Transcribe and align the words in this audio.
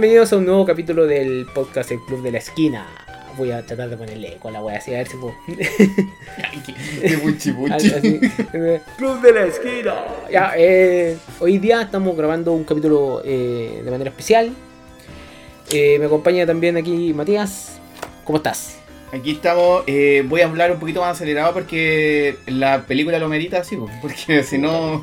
Bienvenidos 0.00 0.32
a 0.32 0.38
un 0.38 0.46
nuevo 0.46 0.64
capítulo 0.64 1.06
del 1.06 1.44
podcast 1.44 1.90
El 1.90 2.00
Club 2.00 2.22
de 2.22 2.32
la 2.32 2.38
Esquina. 2.38 2.86
Voy 3.36 3.50
a 3.50 3.66
tratar 3.66 3.90
de 3.90 3.98
ponerle 3.98 4.38
con 4.40 4.54
la 4.54 4.62
wea 4.62 4.78
así, 4.78 4.94
a 4.94 4.96
ver 4.96 5.06
si 5.06 5.18
puedo. 5.18 5.34
Qué 5.46 7.16
buchi 7.16 7.50
buchi. 7.50 7.72
Así, 7.74 8.18
eh, 8.54 8.80
Club 8.96 9.20
de 9.20 9.32
la 9.34 9.44
Esquina. 9.44 9.94
Ya, 10.32 10.54
eh, 10.56 11.18
hoy 11.38 11.58
día 11.58 11.82
estamos 11.82 12.16
grabando 12.16 12.54
un 12.54 12.64
capítulo 12.64 13.20
eh, 13.26 13.82
de 13.84 13.90
manera 13.90 14.08
especial. 14.08 14.54
Eh, 15.70 15.98
me 15.98 16.06
acompaña 16.06 16.46
también 16.46 16.78
aquí 16.78 17.12
Matías. 17.12 17.78
¿Cómo 18.24 18.38
estás? 18.38 18.79
Aquí 19.12 19.32
estamos, 19.32 19.82
eh, 19.88 20.22
voy 20.28 20.40
a 20.40 20.46
hablar 20.46 20.70
un 20.70 20.78
poquito 20.78 21.00
más 21.00 21.16
acelerado 21.16 21.52
porque 21.52 22.36
la 22.46 22.82
película 22.86 23.18
lo 23.18 23.28
merita 23.28 23.58
así, 23.58 23.76
po, 23.76 23.90
porque 24.00 24.42
si 24.44 24.56
no, 24.56 25.02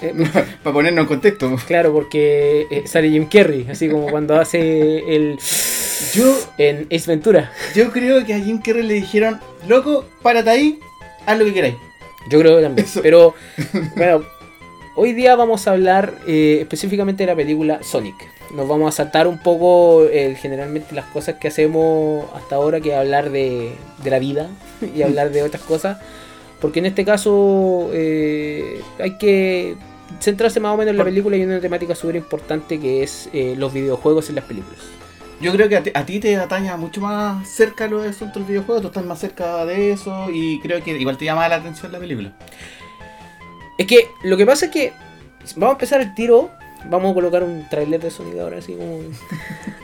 Eh, 0.00 0.14
para 0.62 0.72
ponernos 0.72 1.02
en 1.02 1.08
contexto. 1.08 1.54
claro, 1.66 1.92
porque 1.92 2.66
eh, 2.70 2.84
sale 2.86 3.10
Jim 3.10 3.26
Carrey, 3.26 3.66
así 3.70 3.88
como 3.88 4.06
cuando 4.08 4.36
hace 4.40 5.14
el. 5.14 5.38
Yo, 6.14 6.36
en 6.58 6.86
Ace 6.90 7.10
Ventura. 7.10 7.52
yo 7.74 7.90
creo 7.92 8.24
que 8.24 8.32
a 8.34 8.38
Jim 8.38 8.60
Carrey 8.62 8.82
le 8.82 8.94
dijeron, 8.94 9.38
loco, 9.68 10.06
párate 10.22 10.50
ahí, 10.50 10.78
haz 11.26 11.38
lo 11.38 11.44
que 11.44 11.52
queráis. 11.54 11.74
Yo 12.30 12.40
creo 12.40 12.56
que 12.56 12.62
también. 12.62 12.86
Eso. 12.86 13.00
Pero, 13.02 13.34
bueno, 13.96 14.22
hoy 14.96 15.12
día 15.12 15.36
vamos 15.36 15.68
a 15.68 15.72
hablar 15.72 16.14
eh, 16.26 16.58
específicamente 16.62 17.24
de 17.24 17.26
la 17.26 17.36
película 17.36 17.82
Sonic. 17.82 18.16
Nos 18.54 18.68
vamos 18.68 18.88
a 18.88 18.96
saltar 18.96 19.26
un 19.26 19.38
poco 19.38 20.04
eh, 20.04 20.36
generalmente 20.40 20.94
las 20.94 21.06
cosas 21.06 21.36
que 21.36 21.48
hacemos 21.48 22.26
hasta 22.34 22.56
ahora, 22.56 22.80
que 22.80 22.90
es 22.90 22.96
hablar 22.96 23.30
de, 23.30 23.72
de 24.02 24.10
la 24.10 24.18
vida 24.18 24.48
y 24.94 25.02
hablar 25.02 25.30
de 25.30 25.42
otras 25.42 25.62
cosas. 25.62 25.98
Porque 26.60 26.78
en 26.78 26.86
este 26.86 27.04
caso 27.04 27.90
eh, 27.92 28.80
hay 28.98 29.18
que 29.18 29.76
centrarse 30.20 30.60
más 30.60 30.72
o 30.74 30.76
menos 30.76 30.92
en 30.92 30.98
la 30.98 31.04
película 31.04 31.36
y 31.36 31.42
en 31.42 31.50
una 31.50 31.60
temática 31.60 31.94
súper 31.94 32.16
importante 32.16 32.80
que 32.80 33.02
es 33.02 33.28
eh, 33.32 33.54
los 33.58 33.72
videojuegos 33.72 34.28
en 34.28 34.36
las 34.36 34.44
películas. 34.44 34.80
Yo 35.40 35.52
creo 35.52 35.68
que 35.68 35.76
a 35.76 35.82
ti, 35.82 35.90
a 35.92 36.06
ti 36.06 36.20
te 36.20 36.36
ataña 36.36 36.76
mucho 36.76 37.00
más 37.00 37.48
cerca 37.48 37.88
los 37.88 38.06
asuntos 38.06 38.36
del 38.36 38.44
videojuego, 38.44 38.80
tú 38.80 38.86
estás 38.86 39.04
más 39.04 39.18
cerca 39.18 39.66
de 39.66 39.92
eso 39.92 40.30
y 40.32 40.60
creo 40.60 40.82
que 40.82 40.96
igual 40.96 41.18
te 41.18 41.24
llama 41.24 41.48
la 41.48 41.56
atención 41.56 41.90
la 41.92 41.98
película. 41.98 42.32
Es 43.76 43.86
que 43.86 44.08
lo 44.22 44.36
que 44.36 44.46
pasa 44.46 44.66
es 44.66 44.72
que 44.72 44.92
vamos 45.56 45.70
a 45.70 45.72
empezar 45.72 46.00
el 46.00 46.14
tiro. 46.14 46.50
Vamos 46.90 47.10
a 47.12 47.14
colocar 47.14 47.42
un 47.42 47.66
trailer 47.68 48.00
de 48.00 48.10
sonido 48.10 48.42
ahora, 48.42 48.58
así 48.58 48.74
como. 48.74 49.00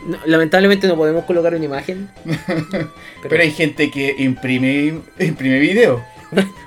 No, 0.07 0.17
lamentablemente 0.25 0.89
no 0.89 0.97
podemos 0.97 1.25
colocar 1.27 1.55
una 1.55 1.65
imagen. 1.65 2.09
Pero, 2.25 2.89
Pero 3.29 3.43
hay 3.43 3.51
gente 3.53 3.91
que 3.91 4.15
imprime, 4.19 4.99
imprime 5.19 5.59
video. 5.59 6.03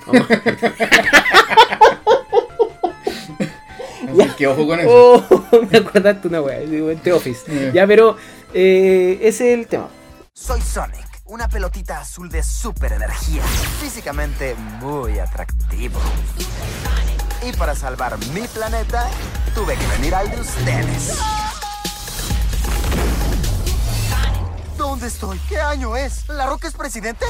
vamos- 0.06 0.28
Así 4.10 4.30
que 4.38 4.48
ojo 4.48 4.68
con 4.68 4.80
eso. 4.80 4.90
Oh, 4.92 5.62
me 5.72 5.78
acordaste 5.78 6.28
una 6.28 6.42
wea, 6.42 6.60
digo, 6.60 6.92
en 6.92 7.00
The 7.00 7.14
Office. 7.14 7.44
Eh. 7.48 7.72
Ya, 7.74 7.88
pero 7.88 8.18
eh, 8.54 9.18
ese 9.22 9.54
es 9.54 9.60
el 9.60 9.68
tema. 9.68 9.88
Soy 10.34 10.62
Sonic, 10.62 11.08
una 11.26 11.48
pelotita 11.48 12.00
azul 12.00 12.30
de 12.30 12.44
super 12.44 12.92
energía, 12.94 13.42
físicamente 13.82 14.56
muy 14.80 15.18
atractivo. 15.20 16.00
Y 17.46 17.52
para 17.58 17.76
salvar 17.76 18.18
mi 18.34 18.48
planeta, 18.48 19.10
tuve 19.54 19.76
que 19.76 19.86
venir 19.98 20.16
al 20.16 20.32
de 20.32 20.40
ustedes. 20.40 21.20
¿Dónde 24.78 25.08
estoy? 25.08 25.38
¿Qué 25.50 25.60
año 25.60 25.98
es? 25.98 26.30
¿La 26.30 26.46
Roca 26.46 26.70
es 26.70 26.74
presidente? 26.74 27.26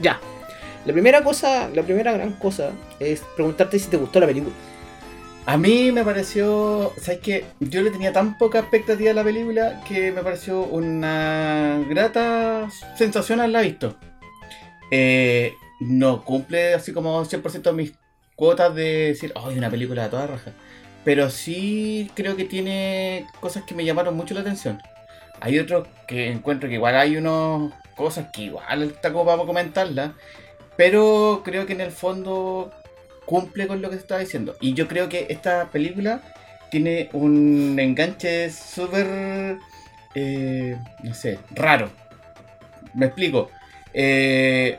Ya. 0.00 0.18
La 0.86 0.92
primera 0.94 1.22
cosa, 1.22 1.68
la 1.68 1.82
primera 1.82 2.12
gran 2.12 2.32
cosa 2.32 2.70
es 2.98 3.20
preguntarte 3.36 3.78
si 3.78 3.88
te 3.88 3.98
gustó 3.98 4.20
la 4.20 4.26
película. 4.26 4.54
A 5.44 5.58
mí 5.58 5.92
me 5.92 6.02
pareció, 6.02 6.92
¿sabes 6.98 7.20
qué? 7.20 7.44
Yo 7.60 7.82
le 7.82 7.90
tenía 7.90 8.12
tan 8.14 8.38
poca 8.38 8.60
expectativa 8.60 9.10
a 9.10 9.14
la 9.14 9.24
película 9.24 9.82
que 9.86 10.12
me 10.12 10.22
pareció 10.22 10.62
una 10.62 11.78
grata 11.90 12.70
sensación 12.96 13.40
al 13.40 13.52
la 13.52 13.60
visto. 13.60 13.96
Eh, 14.90 15.52
no 15.80 16.24
cumple 16.24 16.72
así 16.74 16.92
como 16.92 17.22
100% 17.24 17.72
mis 17.74 17.92
cuotas 18.36 18.74
de 18.74 19.08
decir, 19.08 19.32
¡ay, 19.36 19.58
una 19.58 19.70
película 19.70 20.04
de 20.04 20.08
toda 20.08 20.26
raja! 20.26 20.52
Pero 21.04 21.30
sí 21.30 22.10
creo 22.14 22.36
que 22.36 22.44
tiene 22.44 23.26
cosas 23.40 23.64
que 23.64 23.74
me 23.74 23.84
llamaron 23.84 24.16
mucho 24.16 24.34
la 24.34 24.40
atención. 24.40 24.80
Hay 25.40 25.58
otros 25.58 25.88
que 26.06 26.30
encuentro 26.30 26.68
que 26.68 26.76
igual 26.76 26.96
hay 26.96 27.16
unas 27.16 27.72
cosas 27.96 28.26
que 28.32 28.42
igual 28.42 28.82
está 28.82 29.12
como 29.12 29.26
para 29.26 29.44
comentarlas. 29.44 30.12
Pero 30.76 31.42
creo 31.44 31.66
que 31.66 31.72
en 31.72 31.80
el 31.80 31.90
fondo 31.90 32.72
cumple 33.26 33.66
con 33.66 33.82
lo 33.82 33.90
que 33.90 33.96
se 33.96 34.02
estaba 34.02 34.20
diciendo. 34.20 34.56
Y 34.60 34.74
yo 34.74 34.88
creo 34.88 35.08
que 35.08 35.26
esta 35.28 35.70
película 35.70 36.20
tiene 36.70 37.10
un 37.12 37.76
enganche 37.78 38.50
súper, 38.50 39.58
eh, 40.14 40.76
no 41.02 41.14
sé, 41.14 41.38
raro. 41.50 41.90
Me 42.94 43.06
explico. 43.06 43.50
Eh, 43.92 44.78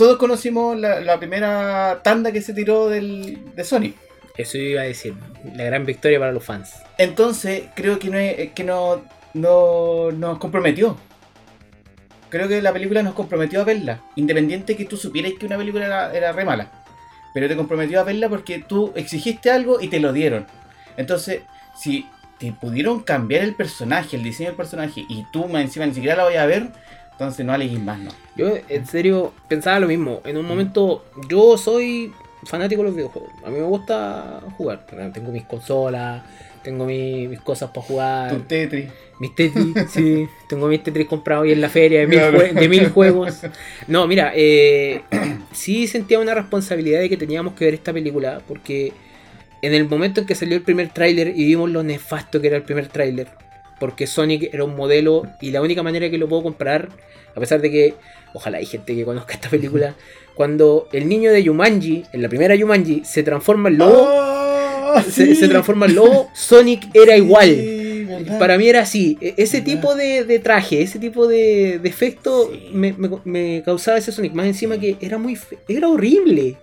todos 0.00 0.16
conocimos 0.16 0.78
la, 0.78 1.00
la 1.00 1.18
primera 1.18 2.00
tanda 2.02 2.32
que 2.32 2.40
se 2.40 2.54
tiró 2.54 2.88
del, 2.88 3.54
de 3.54 3.64
Sonic. 3.64 3.96
Eso 4.34 4.56
iba 4.56 4.80
a 4.80 4.84
decir. 4.84 5.12
La 5.54 5.64
gran 5.64 5.84
victoria 5.84 6.18
para 6.18 6.32
los 6.32 6.42
fans. 6.42 6.72
Entonces, 6.96 7.64
creo 7.74 7.98
que 7.98 8.08
no, 8.08 8.16
es- 8.16 8.52
que 8.52 8.64
no, 8.64 9.02
no 9.34 10.10
nos 10.10 10.38
comprometió. 10.38 10.96
Creo 12.30 12.48
que 12.48 12.62
la 12.62 12.72
película 12.72 13.02
nos 13.02 13.12
comprometió 13.12 13.60
a 13.60 13.64
verla. 13.64 14.00
Independiente 14.16 14.74
que 14.74 14.86
tú 14.86 14.96
supieras 14.96 15.32
que 15.38 15.44
una 15.44 15.58
película 15.58 15.84
era, 15.84 16.12
era 16.14 16.32
re 16.32 16.46
mala. 16.46 16.70
Pero 17.34 17.46
te 17.46 17.56
comprometió 17.56 18.00
a 18.00 18.04
verla 18.04 18.30
porque 18.30 18.58
tú 18.60 18.92
exigiste 18.96 19.50
algo 19.50 19.82
y 19.82 19.88
te 19.88 20.00
lo 20.00 20.14
dieron. 20.14 20.46
Entonces, 20.96 21.42
si 21.76 22.06
te 22.38 22.52
pudieron 22.52 23.00
cambiar 23.00 23.42
el 23.42 23.54
personaje, 23.54 24.16
el 24.16 24.22
diseño 24.22 24.48
del 24.48 24.56
personaje, 24.56 25.04
y 25.10 25.26
tú 25.30 25.44
encima 25.58 25.84
ni 25.84 25.92
siquiera 25.92 26.16
la 26.16 26.24
voy 26.24 26.36
a 26.36 26.46
ver, 26.46 26.68
entonces 27.20 27.44
no 27.44 27.52
alegues 27.52 27.78
más, 27.80 27.98
no. 27.98 28.10
Yo, 28.36 28.54
en 28.68 28.86
serio, 28.86 29.32
pensaba 29.48 29.78
lo 29.78 29.86
mismo. 29.88 30.20
En 30.24 30.38
un 30.38 30.46
momento, 30.46 31.04
yo 31.28 31.58
soy 31.58 32.12
fanático 32.44 32.80
de 32.82 32.88
los 32.88 32.96
videojuegos. 32.96 33.30
A 33.44 33.50
mí 33.50 33.58
me 33.58 33.64
gusta 33.66 34.40
jugar. 34.56 34.86
Tengo 35.12 35.30
mis 35.30 35.44
consolas, 35.44 36.22
tengo 36.62 36.86
mi- 36.86 37.28
mis 37.28 37.40
cosas 37.40 37.70
para 37.70 37.86
jugar. 37.86 38.30
Tu 38.32 38.40
Tetris. 38.40 38.86
Mis 39.18 39.34
Tetris, 39.34 39.66
sí. 39.90 40.26
Tengo 40.48 40.66
mis 40.68 40.82
Tetris 40.82 41.06
comprados 41.06 41.42
hoy 41.42 41.52
en 41.52 41.60
la 41.60 41.68
feria 41.68 42.00
de 42.00 42.06
mil, 42.06 42.18
Claro. 42.18 42.38
jue- 42.38 42.52
de 42.54 42.68
mil 42.70 42.88
juegos. 42.88 43.42
No, 43.86 44.06
mira, 44.06 44.32
eh, 44.34 45.02
sí 45.52 45.86
sentía 45.86 46.18
una 46.18 46.32
responsabilidad 46.34 47.00
de 47.00 47.10
que 47.10 47.18
teníamos 47.18 47.52
que 47.52 47.66
ver 47.66 47.74
esta 47.74 47.92
película 47.92 48.40
porque 48.48 48.94
en 49.60 49.74
el 49.74 49.86
momento 49.86 50.22
en 50.22 50.26
que 50.26 50.34
salió 50.34 50.56
el 50.56 50.62
primer 50.62 50.88
tráiler 50.88 51.28
y 51.36 51.44
vimos 51.44 51.68
lo 51.68 51.82
nefasto 51.82 52.40
que 52.40 52.46
era 52.46 52.56
el 52.56 52.62
primer 52.62 52.88
tráiler, 52.88 53.28
porque 53.80 54.06
Sonic 54.06 54.54
era 54.54 54.62
un 54.62 54.76
modelo 54.76 55.26
y 55.40 55.50
la 55.50 55.60
única 55.62 55.82
manera 55.82 56.08
que 56.10 56.18
lo 56.18 56.28
puedo 56.28 56.42
comprar, 56.44 56.88
a 57.34 57.40
pesar 57.40 57.60
de 57.60 57.70
que 57.70 57.94
ojalá 58.34 58.58
hay 58.58 58.66
gente 58.66 58.94
que 58.94 59.04
conozca 59.04 59.34
esta 59.34 59.48
película, 59.48 59.96
cuando 60.36 60.88
el 60.92 61.08
niño 61.08 61.32
de 61.32 61.42
Yumanji, 61.42 62.04
en 62.12 62.22
la 62.22 62.28
primera 62.28 62.54
Yumanji, 62.54 63.02
se 63.04 63.22
transforma 63.24 63.68
en 63.70 63.78
lobo, 63.78 64.06
¡Oh, 64.08 65.00
se, 65.02 65.26
sí! 65.26 65.34
se 65.34 65.48
transforma 65.48 65.86
en 65.86 65.94
lobo, 65.96 66.28
Sonic 66.34 66.88
era 66.94 67.16
igual. 67.16 67.56
Para 68.38 68.58
mí 68.58 68.68
era 68.68 68.80
así, 68.82 69.16
e- 69.20 69.34
ese 69.36 69.60
¿Verdad? 69.60 69.72
tipo 69.74 69.94
de, 69.94 70.24
de 70.24 70.38
traje, 70.40 70.82
ese 70.82 70.98
tipo 70.98 71.26
de, 71.26 71.78
de 71.80 71.88
efecto 71.88 72.50
Sí. 72.52 72.70
me, 72.72 72.92
me- 72.92 73.08
me 73.24 73.62
causaba 73.64 73.98
ese 73.98 74.12
Sonic. 74.12 74.32
Más 74.34 74.46
encima 74.46 74.78
que 74.78 74.96
era 75.00 75.16
muy 75.16 75.36
fe- 75.36 75.58
era 75.68 75.88
horrible. 75.88 76.56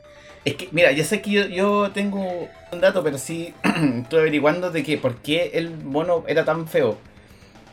Es 0.46 0.56
que, 0.56 0.68
mira, 0.72 0.92
ya 0.92 1.04
sé 1.04 1.22
que 1.22 1.32
yo, 1.32 1.46
yo 1.48 1.92
tengo 1.94 2.48
un 2.72 2.82
dato, 2.82 3.04
pero 3.04 3.18
sí 3.18 3.54
estoy 4.04 4.20
averiguando 4.20 4.72
de 4.72 4.84
que 4.84 4.98
por 4.98 5.16
qué 5.22 5.52
el 5.54 5.72
mono 5.72 6.24
era 6.28 6.44
tan 6.46 6.68
feo. 6.68 6.98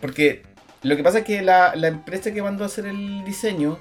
Porque 0.05 0.43
lo 0.83 0.99
que 0.99 1.03
pasa 1.03 1.21
es 1.21 1.25
que 1.25 1.41
la, 1.41 1.75
la 1.77 1.89
empresa 1.89 2.31
que 2.31 2.43
mandó 2.43 2.63
a 2.63 2.67
hacer 2.67 2.85
el 2.85 3.25
diseño, 3.25 3.79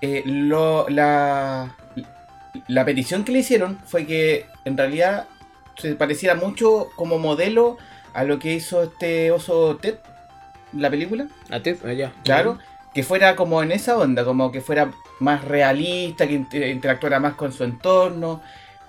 eh, 0.00 0.22
lo, 0.24 0.88
la, 0.88 1.74
la 2.68 2.84
petición 2.84 3.24
que 3.24 3.32
le 3.32 3.40
hicieron 3.40 3.76
fue 3.84 4.06
que 4.06 4.46
en 4.64 4.76
realidad 4.78 5.26
se 5.76 5.96
pareciera 5.96 6.36
mucho 6.36 6.86
como 6.94 7.18
modelo 7.18 7.78
a 8.14 8.22
lo 8.22 8.38
que 8.38 8.54
hizo 8.54 8.84
este 8.84 9.32
oso 9.32 9.76
Ted, 9.78 9.96
la 10.72 10.88
película. 10.88 11.26
allá. 11.84 12.12
Claro, 12.22 12.58
que 12.94 13.02
fuera 13.02 13.34
como 13.34 13.60
en 13.64 13.72
esa 13.72 13.98
onda, 13.98 14.24
como 14.24 14.52
que 14.52 14.60
fuera 14.60 14.92
más 15.18 15.44
realista, 15.44 16.28
que 16.28 16.34
inter- 16.34 16.68
interactuara 16.70 17.18
más 17.18 17.34
con 17.34 17.52
su 17.52 17.64
entorno. 17.64 18.40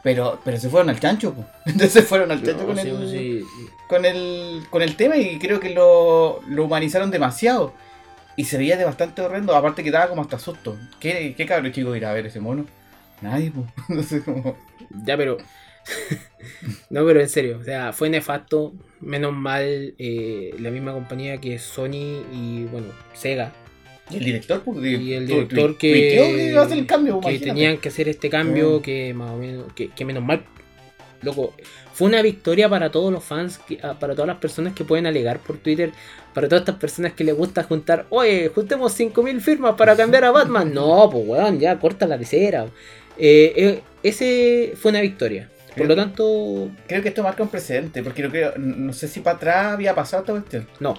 Pero, 0.04 0.40
pero 0.44 0.58
se 0.58 0.70
fueron 0.70 0.90
al 0.90 1.00
chancho, 1.00 1.34
po. 1.34 1.46
Entonces 1.66 1.94
se 1.94 2.02
fueron 2.02 2.32
al 2.32 2.44
chancho 2.44 2.62
No, 2.62 2.68
con, 2.68 2.78
sí, 2.78 2.90
el, 2.90 3.10
sí. 3.10 3.46
con, 3.88 4.06
el, 4.06 4.64
con 4.70 4.82
el 4.82 4.96
tema 4.96 5.18
y 5.18 5.38
creo 5.38 5.60
que 5.60 5.70
lo, 5.70 6.42
lo 6.48 6.66
humanizaron 6.66 7.12
demasiado. 7.12 7.74
Y 8.36 8.46
se 8.46 8.58
veía 8.58 8.78
de 8.78 8.86
bastante 8.86 9.22
horrendo, 9.22 9.56
aparte 9.56 9.84
que 9.84 9.92
daba 9.92 10.08
como 10.10 10.22
hasta 10.22 10.40
susto. 10.40 10.78
¿Qué, 11.00 11.36
qué 11.36 11.46
cabrón 11.46 11.72
chico 11.72 11.96
irá 11.96 12.10
a 12.12 12.14
ver 12.14 12.26
ese 12.26 12.40
mono? 12.40 12.66
Nadie, 13.22 13.52
po. 13.52 13.66
No 13.90 14.02
sé 14.04 14.24
cómo. 14.24 14.58
Ya, 15.06 15.18
pero. 15.18 15.38
no, 16.90 17.06
pero 17.06 17.22
en 17.22 17.30
serio, 17.30 17.60
o 17.60 17.64
sea, 17.64 17.94
fue 17.94 18.10
nefasto. 18.10 18.74
Menos 19.00 19.34
mal, 19.34 19.96
eh, 19.98 20.56
la 20.60 20.70
misma 20.72 20.94
compañía 20.94 21.40
que 21.40 21.58
Sony 21.60 22.24
y, 22.32 22.66
bueno, 22.72 22.88
Sega. 23.14 23.52
Y 24.12 24.18
el 24.18 24.26
director, 24.26 24.62
pues, 24.64 24.78
Y 24.86 25.14
el 25.14 25.28
director 25.28 25.78
que, 25.78 26.18
el 26.18 26.86
cambio, 26.86 27.20
que 27.20 27.30
imagínate. 27.30 27.46
tenían 27.46 27.78
que 27.78 27.90
hacer 27.90 28.10
este 28.10 28.30
cambio, 28.30 28.80
Mm. 28.80 28.82
que 28.82 29.14
más 29.14 29.32
o 29.32 29.38
menos, 29.38 29.74
que, 29.74 29.90
que 29.90 30.06
menos 30.06 30.24
mal 30.24 30.44
loco, 31.22 31.54
fue 31.94 32.08
una 32.08 32.22
victoria 32.22 32.68
para 32.70 32.90
todos 32.92 33.12
los 33.14 33.24
fans, 33.24 33.60
que- 33.60 33.78
ah, 33.84 33.98
para 34.00 34.14
todas 34.16 34.28
las 34.28 34.38
personas 34.38 34.74
que 34.74 34.84
pueden 34.84 35.06
alegar 35.06 35.40
por 35.40 35.58
Twitter, 35.58 35.92
para 36.34 36.48
todas 36.48 36.62
estas 36.62 36.76
personas 36.78 37.14
que 37.14 37.24
les 37.24 37.36
gusta 37.36 37.64
juntar, 37.64 38.06
oye, 38.10 38.50
juntemos 38.54 38.94
5.000 38.94 39.40
firmas 39.42 39.76
para 39.76 39.96
cambiar 39.96 40.26
a 40.26 40.32
Batman. 40.32 40.74
No, 40.74 41.10
pues 41.12 41.28
weón, 41.28 41.60
ya 41.60 41.78
corta 41.80 42.08
la 42.08 42.18
lecera. 42.18 42.66
Eh, 43.18 43.54
eh, 43.56 43.82
ese 44.02 44.74
fue 44.76 44.90
una 44.92 45.02
victoria. 45.02 45.48
Por 45.78 45.88
lo 45.88 45.96
tanto, 45.96 46.70
Creo 46.88 47.02
que 47.02 47.10
esto 47.10 47.24
marca 47.24 47.44
un 47.44 47.50
precedente, 47.50 48.02
porque 48.04 48.24
no 48.24 48.30
creo, 48.30 48.54
no 48.58 48.92
sé 48.92 49.08
si 49.08 49.20
para 49.22 49.38
atrás 49.38 49.66
había 49.74 49.94
pasado 49.96 50.22
esta 50.24 50.34
cuestión. 50.34 50.68
no. 50.80 50.96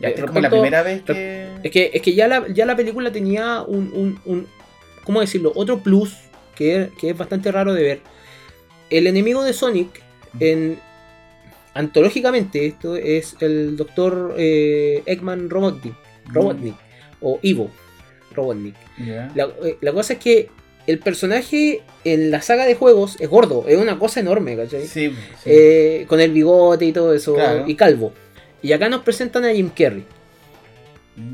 Eh, 0.00 0.14
es 0.16 0.20
como 0.24 0.40
la 0.40 0.48
respecto- 0.48 0.50
primera 0.50 0.82
vez 0.82 1.02
que. 1.02 1.48
Es 1.62 1.70
que, 1.70 1.90
es 1.94 2.02
que 2.02 2.14
ya, 2.14 2.26
la, 2.28 2.46
ya 2.48 2.66
la 2.66 2.74
película 2.76 3.12
tenía 3.12 3.62
un, 3.62 3.90
un- 3.94 4.20
un- 4.24 4.46
¿Cómo 5.04 5.20
decirlo? 5.20 5.52
Otro 5.54 5.80
plus 5.82 6.14
que, 6.54 6.88
que 7.00 7.10
es 7.10 7.18
bastante 7.18 7.50
raro 7.52 7.72
de 7.74 7.82
ver. 7.82 8.00
El 8.90 9.06
enemigo 9.06 9.42
de 9.42 9.52
Sonic, 9.52 9.88
en, 10.40 10.78
antológicamente, 11.74 12.66
esto 12.66 12.96
es 12.96 13.36
el 13.40 13.76
doctor 13.76 14.34
eh, 14.38 15.02
Eggman 15.06 15.48
Robotnik, 15.50 15.94
Robotnik 16.26 16.74
o 17.20 17.38
Ivo 17.42 17.70
Robotnik. 18.34 18.74
La, 19.34 19.44
eh, 19.64 19.76
la 19.80 19.92
cosa 19.92 20.14
es 20.14 20.18
que 20.18 20.50
el 20.86 20.98
personaje 20.98 21.82
en 22.04 22.30
la 22.30 22.42
saga 22.42 22.66
de 22.66 22.74
juegos 22.74 23.16
es 23.20 23.28
gordo, 23.28 23.64
es 23.68 23.78
una 23.78 23.98
cosa 23.98 24.20
enorme, 24.20 24.56
¿cachai? 24.56 24.86
Sí, 24.86 25.10
sí. 25.10 25.14
Eh, 25.46 26.04
con 26.08 26.20
el 26.20 26.32
bigote 26.32 26.84
y 26.86 26.92
todo 26.92 27.14
eso, 27.14 27.34
Claro. 27.34 27.64
y 27.66 27.74
calvo. 27.76 28.12
Y 28.62 28.72
acá 28.72 28.88
nos 28.88 29.02
presentan 29.02 29.44
a 29.44 29.52
Jim 29.52 29.70
Carrey. 29.70 30.04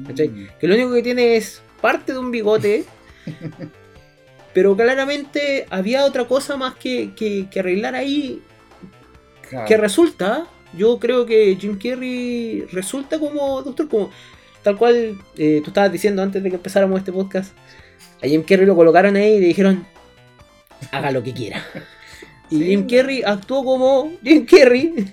¿cachai? 0.06 0.28
Mm. 0.28 0.48
que 0.58 0.66
lo 0.66 0.74
único 0.74 0.94
que 0.94 1.02
tiene 1.02 1.36
es 1.36 1.62
parte 1.80 2.12
de 2.12 2.18
un 2.18 2.30
bigote. 2.30 2.84
pero 4.54 4.76
claramente 4.76 5.66
había 5.70 6.04
otra 6.04 6.26
cosa 6.26 6.56
más 6.56 6.74
que, 6.74 7.12
que- 7.14 7.46
que 7.50 7.60
arreglar 7.60 7.94
ahí. 7.94 8.42
Claro. 9.48 9.66
Que 9.66 9.76
resulta, 9.76 10.46
yo 10.74 10.98
creo 10.98 11.24
que 11.26 11.56
Jim 11.60 11.78
Carrey 11.78 12.66
resulta 12.72 13.18
como 13.18 13.62
doctor, 13.62 13.88
como 13.88 14.10
tal 14.62 14.76
cual 14.76 15.16
eh, 15.36 15.60
tú 15.62 15.70
estabas 15.70 15.92
diciendo 15.92 16.22
antes 16.22 16.42
de 16.42 16.50
que 16.50 16.56
empezáramos 16.56 16.98
este 16.98 17.12
podcast. 17.12 17.52
A 18.22 18.26
Jim 18.26 18.42
Carrey 18.42 18.66
lo 18.66 18.74
colocaron 18.74 19.14
ahí 19.16 19.34
y 19.34 19.40
le 19.40 19.46
dijeron, 19.46 19.86
haga 20.90 21.10
lo 21.10 21.22
que 21.22 21.32
quiera. 21.32 21.62
Y 22.50 22.56
Sí. 22.60 22.64
Jim 22.64 22.86
Carrey 22.88 23.22
actuó 23.26 23.62
como 23.62 24.10
Jim 24.24 24.46
Carrey. 24.46 25.12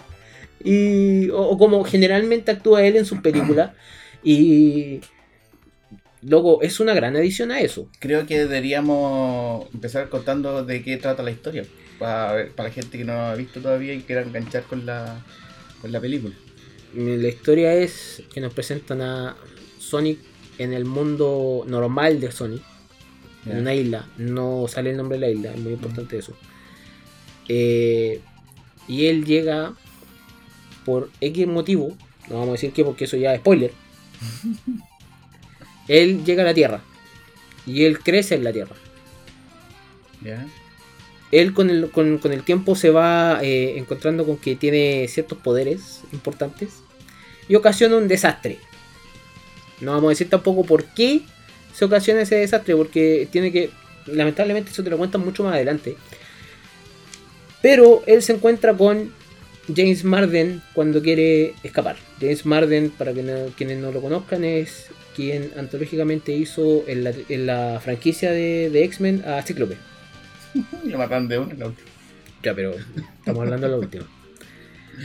Y, 0.66 1.30
o, 1.30 1.42
o 1.42 1.58
como 1.58 1.86
generalmente 1.86 2.52
actúa 2.52 2.84
él 2.84 2.98
en 2.98 3.06
sus 3.06 3.22
películas. 3.22 3.72
Y. 4.24 5.00
Luego, 6.22 6.64
es 6.64 6.80
una 6.80 6.96
gran 6.96 7.16
adición 7.16 7.52
a 7.52 7.60
eso. 7.62 7.88
Creo 8.00 8.26
que 8.26 8.40
deberíamos 8.40 9.68
empezar 9.74 10.10
contando 10.10 10.66
de 10.66 10.82
qué 10.82 10.98
trata 10.98 11.22
la 11.22 11.30
historia. 11.32 11.64
Para, 12.00 12.34
ver- 12.34 12.52
para 12.52 12.70
la 12.70 12.74
gente 12.76 12.98
que 12.98 13.06
no 13.06 13.14
ha 13.14 13.36
visto 13.36 13.62
todavía 13.62 13.94
y 13.94 14.02
quiera 14.02 14.24
enganchar 14.24 14.64
con 14.64 14.86
la, 14.88 15.24
con 15.82 15.92
la 15.92 16.02
película. 16.02 16.34
La 16.96 17.28
historia 17.28 17.76
es 17.76 18.24
que 18.34 18.42
nos 18.42 18.54
presentan 18.54 19.02
a 19.02 19.38
Sonic 19.80 20.18
en 20.58 20.74
el 20.74 20.86
mundo 20.86 21.64
normal 21.68 22.20
de 22.20 22.32
Sonic. 22.32 22.64
En 23.46 23.60
una 23.60 23.76
isla. 23.76 24.10
No 24.18 24.66
sale 24.68 24.90
el 24.90 24.98
nombre 24.98 25.20
de 25.20 25.28
la 25.28 25.32
isla, 25.32 25.54
es 25.54 25.60
muy 25.60 25.74
importante 25.74 26.18
eso. 26.18 26.36
Eh, 27.48 28.20
y 28.88 29.06
él 29.06 29.24
llega 29.26 29.76
por 30.86 31.10
X 31.20 31.48
motivo. 31.48 31.96
No 32.30 32.36
vamos 32.36 32.50
a 32.50 32.52
decir 32.54 32.72
que 32.72 32.86
porque 32.86 33.06
eso 33.06 33.18
ya 33.18 33.34
es 33.34 33.40
spoiler. 33.40 33.72
él 35.88 36.24
llega 36.24 36.44
a 36.44 36.46
la 36.46 36.54
Tierra. 36.54 36.82
Y 37.66 37.84
él 37.84 38.00
crece 38.00 38.36
en 38.36 38.44
la 38.44 38.54
Tierra. 38.54 38.76
Él 41.32 41.54
con 41.54 41.70
el, 41.70 41.92
con, 41.92 42.18
con 42.20 42.32
el 42.32 42.44
tiempo 42.44 42.76
se 42.76 42.90
va 42.90 43.40
eh, 43.42 43.78
encontrando 43.78 44.26
con 44.26 44.38
que 44.38 44.56
tiene 44.56 45.08
ciertos 45.08 45.38
poderes 45.40 46.02
importantes. 46.14 46.70
Y 47.48 47.56
ocasiona 47.56 47.98
un 47.98 48.08
desastre. 48.08 48.60
No 49.82 49.92
vamos 49.92 50.06
a 50.06 50.10
decir 50.10 50.30
tampoco 50.30 50.64
por 50.64 50.86
qué 50.86 51.22
se 51.74 51.86
ocasiona 51.86 52.22
ese 52.22 52.36
desastre. 52.36 52.76
Porque 52.76 53.28
tiene 53.32 53.52
que... 53.52 53.72
Lamentablemente 54.06 54.72
eso 54.72 54.84
te 54.84 54.90
lo 54.90 54.98
cuentan 54.98 55.26
mucho 55.26 55.44
más 55.44 55.56
adelante. 55.56 55.96
Pero 57.62 58.04
él 58.06 58.22
se 58.22 58.34
encuentra 58.34 58.76
con 58.76 59.12
James 59.74 60.04
Marden 60.04 60.62
cuando 60.74 61.02
quiere 61.02 61.54
escapar. 61.64 61.96
James 62.20 62.46
Marden, 62.46 62.90
para 62.92 63.14
que 63.14 63.24
no- 63.24 63.48
quienes 63.58 63.78
no 63.80 63.92
lo 63.92 64.02
conozcan, 64.02 64.44
es 64.44 64.88
quien 65.16 65.52
antológicamente 65.58 66.34
hizo 66.36 66.84
en 66.88 67.04
la, 67.06 67.14
en 67.30 67.46
la 67.46 67.80
franquicia 67.84 68.32
de, 68.32 68.70
de 68.70 68.84
X-Men 68.84 69.24
a 69.26 69.42
Cíclope. 69.42 69.78
Lo 70.86 70.98
matan 70.98 71.28
de 71.28 71.40
uno 71.40 71.52
en 71.52 71.60
la 71.60 71.68
última. 71.68 71.88
Ya, 72.44 72.54
pero 72.54 72.76
estamos 73.20 73.42
hablando 73.42 73.66
de 73.68 73.72
la 73.72 73.80
última. 73.80 74.06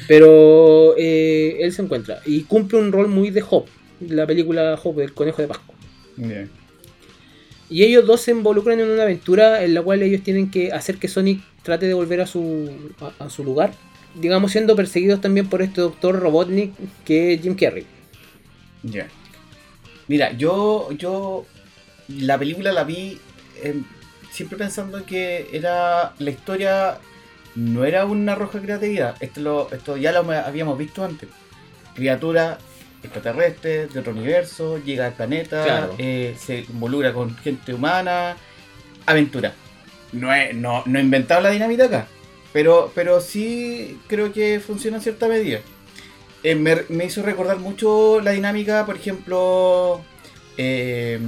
Pero 0.06 0.94
eh, 0.96 1.58
él 1.60 1.72
se 1.72 1.82
encuentra 1.82 2.20
y 2.26 2.42
cumple 2.42 2.78
un 2.78 2.92
rol 2.92 3.08
muy 3.08 3.30
de 3.30 3.42
Hop, 3.48 3.66
la 4.00 4.26
película 4.26 4.78
Hop, 4.82 5.00
el 5.00 5.12
conejo 5.14 5.42
de 5.42 5.48
Pascua. 5.48 5.74
Ya. 6.16 6.46
Y 7.68 7.84
ellos 7.84 8.06
dos 8.06 8.20
se 8.20 8.32
involucran 8.32 8.80
en 8.80 8.90
una 8.90 9.02
aventura 9.04 9.64
en 9.64 9.74
la 9.74 9.82
cual 9.82 10.02
ellos 10.02 10.22
tienen 10.22 10.50
que 10.50 10.72
hacer 10.72 10.96
que 10.96 11.08
Sonic 11.08 11.40
trate 11.62 11.86
de 11.86 11.94
volver 11.94 12.20
a 12.20 12.26
su, 12.26 12.70
a, 13.00 13.24
a 13.24 13.30
su 13.30 13.44
lugar. 13.44 13.72
Digamos, 14.14 14.52
siendo 14.52 14.74
perseguidos 14.76 15.20
también 15.20 15.48
por 15.48 15.62
este 15.62 15.80
doctor 15.80 16.18
Robotnik 16.18 16.72
que 17.04 17.34
es 17.34 17.42
Jim 17.42 17.54
Carrey. 17.54 17.86
Ya. 18.82 19.06
Mira, 20.08 20.32
yo, 20.32 20.90
yo 20.92 21.46
la 22.08 22.36
película 22.38 22.72
la 22.72 22.82
vi 22.84 23.18
eh, 23.62 23.80
siempre 24.32 24.58
pensando 24.58 25.04
que 25.06 25.48
era 25.52 26.14
la 26.18 26.30
historia 26.30 26.98
no 27.54 27.84
era 27.84 28.04
una 28.04 28.34
roja 28.34 28.60
creatividad. 28.60 29.16
Esto, 29.20 29.40
lo, 29.40 29.70
esto 29.72 29.96
ya 29.96 30.10
lo 30.12 30.20
habíamos 30.32 30.76
visto 30.78 31.04
antes. 31.04 31.28
Criatura 31.94 32.58
extraterrestre 33.02 33.86
de 33.86 34.00
otro 34.00 34.12
universo, 34.12 34.78
llega 34.84 35.06
al 35.06 35.12
planeta, 35.14 35.64
Claro. 35.64 35.94
eh, 35.98 36.34
se 36.38 36.60
involucra 36.68 37.12
con 37.12 37.34
gente 37.36 37.72
humana, 37.72 38.36
aventura. 39.06 39.54
No, 40.12 40.32
es, 40.34 40.54
no, 40.54 40.82
no 40.86 40.98
he 40.98 41.02
inventado 41.02 41.40
la 41.40 41.50
dinamita 41.50 41.84
acá, 41.86 42.06
pero, 42.52 42.90
pero 42.94 43.20
sí 43.20 43.98
creo 44.06 44.32
que 44.32 44.60
funciona 44.60 44.96
en 44.98 45.02
cierta 45.02 45.28
medida. 45.28 45.60
Eh, 46.42 46.54
me, 46.54 46.76
me 46.88 47.04
hizo 47.04 47.22
recordar 47.22 47.58
mucho 47.58 48.20
la 48.20 48.30
dinámica, 48.32 48.86
por 48.86 48.96
ejemplo, 48.96 50.00
eh, 50.56 51.18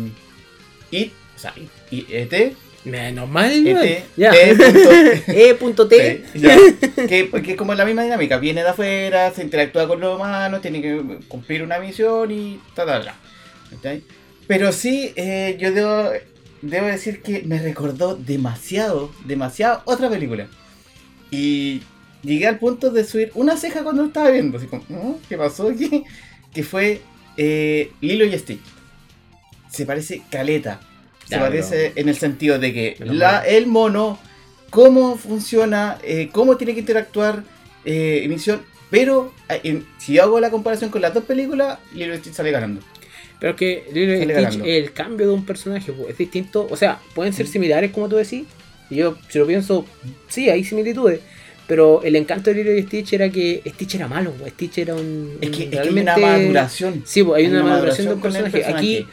It, 0.91 1.13
o 1.37 1.39
sea, 1.39 1.53
It- 1.57 1.71
E 2.09 2.23
ET, 2.31 2.55
Menos 2.85 3.29
mal. 3.29 3.53
ET. 3.67 3.77
E 3.85 4.05
E.T. 5.29 6.25
Sí, 6.33 6.39
ya. 6.41 6.57
que, 7.07 7.31
que 7.31 7.51
es 7.53 7.57
como 7.57 7.75
la 7.75 7.85
misma 7.85 8.03
dinámica, 8.03 8.39
viene 8.39 8.63
de 8.63 8.71
afuera, 8.71 9.31
se 9.33 9.43
interactúa 9.43 9.87
con 9.87 10.01
los 10.01 10.17
humanos, 10.17 10.61
tiene 10.63 10.83
que 10.83 11.01
cumplir 11.29 11.63
una 11.63 11.79
misión 11.79 12.31
y 12.33 12.61
ta 12.75 12.85
ta 12.85 13.03
ta. 13.05 13.15
¿Cachai? 13.71 14.03
Pero 14.49 14.73
sí, 14.73 15.13
eh, 15.17 15.57
yo 15.61 15.71
debo, 15.73 16.11
debo 16.63 16.87
decir 16.89 17.23
que 17.23 17.43
me 17.43 17.61
recordó 17.63 18.17
demasiado, 18.17 19.13
demasiado 19.27 19.83
otra 19.85 20.11
película. 20.11 20.49
Y 21.33 21.83
llegué 22.23 22.47
al 22.47 22.59
punto 22.61 22.91
de 22.91 23.05
subir 23.05 23.33
una 23.35 23.57
ceja 23.57 23.83
cuando 23.83 24.03
lo 24.03 24.09
estaba 24.09 24.31
viendo, 24.31 24.59
así 24.59 24.67
como, 24.67 24.85
"¿Mm? 24.89 25.15
¿qué 25.29 25.37
pasó 25.37 25.69
aquí? 25.69 26.05
Que 26.55 26.63
fue 26.63 27.01
eh, 27.39 27.91
Lilo 28.03 28.27
y 28.27 28.39
Stitch. 28.39 28.61
Se 29.71 29.87
parece 29.87 30.23
caleta. 30.31 30.81
Se 31.27 31.37
parece 31.39 31.93
en 31.97 32.11
el 32.11 32.17
sentido 32.17 32.59
de 32.59 32.75
que 32.75 32.97
la, 33.15 33.41
el 33.41 33.67
mono, 33.67 34.19
cómo 34.69 35.17
funciona, 35.17 35.97
eh, 36.05 36.29
cómo 36.31 36.59
tiene 36.59 36.75
que 36.75 36.81
interactuar, 36.81 37.43
eh, 37.87 38.21
emisión. 38.23 38.61
Pero 38.91 39.33
en- 39.49 39.87
si 39.97 40.19
hago 40.19 40.39
la 40.41 40.51
comparación 40.51 40.91
con 40.91 41.01
las 41.01 41.15
dos 41.15 41.25
películas, 41.25 41.79
Lilo 41.95 42.15
y 42.15 42.19
Stitch 42.19 42.35
sale 42.35 42.51
ganando. 42.51 42.83
Pero 43.41 43.57
que 43.57 43.85
Lilo 43.95 44.13
y 44.13 44.19
Stitch, 44.25 44.61
el 44.67 44.93
cambio 44.93 45.29
de 45.29 45.33
un 45.33 45.47
personaje 45.47 45.91
es 46.11 46.19
distinto. 46.19 46.67
O 46.71 46.77
sea, 46.77 47.01
pueden 47.15 47.33
ser 47.33 47.47
similares 47.47 47.93
como 47.93 48.11
tú 48.11 48.17
decís. 48.17 48.45
Y 48.93 48.97
yo, 48.97 49.17
si 49.29 49.39
lo 49.39 49.47
pienso, 49.47 49.87
sí, 50.29 50.51
hay 50.51 50.65
similitudes. 50.65 51.21
Pero 51.67 52.03
el 52.03 52.15
encanto 52.15 52.51
de 52.51 52.57
Lilo 52.57 52.77
y 52.77 52.83
Stitch 52.83 53.15
era 53.15 53.31
que 53.31 53.63
Stitch 53.67 53.95
era 53.95 54.07
malo. 54.07 54.35
Stitch 54.49 54.79
era 54.79 54.95
un. 54.95 55.39
Es 55.41 55.49
que, 55.49 55.57
un 55.57 55.63
es 55.63 55.69
que 55.71 55.79
hay 55.79 55.89
una 55.89 56.17
maduración. 56.19 57.03
Sí, 57.07 57.23
pues 57.23 57.39
hay 57.39 57.51
una, 57.51 57.63
maduración 57.63 58.09
de 58.09 58.15
un 58.15 58.21
personaje. 58.21 58.65
Aquí 58.67 59.07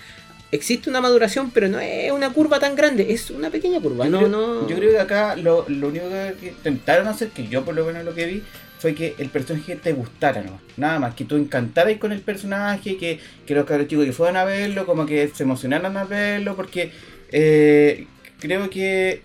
existe 0.51 0.89
una 0.89 0.99
maduración, 0.99 1.51
pero 1.51 1.69
no 1.69 1.79
es 1.79 2.11
una 2.11 2.33
curva 2.33 2.59
tan 2.59 2.75
grande. 2.75 3.13
Es 3.13 3.29
una 3.29 3.49
pequeña 3.49 3.79
curva. 3.79 4.03
Yo, 4.03 4.11
no, 4.11 4.17
creo, 4.17 4.29
no... 4.29 4.67
yo 4.67 4.75
creo 4.75 4.91
que 4.91 4.99
acá 4.99 5.37
lo, 5.37 5.63
lo 5.69 5.87
único 5.87 6.07
que 6.41 6.47
intentaron 6.49 7.07
hacer, 7.07 7.29
que 7.29 7.47
yo 7.47 7.63
por 7.63 7.73
lo 7.73 7.85
menos 7.85 8.03
lo 8.03 8.13
que 8.13 8.25
vi, 8.25 8.43
fue 8.79 8.93
que 8.93 9.15
el 9.17 9.29
personaje 9.29 9.77
te 9.77 9.93
gustara 9.93 10.41
nomás. 10.41 10.59
Nada 10.75 10.99
más, 10.99 11.15
que 11.15 11.23
tú 11.23 11.37
encantaras 11.37 11.97
con 11.99 12.11
el 12.11 12.19
personaje, 12.19 12.97
que, 12.97 13.19
que 13.45 13.55
los 13.55 13.63
cabros 13.65 13.87
chicos 13.87 14.03
que 14.03 14.11
fueran 14.11 14.35
a 14.35 14.43
verlo, 14.43 14.85
como 14.85 15.05
que 15.05 15.29
se 15.33 15.43
emocionaran 15.43 15.95
al 15.95 16.07
verlo, 16.07 16.57
porque 16.57 16.91
eh, 17.31 18.07
creo 18.39 18.69
que 18.69 19.21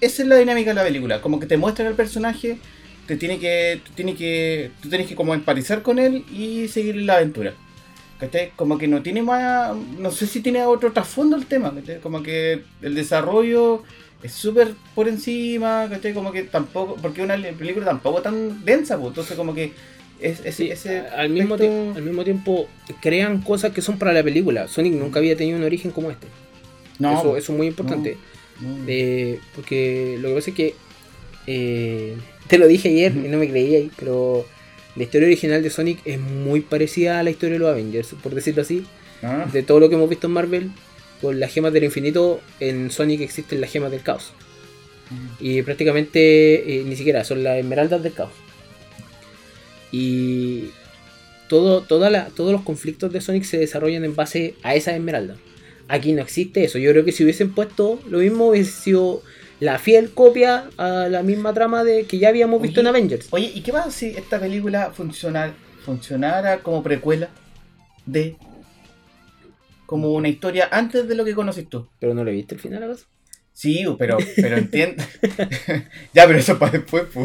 esa 0.00 0.22
es 0.22 0.28
la 0.28 0.36
dinámica 0.36 0.70
de 0.70 0.74
la 0.76 0.84
película. 0.84 1.20
Como 1.20 1.40
que 1.40 1.46
te 1.46 1.56
muestran 1.56 1.88
el 1.88 1.94
personaje, 1.94 2.58
te 3.06 3.16
tiene 3.16 3.38
que, 3.38 3.80
tú 3.84 3.92
tienes 3.94 4.16
que, 4.16 4.70
tú 4.82 4.88
tienes 4.88 5.06
que 5.06 5.14
como 5.14 5.34
empatizar 5.34 5.82
con 5.82 5.98
él 5.98 6.24
y 6.32 6.68
seguir 6.68 6.96
la 6.96 7.16
aventura. 7.16 7.54
¿Cachai? 8.18 8.52
Como 8.56 8.78
que 8.78 8.88
no 8.88 9.02
tiene 9.02 9.22
más. 9.22 9.76
No 9.98 10.10
sé 10.10 10.26
si 10.26 10.40
tiene 10.40 10.64
otro 10.64 10.92
trasfondo 10.92 11.36
el 11.36 11.46
tema, 11.46 11.74
¿cachai? 11.74 12.00
Como 12.00 12.22
que 12.22 12.62
el 12.80 12.94
desarrollo 12.94 13.82
es 14.22 14.32
súper 14.32 14.72
por 14.94 15.06
encima, 15.06 15.86
¿cachai? 15.90 16.14
Como 16.14 16.32
que 16.32 16.44
tampoco. 16.44 16.96
Porque 17.00 17.20
una 17.20 17.36
película 17.36 17.84
tampoco 17.84 18.22
tan 18.22 18.64
densa, 18.64 18.96
pues. 18.96 19.08
Entonces, 19.08 19.36
como 19.36 19.54
que. 19.54 19.72
Es, 20.18 20.40
ese, 20.40 20.52
Sí, 20.52 20.70
ese 20.70 21.00
al, 21.08 21.28
mismo 21.28 21.58
tiempo, 21.58 21.92
al 21.94 22.02
mismo 22.02 22.24
tiempo 22.24 22.68
crean 23.02 23.42
cosas 23.42 23.72
que 23.72 23.82
son 23.82 23.98
para 23.98 24.14
la 24.14 24.22
película. 24.22 24.66
Sonic 24.66 24.94
nunca 24.94 25.18
había 25.18 25.36
tenido 25.36 25.58
un 25.58 25.64
origen 25.64 25.90
como 25.90 26.10
este. 26.10 26.26
No, 26.98 27.18
eso, 27.18 27.36
eso 27.36 27.52
es 27.52 27.58
muy 27.58 27.66
importante. 27.66 28.14
no. 28.14 28.35
Eh, 28.86 29.38
porque 29.54 30.16
lo 30.20 30.28
que 30.30 30.34
pasa 30.34 30.50
es 30.50 30.56
que 30.56 30.74
eh, 31.46 32.16
te 32.48 32.58
lo 32.58 32.66
dije 32.66 32.88
ayer 32.88 33.12
y 33.12 33.28
no 33.28 33.38
me 33.38 33.48
creí 33.48 33.74
ahí, 33.74 33.90
pero 33.98 34.46
la 34.96 35.02
historia 35.02 35.26
original 35.28 35.62
de 35.62 35.70
Sonic 35.70 35.98
es 36.04 36.18
muy 36.18 36.60
parecida 36.60 37.18
a 37.18 37.22
la 37.22 37.30
historia 37.30 37.54
de 37.54 37.58
los 37.60 37.68
Avengers, 37.70 38.14
por 38.22 38.34
decirlo 38.34 38.62
así. 38.62 38.84
Ah, 39.22 39.46
De 39.52 39.62
todo 39.62 39.80
lo 39.80 39.88
que 39.88 39.94
hemos 39.96 40.08
visto 40.08 40.26
en 40.26 40.32
Marvel, 40.32 40.70
con 41.20 41.38
las 41.40 41.52
gemas 41.52 41.72
del 41.72 41.84
infinito, 41.84 42.40
en 42.60 42.90
Sonic 42.90 43.20
existen 43.20 43.60
las 43.60 43.70
gemas 43.70 43.90
del 43.90 44.02
caos. 44.02 44.32
Y 45.38 45.62
prácticamente 45.62 46.78
eh, 46.80 46.82
ni 46.84 46.96
siquiera 46.96 47.22
son 47.24 47.44
las 47.44 47.58
esmeraldas 47.58 48.02
del 48.02 48.12
caos. 48.12 48.32
Y 49.92 50.70
todo, 51.48 51.82
toda 51.82 52.10
la- 52.10 52.26
todos 52.26 52.52
los 52.52 52.62
conflictos 52.62 53.12
de 53.12 53.20
Sonic 53.20 53.44
se 53.44 53.58
desarrollan 53.58 54.04
en 54.04 54.14
base 54.16 54.54
a 54.62 54.74
esa 54.74 54.94
esmeralda. 54.94 55.36
Aquí 55.88 56.12
no 56.12 56.22
existe 56.22 56.64
eso. 56.64 56.78
Yo 56.78 56.90
creo 56.90 57.04
que 57.04 57.12
si 57.12 57.22
hubiesen 57.22 57.54
puesto 57.54 58.00
lo 58.08 58.18
mismo, 58.18 58.48
hubiese 58.48 58.72
sido 58.72 59.22
la 59.60 59.78
fiel 59.78 60.10
copia 60.12 60.68
a 60.76 61.08
la 61.08 61.22
misma 61.22 61.54
trama 61.54 61.84
de 61.84 62.04
que 62.04 62.18
ya 62.18 62.28
habíamos 62.28 62.60
visto 62.60 62.80
en 62.80 62.88
Avengers. 62.88 63.28
Oye, 63.30 63.50
¿y 63.54 63.62
qué 63.62 63.72
pasa 63.72 63.90
si 63.90 64.08
esta 64.08 64.38
película 64.38 64.90
funcionar, 64.90 65.54
funcionara 65.84 66.58
como 66.58 66.82
precuela 66.82 67.28
de. 68.04 68.36
como 69.86 70.12
una 70.12 70.28
historia 70.28 70.68
antes 70.70 71.08
de 71.08 71.14
lo 71.14 71.24
que 71.24 71.34
conoces 71.34 71.68
tú? 71.68 71.88
Pero 72.00 72.14
no 72.14 72.24
le 72.24 72.32
viste 72.32 72.54
el 72.54 72.60
final 72.60 72.82
acaso. 72.82 73.06
Sí, 73.52 73.86
pero, 73.98 74.18
pero 74.36 74.58
entiendo. 74.58 75.02
ya, 76.12 76.26
pero 76.26 76.38
eso 76.38 76.58
para 76.58 76.72
después. 76.72 77.04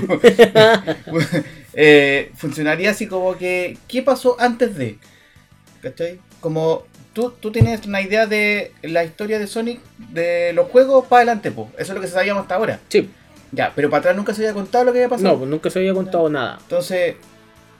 Eh, 1.73 2.31
funcionaría 2.35 2.91
así 2.91 3.07
como 3.07 3.37
que. 3.37 3.77
¿Qué 3.87 4.01
pasó 4.01 4.35
antes 4.41 4.75
de? 4.75 4.97
¿Cachai? 5.81 6.19
Como 6.41 6.85
tú, 7.13 7.31
tú 7.39 7.51
tienes 7.51 7.85
una 7.85 8.01
idea 8.01 8.25
de 8.25 8.73
la 8.81 9.03
historia 9.03 9.39
de 9.39 9.47
Sonic 9.47 9.79
de 9.97 10.53
los 10.53 10.67
juegos 10.69 11.07
para 11.07 11.21
adelante, 11.21 11.51
pues. 11.51 11.69
Eso 11.77 11.91
es 11.91 11.95
lo 11.95 12.01
que 12.01 12.07
sabíamos 12.07 12.43
hasta 12.43 12.55
ahora. 12.55 12.79
Sí. 12.89 13.09
Ya, 13.51 13.73
pero 13.75 13.89
para 13.89 13.99
atrás 13.99 14.15
nunca 14.15 14.33
se 14.33 14.41
había 14.41 14.53
contado 14.53 14.85
lo 14.85 14.93
que 14.93 14.99
había 14.99 15.09
pasado. 15.09 15.33
No, 15.33 15.37
pues 15.39 15.49
nunca 15.49 15.69
se 15.69 15.79
había 15.79 15.93
contado 15.93 16.29
nada. 16.29 16.57
Entonces, 16.61 17.15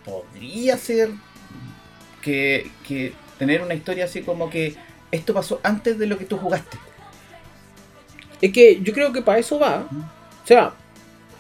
podría 0.04 0.78
ser 0.78 1.10
que, 2.22 2.70
que 2.88 3.14
tener 3.40 3.62
una 3.62 3.74
historia 3.74 4.06
así 4.06 4.22
como 4.22 4.50
que 4.50 4.76
esto 5.12 5.34
pasó 5.34 5.60
antes 5.64 5.98
de 5.98 6.08
lo 6.08 6.18
que 6.18 6.26
tú 6.26 6.38
jugaste. 6.38 6.78
Es 8.42 8.52
que 8.52 8.82
yo 8.82 8.92
creo 8.94 9.14
que 9.14 9.22
para 9.22 9.40
eso 9.40 9.60
va. 9.60 9.88
O 10.44 10.48
sea, 10.48 10.74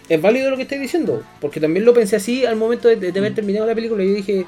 es 0.07 0.21
válido 0.21 0.50
lo 0.50 0.55
que 0.55 0.63
estáis 0.63 0.81
diciendo. 0.81 1.24
Porque 1.41 1.60
también 1.60 1.83
lo 1.83 1.93
pensé 1.93 2.15
así 2.15 2.45
al 2.45 2.55
momento 2.55 2.88
de, 2.88 2.95
de 2.95 3.19
haber 3.19 3.36
terminado 3.36 3.65
la 3.65 3.75
película. 3.75 4.03
Yo 4.03 4.13
dije, 4.13 4.45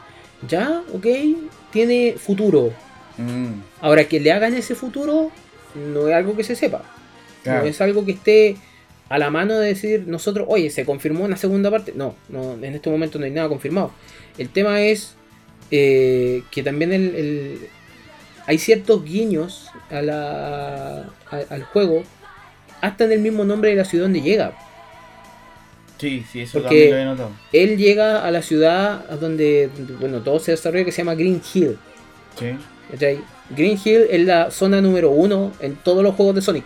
ya, 0.47 0.81
ok, 0.93 1.07
tiene 1.71 2.15
futuro. 2.17 2.71
Ahora, 3.82 4.05
que 4.05 4.20
le 4.20 4.32
hagan 4.32 4.53
ese 4.53 4.75
futuro 4.75 5.32
no 5.75 6.08
es 6.08 6.13
algo 6.15 6.36
que 6.36 6.43
se 6.43 6.55
sepa. 6.55 6.84
Claro. 7.43 7.63
No 7.63 7.67
es 7.70 7.82
algo 7.82 8.05
que 8.05 8.13
esté 8.13 8.58
a 9.10 9.17
la 9.17 9.29
mano 9.29 9.58
de 9.60 9.67
decir 9.67 10.05
nosotros, 10.08 10.46
oye, 10.50 10.70
se 10.70 10.86
confirmó 10.86 11.24
una 11.25 11.38
segunda 11.38 11.70
parte. 11.70 11.93
No, 11.96 12.15
no 12.29 12.53
en 12.53 12.74
este 12.75 12.89
momento 12.89 13.20
no 13.20 13.25
hay 13.25 13.32
nada 13.32 13.50
confirmado. 13.50 13.91
El 14.38 14.50
tema 14.50 14.82
es 14.82 15.15
eh, 15.72 16.43
que 16.51 16.63
también 16.63 16.93
el, 16.93 17.15
el- 17.15 17.67
hay 18.46 18.58
ciertos 18.58 19.03
guiños 19.05 19.70
a 19.89 20.01
la, 20.01 20.98
a- 21.32 21.43
al 21.50 21.63
juego, 21.63 22.03
hasta 22.82 23.05
en 23.05 23.12
el 23.13 23.20
mismo 23.20 23.43
nombre 23.46 23.70
de 23.70 23.75
la 23.77 23.86
ciudad 23.86 24.05
donde 24.05 24.22
llega. 24.22 24.53
Sí, 26.00 26.25
sí, 26.32 26.41
eso 26.41 26.60
Porque- 26.60 26.89
también 26.89 26.91
lo 26.91 26.98
he 26.98 27.05
notado. 27.05 27.29
Él 27.53 27.77
llega 27.77 28.25
a 28.25 28.32
la 28.32 28.41
ciudad 28.41 29.08
donde, 29.20 29.70
bueno, 30.00 30.22
todo 30.22 30.39
se 30.39 30.51
desarrolla 30.51 30.84
que 30.84 30.91
se 30.91 30.98
llama 31.00 31.15
Green 31.15 31.41
Hill. 31.53 31.77
Sí. 32.38 32.48
¿Cachai? 32.91 33.19
Green 33.55 33.77
Hill 33.83 34.05
es 34.09 34.21
la 34.25 34.51
zona 34.51 34.81
número 34.81 35.11
uno 35.11 35.51
en 35.59 35.75
todos 35.75 36.03
los 36.03 36.15
juegos 36.15 36.35
de 36.35 36.41
Sonic. 36.41 36.63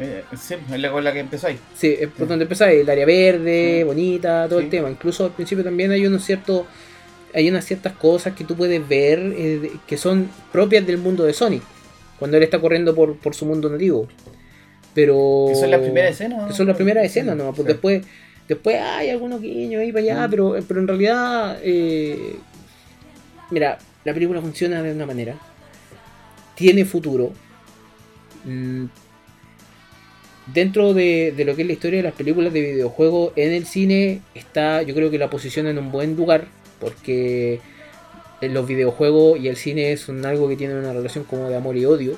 Eh, 0.00 0.24
sí, 0.40 0.54
es 0.72 0.80
la 0.80 0.90
con 0.90 1.04
la 1.04 1.12
que 1.12 1.20
empezó 1.20 1.46
ahí. 1.48 1.58
Sí, 1.76 1.94
es 2.00 2.08
por 2.08 2.26
Sí. 2.26 2.28
donde 2.30 2.44
empezáis, 2.44 2.80
el 2.80 2.88
área 2.90 3.04
verde, 3.06 3.78
Sí. 3.78 3.84
bonita, 3.84 4.48
todo 4.48 4.58
el 4.60 4.70
tema. 4.70 4.90
Incluso 4.90 5.24
al 5.26 5.32
principio 5.32 5.62
también 5.62 5.90
hay 5.92 6.06
unos 6.06 6.24
ciertos, 6.24 6.64
hay 7.34 7.48
unas 7.50 7.64
ciertas 7.64 7.92
cosas 7.92 8.34
que 8.34 8.44
tú 8.44 8.56
puedes 8.56 8.86
ver 8.88 9.18
eh, 9.36 9.72
que 9.86 9.96
son 9.96 10.28
propias 10.50 10.86
del 10.86 10.98
mundo 10.98 11.24
de 11.24 11.32
Sonic. 11.34 11.62
Cuando 12.18 12.36
él 12.36 12.42
está 12.42 12.58
corriendo 12.58 12.94
por, 12.94 13.16
por 13.18 13.34
su 13.34 13.44
mundo 13.46 13.68
nativo. 13.68 14.06
Pero. 14.94 15.46
Que 15.48 15.54
son 15.56 15.70
las 15.70 15.80
primeras 15.80 16.12
escenas. 16.12 16.48
Que 16.48 16.54
son 16.54 16.66
las 16.66 16.76
primeras 16.76 17.04
escenas, 17.04 17.36
¿no? 17.36 17.52
Pues 17.52 17.66
después, 17.68 18.04
después 18.48 18.80
hay 18.80 19.10
algunos 19.10 19.40
guiños 19.40 19.80
ahí 19.82 19.92
para 19.92 20.02
allá, 20.04 20.26
Mm. 20.26 20.30
pero, 20.30 20.56
pero 20.66 20.80
en 20.80 20.88
realidad. 20.88 21.58
eh, 21.62 22.36
mira, 23.50 23.78
la 24.04 24.14
película 24.14 24.40
funciona 24.40 24.82
de 24.82 24.92
una 24.92 25.06
manera. 25.06 25.36
Tiene 26.54 26.84
futuro. 26.84 27.32
Mm, 28.44 28.84
dentro 30.52 30.92
de, 30.94 31.32
de 31.36 31.44
lo 31.44 31.54
que 31.54 31.62
es 31.62 31.66
la 31.68 31.72
historia 31.74 31.98
de 31.98 32.02
las 32.04 32.14
películas 32.14 32.52
de 32.52 32.60
videojuegos 32.60 33.32
en 33.36 33.52
el 33.52 33.66
cine, 33.66 34.20
está, 34.34 34.82
yo 34.82 34.94
creo 34.94 35.10
que 35.10 35.18
la 35.18 35.30
posiciona 35.30 35.70
en 35.70 35.78
un 35.78 35.90
buen 35.92 36.16
lugar. 36.16 36.46
Porque 36.80 37.60
los 38.40 38.66
videojuegos 38.66 39.38
y 39.38 39.46
el 39.46 39.56
cine 39.56 39.96
son 39.96 40.26
algo 40.26 40.48
que 40.48 40.56
tienen 40.56 40.78
una 40.78 40.92
relación 40.92 41.22
como 41.24 41.48
de 41.48 41.54
amor 41.56 41.76
y 41.76 41.84
odio. 41.86 42.16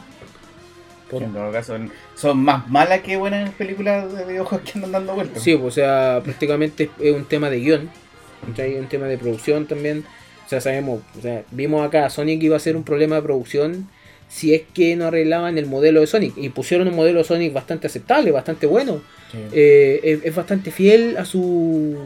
Por- 1.11 1.23
En 1.23 1.35
todo 1.35 1.53
caso, 1.53 1.75
son, 1.75 1.93
son 2.17 2.39
más 2.39 2.67
malas 2.71 3.01
que 3.03 3.19
buenas 3.19 3.51
películas 3.55 4.11
de 4.17 4.25
videojuegos 4.25 4.67
que 4.67 4.79
andan 4.79 4.93
dando 4.93 5.15
vueltas. 5.15 5.43
Sí, 5.43 5.55
pues, 5.55 5.67
o 5.67 5.71
sea, 5.71 6.23
prácticamente 6.25 6.89
es 6.99 7.15
un 7.15 7.27
tema 7.27 7.51
de 7.51 7.61
guion, 7.61 7.91
¿cachai? 8.47 8.77
un 8.79 8.87
tema 8.89 9.05
de 9.07 9.19
producción 9.19 9.67
también. 9.67 10.03
O 10.45 10.49
sea, 10.49 10.61
sabemos, 10.61 11.01
o 11.19 11.23
sea, 11.23 11.43
vimos 11.51 11.87
acá, 11.87 12.09
Sonic 12.11 12.43
iba 12.43 12.57
a 12.57 12.61
ser 12.61 12.77
un 12.77 12.85
problema 12.85 13.17
de 13.17 13.23
producción 13.23 13.89
si 14.29 14.53
es 14.55 14.63
que 14.75 14.97
no 14.97 15.07
arreglaban 15.07 15.59
el 15.59 15.67
modelo 15.67 16.01
de 16.01 16.07
Sonic. 16.07 16.37
Y 16.37 16.49
pusieron 16.49 16.89
un 16.89 16.97
modelo 16.97 17.19
de 17.19 17.25
Sonic 17.25 17.53
bastante 17.53 17.87
aceptable, 17.87 18.31
bastante 18.33 18.67
bueno. 18.67 19.01
Sí. 19.31 19.39
Eh, 19.53 20.01
es, 20.03 20.25
es 20.25 20.35
bastante 20.35 20.71
fiel 20.71 21.17
a 21.17 21.25
su. 21.25 21.97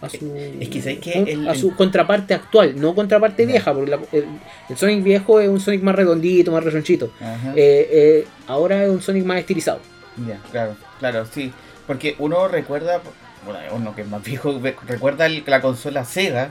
A 0.00 0.08
su, 0.08 0.34
Es 0.60 0.68
que, 0.68 0.80
¿sabes. 0.82 0.98
El- 1.28 1.48
a 1.48 1.54
su 1.54 1.74
contraparte 1.74 2.34
actual, 2.34 2.78
no 2.80 2.94
contraparte 2.94 3.44
vieja, 3.46 3.72
porque 3.74 3.90
la- 3.90 4.00
el, 4.12 4.24
el 4.70 4.76
Sonic 4.76 5.02
viejo 5.02 5.40
es 5.40 5.48
un 5.48 5.60
Sonic 5.60 5.82
más 5.82 5.94
redondito, 5.94 6.52
más 6.52 6.64
rechonchito. 6.64 7.10
Eh, 7.54 7.88
eh, 7.90 8.26
ahora 8.46 8.84
es 8.84 8.90
un 8.90 9.02
Sonic 9.02 9.24
más 9.24 9.38
estilizado. 9.38 9.80
Ya, 10.26 10.38
claro, 10.50 10.76
claro, 11.00 11.26
sí. 11.26 11.52
Porque 11.86 12.14
uno 12.18 12.48
recuerda, 12.48 13.00
bueno, 13.44 13.58
uno 13.72 13.94
que 13.94 14.02
es 14.02 14.08
más 14.08 14.22
viejo, 14.24 14.58
recuerda 14.86 15.26
el- 15.26 15.42
la 15.46 15.60
consola 15.60 16.04
Sega, 16.04 16.50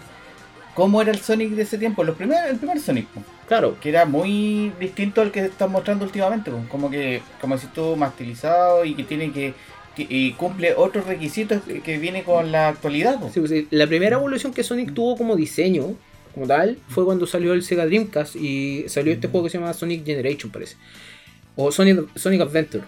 cómo 0.74 1.02
era 1.02 1.12
el 1.12 1.20
Sonic 1.20 1.52
de 1.52 1.64
ese 1.64 1.78
tiempo, 1.78 2.04
los 2.04 2.16
primer, 2.16 2.50
el 2.50 2.58
primer 2.58 2.80
Sonic, 2.80 3.08
Claro, 3.48 3.78
que 3.80 3.90
era 3.90 4.06
muy 4.06 4.72
distinto 4.80 5.22
al 5.22 5.32
que 5.32 5.42
están 5.46 5.72
mostrando 5.72 6.06
últimamente, 6.06 6.52
como 6.70 6.90
que, 6.90 7.22
como 7.42 7.58
si 7.58 7.68
estuvo 7.68 7.96
más 7.96 8.12
estilizado 8.12 8.86
y 8.86 8.96
que 8.96 9.04
tiene 9.04 9.32
que, 9.32 9.54
y 9.98 10.32
cumple 10.34 10.74
otros 10.76 11.06
requisitos 11.06 11.62
que, 11.84 11.98
viene 11.98 12.24
con 12.24 12.52
la 12.52 12.70
actualidad. 12.70 13.20
Sí, 13.32 13.40
pues, 13.40 13.66
la 13.70 13.88
primera 13.88 14.16
evolución 14.16 14.54
que 14.54 14.64
Sonic 14.64 14.94
tuvo 14.94 15.18
como 15.18 15.36
diseño, 15.36 15.96
como 16.34 16.48
tal, 16.48 16.78
fue 16.88 17.06
cuando 17.06 17.28
salió 17.28 17.54
el 17.54 17.64
Sega 17.64 17.86
Dreamcast 17.86 18.36
y 18.36 18.86
salió 18.88 19.14
este 19.14 19.28
juego 19.28 19.46
que 19.46 19.52
se 19.52 19.60
llama 19.60 19.74
Sonic 19.74 20.06
Generation, 20.06 20.52
parece. 20.52 20.78
O 21.56 21.72
Sonic, 21.72 22.08
Sonic 22.16 22.42
Adventure, 22.42 22.84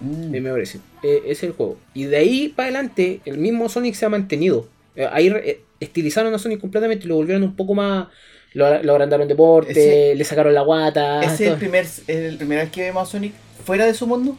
Mm. 0.00 0.30
me 0.30 0.50
parece. 0.50 0.80
Eh, 1.02 1.22
es 1.26 1.42
el 1.42 1.52
juego. 1.52 1.78
Y 1.94 2.04
de 2.04 2.16
ahí 2.16 2.48
para 2.48 2.68
adelante, 2.68 3.20
el 3.24 3.38
mismo 3.38 3.68
Sonic 3.68 3.94
se 3.94 4.06
ha 4.06 4.08
mantenido. 4.08 4.68
Eh, 4.96 5.08
ahí 5.10 5.28
eh, 5.28 5.60
estilizaron 5.84 6.34
a 6.34 6.38
Sonic 6.38 6.60
completamente 6.60 7.04
y 7.04 7.08
lo 7.08 7.16
volvieron 7.16 7.42
un 7.42 7.54
poco 7.56 7.74
más. 7.74 8.08
Lo, 8.52 8.82
lo 8.82 8.92
agrandaron 8.92 9.26
de 9.26 9.34
porte, 9.34 9.72
Ese- 9.72 10.14
le 10.14 10.24
sacaron 10.24 10.54
la 10.54 10.60
guata. 10.62 11.22
¿Ese 11.22 11.46
es 11.46 11.50
el 11.52 11.56
primer, 11.58 11.86
el 12.06 12.36
primera 12.36 12.62
vez 12.62 12.70
que 12.70 12.82
vemos 12.82 13.08
a 13.08 13.10
Sonic 13.10 13.32
fuera 13.64 13.84
de 13.86 13.94
su 13.94 14.06
mundo? 14.06 14.36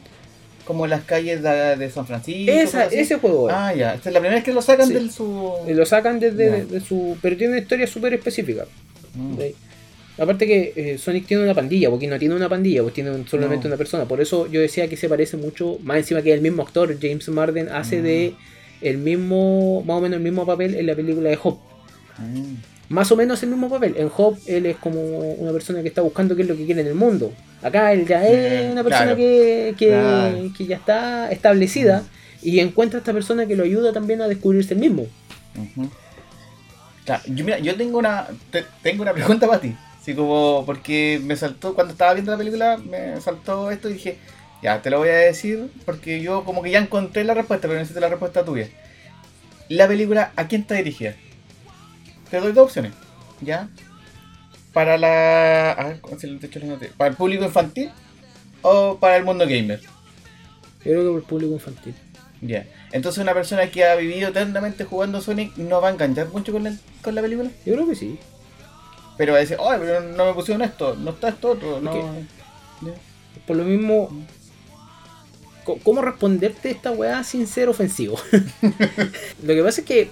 Como 0.64 0.86
en 0.86 0.90
las 0.92 1.04
calles 1.04 1.44
de, 1.44 1.76
de 1.76 1.90
San 1.92 2.08
Francisco. 2.08 2.52
Esa- 2.52 2.86
ese 2.86 3.16
juego. 3.18 3.50
Ah, 3.52 3.74
ya. 3.76 3.94
Esta 3.96 4.10
es 4.10 4.14
la 4.14 4.20
primera 4.20 4.36
vez 4.36 4.44
que 4.44 4.54
lo 4.54 4.62
sacan 4.62 4.88
Sí. 4.88 4.94
de 4.94 5.10
su. 5.12 5.54
eh, 5.68 5.76
Lo 5.76 5.86
sacan 5.86 6.20
desde 6.20 6.50
de, 6.50 6.66
de 6.66 6.80
su. 6.80 7.18
Pero 7.22 7.36
tiene 7.38 7.54
una 7.54 7.62
historia 7.62 7.86
súper 7.88 8.14
específica. 8.14 8.66
Mm. 9.14 9.38
Aparte 10.18 10.48
que 10.48 10.72
eh, 10.78 10.98
Sonic 10.98 11.28
tiene 11.28 11.44
una 11.44 11.54
pandilla, 11.54 11.90
porque 11.90 12.08
no 12.08 12.18
tiene 12.18 12.36
una 12.36 12.48
pandilla, 12.48 12.82
pues 12.84 12.94
tiene 12.94 13.12
un- 13.12 13.28
solamente 13.28 13.66
No. 13.68 13.72
una 13.74 13.78
persona. 13.78 14.06
Por 14.06 14.22
eso 14.22 14.48
yo 14.50 14.62
decía 14.62 14.88
que 14.88 14.96
se 14.96 15.10
parece 15.10 15.36
mucho, 15.36 15.78
más 15.84 15.98
encima 15.98 16.22
que 16.22 16.32
el 16.34 16.40
mismo 16.42 16.64
actor, 16.64 16.98
James 17.02 17.28
Marden, 17.28 17.68
hace 17.70 18.00
Mm. 18.00 18.04
de 18.04 18.34
el 18.82 18.98
mismo, 18.98 19.84
más 19.86 19.98
o 19.98 20.02
menos 20.02 20.18
el 20.18 20.24
mismo 20.24 20.46
papel 20.46 20.76
en 20.76 20.86
la 20.88 20.96
película 20.96 21.30
de 21.30 21.40
Hop. 21.44 21.58
Mm. 22.18 22.54
Más 22.90 23.12
o 23.12 23.16
menos 23.16 23.42
el 23.44 23.50
mismo 23.50 23.68
papel. 23.70 23.96
En 23.98 24.10
Hop 24.16 24.38
él 24.46 24.66
es 24.68 24.78
como 24.78 25.02
una 25.02 25.52
persona 25.52 25.82
que 25.82 25.88
está 25.88 26.02
buscando 26.02 26.36
qué 26.36 26.44
es 26.44 26.48
lo 26.48 26.56
que 26.56 26.66
quiere 26.66 26.82
en 26.82 26.88
el 26.88 26.96
mundo. 26.96 27.34
Acá 27.62 27.92
él 27.94 28.06
ya 28.08 28.26
es 28.28 28.64
Eh, 28.64 28.70
una 28.72 28.84
persona 28.84 29.06
claro. 29.06 29.18
que, 29.18 29.74
que, 29.78 29.88
Claro. 29.88 30.38
que 30.56 30.66
ya 30.68 30.76
está 30.76 31.32
establecida 31.32 32.04
y 32.44 32.60
encuentra 32.60 32.98
a 32.98 33.02
esta 33.02 33.12
persona 33.14 33.48
que 33.48 33.56
lo 33.56 33.64
ayuda 33.64 33.92
también 33.92 34.22
a 34.22 34.28
descubrirse 34.28 34.76
el 34.76 34.80
mismo. 34.82 35.08
Ujú. 35.58 35.90
Claro, 37.06 37.24
yo, 37.28 37.44
mira, 37.46 37.60
yo 37.60 37.76
tengo 37.76 37.98
una 38.00 38.28
te- 38.52 38.66
tengo 38.84 39.02
una 39.04 39.14
pregunta 39.14 39.48
para 39.48 39.62
ti. 39.62 39.76
Así 40.02 40.14
como, 40.14 40.64
porque 40.66 41.20
me 41.24 41.36
saltó, 41.36 41.74
cuando 41.74 41.94
estaba 41.94 42.14
viendo 42.14 42.32
la 42.32 42.38
película, 42.38 42.78
me 42.78 43.20
saltó 43.22 43.72
esto 43.72 43.90
y 43.90 43.94
dije, 43.94 44.18
ya, 44.62 44.82
te 44.82 44.90
lo 44.90 45.00
voy 45.00 45.10
a 45.10 45.14
decir, 45.18 45.70
porque 45.86 46.22
yo 46.22 46.44
como 46.44 46.62
que 46.64 46.72
ya 46.72 46.80
encontré 46.80 47.24
la 47.24 47.34
respuesta, 47.34 47.68
pero 47.68 47.80
necesito 47.80 48.00
la 48.00 48.10
respuesta 48.10 48.44
tuya. 48.44 48.68
La 49.70 49.88
película, 49.88 50.32
¿a 50.36 50.48
quién 50.48 50.62
está 50.62 50.76
dirigida? 50.76 51.16
Te 52.30 52.40
doy 52.40 52.52
dos 52.52 52.66
opciones, 52.66 52.94
¿ya? 53.42 53.70
Para 54.74 54.98
la... 54.98 55.72
A 55.72 55.84
ver. 55.88 56.02
¿Para 56.98 57.10
el 57.12 57.16
público 57.16 57.46
infantil 57.46 57.92
o 58.62 58.98
para 59.00 59.18
el 59.18 59.24
mundo 59.24 59.46
gamer? 59.48 59.80
Yo 59.82 60.92
creo 60.92 61.04
que 61.04 61.10
por 61.10 61.18
el 61.20 61.24
público 61.24 61.54
infantil. 61.54 61.96
Ya. 62.42 62.68
Entonces 62.92 63.22
una 63.24 63.34
persona 63.34 63.70
que 63.72 63.86
ha 63.86 63.96
vivido 63.96 64.30
eternamente 64.30 64.84
jugando 64.84 65.22
Sonic 65.22 65.56
no 65.58 65.82
va 65.82 65.90
a 65.90 65.92
enganchar 65.92 66.28
mucho 66.30 66.52
con 66.52 66.64
la, 66.64 66.76
con 67.02 67.16
la 67.16 67.22
película. 67.22 67.50
Yo 67.66 67.74
creo 67.74 67.88
que 67.88 67.96
sí. 67.96 68.20
Pero 69.18 69.32
va 69.32 69.38
a 69.38 69.42
decir, 69.42 69.58
ay, 69.60 69.78
pero 69.80 70.02
no 70.02 70.26
me 70.26 70.34
pusieron 70.34 70.62
esto, 70.62 70.96
no 70.96 71.12
está 71.12 71.30
esto 71.30 71.52
otro, 71.52 71.80
no. 71.80 71.92
Por 73.48 73.56
lo 73.56 73.64
mismo, 73.64 74.10
co- 74.10 74.16
¿cómo 75.84 76.02
responderte 76.02 76.72
esta 76.72 76.92
weá 76.92 77.24
sin 77.24 77.48
ser 77.48 77.70
ofensivo? 77.70 78.18
lo 79.44 79.54
que 79.54 79.64
pasa 79.64 79.82
es 79.82 79.88
que 79.88 80.10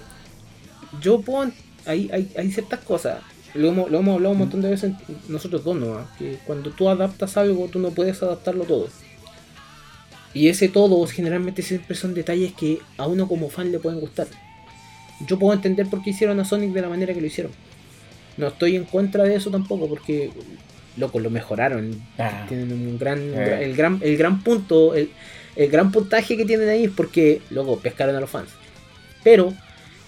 yo 1.00 1.20
puedo. 1.20 1.50
Hay, 1.86 2.10
hay, 2.12 2.30
hay 2.36 2.50
ciertas 2.50 2.80
cosas. 2.80 3.22
Lo 3.54 3.68
hemos, 3.68 3.90
lo 3.90 3.98
hemos 3.98 4.14
hablado 4.14 4.32
un 4.32 4.38
montón 4.38 4.62
de 4.62 4.70
veces 4.70 4.92
nosotros 5.28 5.64
dos 5.64 5.76
nomás. 5.76 6.08
Que 6.18 6.38
cuando 6.44 6.70
tú 6.70 6.88
adaptas 6.88 7.36
algo, 7.36 7.68
tú 7.68 7.78
no 7.78 7.90
puedes 7.90 8.22
adaptarlo 8.22 8.64
todo. 8.64 8.88
Y 10.32 10.48
ese 10.48 10.68
todo 10.68 11.06
generalmente 11.06 11.62
siempre 11.62 11.94
son 11.94 12.14
detalles 12.14 12.52
que 12.52 12.80
a 12.96 13.06
uno 13.06 13.28
como 13.28 13.48
fan 13.50 13.70
le 13.70 13.78
pueden 13.78 14.00
gustar. 14.00 14.26
Yo 15.26 15.38
puedo 15.38 15.52
entender 15.52 15.86
por 15.86 16.02
qué 16.02 16.10
hicieron 16.10 16.40
a 16.40 16.44
Sonic 16.44 16.72
de 16.72 16.82
la 16.82 16.88
manera 16.88 17.14
que 17.14 17.20
lo 17.20 17.26
hicieron. 17.26 17.52
No 18.36 18.48
estoy 18.48 18.74
en 18.74 18.84
contra 18.84 19.22
de 19.22 19.36
eso 19.36 19.50
tampoco, 19.50 19.88
porque 19.88 20.32
loco, 20.96 21.20
lo 21.20 21.30
mejoraron. 21.30 22.00
Ah. 22.18 22.46
Tienen 22.48 22.72
un 22.72 22.98
gran, 22.98 23.20
Eh. 23.20 23.64
el 23.64 23.76
gran, 23.76 24.00
el 24.02 24.16
gran 24.16 24.42
punto, 24.42 24.94
el, 24.94 25.10
el 25.56 25.70
gran 25.70 25.90
puntaje 25.92 26.36
que 26.36 26.44
tienen 26.44 26.68
ahí 26.68 26.84
es 26.84 26.90
porque, 26.90 27.40
loco, 27.50 27.78
pescaron 27.78 28.14
a 28.16 28.20
los 28.20 28.30
fans. 28.30 28.50
Pero 29.22 29.52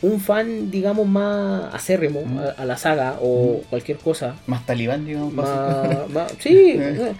un 0.02 0.20
fan, 0.20 0.70
digamos, 0.70 1.06
más 1.06 1.72
acérrimo 1.74 2.22
Mm. 2.24 2.38
a, 2.38 2.42
a 2.50 2.64
la 2.64 2.76
saga 2.76 3.18
o 3.20 3.62
cualquier 3.70 3.98
cosa, 3.98 4.36
Más 4.46 4.64
talibán, 4.66 5.04
digamos. 5.06 5.32
más- 5.32 6.32
sí, 6.40 6.76
Eh. 6.78 7.12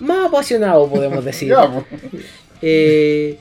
más 0.00 0.26
apasionado 0.28 0.88
podemos 0.88 1.24
decir. 1.24 1.54
Eh, 2.66 3.38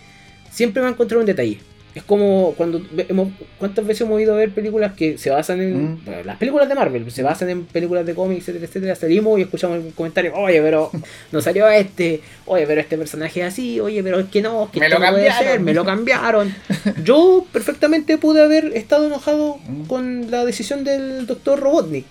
siempre 0.51 0.81
me 0.81 0.89
ha 0.89 0.91
encontrado 0.91 1.21
un 1.21 1.25
detalle. 1.27 1.59
Es 1.95 2.01
como 2.03 2.55
cuando 2.57 2.81
hemos, 3.07 3.29
cuántas 3.59 3.85
veces 3.85 4.01
hemos 4.01 4.19
ido 4.19 4.33
a 4.33 4.37
ver 4.37 4.49
películas 4.49 4.93
que 4.93 5.17
se 5.19 5.29
basan 5.29 5.61
en 5.61 5.73
Mm. 5.93 6.05
bueno, 6.05 6.23
las 6.23 6.37
películas 6.37 6.67
de 6.67 6.73
Marvel, 6.73 7.11
se 7.11 7.21
basan 7.21 7.49
en 7.51 7.65
películas 7.65 8.03
de 8.05 8.15
cómics, 8.15 8.47
etcétera, 8.49 8.65
etcétera. 8.65 8.95
Salimos 8.95 9.37
y 9.37 9.43
escuchamos 9.43 9.75
algún 9.75 9.91
comentario, 9.91 10.33
oye, 10.35 10.59
pero 10.61 10.89
no 11.31 11.41
salió 11.41 11.67
este, 11.69 12.21
oye, 12.47 12.65
pero 12.65 12.81
este 12.81 12.97
personaje 12.97 13.41
es 13.41 13.45
así, 13.47 13.79
oye, 13.79 14.01
pero 14.01 14.19
es 14.19 14.25
que 14.29 14.41
no, 14.41 14.63
es 14.65 14.69
que 14.71 14.79
Me 14.79 14.89
lo 14.89 14.99
cambiaron. 14.99 15.37
ser, 15.47 15.59
me 15.59 15.73
lo 15.75 15.85
cambiaron. 15.85 16.53
Yo 17.03 17.45
perfectamente 17.51 18.17
pude 18.17 18.41
haber 18.43 18.75
estado 18.75 19.05
enojado 19.05 19.57
Mm. 19.67 19.83
con 19.85 20.31
la 20.31 20.45
decisión 20.45 20.83
del 20.83 21.27
doctor 21.27 21.59
Robotnik, 21.59 22.05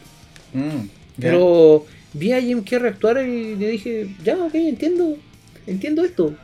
Mm, 0.55 0.87
pero 1.21 1.87
vi 2.13 2.33
a 2.33 2.41
Jim 2.41 2.63
Carrey 2.63 2.91
actuar 2.93 3.27
y 3.27 3.57
le 3.57 3.69
dije, 3.71 4.09
ya, 4.23 4.37
ok, 4.37 4.55
entiendo, 4.55 5.17
entiendo 5.67 6.05
esto. 6.05 6.35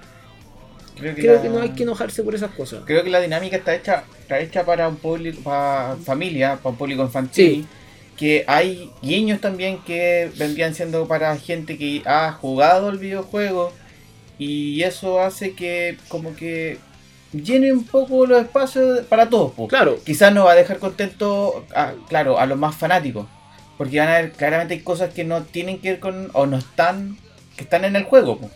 Creo 0.98 1.14
que, 1.14 1.20
Creo 1.22 1.34
la- 1.36 1.42
que 1.42 1.48
no 1.48 1.60
hay 1.60 1.70
que 1.70 1.82
enojarse 1.84 2.22
por 2.22 2.34
esas 2.34 2.50
cosas. 2.52 2.82
Creo 2.84 3.02
que 3.04 3.10
la 3.10 3.20
dinámica 3.20 3.56
está 3.56 3.74
hecha, 3.74 4.04
está 4.20 4.38
hecha 4.40 4.64
para 4.64 4.88
un 4.88 4.96
público, 4.96 5.40
para 5.42 5.96
familia, 6.04 6.56
para 6.56 6.70
un 6.70 6.76
público 6.76 7.02
infantil. 7.02 7.44
Sí. 7.62 7.66
Que 8.16 8.44
hay 8.48 8.90
guiños 9.02 9.40
también 9.40 9.78
que 9.86 10.30
vendrían 10.36 10.74
siendo 10.74 11.06
para 11.06 11.36
gente 11.36 11.78
que 11.78 12.02
ha 12.04 12.32
jugado 12.32 12.88
el 12.90 12.98
videojuego. 12.98 13.72
Y 14.38 14.82
eso 14.82 15.20
hace 15.20 15.52
que 15.54 15.96
como 16.08 16.34
que 16.34 16.78
llene 17.32 17.72
un 17.72 17.84
poco 17.84 18.26
los 18.26 18.40
espacios 18.42 19.00
para 19.06 19.28
todos. 19.28 19.52
po. 19.52 19.68
Claro, 19.68 19.98
Quizás 20.04 20.32
no 20.32 20.44
va 20.44 20.52
a 20.52 20.56
dejar 20.56 20.78
contento, 20.78 21.64
a- 21.74 21.92
claro, 22.08 22.38
a 22.38 22.46
los 22.46 22.58
más 22.58 22.74
fanáticos. 22.76 23.26
Porque 23.76 23.98
van 24.00 24.08
a 24.08 24.14
ver, 24.20 24.32
claramente 24.32 24.74
hay 24.74 24.80
cosas 24.80 25.12
que 25.14 25.22
no 25.24 25.42
tienen 25.44 25.78
que 25.78 25.90
ver 25.92 26.00
con, 26.00 26.30
o 26.32 26.46
no 26.46 26.56
están, 26.58 27.16
que 27.56 27.62
están 27.64 27.84
en 27.84 27.94
el 27.96 28.04
juego. 28.04 28.38
po. 28.38 28.50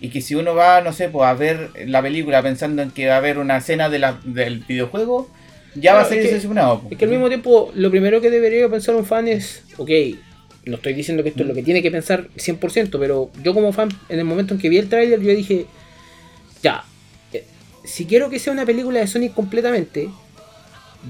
Y 0.00 0.10
que 0.10 0.20
si 0.20 0.34
uno 0.34 0.54
va, 0.54 0.80
no 0.80 0.92
sé, 0.92 1.08
pues 1.08 1.26
a 1.26 1.34
ver 1.34 1.70
la 1.86 2.02
película 2.02 2.42
pensando 2.42 2.82
en 2.82 2.90
que 2.90 3.06
va 3.06 3.14
a 3.14 3.18
haber 3.18 3.38
una 3.38 3.58
escena 3.58 3.88
de 3.88 3.98
la, 3.98 4.20
del 4.24 4.58
videojuego, 4.58 5.28
ya 5.74 5.94
va 5.94 6.02
a 6.02 6.04
ser 6.04 6.22
decepcionado. 6.22 6.82
es 6.90 6.98
que 6.98 7.04
al 7.04 7.10
mismo 7.10 7.28
tiempo 7.28 7.72
lo 7.74 7.90
primero 7.90 8.20
que 8.20 8.30
debería 8.30 8.68
pensar 8.68 8.94
un 8.94 9.04
fan 9.04 9.28
es, 9.28 9.64
ok, 9.76 9.90
no 10.66 10.76
estoy 10.76 10.94
diciendo 10.94 11.22
que 11.22 11.30
esto 11.30 11.42
es 11.42 11.48
lo 11.48 11.54
que 11.54 11.62
tiene 11.62 11.82
que 11.82 11.90
pensar 11.90 12.28
100%, 12.36 12.98
pero 12.98 13.30
yo 13.42 13.54
como 13.54 13.72
fan, 13.72 13.88
en 14.08 14.18
el 14.18 14.24
momento 14.24 14.54
en 14.54 14.60
que 14.60 14.68
vi 14.68 14.78
el 14.78 14.88
tráiler, 14.88 15.20
yo 15.20 15.30
dije, 15.34 15.66
ya, 16.62 16.84
eh, 17.32 17.44
si 17.84 18.06
quiero 18.06 18.30
que 18.30 18.38
sea 18.38 18.52
una 18.52 18.64
película 18.64 19.00
de 19.00 19.06
Sonic 19.06 19.34
completamente, 19.34 20.08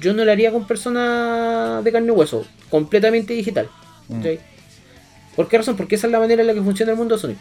yo 0.01 0.13
no 0.13 0.25
la 0.25 0.33
haría 0.33 0.51
con 0.51 0.67
personas 0.67 1.85
de 1.85 1.93
carne 1.93 2.09
y 2.09 2.11
hueso, 2.11 2.47
completamente 2.69 3.33
digital. 3.35 3.69
Mm. 4.09 4.23
¿Por 5.37 5.49
qué 5.49 5.59
razón? 5.59 5.77
Porque 5.77 5.95
esa 5.95 6.07
es 6.07 6.13
la 6.13 6.19
manera 6.19 6.41
en 6.41 6.47
la 6.47 6.55
que 6.55 6.63
funciona 6.63 6.93
el 6.93 6.99
mundo 6.99 7.15
de 7.15 7.21
Sonic. 7.21 7.39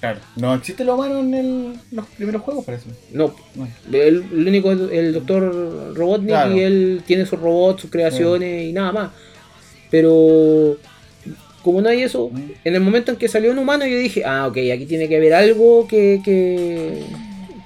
Claro. 0.00 0.20
No 0.36 0.54
existe 0.54 0.84
lo 0.84 0.94
humano 0.94 1.18
en 1.20 1.34
el- 1.34 1.72
los 1.90 2.06
primeros 2.06 2.42
juegos, 2.42 2.64
parece. 2.64 2.86
No, 3.12 3.34
No. 3.56 3.68
El, 3.92 4.24
el 4.32 4.48
único 4.48 4.70
es 4.72 4.78
el 4.92 5.12
doctor 5.12 5.92
Robotnik 5.96 6.28
Claro. 6.28 6.56
y 6.56 6.60
él 6.60 7.02
tiene 7.04 7.26
sus 7.26 7.38
robots, 7.40 7.82
sus 7.82 7.90
creaciones 7.90 8.64
y 8.68 8.72
nada 8.72 8.92
más. 8.92 9.10
Pero 9.90 10.76
como 11.62 11.82
no 11.82 11.88
hay 11.88 12.02
eso, 12.02 12.30
en 12.64 12.74
el 12.74 12.80
momento 12.80 13.10
en 13.12 13.18
que 13.18 13.28
salió 13.28 13.50
un 13.50 13.58
humano 13.58 13.86
yo 13.86 13.98
dije, 13.98 14.22
ah, 14.24 14.46
ok, 14.46 14.56
aquí 14.72 14.86
tiene 14.86 15.08
que 15.08 15.16
haber 15.16 15.34
algo 15.34 15.86
que, 15.88 16.20
que, 16.24 17.02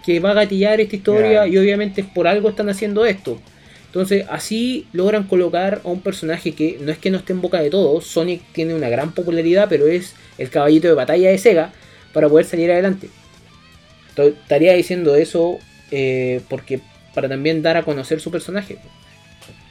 que 0.05 0.19
va 0.21 0.31
a 0.31 0.35
gatillar 0.35 0.81
esta 0.81 0.97
historia 0.97 1.31
Claro. 1.31 1.47
y 1.49 1.59
obviamente 1.59 2.03
por 2.03 2.27
algo 2.27 2.49
están 2.49 2.69
haciendo 2.69 3.05
esto. 3.05 3.39
Entonces 3.87 4.25
así 4.31 4.87
logran 4.95 5.25
colocar 5.25 5.83
a 5.85 5.89
un 5.89 6.01
personaje 6.01 6.53
que 6.53 6.79
no 6.81 6.91
es 6.91 6.97
que 6.99 7.11
no 7.11 7.19
esté 7.19 7.35
en 7.35 7.43
boca 7.43 7.61
de 7.61 7.69
todos, 7.69 8.07
Sonic 8.07 8.41
tiene 8.53 8.75
una 8.75 8.89
gran 8.89 9.13
popularidad, 9.13 9.67
pero 9.69 9.87
es 9.87 10.15
el 10.39 10.49
caballito 10.49 10.89
de 10.89 10.95
batalla 10.95 11.29
de 11.29 11.37
Sega 11.37 11.73
para 12.13 12.29
poder 12.29 12.47
salir 12.47 12.71
adelante. 12.71 13.09
Estaría 14.17 14.75
diciendo 14.75 15.15
eso 15.15 15.59
eh, 15.91 16.41
porque 16.49 16.81
para 17.15 17.29
también 17.29 17.63
dar 17.63 17.77
a 17.77 17.83
conocer 17.83 18.21
su 18.21 18.31
personaje. 18.31 18.79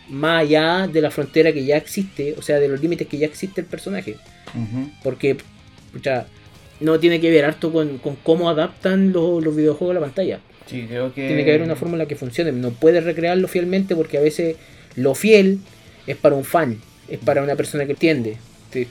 Más 0.10 0.42
allá 0.42 0.88
de 0.88 1.02
la 1.02 1.12
frontera 1.12 1.54
que 1.54 1.64
ya 1.64 1.78
existe, 1.78 2.36
o 2.38 2.42
sea, 2.42 2.60
de 2.60 2.68
los 2.68 2.82
límites 2.82 3.08
que 3.08 3.18
ya 3.18 3.28
existe 3.28 3.62
el 3.62 3.68
personaje. 3.68 4.18
Ujú. 4.54 4.92
Porque, 5.04 5.38
pucha, 5.94 6.26
no 6.80 7.00
tiene 7.00 7.22
que 7.22 7.30
ver 7.30 7.46
harto 7.46 7.72
con, 7.72 7.98
con 8.00 8.16
cómo 8.18 8.50
adaptan 8.50 9.14
los, 9.14 9.44
los 9.44 9.56
videojuegos 9.56 9.96
a 9.96 10.00
la 10.00 10.06
pantalla. 10.06 10.40
Sí, 10.66 10.86
creo 10.88 11.14
que. 11.14 11.28
Tiene 11.28 11.46
que 11.46 11.52
haber 11.52 11.62
una 11.62 11.76
fórmula 11.76 12.08
que 12.08 12.16
funcione. 12.16 12.52
No 12.52 12.72
puedes 12.72 13.04
recrearlo 13.04 13.48
fielmente 13.48 13.96
porque 13.96 14.18
a 14.18 14.22
veces 14.22 14.58
lo 14.96 15.16
fiel 15.16 15.60
es 16.08 16.18
para 16.18 16.36
un 16.36 16.44
fan, 16.44 16.82
es 17.08 17.20
para 17.20 17.42
una 17.44 17.56
persona 17.56 17.86
que 17.86 17.92
entiende. 17.94 18.38
Te- 18.72 18.88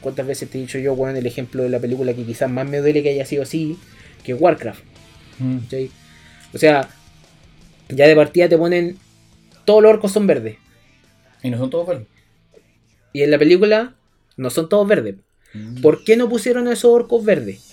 ¿Cuántas 0.00 0.26
veces 0.26 0.48
te 0.48 0.58
he 0.58 0.60
dicho 0.60 0.78
yo, 0.78 0.94
weón, 0.94 1.16
el 1.16 1.26
ejemplo 1.26 1.62
de 1.62 1.68
la 1.68 1.78
película 1.78 2.14
que 2.14 2.24
quizás 2.24 2.50
más 2.50 2.68
me 2.68 2.78
duele 2.78 3.02
que 3.02 3.10
haya 3.10 3.26
sido 3.26 3.42
así, 3.42 3.76
que 4.24 4.34
Warcraft? 4.34 4.82
Mm. 5.38 5.58
O 6.54 6.58
sea, 6.58 6.88
ya 7.88 8.06
de 8.06 8.16
partida 8.16 8.48
te 8.48 8.58
ponen 8.58 8.96
todos 9.64 9.82
los 9.82 9.90
orcos 9.90 10.12
son 10.12 10.26
verdes. 10.26 10.56
Y 11.42 11.50
no 11.50 11.58
son 11.58 11.70
todos 11.70 11.86
verdes. 11.86 12.06
Y 13.12 13.22
en 13.22 13.30
la 13.30 13.38
película 13.38 13.94
no 14.36 14.50
son 14.50 14.68
todos 14.68 14.86
verdes. 14.88 15.16
Mm. 15.54 15.80
¿Por 15.80 16.04
qué 16.04 16.16
no 16.16 16.28
pusieron 16.28 16.68
a 16.68 16.72
esos 16.72 16.90
orcos 16.90 17.24
verdes? 17.24 17.68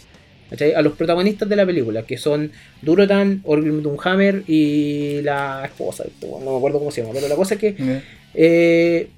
A 0.76 0.82
los 0.82 0.94
protagonistas 0.94 1.50
de 1.50 1.56
la 1.56 1.66
película, 1.66 2.04
que 2.04 2.18
son 2.18 2.52
Durotan, 2.82 3.42
Orgrimmar 3.46 4.44
y 4.48 5.22
la 5.24 5.66
esposa, 5.66 6.06
no 6.22 6.52
me 6.52 6.58
acuerdo 6.58 6.78
cómo 6.78 6.92
se 6.92 7.02
llama, 7.02 7.16
pero 7.16 7.28
la 7.28 7.36
cosa 7.36 7.56
es 7.56 7.60
que 7.60 8.02
eh, 8.36 9.10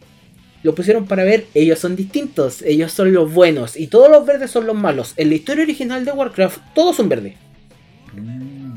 lo 0.68 0.76
pusieron 0.76 1.06
para 1.08 1.24
ver, 1.24 1.46
ellos 1.54 1.80
son 1.80 1.96
distintos, 1.96 2.62
ellos 2.62 2.92
son 2.92 3.14
los 3.14 3.34
buenos 3.34 3.78
y 3.78 3.88
todos 3.88 4.12
los 4.12 4.26
verdes 4.26 4.52
son 4.52 4.68
los 4.68 4.76
malos. 4.76 5.14
En 5.16 5.30
la 5.30 5.36
historia 5.36 5.64
original 5.64 6.04
de 6.04 6.12
Warcraft, 6.12 6.60
todos 6.76 6.98
son 6.98 7.08
verdes. 7.08 7.36
Mm. 8.14 8.74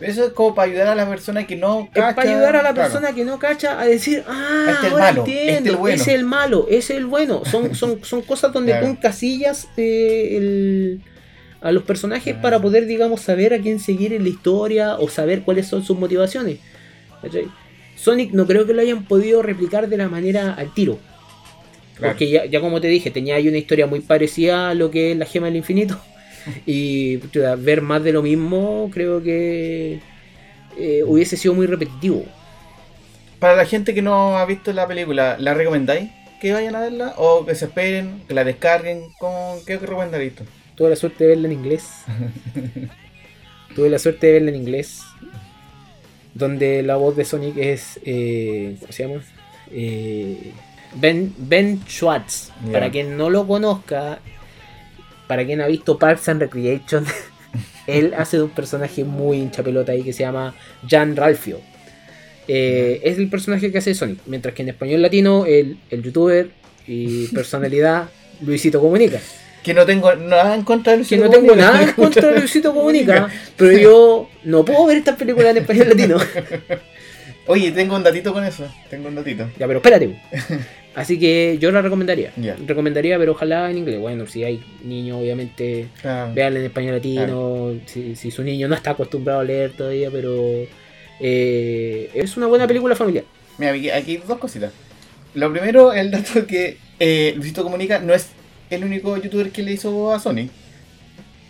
Eso 0.00 0.26
es 0.26 0.32
como 0.32 0.54
para 0.54 0.70
ayudar 0.70 0.86
a 0.88 0.94
la 0.94 1.08
persona 1.08 1.46
que 1.46 1.56
no 1.56 1.84
Es 1.84 1.90
cacha. 2.02 2.14
para 2.14 2.30
ayudar 2.30 2.56
a 2.56 2.62
la 2.62 2.72
claro. 2.72 2.90
persona 2.92 3.14
que 3.14 3.24
no 3.24 3.38
cacha 3.38 3.80
a 3.80 3.84
decir, 3.86 4.22
ah, 4.28 4.66
Este 4.70 4.86
es 4.86 4.92
ahora 4.92 5.04
malo, 5.06 5.20
entiendo, 5.26 5.50
este 5.50 5.58
es 5.62 5.66
el 5.72 5.76
bueno". 5.76 5.94
es 6.02 6.08
el 6.08 6.24
malo, 6.24 6.66
es 6.70 6.90
el 6.90 7.06
bueno. 7.06 7.42
Son, 7.44 7.74
son, 7.74 8.04
son 8.04 8.22
cosas 8.22 8.52
donde 8.52 8.72
Claro. 8.72 8.86
tú 8.86 8.92
encasillas 8.92 9.66
eh, 9.76 10.36
el- 10.36 11.00
a 11.60 11.72
los 11.72 11.82
personajes 11.82 12.24
Claro. 12.34 12.42
para 12.42 12.60
poder, 12.62 12.86
digamos, 12.86 13.22
saber 13.22 13.52
a 13.54 13.58
quién 13.58 13.80
seguir 13.80 14.12
en 14.12 14.22
la 14.22 14.28
historia 14.28 14.94
o 14.98 15.08
saber 15.08 15.42
cuáles 15.42 15.66
son 15.66 15.82
sus 15.82 15.98
motivaciones. 15.98 16.58
¿cachai? 17.22 17.48
Sonic 17.98 18.32
no 18.32 18.46
creo 18.46 18.66
que 18.66 18.74
lo 18.74 18.80
hayan 18.80 19.04
podido 19.04 19.42
replicar 19.42 19.88
de 19.88 19.96
la 19.96 20.08
manera 20.08 20.54
al 20.54 20.72
tiro. 20.72 20.98
Claro. 21.96 22.12
Porque 22.12 22.30
ya, 22.30 22.44
ya 22.46 22.60
como 22.60 22.80
te 22.80 22.86
dije, 22.88 23.10
tenía 23.10 23.34
ahí 23.34 23.48
una 23.48 23.58
historia 23.58 23.86
muy 23.86 24.00
parecida 24.00 24.70
a 24.70 24.74
lo 24.74 24.90
que 24.90 25.12
es 25.12 25.18
la 25.18 25.26
gema 25.26 25.46
del 25.46 25.56
infinito. 25.56 25.98
Y 26.64 27.16
ver 27.58 27.82
más 27.82 28.02
de 28.02 28.12
lo 28.12 28.22
mismo 28.22 28.88
creo 28.90 29.22
que 29.22 30.00
eh, 30.78 31.02
hubiese 31.04 31.36
sido 31.36 31.52
muy 31.52 31.66
repetitivo. 31.66 32.24
Para 33.38 33.54
la 33.54 33.66
gente 33.66 33.92
que 33.92 34.00
no 34.00 34.38
ha 34.38 34.46
visto 34.46 34.72
la 34.72 34.86
película, 34.86 35.36
¿la 35.38 35.52
recomendáis? 35.52 36.08
que 36.40 36.52
vayan 36.52 36.76
a 36.76 36.80
verla 36.80 37.14
o 37.16 37.44
que 37.44 37.54
se 37.54 37.66
esperen, 37.66 38.22
que 38.26 38.34
la 38.34 38.44
descarguen. 38.44 39.10
¿Con 39.18 39.64
qué 39.66 39.78
recomendarías 39.78 40.34
tú? 40.34 40.44
Tuve 40.74 40.90
la 40.90 40.96
suerte 40.96 41.24
de 41.24 41.30
verla 41.30 41.48
en 41.48 41.52
inglés. 41.52 41.88
Tuve 43.74 43.90
la 43.90 43.98
suerte 43.98 44.28
de 44.28 44.32
verla 44.34 44.50
en 44.50 44.56
inglés. 44.56 45.02
Donde 46.38 46.82
la 46.84 46.96
voz 46.96 47.16
de 47.16 47.24
Sonic 47.24 47.56
es. 47.56 47.98
Eh, 48.04 48.76
¿Cómo 48.80 48.92
se 48.92 49.02
llama? 49.02 49.20
Eh, 49.72 50.52
ben, 50.94 51.34
ben 51.36 51.82
Schwartz. 51.86 52.52
Para 52.72 52.90
quien 52.90 53.16
no 53.16 53.28
lo 53.28 53.46
conozca, 53.46 54.20
para 55.26 55.44
quien 55.44 55.60
ha 55.60 55.66
visto 55.66 55.98
Parks 55.98 56.28
and 56.28 56.40
Recreation, 56.40 57.04
él 57.86 58.14
hace 58.16 58.36
de 58.36 58.44
un 58.44 58.50
personaje 58.50 59.04
muy 59.04 59.38
hincha 59.38 59.64
pelota 59.64 59.92
ahí 59.92 60.02
que 60.02 60.12
se 60.12 60.22
llama 60.22 60.54
Jan 60.88 61.16
Ralphio. 61.16 61.60
Eh, 62.46 63.00
es 63.02 63.18
el 63.18 63.28
personaje 63.28 63.72
que 63.72 63.78
hace 63.78 63.94
Sonic. 63.94 64.20
Mientras 64.26 64.54
que 64.54 64.62
en 64.62 64.68
español 64.68 65.02
latino, 65.02 65.44
el, 65.44 65.78
el 65.90 66.02
youtuber 66.02 66.50
y 66.86 67.26
personalidad 67.28 68.08
Luisito 68.40 68.80
Comunica. 68.80 69.20
Que 69.68 69.74
no 69.74 69.84
tengo 69.84 70.14
nada 70.14 70.54
en 70.54 70.62
contra 70.62 70.96
de 70.96 71.02
Que 71.04 71.16
Luisito 71.18 71.24
no 71.26 71.30
tengo 71.30 71.48
Comunica. 71.48 71.70
nada 71.72 71.82
en 71.82 71.92
contra 71.94 72.28
de 72.30 72.38
Luisito 72.40 72.72
Comunica, 72.72 73.28
pero 73.54 73.78
yo 73.78 74.30
no 74.44 74.64
puedo 74.64 74.86
ver 74.86 74.96
estas 74.96 75.16
películas 75.16 75.50
en 75.50 75.58
español 75.58 75.88
latino. 75.90 76.16
Oye, 77.46 77.70
tengo 77.72 77.94
un 77.94 78.02
datito 78.02 78.32
con 78.32 78.44
eso. 78.44 78.66
Tengo 78.88 79.08
un 79.08 79.14
datito. 79.14 79.46
Ya, 79.58 79.66
pero 79.66 79.80
espérate. 79.80 80.18
Así 80.94 81.18
que 81.18 81.58
yo 81.60 81.70
la 81.70 81.82
recomendaría. 81.82 82.32
Recomendaría, 82.66 83.18
pero 83.18 83.32
ojalá 83.32 83.70
en 83.70 83.76
inglés. 83.76 84.00
Bueno, 84.00 84.26
si 84.26 84.42
hay 84.42 84.62
niños, 84.82 85.18
obviamente, 85.20 85.88
Ah, 86.02 86.30
véanla 86.34 86.60
en 86.60 86.64
español 86.64 86.94
latino. 86.94 87.74
Si, 87.84 88.16
si 88.16 88.30
su 88.30 88.42
niño 88.42 88.68
no 88.68 88.74
está 88.74 88.92
acostumbrado 88.92 89.40
a 89.40 89.44
leer 89.44 89.72
todavía, 89.72 90.10
pero 90.10 90.34
eh, 91.20 92.10
es 92.14 92.38
una 92.38 92.46
buena 92.46 92.66
película 92.66 92.96
familiar. 92.96 93.24
Mira, 93.58 93.72
aquí, 93.72 93.90
aquí 93.90 94.10
hay 94.12 94.22
dos 94.26 94.38
cositas. 94.38 94.72
Lo 95.34 95.52
primero, 95.52 95.92
el 95.92 96.10
dato 96.10 96.46
que 96.46 96.78
eh, 96.98 97.34
Luisito 97.36 97.62
Comunica 97.62 97.98
no 97.98 98.14
es 98.14 98.28
el 98.70 98.84
único 98.84 99.16
youtuber 99.16 99.50
que 99.50 99.62
le 99.62 99.72
hizo 99.72 100.12
a 100.12 100.18
Sonic. 100.20 100.50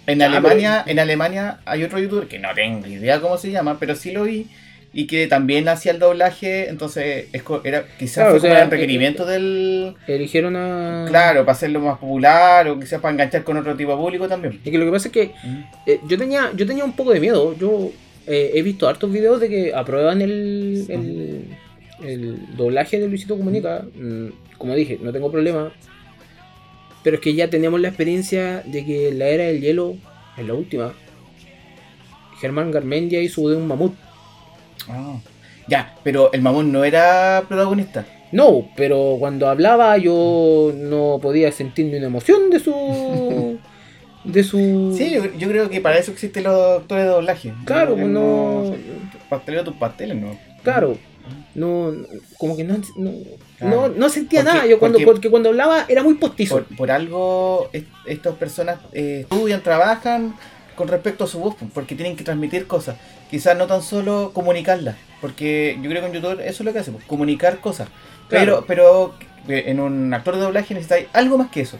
En 0.07 0.23
Alemania, 0.23 0.85
en 0.87 0.99
Alemania 0.99 1.61
hay 1.67 1.83
otro 1.85 1.99
youtuber 1.99 2.29
que 2.29 2.39
no 2.39 2.49
tengo 2.55 2.87
idea 2.87 3.21
cómo 3.21 3.37
se 3.37 3.51
llama, 3.51 3.79
pero 3.79 3.95
sí 3.95 4.11
lo 4.13 4.25
vi. 4.25 4.47
Y 4.91 5.07
que 5.07 5.27
también 5.27 5.69
hacía 5.69 5.93
el 5.93 5.99
doblaje, 5.99 6.71
entonces 6.71 7.27
es 7.35 7.43
co- 7.43 7.61
era 7.63 7.85
quizás 7.99 8.15
Claro, 8.25 8.31
fue 8.41 8.49
o 8.49 8.53
como 8.53 8.63
el 8.65 8.71
requerimiento 8.71 9.27
del... 9.27 9.95
Eligieron 10.07 10.57
a. 10.57 11.05
Claro, 11.09 11.41
para 11.45 11.53
hacerlo 11.53 11.81
más 11.81 11.99
popular 11.99 12.67
o 12.69 12.81
quizás 12.81 12.99
para 12.99 13.13
enganchar 13.13 13.45
con 13.45 13.59
otro 13.59 13.77
tipo 13.77 13.91
de 13.91 13.97
público 13.99 14.27
también. 14.29 14.59
Y 14.65 14.71
que 14.71 14.79
lo 14.79 14.87
que 14.87 14.91
pasa 14.93 15.09
es 15.09 15.13
que 15.13 15.33
Eh, 15.87 16.01
yo 16.09 16.17
tenía 16.17 16.53
yo 16.57 16.67
tenía 16.67 16.85
un 16.85 16.95
poco 16.95 17.13
de 17.13 17.21
miedo. 17.21 17.55
Yo 17.59 17.93
eh, 18.27 18.53
he 18.55 18.63
visto 18.63 18.89
hartos 18.89 19.13
videos 19.13 19.41
de 19.41 19.51
que 19.51 19.75
aprueban 19.75 20.23
el, 20.23 20.87
el, 20.89 21.45
el 22.09 22.57
doblaje 22.57 22.99
de 22.99 23.09
Luisito 23.09 23.37
Comunica. 23.37 23.85
Mm, 23.95 24.29
Como 24.57 24.75
dije, 24.75 24.99
no 25.03 25.13
tengo 25.13 25.31
problema. 25.31 25.71
Pero 27.03 27.17
es 27.17 27.23
que 27.23 27.35
ya 27.35 27.49
tenemos 27.49 27.81
la 27.81 27.89
experiencia 27.89 28.63
de 28.65 28.85
que 28.85 29.13
la 29.13 29.29
era 29.29 29.45
del 29.45 29.61
hielo, 29.61 29.97
en 30.37 30.47
la 30.49 30.55
última, 30.55 30.93
Germán 32.41 32.71
Garmendia 32.71 33.21
hizo 33.23 33.49
de 33.49 33.57
un 33.57 33.67
mamut. 33.67 33.95
Ah. 34.89 35.19
Ya, 35.67 35.95
pero 36.03 36.33
el 36.33 36.41
mamón 36.43 36.73
no 36.73 36.85
era 36.85 37.45
protagonista. 37.49 38.07
No, 38.33 38.69
pero 38.77 39.17
cuando 39.19 39.49
hablaba 39.49 39.97
yo 39.99 40.73
no 40.75 41.19
podía 41.21 41.51
sentir 41.53 41.87
ni 41.87 41.97
una 41.97 42.07
emoción 42.07 42.51
de 42.51 42.61
su. 42.61 43.59
de 44.25 44.45
su. 44.45 44.95
Sí, 44.97 45.11
yo, 45.13 45.25
yo 45.37 45.49
creo 45.49 45.69
que 45.71 45.81
para 45.81 45.99
eso 45.99 46.13
existen 46.13 46.45
los 46.45 46.81
actores 46.81 47.05
de 47.05 47.11
doblaje. 47.11 47.53
Claro, 47.65 47.97
que 47.97 48.05
no. 48.05 48.75
Pastelero 49.29 49.65
tus 49.65 49.77
pasteles, 49.77 50.17
¿no? 50.17 50.39
Claro, 50.63 50.97
no, 51.55 51.93
no- 51.93 52.07
como 52.39 52.57
que 52.57 52.65
no, 52.65 52.77
no, 52.97 53.11
Claro. 53.59 53.89
no, 53.89 53.95
no 53.95 54.09
sentía 54.09 54.41
Porque- 54.43 54.55
nada. 54.57 54.67
Yo 54.69 54.79
cuando, 54.79 54.99
porque- 54.99 55.07
porque 55.07 55.31
cuando 55.31 55.49
hablaba 55.49 55.85
era 55.89 56.03
muy 56.03 56.15
postizo. 56.15 56.55
Por, 56.65 56.77
por 56.77 56.91
algo 56.91 57.69
est- 57.73 57.87
estas 58.07 58.35
personas 58.37 58.79
eh, 58.93 59.21
estudian, 59.23 59.63
trabajan 59.63 60.35
con 60.77 60.87
respecto 60.89 61.25
a 61.25 61.27
su 61.27 61.41
voz, 61.41 61.57
pues, 61.59 61.71
porque 61.75 61.95
tienen 61.97 62.15
que 62.17 62.23
transmitir 62.25 62.67
cosas. 62.69 62.97
Quizás 63.31 63.57
no 63.59 63.67
tan 63.67 63.83
solo 63.83 64.31
comunicarlas, 64.33 64.95
porque 65.21 65.77
yo 65.83 65.91
creo 65.91 66.03
que 66.03 66.09
un 66.09 66.15
youtuber 66.15 66.41
eso 66.43 66.63
es 66.63 66.65
lo 66.67 66.73
que 66.73 66.79
hace, 66.79 66.93
pues, 66.93 67.05
comunicar 67.05 67.59
cosas. 67.61 67.89
Claro. 68.29 68.65
Pero, 68.67 69.15
pero 69.49 69.55
eh, 69.57 69.65
en 69.71 69.81
un 69.81 70.15
actor 70.15 70.37
de 70.37 70.43
doblaje 70.43 70.75
necesitáis 70.75 71.09
algo 71.13 71.37
más 71.37 71.51
que 71.51 71.63
eso. 71.63 71.79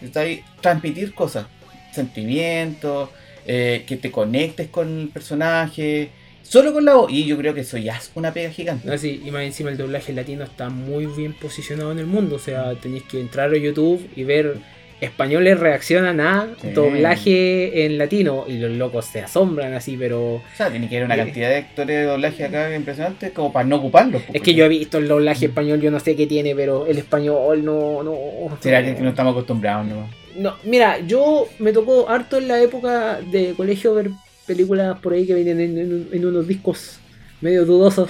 Necesitáis 0.00 0.40
transmitir 0.60 1.14
cosas, 1.14 1.46
sentimientos, 1.92 3.10
eh, 3.46 3.84
que 3.86 3.96
te 3.96 4.10
conectes 4.10 4.68
con 4.68 5.00
el 5.02 5.08
personaje, 5.08 6.10
solo 6.42 6.72
con 6.72 6.84
la 6.84 6.94
voz. 6.94 7.10
Y 7.12 7.24
yo 7.24 7.36
creo 7.36 7.54
que 7.54 7.60
eso 7.62 7.78
ya 7.78 7.96
es 7.96 8.10
una 8.14 8.32
pega 8.32 8.50
gigante. 8.50 8.92
Así, 8.92 9.22
y 9.24 9.30
más 9.30 9.42
encima 9.42 9.70
el 9.70 9.76
doblaje 9.76 10.12
latino 10.12 10.44
está 10.44 10.68
muy 10.68 11.06
bien 11.06 11.32
posicionado 11.34 11.92
en 11.92 11.98
el 11.98 12.06
mundo. 12.06 12.36
O 12.36 12.38
sea, 12.38 12.74
tenéis 12.74 13.04
que 13.04 13.20
entrar 13.20 13.50
a 13.52 13.56
YouTube 13.56 14.06
y 14.16 14.24
ver 14.24 14.56
españoles 15.00 15.58
reaccionan 15.58 16.20
a 16.20 16.48
Sí. 16.60 16.68
doblaje 16.70 17.84
en 17.84 17.98
latino. 17.98 18.44
Y 18.46 18.58
los 18.58 18.70
locos 18.70 19.04
se 19.06 19.20
asombran 19.20 19.74
así, 19.74 19.96
pero. 19.96 20.34
O 20.34 20.42
sea, 20.56 20.70
tiene 20.70 20.88
que 20.88 20.96
haber 20.96 21.06
una 21.06 21.14
Eh. 21.16 21.18
cantidad 21.18 21.48
de 21.48 21.56
actores 21.56 21.96
de 21.96 22.04
doblaje 22.04 22.44
acá 22.44 22.74
impresionante 22.74 23.30
como 23.32 23.52
para 23.52 23.66
no 23.66 23.76
ocuparlos. 23.76 24.22
pues, 24.22 24.36
Es 24.36 24.42
que 24.42 24.54
yo 24.54 24.64
he 24.64 24.68
visto 24.68 24.98
el 24.98 25.08
doblaje 25.08 25.46
español, 25.46 25.80
yo 25.80 25.90
no 25.90 25.98
sé 26.00 26.14
qué 26.16 26.26
tiene, 26.26 26.54
pero 26.54 26.86
el 26.86 26.98
español 26.98 27.64
no. 27.64 28.02
no 28.02 28.16
Será 28.60 28.82
que 28.84 28.92
no 29.00 29.08
estamos 29.10 29.32
acostumbrados, 29.32 29.86
¿no? 29.86 30.08
No, 30.36 30.56
mira, 30.64 30.98
yo 31.00 31.46
me 31.58 31.72
tocó 31.72 32.08
harto 32.08 32.38
en 32.38 32.48
la 32.48 32.60
época 32.62 33.18
de 33.20 33.52
colegio 33.54 33.94
ver 33.94 34.10
películas 34.46 34.98
por 35.00 35.12
ahí 35.12 35.26
que 35.26 35.34
venían 35.34 35.60
en, 35.60 35.78
en- 35.78 36.08
en 36.12 36.26
unos 36.26 36.46
discos 36.46 36.98
medio 37.40 37.64
dudosos. 37.64 38.08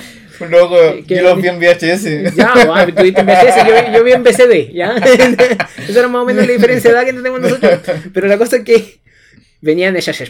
Loco, 0.50 0.76
¿Qué- 1.06 1.16
yo 1.16 1.22
los 1.22 1.40
vi 1.40 1.48
en 1.48 1.58
VHS. 1.58 2.34
Ya, 2.36 2.52
va, 2.66 2.86
tú 2.86 3.02
viste 3.02 3.20
en 3.20 3.26
VHS, 3.26 3.66
yo, 3.66 3.74
vi- 3.74 3.96
yo 3.96 4.04
vi 4.04 4.12
en 4.12 4.22
BCD, 4.24 4.72
¿ya? 4.74 4.96
Esa 5.88 5.98
era 6.00 6.08
más 6.08 6.22
o 6.22 6.24
menos 6.24 6.46
la 6.46 6.52
diferencia 6.52 6.90
de 6.90 6.96
edad 6.96 7.04
que 7.06 7.12
tenemos 7.12 7.40
nosotros. 7.40 7.80
Pero 8.12 8.26
la 8.28 8.36
cosa 8.38 8.56
es 8.56 8.64
que 8.64 9.00
venían 9.60 9.94
esas 9.96 10.20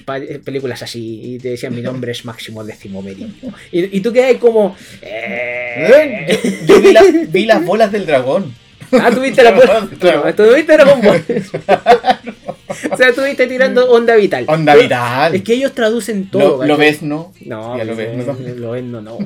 películas 0.45 0.83
así 0.83 1.21
y 1.25 1.38
te 1.38 1.49
decían 1.51 1.75
mi 1.75 1.81
nombre 1.81 2.12
es 2.12 2.25
Máximo 2.27 2.62
Décimo 2.65 3.01
Meridio. 3.03 3.29
Y, 3.71 3.97
y 3.97 4.01
tú 4.01 4.12
quedas 4.12 4.35
como... 4.37 4.77
¿Eh? 5.01 6.38
Yo, 6.67 6.75
yo 6.77 6.81
vi, 6.83 6.93
la- 6.93 7.05
vi 7.29 7.47
las 7.47 7.65
bolas 7.65 7.91
del 7.91 8.05
dragón. 8.07 8.55
Ah, 8.93 9.11
tuviste 9.11 9.43
la 9.43 9.55
puerta. 9.57 9.88
Claro. 9.99 10.35
Tuviste 10.35 10.73
Dragon 10.75 11.01
Ball. 11.01 11.25
o 12.91 12.97
sea, 12.97 13.09
estuviste 13.09 13.47
tirando 13.47 13.91
onda 13.91 14.15
vital. 14.17 14.45
Onda 14.49 14.75
vital. 14.75 15.35
Es 15.35 15.43
que 15.43 15.55
ellos 15.55 15.73
traducen 15.73 16.31
todo. 16.31 16.59
lo, 16.59 16.65
lo 16.67 16.77
ves, 16.77 17.03
¿no? 17.03 17.33
No, 17.45 17.77
Ya 17.79 17.85
lo 17.85 17.95
ves, 17.97 18.17
¿no? 18.27 18.33
eh, 18.33 18.55
lo 18.57 18.71
ves, 18.73 18.85
no, 18.85 19.01
no, 19.01 19.19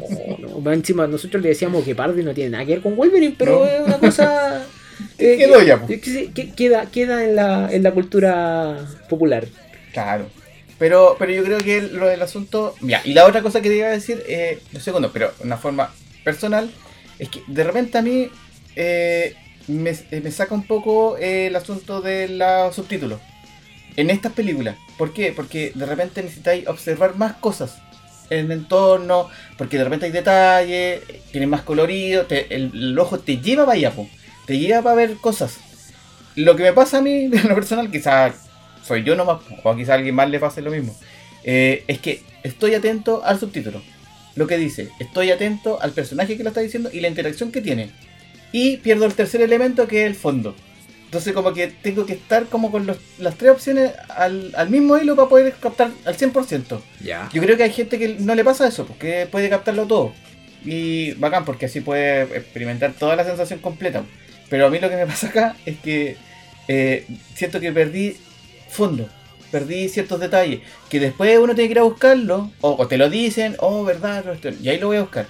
no. 0.63 0.73
Encima 0.73 1.07
nosotros 1.07 1.43
le 1.43 1.51
decíamos 1.51 1.85
que 1.85 1.95
Pardy 1.95 2.23
no 2.23 2.35
tiene 2.35 2.51
nada 2.51 2.65
que 2.65 2.73
ver 2.75 2.83
con 2.83 2.97
Wolverine, 2.97 3.35
pero 3.39 3.61
No. 3.61 3.65
es 3.67 3.81
una 3.87 3.99
cosa. 3.99 4.67
eh, 5.19 5.37
Quedó 5.39 5.63
ya, 5.63 5.81
po. 5.81 5.87
que- 5.87 6.53
queda, 6.57 6.87
queda 6.91 7.25
en 7.25 7.37
la, 7.37 7.69
en 7.73 7.83
la 7.83 7.93
cultura 7.93 8.79
popular. 9.09 9.47
Claro. 9.93 10.27
Pero, 10.79 11.17
pero 11.19 11.33
yo 11.33 11.43
creo 11.43 11.59
que 11.59 11.81
lo 11.83 12.07
del 12.07 12.21
asunto. 12.21 12.75
Ya, 12.83 13.01
y 13.05 13.15
la 13.15 13.25
otra 13.27 13.41
cosa 13.43 13.63
que 13.63 13.71
te 13.71 13.77
iba 13.77 13.87
a 13.87 13.91
decir, 13.93 14.23
eh, 14.29 14.59
lo 14.73 14.81
segundo, 14.81 15.11
pero 15.13 15.33
de 15.39 15.45
una 15.45 15.57
forma 15.57 15.91
personal, 16.23 16.71
es 17.19 17.31
que 17.31 17.41
de 17.47 17.65
repente 17.65 17.97
a 17.97 18.03
mí 18.03 18.29
eh, 18.75 19.35
me, 19.69 19.91
eh, 20.11 20.21
me 20.23 20.31
saca 20.31 20.55
un 20.55 20.67
poco 20.67 21.17
eh, 21.17 21.47
el 21.47 21.57
asunto 21.57 22.03
de 22.03 22.29
los 22.29 22.75
subtítulos 22.77 23.21
en 23.97 24.11
estas 24.11 24.33
películas. 24.33 24.77
¿Por 24.99 25.13
qué? 25.13 25.33
Porque 25.35 25.73
de 25.75 25.87
repente 25.87 26.23
necesitáis 26.23 26.67
observar 26.69 27.17
más 27.17 27.35
cosas 27.35 27.79
en 28.31 28.47
el 28.47 28.53
entorno, 28.53 29.29
porque 29.57 29.79
de 29.79 29.85
repente 29.85 30.07
hay 30.07 30.13
detalles, 30.13 31.03
tiene 31.31 31.47
más 31.47 31.63
colorido, 31.63 32.27
el, 32.29 32.99
ojo 32.99 33.19
te 33.19 33.39
lleva 33.39 33.65
para 33.65 33.77
allá, 33.77 33.93
te 34.47 34.59
lleva 34.59 34.83
para 34.83 34.97
ver 34.97 35.17
cosas. 35.17 35.59
Lo 36.35 36.57
que 36.57 36.65
me 36.65 36.73
pasa 36.73 36.99
a 36.99 37.03
mí, 37.03 37.25
en 37.33 37.49
lo 37.49 37.55
personal, 37.55 37.91
quizás 37.91 38.35
soy 38.83 39.03
yo 39.03 39.17
nomás, 39.17 39.41
o 39.63 39.77
quizá 39.77 39.93
a 39.93 39.97
alguien 39.97 40.15
más 40.15 40.31
le 40.31 40.39
pase 40.39 40.63
lo 40.63 40.71
mismo, 40.71 40.97
eh, 41.45 41.85
es 41.87 41.99
que 41.99 42.23
estoy 42.43 42.75
atento 42.75 43.23
al 43.25 43.39
subtítulo. 43.39 43.83
Lo 44.35 44.47
que 44.47 44.59
dice, 44.59 44.91
estoy 44.99 45.31
atento 45.31 45.81
al 45.81 45.93
personaje 45.93 46.37
que 46.37 46.43
lo 46.43 46.51
está 46.51 46.61
diciendo 46.61 46.91
y 46.93 47.01
la 47.01 47.09
interacción 47.09 47.51
que 47.51 47.63
tiene. 47.63 47.91
Y 48.53 48.77
pierdo 48.79 49.07
el 49.07 49.15
tercer 49.15 49.41
elemento 49.41 49.89
que 49.89 50.03
es 50.03 50.07
el 50.07 50.15
fondo. 50.15 50.55
Entonces 51.07 51.33
como 51.33 51.53
que 51.55 51.69
tengo 51.69 52.05
que 52.05 52.12
estar 52.14 52.47
como 52.47 52.71
con 52.71 52.87
los- 52.87 52.99
las 53.19 53.37
tres 53.37 53.53
opciones 53.53 53.92
al, 54.09 54.53
al 54.57 54.69
mismo 54.71 54.99
hilo 54.99 55.16
para 55.16 55.29
poder 55.29 55.55
captar 55.61 55.90
al 56.05 56.16
100%. 56.16 56.83
Ya. 57.01 57.29
Yo 57.33 57.40
creo 57.42 57.57
que 57.57 57.62
hay 57.62 57.73
gente 57.73 57.99
que 57.99 58.16
no 58.19 58.35
le 58.35 58.45
pasa 58.45 58.66
eso, 58.69 58.87
porque 58.87 59.27
puede 59.31 59.49
captarlo 59.49 59.87
todo. 59.87 60.12
Y 60.64 61.12
bacán, 61.12 61.45
porque 61.45 61.66
así 61.66 61.81
puede 61.81 62.23
experimentar 62.37 62.92
toda 62.92 63.14
la 63.16 63.25
sensación 63.25 63.61
completa. 63.61 64.03
Pero 64.51 64.66
a 64.66 64.71
mí 64.71 64.79
lo 64.81 64.88
que 64.90 64.97
me 64.97 65.07
pasa 65.12 65.29
acá 65.29 65.57
es 65.64 65.79
que 65.79 66.16
eh, 66.69 67.07
siento 67.35 67.61
que 67.61 67.71
perdí 67.73 68.16
fondo, 68.69 69.09
perdí 69.53 69.88
ciertos 69.88 70.19
detalles, 70.19 70.61
que 70.90 70.99
después 70.99 71.38
uno 71.38 71.55
tiene 71.55 71.69
que 71.69 71.73
ir 71.73 71.79
a 71.79 71.83
buscarlo, 71.85 72.51
o, 72.61 72.75
o 72.79 72.88
te 72.88 72.99
lo 72.99 73.09
dicen, 73.09 73.55
oh, 73.61 73.85
verdad, 73.85 74.25
y 74.61 74.69
ahí 74.69 74.79
lo 74.81 74.88
voy 74.88 74.97
a 74.97 75.03
buscar. 75.03 75.29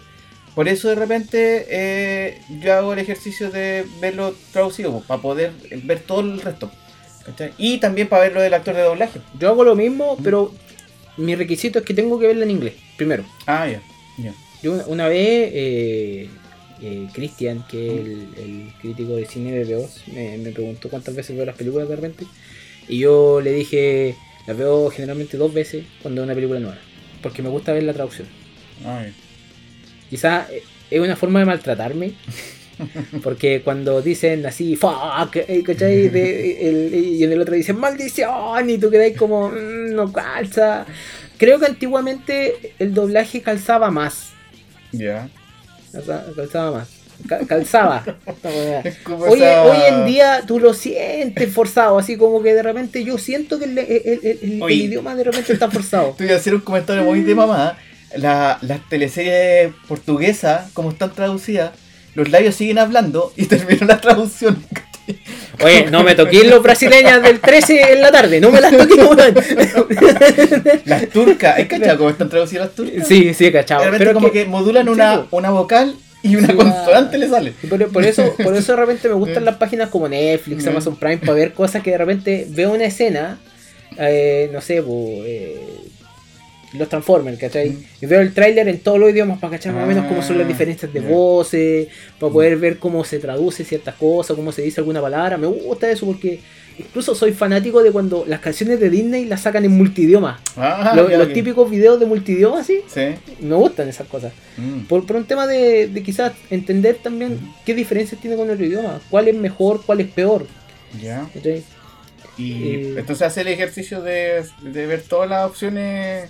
Por 0.56 0.68
eso 0.68 0.88
de 0.88 0.94
repente 0.94 1.66
eh, 1.68 2.40
yo 2.60 2.72
hago 2.72 2.94
el 2.94 2.98
ejercicio 2.98 3.50
de 3.50 3.84
verlo 4.00 4.34
traducido, 4.52 4.90
pues, 4.90 5.04
para 5.04 5.20
poder 5.20 5.52
ver 5.84 6.00
todo 6.00 6.20
el 6.20 6.40
resto. 6.40 6.70
¿cachai? 7.26 7.52
Y 7.58 7.76
también 7.76 8.08
para 8.08 8.22
ver 8.22 8.32
lo 8.32 8.40
del 8.40 8.54
actor 8.54 8.74
de 8.74 8.80
doblaje. 8.80 9.20
Yo 9.38 9.50
hago 9.50 9.64
lo 9.64 9.76
mismo, 9.76 10.16
pero 10.24 10.54
mi 11.18 11.34
requisito 11.34 11.80
es 11.80 11.84
que 11.84 11.92
tengo 11.92 12.18
que 12.18 12.28
verla 12.28 12.44
en 12.44 12.52
inglés, 12.52 12.72
primero. 12.96 13.22
Ah, 13.44 13.68
ya. 13.68 13.82
ya. 14.16 14.34
Yo 14.62 14.72
una, 14.72 14.86
una 14.86 15.08
vez, 15.08 15.50
eh, 15.52 16.28
eh, 16.80 17.06
Cristian, 17.12 17.62
que 17.68 17.88
es 17.88 17.92
el, 17.92 18.28
el 18.38 18.72
crítico 18.80 19.14
de 19.14 19.26
cine 19.26 19.52
de 19.52 19.64
Veos, 19.64 20.04
me, 20.06 20.38
me 20.38 20.52
preguntó 20.52 20.88
cuántas 20.88 21.14
veces 21.14 21.36
veo 21.36 21.44
las 21.44 21.56
películas 21.56 21.86
de 21.86 21.96
repente. 21.96 22.24
Y 22.88 23.00
yo 23.00 23.42
le 23.42 23.52
dije, 23.52 24.16
las 24.46 24.56
veo 24.56 24.88
generalmente 24.88 25.36
dos 25.36 25.52
veces 25.52 25.84
cuando 26.00 26.22
veo 26.22 26.24
una 26.24 26.34
película 26.34 26.60
nueva. 26.60 26.78
Porque 27.22 27.42
me 27.42 27.50
gusta 27.50 27.74
ver 27.74 27.82
la 27.82 27.92
traducción. 27.92 28.26
Ay. 28.86 29.12
Quizás 29.12 29.25
eh, 30.10 30.62
es 30.90 31.00
una 31.00 31.16
forma 31.16 31.40
de 31.40 31.44
maltratarme. 31.46 32.12
Porque 33.22 33.62
cuando 33.62 34.02
dicen 34.02 34.44
así, 34.44 34.76
fuck, 34.76 35.34
eh, 35.36 35.62
¿cachai? 35.64 36.08
De- 36.10 36.68
el- 36.68 36.94
y 36.94 37.24
en 37.24 37.32
el 37.32 37.40
otro 37.40 37.54
dicen, 37.54 37.78
maldición, 37.78 38.68
y 38.68 38.76
tú 38.78 38.90
quedáis 38.90 39.16
como, 39.16 39.48
"Mm, 39.48 39.94
no 39.94 40.12
calza. 40.12 40.84
Creo 41.38 41.58
que 41.58 41.66
antiguamente 41.66 42.74
el 42.78 42.92
doblaje 42.92 43.40
calzaba 43.40 43.90
más. 43.90 44.30
Ya. 44.92 45.28
Calza- 45.92 46.24
Calzaba 46.36 46.70
más. 46.78 46.88
Ca- 47.26 47.46
Calzaba. 47.46 48.04
Hoy, 49.28 49.40
en 49.88 50.04
día 50.04 50.42
tú 50.46 50.58
lo 50.60 50.74
sientes 50.74 51.50
forzado, 51.52 51.98
así 51.98 52.16
como 52.18 52.42
que 52.42 52.52
de 52.52 52.62
repente 52.62 53.02
yo 53.04 53.16
siento 53.16 53.58
que 53.58 53.64
el, 53.64 53.78
el- 53.78 53.86
el- 54.04 54.20
el- 54.22 54.52
el 54.52 54.62
Oye. 54.62 54.74
idioma 54.74 55.14
de 55.14 55.24
repente 55.24 55.52
está 55.54 55.70
forzado. 55.70 56.10
Te 56.18 56.24
voy 56.24 56.32
a 56.34 56.36
hacer 56.36 56.54
un 56.54 56.60
comentario 56.60 57.04
muy 57.04 57.20
de 57.22 57.34
mamá. 57.34 57.78
La- 58.14 58.58
las 58.62 58.80
teleseries 58.88 59.72
portuguesas, 59.88 60.70
como 60.72 60.90
están 60.90 61.12
traducidas, 61.12 61.72
los 62.14 62.30
labios 62.30 62.54
siguen 62.54 62.78
hablando 62.78 63.32
y 63.36 63.44
terminó 63.46 63.86
la 63.86 64.00
traducción. 64.00 64.62
Oye, 65.62 65.86
no 65.90 66.02
me 66.02 66.14
toqué 66.14 66.44
los 66.44 66.62
brasileñas 66.62 67.22
del 67.22 67.40
13 67.40 67.92
en 67.92 68.00
la 68.00 68.10
tarde, 68.10 68.40
no 68.40 68.50
me 68.50 68.60
las 68.60 68.76
toqué, 68.76 68.94
weón. 69.04 69.34
Las 70.84 71.08
turcas, 71.08 71.56
¿hay 71.56 71.66
cachado 71.66 71.98
cómo 71.98 72.10
están 72.10 72.28
traducidas 72.28 72.66
las 72.66 72.74
turcas? 72.74 73.06
Sí, 73.06 73.32
sí, 73.34 73.50
cachado. 73.52 73.80
De 73.82 73.86
repente 73.86 74.04
Pero 74.06 74.14
como 74.14 74.32
que- 74.32 74.44
que, 74.44 74.48
modulan 74.48 74.88
una, 74.88 75.26
una 75.30 75.50
vocal 75.50 75.94
y 76.22 76.34
una 76.36 76.48
Sí, 76.48 76.54
consonante 76.54 77.18
le 77.18 77.28
sale. 77.28 77.52
Por, 77.68 77.86
por 77.92 78.04
eso, 78.04 78.34
por 78.42 78.56
eso 78.56 78.72
de 78.72 78.78
repente 78.80 79.08
me 79.08 79.14
gustan 79.14 79.42
Mm. 79.44 79.46
las 79.46 79.56
páginas 79.56 79.88
como 79.90 80.08
Netflix, 80.08 80.64
Mm. 80.64 80.68
Amazon 80.70 80.96
Prime, 80.96 81.18
para 81.18 81.32
ver 81.34 81.52
cosas 81.52 81.82
que 81.82 81.92
de 81.92 81.98
repente 81.98 82.46
veo 82.50 82.72
una 82.72 82.84
escena, 82.84 83.38
eh, 83.98 84.50
no 84.52 84.60
sé, 84.60 84.82
po, 84.82 85.22
eh, 85.24 85.56
los 86.74 86.88
Transformers, 86.88 87.38
¿cachai? 87.38 87.70
Mm. 87.70 87.84
Y 88.02 88.06
veo 88.06 88.20
el 88.20 88.32
tráiler 88.34 88.68
en 88.68 88.80
todos 88.80 88.98
los 88.98 89.10
idiomas 89.10 89.38
para 89.38 89.52
cachar 89.52 89.72
más 89.74 89.84
o 89.84 89.86
menos 89.86 90.06
cómo 90.06 90.22
son 90.22 90.38
las 90.38 90.44
Ah, 90.46 90.48
diferencias 90.48 90.92
de 90.92 91.00
voces, 91.00 91.88
para 92.18 92.32
poder 92.32 92.56
ver 92.56 92.78
cómo 92.78 93.04
se 93.04 93.18
traduce 93.18 93.64
ciertas 93.64 93.94
cosas, 93.94 94.36
cómo 94.36 94.52
se 94.52 94.62
dice 94.62 94.80
alguna 94.80 95.00
palabra. 95.00 95.36
Me 95.38 95.46
gusta 95.46 95.90
eso 95.90 96.06
porque 96.06 96.40
incluso 96.78 97.14
soy 97.14 97.32
fanático 97.32 97.82
de 97.82 97.90
cuando 97.92 98.24
las 98.26 98.40
canciones 98.40 98.78
de 98.80 98.90
Disney 98.90 99.24
las 99.24 99.40
sacan 99.42 99.64
en 99.64 99.72
multidioma. 99.72 100.40
Ah, 100.56 100.92
Los, 100.94 101.32
típicos 101.32 101.70
videos 101.70 101.98
de 101.98 102.04
multidioma, 102.06 102.62
sí, 102.62 102.80
Sí. 102.92 103.14
me 103.40 103.54
gustan 103.54 103.88
esas 103.88 104.06
cosas. 104.08 104.32
Mm. 104.58 104.80
Por, 104.86 105.06
por 105.06 105.16
un 105.16 105.24
tema 105.24 105.46
de, 105.46 105.86
de 105.88 106.02
quizás 106.02 106.32
entender 106.50 106.96
también 107.02 107.38
qué 107.64 107.74
diferencias 107.74 108.20
tiene 108.20 108.36
con 108.36 108.50
el 108.50 108.60
idioma, 108.60 109.00
cuál 109.10 109.28
es 109.28 109.34
mejor, 109.36 109.82
cuál 109.86 110.00
es 110.00 110.08
peor. 110.08 110.46
Ya. 111.00 111.26
¿cachai? 111.32 111.62
Y 112.38 112.52
Eh, 112.52 112.94
entonces 112.98 113.22
hace 113.26 113.40
el 113.40 113.48
ejercicio 113.48 114.02
de, 114.02 114.44
de 114.60 114.86
ver 114.86 115.00
todas 115.02 115.30
las 115.30 115.46
opciones 115.46 116.28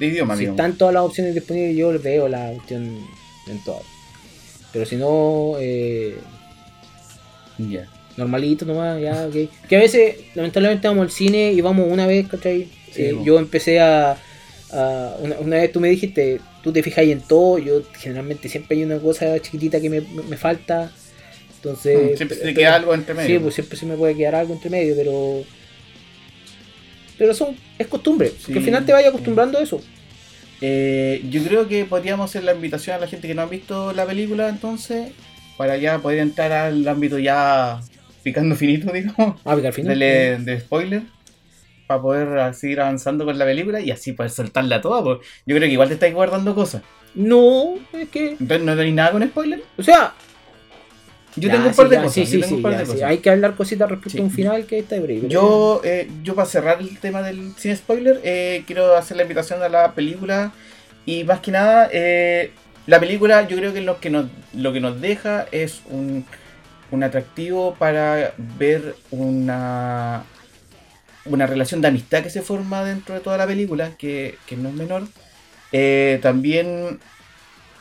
de 0.00 0.06
idioma, 0.06 0.34
Si 0.34 0.40
digamos. 0.40 0.58
están 0.58 0.76
todas 0.78 0.94
las 0.94 1.02
opciones 1.04 1.34
disponibles, 1.34 1.76
yo 1.76 1.96
veo 2.00 2.28
la 2.28 2.50
opción 2.50 2.98
en 3.46 3.64
todas. 3.64 3.82
Pero 4.72 4.84
si 4.86 4.96
no, 4.96 5.54
eh, 5.60 6.16
Ya. 7.58 7.86
normalito 8.16 8.64
nomás, 8.64 9.00
ya, 9.00 9.26
ok. 9.26 9.50
Que 9.68 9.76
a 9.76 9.80
veces, 9.80 10.16
lamentablemente, 10.34 10.88
vamos 10.88 11.02
al 11.02 11.10
cine 11.10 11.52
y 11.52 11.60
vamos 11.60 11.86
una 11.90 12.06
vez, 12.06 12.26
¿cachai? 12.28 12.68
Sí, 12.92 13.02
Eh, 13.02 13.16
yo 13.24 13.38
empecé 13.38 13.80
a. 13.80 14.16
a- 14.72 15.16
una, 15.20 15.36
una 15.40 15.56
vez 15.56 15.72
tú 15.72 15.80
me 15.80 15.88
dijiste, 15.88 16.40
tú 16.62 16.72
te 16.72 16.82
fijas 16.82 17.04
en 17.04 17.20
todo, 17.20 17.58
yo 17.58 17.82
generalmente 17.98 18.48
siempre 18.48 18.76
hay 18.76 18.84
una 18.84 18.98
cosa 18.98 19.38
chiquitita 19.40 19.80
que 19.80 19.90
me, 19.90 20.00
me 20.00 20.36
falta. 20.36 20.90
Entonces. 21.56 22.12
Mm, 22.12 22.16
Siempre 22.16 22.36
se 22.38 22.44
te 22.44 22.54
queda 22.54 22.76
algo 22.76 22.94
entre 22.94 23.14
medio. 23.14 23.36
Sí, 23.36 23.42
pues 23.42 23.54
siempre 23.54 23.76
se 23.78 23.86
me 23.86 23.96
puede 23.96 24.16
quedar 24.16 24.34
algo 24.36 24.54
entre 24.54 24.70
medio, 24.70 24.94
pero. 24.96 25.42
Pero 27.20 27.34
son, 27.34 27.54
es 27.78 27.86
costumbre. 27.86 28.32
Sí. 28.44 28.50
Que 28.50 28.60
al 28.60 28.64
final 28.64 28.86
te 28.86 28.94
vayas 28.94 29.10
acostumbrando 29.10 29.58
a 29.58 29.62
eso. 29.62 29.78
Eh, 30.62 31.22
yo 31.28 31.44
creo 31.44 31.68
que 31.68 31.84
podríamos 31.84 32.30
hacer 32.30 32.44
la 32.44 32.54
invitación 32.54 32.96
a 32.96 32.98
la 32.98 33.06
gente 33.06 33.28
que 33.28 33.34
no 33.34 33.42
ha 33.42 33.46
visto 33.46 33.92
la 33.92 34.06
película 34.06 34.48
entonces, 34.48 35.12
para 35.58 35.76
ya 35.76 35.98
poder 35.98 36.18
entrar 36.20 36.50
al 36.50 36.88
ámbito 36.88 37.18
ya 37.18 37.80
picando 38.22 38.56
finito, 38.56 38.90
digamos, 38.94 39.38
Ah, 39.44 39.52
al 39.52 39.72
final. 39.74 39.98
de, 39.98 40.38
de 40.38 40.60
spoiler, 40.60 41.02
para 41.86 42.00
poder 42.00 42.54
seguir 42.54 42.80
avanzando 42.80 43.26
con 43.26 43.38
la 43.38 43.44
película 43.44 43.80
y 43.82 43.90
así 43.90 44.12
poder 44.12 44.30
soltarla 44.30 44.80
toda, 44.80 45.02
porque 45.04 45.26
yo 45.44 45.56
creo 45.56 45.66
que 45.68 45.72
igual 45.74 45.88
te 45.88 45.94
estáis 45.94 46.14
guardando 46.14 46.54
cosas. 46.54 46.80
No, 47.14 47.74
es 47.92 48.08
que. 48.08 48.30
Entonces, 48.30 48.62
¿no 48.62 48.74
tenéis 48.76 48.94
nada 48.94 49.12
con 49.12 49.22
spoiler? 49.28 49.62
O 49.76 49.82
sea. 49.82 50.14
Yo 51.36 51.48
ya, 51.48 51.54
tengo 51.54 51.68
un 51.68 51.74
par 51.74 51.86
sí, 51.86 51.90
de 51.90 51.96
ya, 51.96 52.02
cosas. 52.02 52.14
Sí, 52.14 52.26
sí, 52.26 52.32
tengo 52.32 52.48
sí, 52.48 52.54
un 52.54 52.62
par 52.62 52.72
ya, 52.72 52.78
de 52.78 52.84
cosas. 52.86 53.02
Hay 53.02 53.18
que 53.18 53.30
hablar 53.30 53.54
cositas 53.54 53.88
respecto 53.88 54.20
a 54.20 54.24
un 54.24 54.30
final 54.30 54.66
que 54.66 54.78
está 54.78 54.98
breve. 54.98 55.28
Yo, 55.28 55.80
eh, 55.84 56.08
yo 56.22 56.34
para 56.34 56.48
cerrar 56.48 56.80
el 56.80 56.98
tema 56.98 57.22
del 57.22 57.52
sin 57.56 57.76
spoiler, 57.76 58.20
eh, 58.24 58.64
quiero 58.66 58.96
hacer 58.96 59.16
la 59.16 59.22
invitación 59.22 59.62
a 59.62 59.68
la 59.68 59.92
película 59.92 60.52
y 61.06 61.24
más 61.24 61.40
que 61.40 61.50
nada, 61.52 61.88
eh, 61.92 62.50
la 62.86 63.00
película 63.00 63.46
yo 63.46 63.56
creo 63.56 63.72
que 63.72 63.80
lo 63.80 64.00
que 64.00 64.10
nos, 64.10 64.26
lo 64.54 64.72
que 64.72 64.80
nos 64.80 65.00
deja 65.00 65.46
es 65.52 65.82
un, 65.88 66.24
un 66.90 67.02
atractivo 67.02 67.74
para 67.78 68.34
ver 68.58 68.96
una, 69.10 70.24
una 71.24 71.46
relación 71.46 71.80
de 71.80 71.88
amistad 71.88 72.22
que 72.22 72.30
se 72.30 72.42
forma 72.42 72.84
dentro 72.84 73.14
de 73.14 73.20
toda 73.20 73.36
la 73.36 73.46
película, 73.46 73.92
que, 73.96 74.36
que 74.46 74.56
no 74.56 74.70
es 74.70 74.74
menor. 74.74 75.04
Eh, 75.72 76.18
también 76.22 76.98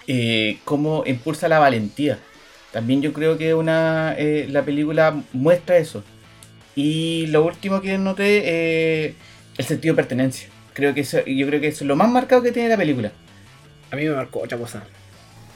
eh, 0.07 0.59
cómo 0.65 1.03
impulsa 1.05 1.47
la 1.47 1.59
valentía. 1.59 2.19
También 2.71 3.01
yo 3.01 3.13
creo 3.13 3.37
que 3.37 3.53
una, 3.53 4.15
eh, 4.17 4.47
la 4.49 4.63
película 4.63 5.21
muestra 5.33 5.77
eso. 5.77 6.03
Y 6.75 7.27
lo 7.27 7.45
último 7.45 7.81
que 7.81 7.97
noté, 7.97 8.41
eh, 8.45 9.15
el 9.57 9.65
sentido 9.65 9.93
de 9.93 10.01
pertenencia. 10.01 10.49
Creo 10.73 10.93
que 10.93 11.01
eso, 11.01 11.25
yo 11.25 11.47
creo 11.47 11.59
que 11.59 11.67
eso 11.67 11.83
es 11.83 11.87
lo 11.87 11.95
más 11.95 12.09
marcado 12.09 12.41
que 12.41 12.51
tiene 12.51 12.69
la 12.69 12.77
película. 12.77 13.11
A 13.91 13.95
mí 13.95 14.05
me 14.05 14.11
marcó 14.15 14.39
otra 14.39 14.57
cosa. 14.57 14.83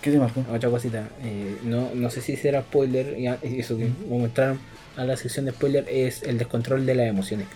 ¿Qué 0.02 0.12
te 0.12 0.18
marcó? 0.18 0.44
Otra 0.52 0.70
cosita. 0.70 1.08
Eh, 1.24 1.60
no, 1.64 1.92
no 1.94 2.10
sé 2.10 2.22
si 2.22 2.36
será 2.36 2.62
spoiler. 2.62 3.18
ya, 3.18 3.38
eso 3.42 3.78
que 3.78 3.86
me 3.86 4.18
mostraron 4.18 4.60
a 4.98 5.06
la 5.06 5.16
sección 5.16 5.46
de 5.46 5.52
spoiler 5.52 5.86
es 5.88 6.24
el 6.24 6.38
descontrol 6.38 6.86
de 6.86 6.96
las 6.96 7.08
emociones. 7.08 7.48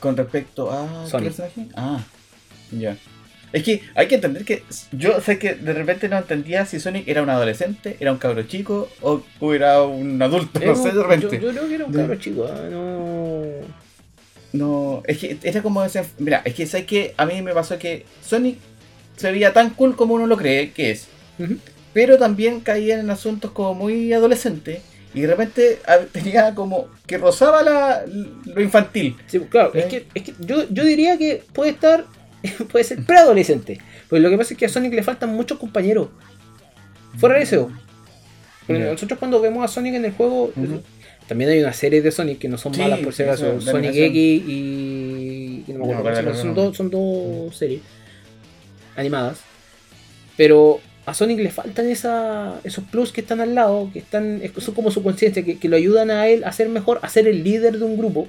Con 0.00 0.16
respecto 0.16 0.70
a... 0.72 1.04
¿qué 1.04 1.10
Sonic. 1.10 1.28
personaje? 1.28 1.68
Ah, 1.76 2.02
ya. 2.70 2.96
Es 3.52 3.62
que 3.62 3.82
hay 3.94 4.08
que 4.08 4.14
entender 4.14 4.44
que 4.44 4.62
yo 4.92 5.20
sé 5.20 5.38
que 5.38 5.54
de 5.54 5.72
repente 5.74 6.08
no 6.08 6.16
entendía 6.18 6.64
si 6.64 6.80
Sonic 6.80 7.06
era 7.06 7.22
un 7.22 7.28
adolescente, 7.30 7.96
era 8.00 8.10
un 8.12 8.18
cabro 8.18 8.42
chico 8.44 8.88
o, 9.02 9.22
o 9.40 9.54
era 9.54 9.82
un 9.82 10.20
adulto, 10.22 10.58
no 10.64 10.72
Eh, 10.72 10.76
sé, 10.76 10.92
de 10.92 11.02
repente. 11.02 11.40
yo 11.40 11.50
creo 11.50 11.68
que 11.68 11.74
era 11.74 11.84
un 11.84 11.92
cabro 11.92 12.14
chico. 12.16 12.46
ah, 12.50 12.68
No. 12.70 13.42
No, 14.52 15.02
es 15.06 15.16
que 15.18 15.38
era 15.42 15.62
como 15.62 15.82
ese. 15.82 16.04
Mira, 16.18 16.42
es 16.44 16.54
que 16.54 16.66
sabes 16.66 16.86
que 16.86 17.14
a 17.16 17.24
mí 17.24 17.40
me 17.40 17.54
pasó 17.54 17.78
que 17.78 18.04
Sonic 18.22 18.58
se 19.16 19.30
veía 19.32 19.52
tan 19.54 19.70
cool 19.70 19.96
como 19.96 20.14
uno 20.14 20.26
lo 20.26 20.36
cree 20.36 20.72
que 20.72 20.90
es. 20.90 21.08
Pero 21.94 22.18
también 22.18 22.60
caía 22.60 23.00
en 23.00 23.08
asuntos 23.10 23.50
como 23.52 23.74
muy 23.74 24.12
adolescente. 24.12 24.82
Y 25.14 25.22
de 25.22 25.26
repente 25.28 25.78
tenía 26.12 26.54
como 26.54 26.88
que 27.06 27.16
rozaba 27.18 27.62
la, 27.62 28.02
lo 28.06 28.60
infantil. 28.62 29.16
Sí, 29.26 29.40
claro, 29.40 29.70
¿Eh? 29.74 29.80
es 29.80 29.84
que, 29.86 30.06
es 30.14 30.22
que 30.22 30.34
yo, 30.40 30.64
yo 30.70 30.84
diría 30.84 31.16
que 31.18 31.42
puede 31.54 31.70
estar, 31.70 32.04
puede 32.70 32.84
ser 32.84 33.04
preadolescente. 33.04 33.78
Pues 34.08 34.22
lo 34.22 34.30
que 34.30 34.38
pasa 34.38 34.54
es 34.54 34.58
que 34.58 34.66
a 34.66 34.68
Sonic 34.68 34.92
le 34.94 35.02
faltan 35.02 35.34
muchos 35.34 35.58
compañeros. 35.58 36.08
Fuera 37.18 37.36
de 37.36 37.42
eso. 37.42 37.70
Nosotros 38.68 39.18
cuando 39.18 39.40
vemos 39.40 39.64
a 39.64 39.68
Sonic 39.68 39.94
en 39.94 40.04
el 40.04 40.12
juego, 40.12 40.52
también 41.28 41.50
hay 41.50 41.60
una 41.60 41.72
serie 41.72 42.00
de 42.00 42.10
Sonic 42.10 42.38
que 42.38 42.48
no 42.48 42.56
son 42.58 42.74
Sí, 42.74 42.80
malas 42.80 43.00
por 43.00 43.12
si 43.12 43.22
acaso. 43.22 43.60
Sonic. 43.60 43.90
X 43.94 44.16
y... 44.16 45.64
y 45.66 45.72
no 45.72 45.86
me 45.86 45.94
acuerdo 45.94 46.34
son, 46.34 46.54
dos, 46.54 46.76
son 46.76 46.90
dos 46.90 47.56
series 47.56 47.80
animadas. 48.96 49.40
Pero 50.36 50.80
a 51.04 51.14
Sonic 51.14 51.38
le 51.40 51.50
faltan 51.50 51.88
esa, 51.88 52.60
esos 52.64 52.84
plus 52.84 53.12
que 53.12 53.20
están 53.20 53.40
al 53.40 53.54
lado, 53.54 53.90
que 53.92 53.98
están 53.98 54.40
es- 54.42 54.52
son 54.64 54.74
como 54.74 54.90
su 54.90 55.02
conciencia, 55.02 55.42
que, 55.44 55.58
que 55.58 55.68
lo 55.68 55.76
ayudan 55.76 56.10
a 56.10 56.28
él 56.28 56.44
a 56.44 56.52
ser 56.52 56.68
mejor, 56.68 56.98
a 57.02 57.08
ser 57.08 57.26
el 57.28 57.44
líder 57.44 57.78
de 57.78 57.84
un 57.84 57.96
grupo. 57.98 58.28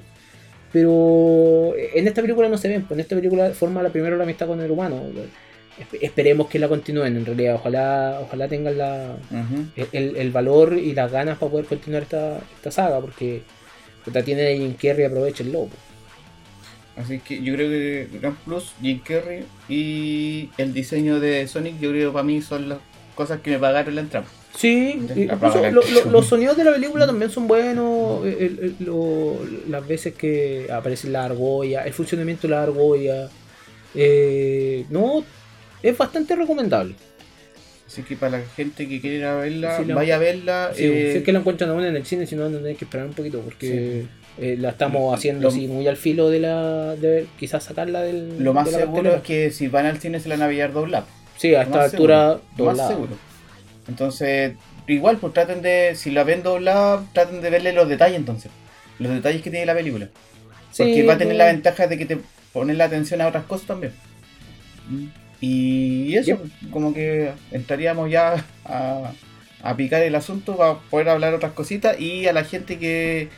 Pero 0.74 1.72
en 1.76 2.06
esta 2.08 2.20
película 2.20 2.48
no 2.48 2.58
se 2.58 2.68
ven, 2.68 2.82
pues 2.82 2.96
en 2.98 3.00
esta 3.00 3.14
película 3.16 3.50
forma 3.50 3.80
la 3.82 3.88
primera 3.90 4.16
la 4.16 4.24
amistad 4.24 4.48
con 4.48 4.60
el 4.60 4.70
humano. 4.70 5.00
Esp- 5.78 5.98
Esperemos 6.02 6.48
que 6.48 6.58
la 6.58 6.68
continúen, 6.68 7.16
en 7.16 7.24
realidad, 7.24 7.54
ojalá, 7.54 8.18
ojalá 8.20 8.48
tengan 8.48 8.76
la, 8.76 9.16
el, 9.92 10.16
el 10.16 10.30
valor 10.32 10.76
y 10.76 10.92
las 10.92 11.10
ganas 11.12 11.38
para 11.38 11.50
poder 11.52 11.66
continuar 11.66 12.02
esta, 12.02 12.38
esta 12.56 12.70
saga, 12.72 13.00
porque 13.00 13.42
puta, 14.04 14.22
tiene 14.22 14.56
Jim 14.58 14.74
Carrey, 14.74 15.04
aprovecha 15.06 15.42
el 15.44 15.52
lobo. 15.52 15.70
Así 16.96 17.18
que 17.20 17.40
yo 17.42 17.54
creo 17.54 17.68
que 17.70 18.08
Gran 18.20 18.36
Plus, 18.44 18.72
Jim 18.82 19.00
Carrey 19.04 19.44
y 19.68 20.50
el 20.58 20.72
diseño 20.74 21.18
de 21.20 21.46
Sonic, 21.48 21.78
yo 21.80 21.90
creo 21.90 22.10
que 22.10 22.12
para 22.14 22.24
mí 22.24 22.42
son 22.42 22.68
las 22.68 22.78
cosas 23.14 23.40
que 23.40 23.50
me 23.52 23.58
pagaron 23.58 23.94
la 23.94 24.00
entrada. 24.02 24.26
Sí, 24.56 25.00
incluso 25.16 25.70
lo- 25.70 25.82
lo- 25.82 26.10
los 26.10 26.26
sonidos 26.26 26.56
de 26.56 26.64
la 26.64 26.72
película 26.72 27.06
también 27.06 27.30
son 27.30 27.48
buenos, 27.48 28.24
el- 28.24 28.58
el- 28.62 28.76
lo- 28.86 29.38
las 29.68 29.86
veces 29.86 30.14
que 30.14 30.68
aparece 30.72 31.08
la 31.08 31.24
argolla, 31.24 31.82
el 31.84 31.92
funcionamiento 31.92 32.46
de 32.46 32.52
la 32.54 32.62
argolla, 32.62 33.28
eh, 33.94 34.84
no, 34.90 35.24
es 35.82 35.96
bastante 35.98 36.36
recomendable. 36.36 36.94
Así 37.86 38.02
que 38.02 38.16
para 38.16 38.38
la 38.38 38.44
gente 38.56 38.88
que 38.88 39.00
quiera 39.00 39.16
ir 39.16 39.24
a 39.24 39.34
verla, 39.36 39.76
Sí, 39.78 39.84
la- 39.84 39.94
vaya 39.94 40.16
a 40.16 40.18
verla. 40.18 40.70
Sí, 40.74 40.84
eh, 40.84 41.08
si 41.12 41.18
es 41.18 41.24
que 41.24 41.32
la 41.32 41.38
encuentran 41.40 41.70
aún 41.70 41.84
en 41.84 41.94
el 41.94 42.04
cine, 42.06 42.26
si 42.26 42.34
no, 42.34 42.48
no 42.48 42.58
tenéis 42.58 42.78
que 42.78 42.84
esperar 42.86 43.06
un 43.06 43.12
poquito 43.12 43.40
porque 43.40 44.06
eh, 44.38 44.56
la 44.58 44.70
estamos 44.70 45.14
haciendo 45.16 45.42
lo- 45.42 45.48
así 45.48 45.68
muy 45.68 45.86
al 45.86 45.96
filo 45.96 46.28
de 46.30 46.40
la. 46.40 46.96
de 46.96 47.08
ver, 47.08 47.26
quizás 47.38 47.62
sacarla 47.64 48.02
del. 48.02 48.42
Lo 48.42 48.52
más 48.52 48.64
de 48.66 48.72
la 48.72 48.78
seguro 48.78 49.14
es 49.16 49.22
que 49.22 49.50
si 49.52 49.68
van 49.68 49.86
al 49.86 49.98
cine 50.00 50.18
se 50.18 50.28
la 50.28 50.36
van 50.36 50.46
a 50.46 50.50
pillar 50.50 50.72
doblada. 50.72 51.06
Sí, 51.36 51.54
a 51.54 51.62
esta 51.62 51.76
más 51.76 51.92
altura, 51.92 52.38
seguro, 52.56 52.76
más 52.76 52.88
seguro. 52.88 53.16
Entonces, 53.88 54.54
igual, 54.86 55.18
pues 55.18 55.32
traten 55.32 55.62
de, 55.62 55.94
si 55.96 56.10
la 56.10 56.24
ven 56.24 56.42
doblada, 56.42 57.04
traten 57.12 57.40
de 57.40 57.50
verle 57.50 57.72
los 57.72 57.88
detalles 57.88 58.16
entonces. 58.16 58.50
Los 58.98 59.12
detalles 59.12 59.42
que 59.42 59.50
tiene 59.50 59.66
la 59.66 59.74
película. 59.74 60.08
Porque 60.76 60.94
Sí, 60.94 61.02
va 61.02 61.14
a 61.14 61.18
tener 61.18 61.36
la 61.36 61.46
ventaja 61.46 61.86
de 61.86 61.98
que 61.98 62.06
te 62.06 62.18
pones 62.52 62.76
la 62.76 62.84
atención 62.84 63.20
a 63.20 63.28
otras 63.28 63.44
cosas 63.44 63.66
también. 63.66 63.92
Y 65.40 66.16
eso, 66.16 66.40
como 66.70 66.94
que 66.94 67.32
entraríamos 67.50 68.10
ya 68.10 68.44
a, 68.64 69.12
a 69.62 69.76
picar 69.76 70.02
el 70.02 70.14
asunto 70.14 70.56
para 70.56 70.78
poder 70.78 71.08
hablar 71.08 71.34
otras 71.34 71.52
cositas. 71.52 71.98
Y 72.00 72.26
a 72.26 72.32
la 72.32 72.44
gente 72.44 72.78
que 72.78 73.28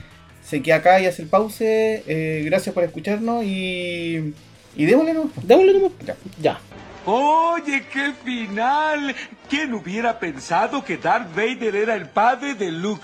se 0.44 0.62
queda 0.62 0.76
acá 0.76 1.00
y 1.00 1.06
hace 1.06 1.22
el 1.22 1.28
pause, 1.28 1.60
eh, 1.60 2.42
gracias 2.44 2.72
por 2.74 2.84
escucharnos 2.84 3.44
y, 3.44 4.34
y 4.76 4.84
démosle 4.86 5.14
nomás. 5.14 5.32
Démosle 5.42 5.72
nomás. 5.72 5.92
Ya. 6.06 6.16
Ya. 6.40 6.60
Oye, 7.08 7.84
qué 7.92 8.12
final. 8.24 9.14
¿Quién 9.48 9.72
hubiera 9.74 10.18
pensado 10.18 10.84
que 10.84 10.96
Darth 10.96 11.32
Vader 11.36 11.76
era 11.76 11.94
el 11.94 12.06
padre 12.06 12.54
de 12.54 12.72
Luke? 12.72 13.00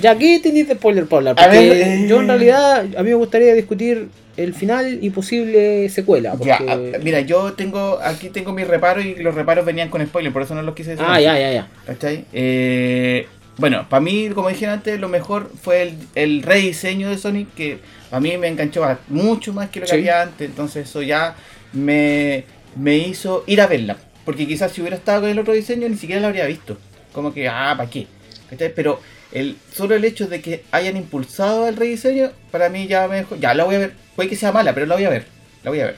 Ya 0.00 0.10
aquí 0.10 0.40
tenéis 0.40 0.66
de 0.66 0.74
spoiler 0.74 1.06
para 1.06 1.18
hablar. 1.18 1.34
A 1.38 1.44
Porque 1.44 1.68
ver, 1.68 1.72
eh. 1.72 2.06
yo 2.08 2.20
en 2.20 2.26
realidad, 2.26 2.80
a 2.96 3.02
mí 3.04 3.10
me 3.10 3.14
gustaría 3.14 3.54
discutir 3.54 4.08
el 4.36 4.54
final 4.54 4.98
y 5.00 5.10
posible 5.10 5.88
secuela. 5.88 6.32
Porque... 6.32 6.46
Ya, 6.46 6.58
ah, 6.68 6.98
mira, 7.02 7.20
yo 7.20 7.52
tengo 7.52 8.00
aquí 8.02 8.30
tengo 8.30 8.52
mis 8.52 8.66
reparos 8.66 9.04
y 9.04 9.14
los 9.16 9.34
reparos 9.34 9.64
venían 9.64 9.88
con 9.88 10.04
spoiler, 10.04 10.32
por 10.32 10.42
eso 10.42 10.54
no 10.56 10.62
los 10.62 10.74
quise 10.74 10.90
decir. 10.90 11.06
Ah, 11.08 11.20
ya, 11.20 11.38
ya, 11.38 11.52
ya. 11.52 11.68
¿Cachai? 11.86 12.24
Eh, 12.32 13.28
bueno, 13.56 13.86
para 13.88 14.00
mí, 14.00 14.30
como 14.34 14.48
dije 14.48 14.66
antes, 14.66 14.98
lo 14.98 15.08
mejor 15.08 15.50
fue 15.62 15.82
el, 15.82 15.98
el 16.14 16.42
rediseño 16.42 17.08
de 17.10 17.18
Sonic, 17.18 17.54
que 17.54 17.78
a 18.10 18.18
mí 18.20 18.36
me 18.36 18.48
enganchó 18.48 18.84
mucho 19.08 19.52
más 19.52 19.70
que 19.70 19.80
lo 19.80 19.86
que 19.86 19.92
Sí. 19.92 19.98
había 19.98 20.22
antes, 20.22 20.48
entonces 20.48 20.88
eso 20.88 21.02
ya 21.02 21.36
me, 21.72 22.44
me 22.76 22.96
hizo 22.98 23.44
ir 23.46 23.60
a 23.60 23.66
verla. 23.66 23.96
Porque 24.24 24.46
quizás 24.46 24.72
si 24.72 24.80
hubiera 24.80 24.96
estado 24.96 25.22
con 25.22 25.30
el 25.30 25.38
otro 25.38 25.52
diseño 25.52 25.88
ni 25.88 25.96
siquiera 25.96 26.20
la 26.22 26.28
habría 26.28 26.46
visto. 26.46 26.78
Como 27.12 27.32
que, 27.34 27.48
ah, 27.48 27.74
¿para 27.76 27.90
qué? 27.90 28.06
Pero 28.74 29.00
el, 29.32 29.56
solo 29.72 29.94
el 29.94 30.04
hecho 30.04 30.26
de 30.26 30.40
que 30.40 30.64
hayan 30.70 30.96
impulsado 30.96 31.68
el 31.68 31.76
rediseño, 31.76 32.30
para 32.50 32.68
mí 32.68 32.86
ya 32.86 33.06
me 33.08 33.16
dejó, 33.16 33.36
ya 33.36 33.52
la 33.54 33.64
voy 33.64 33.74
a 33.74 33.78
ver. 33.80 33.92
Puede 34.16 34.28
que 34.30 34.36
sea 34.36 34.50
mala, 34.52 34.72
pero 34.74 34.86
la 34.86 34.94
voy 34.94 35.04
a 35.04 35.10
ver. 35.10 35.26
La 35.62 35.70
voy 35.70 35.80
a 35.80 35.86
ver. 35.86 35.96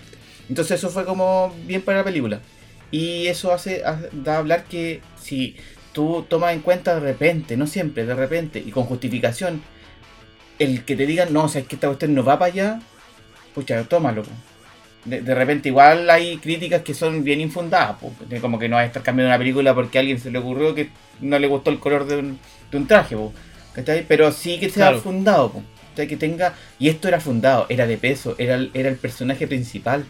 Entonces 0.49 0.79
eso 0.79 0.91
fue 0.91 1.05
como 1.05 1.55
bien 1.67 1.83
para 1.83 1.99
la 1.99 2.05
película. 2.05 2.41
Y 2.91 3.27
eso 3.29 3.53
hace, 3.53 3.85
hace- 3.85 4.09
da 4.13 4.35
a 4.37 4.39
hablar 4.39 4.65
que 4.65 5.01
si 5.21 5.57
tú 5.97 6.27
tomas 6.29 6.53
en 6.53 6.61
cuenta 6.61 6.95
de 6.95 7.01
repente, 7.01 7.57
no 7.57 7.67
siempre, 7.67 8.05
de 8.05 8.15
repente, 8.15 8.63
y 8.65 8.71
con 8.71 8.85
justificación, 8.85 9.63
el 10.59 10.85
que 10.85 10.95
te 10.95 11.07
digan, 11.07 11.33
no, 11.33 11.45
o 11.45 11.49
sea, 11.49 11.63
es 11.63 11.67
que 11.67 11.77
esta 11.77 11.87
cuestión 11.87 12.15
no 12.15 12.23
va 12.23 12.39
para 12.39 12.53
allá, 12.53 12.81
pucha, 13.55 13.83
tómalo. 13.85 14.23
De, 15.07 15.23
de 15.23 15.35
repente 15.35 15.71
igual 15.71 16.11
hay 16.11 16.37
críticas 16.37 16.83
que 16.83 16.93
son 16.93 17.25
bien 17.25 17.41
infundadas, 17.41 17.97
po, 17.99 18.13
como 18.43 18.59
que 18.59 18.69
no 18.69 18.77
va 18.77 18.83
a 18.83 18.85
estar 18.85 19.03
cambiando 19.03 19.31
una 19.31 19.39
película 19.39 19.75
porque 19.75 19.97
a 19.97 20.01
alguien 20.03 20.21
se 20.21 20.31
le 20.31 20.39
ocurrió 20.39 20.75
que 20.75 20.91
no 21.23 21.39
le 21.39 21.47
gustó 21.47 21.71
el 21.71 21.79
color 21.79 22.07
de 22.07 22.17
un, 22.19 22.39
de 22.71 22.77
un 22.77 22.87
traje, 22.87 23.17
po, 23.17 23.33
¿cachai? 23.73 24.05
pero 24.07 24.31
sí 24.33 24.61
que 24.61 24.69
sea 24.69 24.89
Claro. 24.89 25.01
fundado, 25.01 25.51
po, 25.53 25.63
que 25.97 26.17
tenga, 26.19 26.53
y 26.79 26.91
esto 26.91 27.09
era 27.09 27.21
fundado, 27.21 27.65
era 27.71 27.87
de 27.87 27.97
peso, 27.97 28.35
era, 28.37 28.61
era 28.75 28.91
el 28.91 28.97
personaje 28.97 29.47
principal, 29.47 30.05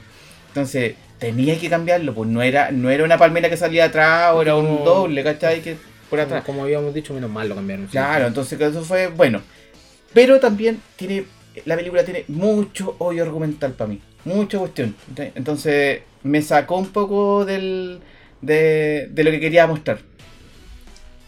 entonces 0.49 0.97
tenía 1.19 1.59
que 1.59 1.71
cambiarlo, 1.71 2.15
pues 2.15 2.29
no 2.29 2.43
era, 2.43 2.71
no 2.71 2.91
era 2.91 3.05
una 3.05 3.19
palmera 3.19 3.49
que 3.49 3.57
salía 3.57 3.87
atrás 3.87 4.33
o 4.35 4.43
era 4.43 4.57
un 4.57 4.85
doble, 4.85 5.23
¿cachai? 5.25 5.61
Que 5.63 5.77
por 6.11 6.21
atrás. 6.21 6.45
Como 6.45 6.63
habíamos 6.63 6.95
dicho, 6.95 7.15
menos 7.15 7.31
mal 7.31 7.49
lo 7.49 7.55
cambiaron. 7.55 7.87
sí. 7.87 7.93
Claro, 7.93 8.27
entonces 8.27 8.61
eso 8.61 8.83
fue 8.83 9.09
bueno. 9.09 9.43
Pero 10.13 10.41
también 10.41 10.81
tiene. 10.97 11.25
La 11.65 11.77
película 11.77 12.05
tiene 12.05 12.25
mucho 12.29 12.97
hoyo 12.99 13.23
argumental 13.23 13.73
para 13.73 13.89
mí. 13.89 14.01
Mucha 14.25 14.59
cuestión. 14.59 14.95
Entonces 15.35 16.03
me 16.23 16.43
sacó 16.43 16.77
un 16.77 16.89
poco 16.89 17.45
del, 17.45 18.01
de, 18.43 19.09
de 19.11 19.25
lo 19.25 19.31
que 19.31 19.41
quería 19.41 19.67
mostrar. 19.67 20.01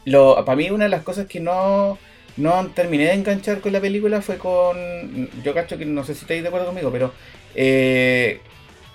Lo, 0.04 0.44
para 0.44 0.56
mí 0.56 0.70
una 0.70 0.84
de 0.84 0.90
las 0.90 1.02
cosas 1.02 1.26
que 1.26 1.40
no, 1.40 1.98
no 2.36 2.66
terminé 2.74 3.04
de 3.04 3.14
enganchar 3.14 3.60
con 3.60 3.72
la 3.72 3.80
película 3.80 4.20
fue 4.20 4.36
con... 4.38 5.30
Yo 5.42 5.54
cacho 5.54 5.78
que 5.78 5.86
no 5.86 6.04
sé 6.04 6.14
si 6.14 6.22
estáis 6.22 6.42
de 6.42 6.48
acuerdo 6.48 6.66
conmigo, 6.66 6.90
pero 6.90 7.12
eh, 7.54 8.40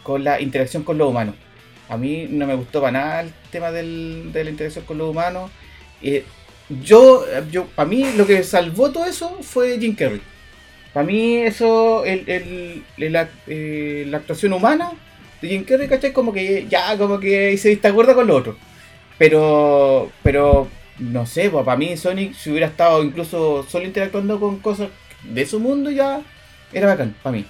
con 0.04 0.24
la 0.24 0.39
interacción 0.42 0.84
con 0.84 0.98
los 0.98 1.10
humanos. 1.10 1.36
A 1.89 1.98
mí 1.98 2.28
no 2.30 2.46
me 2.48 2.56
gustó 2.56 2.82
para 2.82 2.92
nada 2.94 3.22
el 3.22 3.32
tema 3.52 3.72
del- 3.72 4.32
de 4.34 4.44
la 4.44 4.50
interacción 4.52 4.86
con 4.86 4.98
los 4.98 5.10
humanos. 5.10 5.52
Eh, 6.02 6.24
yo, 6.84 7.26
yo, 7.52 7.66
para 7.68 7.88
mí 7.89 8.06
lo 8.18 8.26
que 8.26 8.44
salvó 8.44 8.92
todo 8.92 9.06
eso 9.06 9.38
fue 9.42 9.78
Jim 9.80 9.96
Carrey. 9.96 10.22
Para 10.94 11.06
mí 11.06 11.38
eso, 11.38 12.06
el, 12.06 12.24
el- 12.30 12.84
eh, 13.48 14.06
la 14.08 14.18
actuación 14.18 14.54
humana 14.54 14.92
de 15.42 15.48
Jim 15.50 15.63
Carrey, 15.63 15.88
¿cachai? 15.88 16.13
Como 16.13 16.32
que 16.34 16.68
ya, 16.70 16.98
como 16.98 17.20
que 17.20 17.58
se 17.58 17.76
de 17.76 17.88
acuerdo 17.88 18.16
con 18.16 18.28
lo 18.28 18.36
otro. 18.36 18.58
Pero, 19.18 20.12
pero, 20.24 20.68
no 21.00 21.26
sé, 21.26 21.50
para 21.50 21.76
mí 21.78 21.96
Sonic, 21.98 22.34
si 22.34 22.50
hubiera 22.52 22.68
estado 22.68 23.04
incluso 23.04 23.66
solo 23.70 23.86
interactuando 23.86 24.39
con 24.39 24.60
cosas 24.60 24.89
de 25.24 25.46
su 25.46 25.60
mundo, 25.60 25.92
ya 25.92 26.22
era 26.72 26.88
bacán, 26.88 27.16
para 27.22 27.36
mí. 27.38 27.46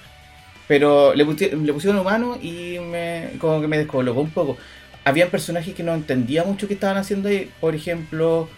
Pero 0.73 1.13
le, 1.13 1.23
le 1.23 1.71
pusieron 1.73 1.99
humano 1.99 2.35
y 2.41 2.79
me, 2.79 3.29
como 3.37 3.61
que 3.61 3.67
me 3.67 3.77
descolocó 3.77 4.21
un 4.21 4.31
poco. 4.31 4.57
Habían 5.05 5.29
personajes 5.29 5.75
que 5.75 5.83
no 5.83 5.93
entendía 5.93 6.43
mucho 6.45 6.67
qué 6.67 6.73
estaban 6.73 6.97
haciendo 6.97 7.29
ahí. 7.29 7.51
Por 7.61 7.75
ejemplo, 7.75 8.49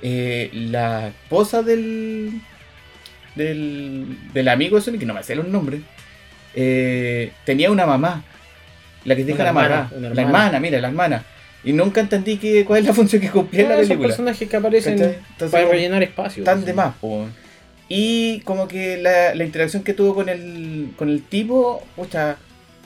eh, 0.00 0.48
la 0.52 1.08
esposa 1.08 1.64
del, 1.64 2.40
del, 3.34 4.16
del 4.32 4.48
amigo 4.48 4.76
de 4.76 4.82
Sonic, 4.82 5.00
que 5.00 5.06
no 5.06 5.14
me 5.14 5.24
sé 5.24 5.34
los 5.34 5.48
nombres, 5.48 5.80
eh, 6.54 7.32
tenía 7.44 7.68
una 7.72 7.84
mamá. 7.84 8.22
La 9.04 9.16
que 9.16 9.24
deja 9.24 9.42
la 9.42 9.48
hermana, 9.48 9.68
mamá. 9.68 9.90
una 9.96 10.00
La 10.00 10.06
hermana. 10.22 10.38
hermana, 10.44 10.60
mira, 10.60 10.80
la 10.80 10.88
hermana. 10.88 11.24
Y 11.64 11.72
nunca 11.72 12.00
entendí 12.00 12.36
que, 12.36 12.64
cuál 12.64 12.80
es 12.80 12.86
la 12.86 12.92
función 13.00 13.20
que 13.20 13.30
cumplía 13.30 13.62
en 13.64 13.72
Ah, 13.72 13.74
la 13.74 13.80
película. 13.82 14.06
personajes 14.06 14.48
que 14.48 14.56
aparecen 14.56 15.16
para 15.50 15.68
rellenar 15.68 16.00
espacio. 16.04 16.44
Tan 16.44 16.64
de 16.64 16.72
más, 16.74 16.94
po. 17.00 17.26
Y 17.88 18.40
como 18.40 18.66
que 18.66 18.96
la, 18.96 19.34
interacción 19.44 19.84
que 19.84 19.94
tuvo 19.94 20.14
con 20.14 20.28
el, 20.28 20.92
con 20.96 21.08
el 21.08 21.22
tipo, 21.22 21.82
pucha, 21.94 22.36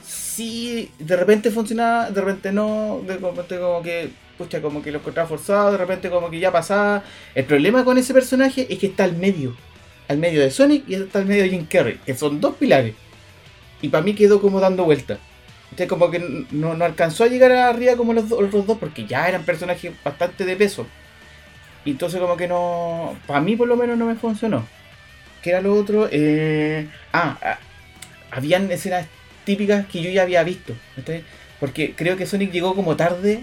sí, 0.05 0.91
de 0.99 1.15
repente 1.15 1.49
funcionaba, 1.49 2.11
de 2.11 2.21
repente 2.21 2.51
no, 2.51 3.01
de 3.07 3.17
repente 3.17 3.57
como 3.59 3.81
que, 3.81 4.09
pucha, 4.37 4.61
como 4.61 4.81
que 4.83 4.91
lo 4.91 4.99
encontraba 4.99 5.27
forzado, 5.27 5.71
de 5.71 5.77
repente 5.77 6.09
como 6.11 6.29
que 6.29 6.39
ya 6.39 6.51
pasaba. 6.51 7.03
El 7.33 7.45
problema 7.45 7.83
con 7.83 7.97
ese 7.97 8.13
personaje 8.13 8.67
es 8.69 8.77
que 8.77 8.87
está 8.87 9.03
al 9.05 9.15
medio, 9.15 9.55
al 10.07 10.19
medio 10.19 10.41
de 10.41 10.51
Sonic 10.51 10.83
y 10.87 10.93
está 10.95 11.19
al 11.19 11.25
medio 11.25 11.43
de 11.43 11.49
Jim 11.49 11.65
Carrey, 11.65 11.99
que 12.05 12.15
son 12.15 12.39
dos 12.39 12.55
pilares. 12.55 12.93
Y 13.81 13.89
para 13.89 14.03
mí 14.03 14.13
quedó 14.13 14.39
como 14.39 14.59
dando 14.59 14.83
vuelta. 14.85 15.17
Entonces 15.71 15.87
como 15.87 16.11
que 16.11 16.45
no, 16.51 16.75
no 16.75 16.85
alcanzó 16.85 17.23
a 17.23 17.27
llegar 17.27 17.51
arriba 17.53 17.95
como 17.95 18.13
los, 18.13 18.29
do- 18.29 18.37
otros 18.37 18.67
dos 18.67 18.77
porque 18.77 19.07
ya 19.07 19.27
eran 19.27 19.43
personajes 19.45 19.93
bastante 20.03 20.45
de 20.45 20.55
peso. 20.55 20.85
Y 21.85 21.91
entonces 21.91 22.19
como 22.19 22.37
que 22.37 22.47
no... 22.47 23.15
Para 23.25 23.41
mí 23.41 23.55
por 23.55 23.67
lo 23.67 23.75
menos 23.75 23.97
no 23.97 24.05
me 24.05 24.15
funcionó. 24.15 24.63
¿Qué 25.41 25.49
era 25.49 25.61
lo 25.61 25.73
otro? 25.73 26.07
Eh, 26.11 26.87
ah, 27.13 27.37
ah, 27.41 27.59
habían 28.31 28.71
escenas 28.71 29.07
típicas 29.43 29.85
que 29.87 30.01
yo 30.01 30.09
ya 30.09 30.21
había 30.23 30.43
visto. 30.43 30.75
Porque 31.59 31.93
creo 31.95 32.17
que 32.17 32.25
Sonic 32.25 32.51
llegó 32.51 32.75
como 32.75 32.95
tarde 32.95 33.41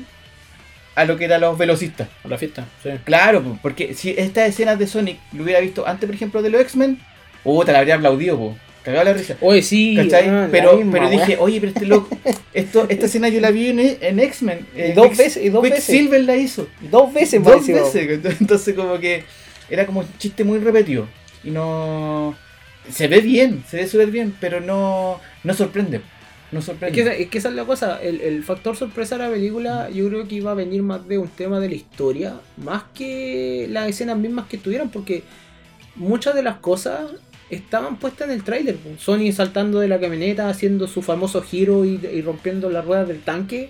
a 0.95 1.05
lo 1.05 1.17
que 1.17 1.27
eran 1.27 1.41
los 1.41 1.57
velocistas. 1.57 2.09
A 2.25 2.29
la 2.29 2.39
fiesta, 2.39 2.67
sí. 2.83 2.91
Claro, 3.05 3.43
po, 3.43 3.59
porque 3.63 3.95
si 3.95 4.11
estas 4.17 4.49
escenas 4.49 4.79
de 4.79 4.87
Sonic 4.87 5.19
lo 5.33 5.45
hubiera 5.45 5.61
visto 5.61 5.87
antes, 5.87 6.07
por 6.07 6.15
ejemplo, 6.15 6.43
de 6.43 6.51
los 6.51 6.61
X-Men, 6.63 6.99
uh, 7.45 7.65
te 7.65 7.73
la 7.73 7.79
habría 7.79 7.95
aplaudido, 7.97 8.37
po. 8.37 8.57
Cagado 8.83 9.05
la 9.05 9.13
risa. 9.13 9.37
Oye, 9.41 9.63
sí. 9.63 9.95
¿Cachai? 9.97 10.29
ah, 10.29 10.49
pero 10.51 10.77
misma, 10.77 10.93
pero 10.93 11.11
dije, 11.11 11.37
oye, 11.39 11.61
pero 11.61 11.73
este 11.73 11.87
loco, 11.87 12.17
esto, 12.55 12.87
esta 12.89 13.07
escena 13.07 13.29
yo 13.29 13.41
la 13.41 13.51
vi 13.51 13.69
en, 13.69 13.79
en 14.01 14.21
X-Men. 14.21 14.67
eh, 14.75 14.91
Y 14.91 14.93
dos 14.95 15.17
veces, 15.17 15.45
y 15.45 15.49
dos 15.51 15.63
veces. 15.63 15.85
Quicksilver 15.85 16.25
la 16.25 16.37
hizo. 16.37 16.69
Dos 16.81 17.13
veces, 17.13 17.43
Dos 17.43 17.67
veces. 17.67 18.21
Entonces 18.41 18.75
como 18.75 18.99
que 18.99 19.25
era 19.69 19.85
como 19.85 20.01
un 20.01 20.07
chiste 20.19 20.43
muy 20.43 20.59
repetido. 20.59 21.07
Y 21.45 21.51
no... 21.51 22.37
Se 22.91 23.07
ve 23.09 23.21
bien, 23.21 23.65
se 23.69 23.77
ve 23.79 23.87
súper 23.87 24.11
bien, 24.11 24.35
pero 24.41 24.61
no, 24.61 25.21
no 25.45 25.55
sorprende. 25.55 26.01
No 26.51 26.61
Es 26.61 26.65
sorprende. 26.65 26.95
que, 26.95 27.03
esa- 27.03 27.15
es 27.15 27.29
que 27.29 27.39
esa 27.39 27.49
es 27.51 27.55
la 27.55 27.65
cosa, 27.65 28.01
el, 28.03 28.23
el 28.23 28.43
factor 28.43 28.75
sorpresa 28.77 29.19
de 29.19 29.25
la 29.25 29.31
película 29.31 29.91
yo 29.91 30.09
creo 30.09 30.27
que 30.27 30.37
iba 30.37 30.53
a 30.53 30.55
venir 30.55 30.83
más 30.83 31.07
de 31.07 31.19
un 31.19 31.29
tema 31.29 31.61
de 31.61 31.69
la 31.69 31.75
historia, 31.75 32.41
más 32.57 32.85
que 32.95 33.67
las 33.69 33.89
escenas 33.89 34.17
mismas 34.17 34.47
que 34.47 34.57
tuvieran, 34.57 34.89
porque 34.89 35.23
muchas 35.97 36.35
de 36.35 36.43
las 36.43 36.57
cosas 36.57 37.11
estaban 37.51 37.97
puestas 37.99 38.29
en 38.29 38.35
el 38.35 38.45
tráiler. 38.45 38.79
Sony 38.99 39.33
saltando 39.33 39.81
de 39.81 39.89
la 39.89 40.01
camioneta, 40.01 40.49
haciendo 40.49 40.89
su 40.89 41.03
famoso 41.03 41.43
giro 41.43 41.85
y, 41.85 42.01
y 42.13 42.23
rompiendo 42.23 42.71
las 42.71 42.87
ruedas 42.87 43.09
del 43.09 43.21
tanque, 43.21 43.69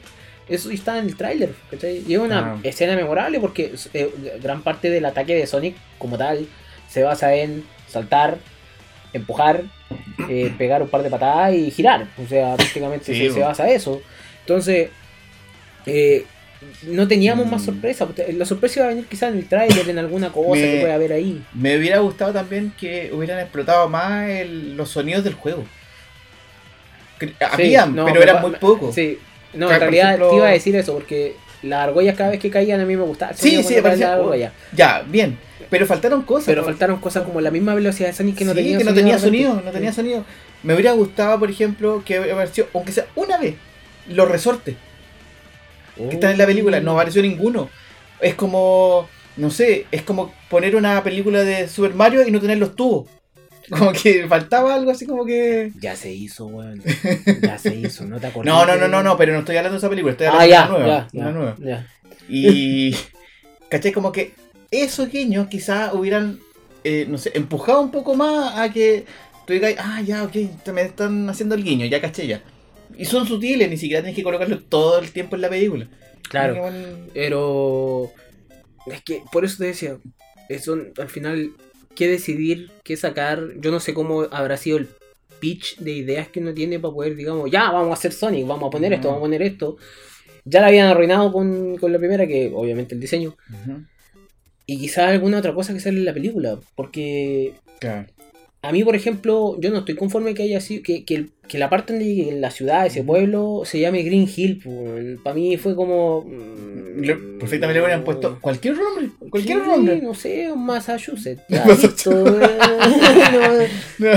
eso 0.49 0.71
estaba 0.71 0.99
en 1.01 1.07
el 1.07 1.17
tráiler. 1.17 1.55
Y 2.07 2.15
es 2.15 2.21
una 2.21 2.53
Ah. 2.53 2.59
escena 2.63 2.95
memorable 2.95 3.41
porque 3.41 3.75
eh, 3.95 4.11
gran 4.41 4.63
parte 4.63 4.89
del 4.91 5.05
ataque 5.05 5.35
de 5.35 5.47
Sonic 5.49 5.75
como 5.99 6.17
tal 6.17 6.47
se 6.89 7.03
basa 7.03 7.35
en 7.35 7.65
saltar, 7.89 8.39
empujar, 9.13 9.63
eh, 10.29 10.53
pegar 10.59 10.83
un 10.83 10.89
par 10.89 11.03
de 11.03 11.11
patadas 11.11 11.55
y 11.55 11.71
girar. 11.71 12.07
O 12.25 12.27
sea, 12.29 12.57
prácticamente 12.57 13.07
Sí, 13.13 13.29
se, 13.29 13.35
se 13.35 13.41
basa 13.41 13.65
a 13.65 13.71
eso. 13.71 14.01
Entonces, 14.41 14.89
eh, 15.87 16.25
no 16.83 17.07
teníamos 17.07 17.47
más 17.47 17.63
Mm. 17.63 17.65
sorpresa. 17.67 18.09
La 18.35 18.45
sorpresa 18.45 18.81
iba 18.81 18.87
a 18.87 18.89
venir 18.89 19.07
quizás 19.07 19.31
en 19.33 19.39
el 19.39 19.47
trailer, 19.49 19.89
en 19.89 19.99
alguna 19.99 20.31
cosa 20.31 20.61
Me- 20.61 20.73
que 20.73 20.81
pueda 20.81 20.95
haber 20.95 21.13
ahí. 21.13 21.41
Me 21.55 21.77
hubiera 21.77 21.99
gustado 22.01 22.33
también 22.33 22.73
que 22.79 23.11
hubieran 23.13 23.39
explotado 23.39 23.89
más 23.89 24.29
el- 24.29 24.77
los 24.77 24.91
sonidos 24.91 25.23
del 25.25 25.35
juego. 25.35 25.65
Cre- 27.19 27.35
Habían, 27.53 27.95
no, 27.95 28.05
pero 28.07 28.23
eran 28.23 28.43
muy 28.43 28.53
pocos. 28.53 28.95
Sí, 28.95 29.19
no, 29.55 29.71
en 29.73 29.81
realidad 29.81 30.09
ejemplo- 30.15 30.31
te 30.31 30.37
iba 30.37 30.49
a 30.49 30.51
decir 30.53 30.77
eso 30.77 30.95
porque 30.95 31.35
las 31.63 31.81
argollas 31.89 32.17
cada 32.17 32.31
vez 32.31 32.41
que 32.41 32.51
caían 32.51 32.81
a 32.81 32.85
mí 32.85 32.97
me 32.97 33.03
gustaban. 33.03 33.37
Sí, 33.37 33.63
sí, 33.63 33.75
me 33.77 33.83
parecía-. 33.83 34.53
Ya, 34.73 35.03
bien. 35.07 35.39
Pero 35.71 35.87
faltaron 35.87 36.23
cosas. 36.23 36.47
Pero 36.47 36.63
¿no? 36.63 36.67
faltaron 36.69 36.99
cosas 37.01 37.25
como 37.25 37.41
la 37.41 37.51
misma 37.51 37.75
velocidad 37.75 38.09
de 38.09 38.15
Sonic 38.15 38.37
que 38.39 38.45
no 38.45 38.53
Sí, 38.53 38.57
tenía 38.59 38.79
que 38.79 38.85
no 38.85 38.91
sonido 38.91 39.05
tenía 39.05 39.19
sonido, 39.19 39.63
no 39.65 39.71
tenía 39.71 39.93
sonido. 39.93 40.25
Me 40.63 40.75
hubiera 40.75 40.93
gustado, 40.93 41.39
por 41.39 41.51
ejemplo, 41.51 42.03
que 42.05 42.17
apareció, 42.17 42.67
aunque 42.75 42.93
sea 42.93 43.07
una 43.17 43.37
vez, 43.39 43.55
los 44.09 44.29
resortes 44.29 44.77
que 45.97 46.15
están 46.15 46.33
en 46.33 46.39
la 46.39 46.47
película. 46.47 46.81
No 46.81 46.93
apareció 46.93 47.23
ninguno. 47.23 47.69
Es 48.21 48.35
como, 48.35 49.09
no 49.37 49.51
sé, 49.51 49.87
es 49.91 50.03
como 50.03 50.33
poner 50.49 50.75
una 50.77 51.03
película 51.03 51.43
de 51.43 51.69
Super 51.69 51.95
Mario 51.95 52.27
y 52.27 52.31
no 52.31 52.41
tener 52.41 52.59
los 52.59 52.75
tubos. 52.77 53.09
Como 53.69 53.93
que 53.93 54.27
faltaba 54.27 54.75
algo 54.75 54.91
así 54.91 55.05
como 55.05 55.27
que... 55.27 55.73
Ya 55.79 55.95
se 55.95 56.11
hizo, 56.11 56.47
weón. 56.47 56.83
Ya 57.43 57.59
se 57.59 57.75
hizo, 57.75 58.07
no 58.07 58.19
te 58.19 58.29
acordás. 58.29 58.47
No, 58.47 58.65
no, 58.65 58.77
no, 58.77 58.89
no, 58.89 59.03
no, 59.03 59.19
pero 59.19 59.35
no 59.35 59.41
estoy 59.41 59.59
hablando 59.59 59.75
de 59.75 59.79
esa 59.79 59.91
película, 59.91 60.13
estoy 60.13 60.27
Ah, 60.29 60.41
hablando 60.41 60.49
ya, 60.49 60.63
de 60.63 60.69
una 60.73 60.79
nueva. 60.79 61.09
ya, 61.13 61.21
una 61.21 61.27
ya, 61.27 61.33
nueva. 61.37 61.57
ya. 61.61 61.87
Y. 62.31 62.97
¿Cachai? 63.69 63.93
Como 63.93 64.11
que 64.11 64.33
esos 64.71 65.11
guiños 65.11 65.49
quizás 65.49 65.93
hubieran, 65.95 66.41
eh, 66.85 67.07
no 67.09 67.19
sé, 67.19 67.33
empujado 67.35 67.81
un 67.81 67.91
poco 67.91 68.15
más 68.15 68.59
a 68.59 68.73
que 68.73 69.05
tú 69.47 69.53
digas, 69.53 69.75
ah, 69.79 70.03
ya, 70.03 70.25
ok, 70.25 70.37
me 70.73 70.83
están 70.83 71.29
haciendo 71.31 71.55
el 71.55 71.65
guiño, 71.65 71.87
ya 71.87 72.01
caché 72.01 72.27
ya. 72.27 72.43
Y 72.97 73.05
son 73.05 73.27
sutiles, 73.27 73.71
ni 73.71 73.77
siquiera 73.77 74.03
tienes 74.03 74.17
que 74.17 74.23
colocarlo 74.23 74.61
todo 74.61 74.99
el 74.99 75.11
tiempo 75.11 75.37
en 75.37 75.43
la 75.43 75.49
película. 75.49 75.89
Claro. 76.29 76.61
Bueno, 76.61 76.79
Pero 77.15 78.11
es 78.87 79.03
que 79.03 79.23
por 79.33 79.45
eso 79.45 79.59
te 79.59 79.67
decía, 79.67 79.97
eso 80.49 80.77
al 80.99 81.09
final, 81.09 81.53
qué 81.95 82.09
decidir, 82.09 82.71
qué 82.85 82.97
sacar, 82.97 83.43
yo 83.61 83.71
no 83.71 83.81
sé 83.81 83.95
cómo 83.95 84.23
habrá 84.31 84.57
sido 84.57 84.79
el 84.79 84.89
pitch 85.41 85.79
de 85.79 85.93
ideas 85.93 86.29
que 86.29 86.41
uno 86.41 86.53
tiene 86.53 86.79
para 86.79 86.93
poder, 86.93 87.15
digamos, 87.15 87.51
ya, 87.51 87.71
vamos 87.71 87.91
a 87.91 87.95
hacer 87.95 88.13
Sonic, 88.13 88.47
vamos 88.47 88.69
a 88.69 88.71
poner 88.71 88.93
esto, 88.93 89.09
vamos 89.09 89.21
a 89.21 89.25
poner 89.25 89.43
esto. 89.43 89.77
Ya 90.45 90.61
la 90.61 90.69
habían 90.69 90.87
arruinado 90.89 91.33
con, 91.33 91.77
con 91.77 91.93
la 91.93 91.99
primera, 91.99 92.27
que 92.27 92.51
obviamente 92.55 92.95
el 92.95 93.01
diseño. 93.01 93.37
ujú, 93.51 93.85
Y 94.71 94.79
quizás 94.79 95.09
alguna 95.09 95.39
otra 95.39 95.55
cosa 95.55 95.73
que 95.73 95.81
sale 95.81 95.99
en 95.99 96.05
la 96.05 96.13
película. 96.13 96.61
Porque 96.77 97.55
Claro. 97.81 98.07
a 98.63 98.71
mí, 98.71 98.85
por 98.85 98.95
ejemplo, 98.95 99.59
yo 99.61 99.71
no 99.71 99.79
estoy 99.79 99.97
conforme 99.97 100.35
que 100.35 100.43
haya 100.43 100.61
sido. 100.61 100.83
Que, 100.83 101.05
que, 101.05 101.15
el- 101.15 101.31
que 101.49 101.59
la 101.59 101.69
parte 101.71 101.95
de 101.95 102.37
la 102.39 102.51
ciudad, 102.51 102.87
ese 102.87 103.03
pueblo, 103.03 103.63
se 103.65 103.81
llame 103.81 104.03
Green 104.03 104.29
Hill. 104.35 104.61
Para 105.23 105.35
mí 105.35 105.57
fue 105.57 105.75
como. 105.75 106.23
mm, 106.25 107.39
Perfectamente 107.39 107.75
le 107.75 107.81
hubieran 107.85 108.03
puesto 108.05 108.39
cualquier 108.41 108.77
nombre, 108.77 109.11
cualquier 109.31 109.59
Sí, 109.59 109.65
nombre. 109.69 110.01
No 110.03 110.15
sé, 110.15 110.51
un 110.53 110.67
Massachusetts. 110.67 111.43
Ya, 111.49 111.65
Massachusetts. 111.65 112.05
no, 113.99 114.09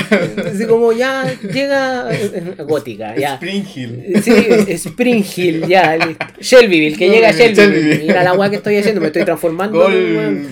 así 0.49 0.65
como 0.65 0.91
ya 0.91 1.31
llega 1.53 2.09
eh, 2.11 2.55
gótica, 2.65 3.15
ya. 3.15 3.35
Spring 3.35 3.63
Hill. 3.75 4.21
Sí, 4.23 4.31
Spring 4.73 5.23
Hill, 5.35 5.67
ya. 5.67 5.97
Shelbyville, 6.39 6.97
que 6.97 7.09
llega 7.09 7.31
Shelbyville. 7.31 7.55
Shelbyville. 7.55 8.07
Mira 8.07 8.23
la 8.23 8.33
weá 8.33 8.49
que 8.49 8.55
estoy 8.57 8.75
haciendo, 8.77 8.99
me 9.01 9.07
estoy 9.07 9.23
transformando 9.25 9.87
en 9.89 9.95
un 10.03 10.17
weón. 10.17 10.47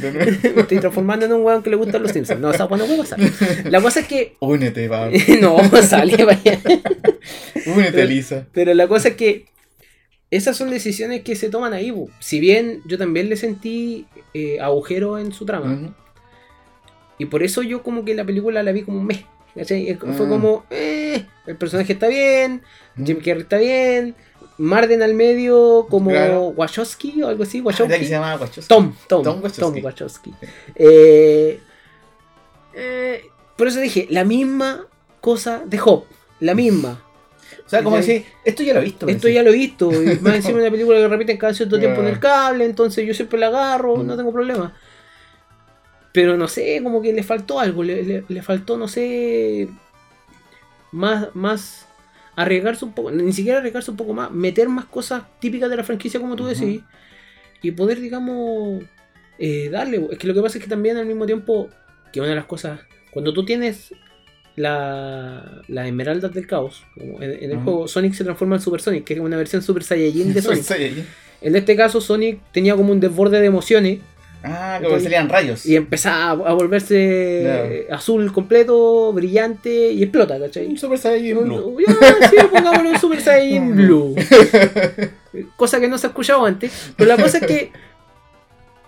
Me 0.55 0.61
estoy 0.61 0.79
transformando 0.79 1.25
en 1.25 1.33
un 1.33 1.41
weón 1.43 1.63
que 1.63 1.69
le 1.71 1.75
gustan 1.75 2.03
los 2.03 2.11
Simpsons. 2.11 2.39
No, 2.39 2.51
esa 2.51 2.65
weá 2.65 2.77
no 2.77 2.85
puede 2.85 2.99
pasar. 2.99 3.19
La 3.65 3.81
cosa 3.81 4.01
es 4.01 4.07
que. 4.07 4.35
Únete, 4.39 4.87
Pablo. 4.87 5.17
No, 5.41 5.57
sale, 5.81 6.23
vaya. 6.25 6.59
Únete, 7.65 8.05
Lisa. 8.05 8.47
Pero 8.53 8.73
la 8.73 8.87
cosa 8.87 9.09
es 9.09 9.15
que 9.15 9.45
esas 10.31 10.55
son 10.57 10.69
decisiones 10.69 11.21
que 11.23 11.35
se 11.35 11.49
toman 11.49 11.73
ahí. 11.73 11.91
bu. 11.91 12.09
Si 12.19 12.39
bien 12.39 12.81
yo 12.85 12.97
también 12.97 13.29
le 13.29 13.35
sentí 13.37 14.05
eh, 14.33 14.59
agujero 14.59 15.17
en 15.19 15.31
su 15.33 15.45
trama. 15.45 15.93
Y 17.17 17.25
por 17.25 17.43
eso 17.43 17.61
yo 17.63 17.83
como 17.83 18.05
que 18.05 18.13
la 18.15 18.23
película 18.25 18.63
la 18.63 18.71
vi 18.71 18.83
como 18.83 18.99
un 18.99 19.07
mes. 19.07 19.25
Fue 19.55 20.25
Mm. 20.25 20.29
como, 20.29 20.65
eh, 20.69 21.25
el 21.47 21.55
personaje 21.57 21.93
está 21.93 22.07
bien. 22.07 22.61
Jim 23.03 23.17
Carrey 23.17 23.41
está 23.41 23.57
bien, 23.57 24.15
Marden 24.57 25.01
al 25.01 25.13
medio 25.15 25.87
como 25.89 26.11
Claro. 26.11 26.49
Wachowski 26.49 27.21
o 27.23 27.27
algo 27.27 27.43
así, 27.43 27.59
Ah, 27.59 27.63
Wachowski. 27.63 27.83
¿verdad 27.89 27.99
que 27.99 28.05
se 28.05 28.11
llama 28.11 28.35
Wachowski? 28.35 28.67
Tom, 28.67 28.93
Tom, 29.07 29.23
Tom 29.23 29.41
Tom 29.41 29.43
Wachowski. 29.43 29.81
Wachowski. 29.81 30.33
Eh, 30.75 31.59
eh, 32.75 33.23
por 33.57 33.67
eso 33.67 33.79
dije, 33.79 34.07
la 34.09 34.23
misma 34.23 34.85
cosa 35.21 35.63
de 35.65 35.79
Hop, 35.83 36.05
la 36.39 36.53
misma. 36.55 37.03
O 37.65 37.69
sea, 37.69 37.83
como 37.83 37.97
decir, 37.97 38.25
esto 38.45 38.63
ya 38.63 38.73
lo 38.73 38.79
he 38.81 38.83
visto. 38.83 39.07
Esto 39.07 39.27
ya 39.29 39.43
lo 39.43 39.49
he 39.51 39.53
visto, 39.53 39.91
y 40.03 40.19
más 40.21 40.35
encima 40.35 40.59
una 40.59 40.71
película 40.71 40.97
que 40.97 41.07
repiten 41.07 41.37
cada 41.37 41.53
cierto 41.53 41.79
tiempo 41.79 42.01
en 42.01 42.07
el 42.07 42.19
cable, 42.19 42.65
entonces 42.65 43.05
yo 43.05 43.13
siempre 43.13 43.39
la 43.39 43.47
agarro, 43.47 43.97
Mm. 43.97 44.07
no 44.07 44.17
tengo 44.17 44.31
problema. 44.31 44.73
Pero 46.11 46.37
no 46.37 46.47
sé, 46.47 46.79
como 46.83 47.01
que 47.01 47.13
le 47.13 47.23
faltó 47.23 47.59
algo, 47.59 47.83
le, 47.83 48.03
le- 48.03 48.23
le 48.27 48.41
faltó, 48.41 48.77
no 48.77 48.87
sé, 48.87 49.67
más, 50.91 51.27
más 51.35 51.87
arriesgarse 52.35 52.85
un 52.85 52.93
poco, 52.93 53.11
ni 53.11 53.31
siquiera 53.33 53.59
arriesgarse 53.59 53.91
un 53.91 53.97
poco 53.97 54.13
más, 54.13 54.31
meter 54.31 54.69
más 54.69 54.85
cosas 54.85 55.23
típicas 55.39 55.69
de 55.69 55.75
la 55.77 55.83
franquicia 55.83 56.19
como 56.19 56.35
tú 56.35 56.45
decís, 56.47 56.81
y 57.61 57.71
poder, 57.71 57.99
digamos, 57.99 58.83
eh, 59.37 59.69
darle. 59.69 60.07
Es 60.11 60.17
que 60.17 60.27
lo 60.27 60.33
que 60.33 60.41
pasa 60.41 60.57
es 60.57 60.63
que 60.63 60.69
también 60.69 60.97
al 60.97 61.05
mismo 61.05 61.25
tiempo, 61.25 61.69
que 62.11 62.19
una 62.21 62.29
de 62.29 62.35
las 62.35 62.45
cosas, 62.45 62.79
cuando 63.11 63.33
tú 63.33 63.45
tienes 63.45 63.93
la, 64.59 65.61
las 65.67 65.87
esmeraldas 65.87 66.33
del 66.33 66.45
caos, 66.47 66.83
como 66.97 67.21
en, 67.21 67.43
en 67.43 67.51
el 67.51 67.57
juego, 67.59 67.87
Sonic 67.87 68.13
se 68.13 68.23
transforma 68.23 68.55
en 68.57 68.61
Super 68.61 68.81
Sonic, 68.81 69.03
que 69.05 69.13
es 69.15 69.19
una 69.19 69.37
versión 69.37 69.61
Super 69.61 69.83
Saiyajin 69.83 70.33
de 70.33 70.41
Sonic. 70.63 71.05
En 71.41 71.55
este 71.55 71.75
caso, 71.75 72.01
Sonic 72.01 72.39
tenía 72.51 72.75
como 72.75 72.91
un 72.91 72.99
desborde 72.99 73.39
de 73.39 73.45
emociones 73.45 73.99
Ah, 74.41 74.79
como 74.81 74.95
que 74.95 75.01
salían 75.01 75.27
rayos. 75.27 75.65
y 75.65 75.75
empezaba 75.75 76.27
a, 76.47 76.51
a 76.51 76.53
volverse 76.53 77.87
azul 77.91 78.31
completo, 78.31 79.11
brillante 79.11 79.91
y 79.91 80.01
explota, 80.01 80.39
¿cachai? 80.39 80.65
Un 80.65 80.77
Super 80.77 80.97
Saiyan 80.97 81.43
Blue. 81.43 81.75
Ya, 81.85 82.29
sí, 82.29 82.37
pongámosle 82.49 82.91
un 82.91 82.99
Super 83.01 83.19
Saiyan 83.19 83.75
Blue. 83.75 84.15
Cosa 85.57 85.81
que 85.81 85.89
no 85.89 85.97
se 85.97 86.07
ha 86.07 86.11
escuchado 86.11 86.45
antes. 86.45 86.71
Pero 86.95 87.09
la 87.09 87.21
cosa 87.21 87.39
es 87.39 87.45
que 87.47 87.71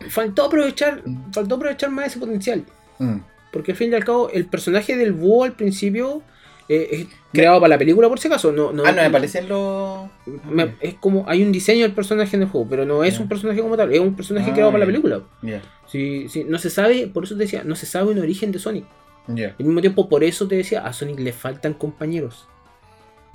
faltó 0.10 0.46
aprovechar, 0.46 1.02
faltó 1.34 1.56
aprovechar 1.56 1.90
más 1.90 2.08
ese 2.08 2.20
potencial. 2.20 2.64
Mm. 3.00 3.18
Porque 3.52 3.72
al 3.72 3.78
fin 3.78 3.92
y 3.92 3.96
al 3.96 4.06
cabo, 4.06 4.30
el 4.30 4.46
personaje 4.46 4.96
del 4.96 5.12
búho 5.14 5.44
al 5.44 5.54
principio 5.54 6.22
eh, 6.70 6.88
es 6.92 7.08
creado 7.34 7.60
para 7.60 7.70
la 7.70 7.78
película, 7.78 8.08
por 8.08 8.18
si 8.20 8.28
acaso. 8.30 8.52
No, 8.52 8.72
no, 8.72 8.86
Ah, 8.86 8.92
no, 8.94 9.02
me 9.02 9.10
parecen 9.10 9.50
los. 9.50 10.10
me- 10.50 10.76
es 10.80 10.94
como 10.96 11.26
hay 11.28 11.44
un 11.44 11.52
diseño 11.52 11.82
del 11.84 11.92
personaje 11.94 12.36
en 12.38 12.44
el 12.44 12.48
juego, 12.48 12.68
pero 12.70 12.86
no 12.86 13.04
es 13.04 13.20
un 13.20 13.28
personaje 13.28 13.60
como 13.62 13.76
tal, 13.76 13.92
es 13.94 14.00
un 14.00 14.16
personaje 14.16 14.52
Ah, 14.52 14.54
creado 14.54 14.72
para 14.72 14.80
la 14.80 14.86
ya. 14.86 14.92
película. 14.92 15.22
Ya, 15.42 15.62
Sí, 15.88 16.28
sí, 16.30 16.46
no 16.48 16.58
se 16.60 16.70
sabe, 16.70 17.08
por 17.08 17.26
eso 17.26 17.36
te 17.36 17.42
decía, 17.42 17.64
no 17.66 17.76
se 17.76 17.86
sabe 17.86 18.12
un 18.12 18.20
origen 18.20 18.52
de 18.54 18.60
Sonic. 18.60 18.86
Al 19.28 19.56
mismo 19.58 19.82
tiempo, 19.82 20.08
por 20.08 20.24
eso 20.24 20.48
te 20.48 20.56
decía, 20.56 20.86
a 20.86 20.94
Sonic 20.94 21.20
le 21.20 21.34
faltan 21.34 21.74
compañeros. 21.74 22.48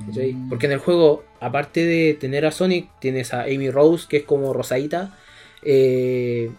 ¿cachai? 0.06 0.32
Mm. 0.34 0.48
Porque 0.48 0.66
en 0.66 0.72
el 0.72 0.78
juego, 0.78 1.24
aparte 1.40 1.84
de 1.84 2.14
tener 2.14 2.44
a 2.46 2.52
Sonic, 2.52 2.88
tienes 3.00 3.32
a 3.34 3.42
Amy 3.42 3.70
Rose, 3.70 4.06
que 4.08 4.18
es 4.18 4.22
como 4.24 4.52
rosadita. 4.54 5.14
eh, 5.62 6.50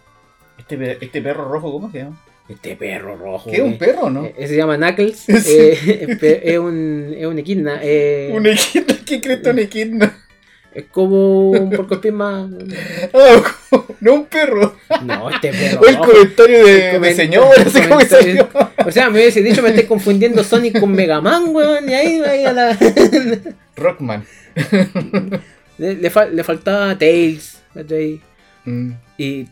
Este, 0.58 1.04
este 1.04 1.22
perro 1.22 1.48
rojo, 1.48 1.72
¿cómo 1.72 1.90
se 1.90 1.98
llama? 1.98 2.20
Este 2.48 2.76
perro 2.76 3.16
rojo. 3.16 3.50
¿Qué 3.50 3.56
es 3.58 3.62
un 3.62 3.72
eh, 3.74 3.76
perro, 3.78 4.10
no? 4.10 4.24
eh, 4.24 4.46
se 4.46 4.56
llama 4.56 4.76
Knuckles. 4.76 5.18
Sí. 5.42 5.52
eh, 5.56 6.06
es 6.08 6.18
pe- 6.20 6.52
es 6.52 6.58
un, 6.58 7.14
es 7.16 7.26
un 7.26 7.38
equidna. 7.38 7.80
eh, 7.82 8.30
Un 8.34 8.46
equidna, 8.46 8.96
¿qué 9.04 9.20
crees 9.20 9.46
un 9.46 9.58
equidna? 9.58 10.24
es 10.74 10.84
como 10.92 11.50
un 11.50 11.70
porcoespín 11.70 12.14
más. 12.14 12.48
Ah, 13.12 13.42
no 14.00 14.14
un 14.14 14.26
perro. 14.26 14.76
No, 15.04 15.28
este 15.30 15.50
perro. 15.50 15.80
O 15.80 15.86
el 15.88 15.98
comentario 15.98 16.64
de, 16.64 16.90
El 16.96 17.00
de 17.00 17.08
el 17.10 17.32
comentario- 17.88 18.06
salió. 18.06 18.48
O 18.86 18.92
sea, 18.92 19.10
me 19.10 19.18
hubiese 19.18 19.42
dicho, 19.42 19.60
me 19.62 19.70
estoy 19.70 19.84
confundiendo 19.86 20.44
Sonic 20.44 20.78
con 20.78 20.92
Mega 20.92 21.20
Man, 21.20 21.44
weón. 21.48 21.88
Y 21.88 21.94
ahí, 21.94 22.20
ahí 22.20 22.44
a 22.44 22.52
la. 22.52 22.78
Rockman. 23.76 24.24
le, 25.78 25.94
le 25.96 26.10
fal- 26.12 26.30
le 26.30 26.44
faltaba 26.44 26.96
Tails. 26.96 27.60
Mm. 28.64 28.90
Y 29.16 29.46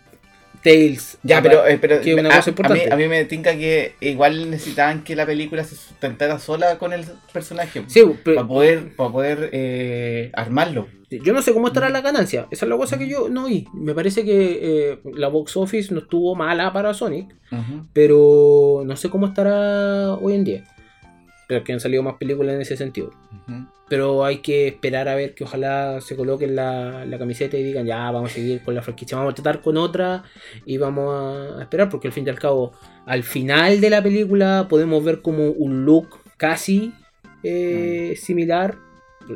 Tails. 0.66 1.18
Ya, 1.22 1.40
pero, 1.40 1.64
eh, 1.66 1.78
pero 1.80 2.00
que 2.00 2.14
una 2.14 2.28
a, 2.28 2.36
cosa 2.38 2.40
a 2.40 2.44
mí, 2.44 2.50
importante. 2.50 2.92
a 2.92 2.96
mí 2.96 3.06
me 3.06 3.24
tinca 3.24 3.56
que 3.56 3.94
igual 4.00 4.50
necesitaban 4.50 5.04
que 5.04 5.14
la 5.14 5.24
película 5.24 5.62
se 5.62 5.76
sustentara 5.76 6.40
sola 6.40 6.76
con 6.78 6.92
el 6.92 7.04
personaje. 7.32 7.84
Sí, 7.86 8.02
pero 8.24 8.34
Para 8.36 8.48
poder, 8.48 8.96
para 8.96 9.10
poder 9.12 9.50
eh, 9.52 10.30
armarlo. 10.34 10.88
yo 11.08 11.32
no 11.32 11.40
sé 11.40 11.52
cómo 11.52 11.68
estará 11.68 11.88
la 11.88 12.00
ganancia. 12.00 12.48
Esa 12.50 12.64
es 12.64 12.68
la 12.68 12.76
cosa 12.76 12.98
que 12.98 13.08
yo 13.08 13.28
no 13.28 13.46
vi. 13.46 13.68
Me 13.74 13.94
parece 13.94 14.24
que 14.24 14.58
eh, 14.60 14.98
la 15.14 15.28
box 15.28 15.56
office 15.56 15.94
no 15.94 16.00
estuvo 16.00 16.34
mala 16.34 16.72
para 16.72 16.92
Sonic, 16.94 17.32
pero 17.92 18.82
no 18.84 18.96
sé 18.96 19.08
cómo 19.08 19.26
estará 19.26 20.14
hoy 20.14 20.34
en 20.34 20.44
día. 20.44 20.64
Pero 21.46 21.64
que 21.64 21.72
han 21.72 21.80
salido 21.80 22.02
más 22.02 22.14
películas 22.14 22.54
en 22.54 22.60
ese 22.60 22.76
sentido. 22.76 23.12
Pero 23.88 24.24
hay 24.24 24.38
que 24.38 24.68
esperar 24.68 25.08
a 25.08 25.14
ver 25.14 25.34
que 25.34 25.44
ojalá 25.44 26.00
se 26.00 26.16
coloquen 26.16 26.56
la, 26.56 27.04
la 27.04 27.18
camiseta 27.18 27.56
y 27.56 27.62
digan, 27.62 27.86
ya, 27.86 28.10
vamos 28.10 28.30
a 28.30 28.34
seguir 28.34 28.62
con 28.62 28.74
la 28.74 28.82
franquicia, 28.82 29.16
vamos 29.16 29.32
a 29.32 29.34
tratar 29.34 29.62
con 29.62 29.76
otra 29.76 30.24
y 30.64 30.76
vamos 30.76 31.58
a 31.58 31.62
esperar, 31.62 31.88
porque 31.88 32.08
al 32.08 32.12
fin 32.12 32.26
y 32.26 32.30
al 32.30 32.38
cabo, 32.38 32.72
al 33.06 33.22
final 33.22 33.80
de 33.80 33.90
la 33.90 34.02
película 34.02 34.66
podemos 34.68 35.04
ver 35.04 35.22
como 35.22 35.50
un 35.50 35.84
look 35.84 36.20
casi 36.36 36.92
eh, 37.42 38.14
similar, 38.20 38.76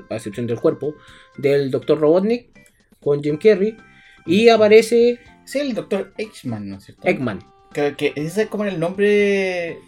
a 0.09 0.17
excepción 0.17 0.47
del 0.47 0.61
cuerpo, 0.61 0.95
del 1.37 1.71
Dr. 1.71 1.99
Robotnik 2.01 2.49
con 3.01 3.23
Jim 3.23 3.39
Carrey 3.39 3.77
y 4.27 4.49
aparece 4.49 5.19
Sí, 5.51 5.59
el 5.59 5.75
doctor 5.75 6.13
Eichmann, 6.17 6.69
¿no 6.69 6.77
es 6.77 6.85
cierto? 6.85 7.03
Eggman. 7.05 7.41
Que, 7.73 7.97
que 7.97 8.13
ese 8.15 8.43
es 8.43 8.49
como 8.49 8.65
el 8.67 8.79
nombre. 8.79 9.81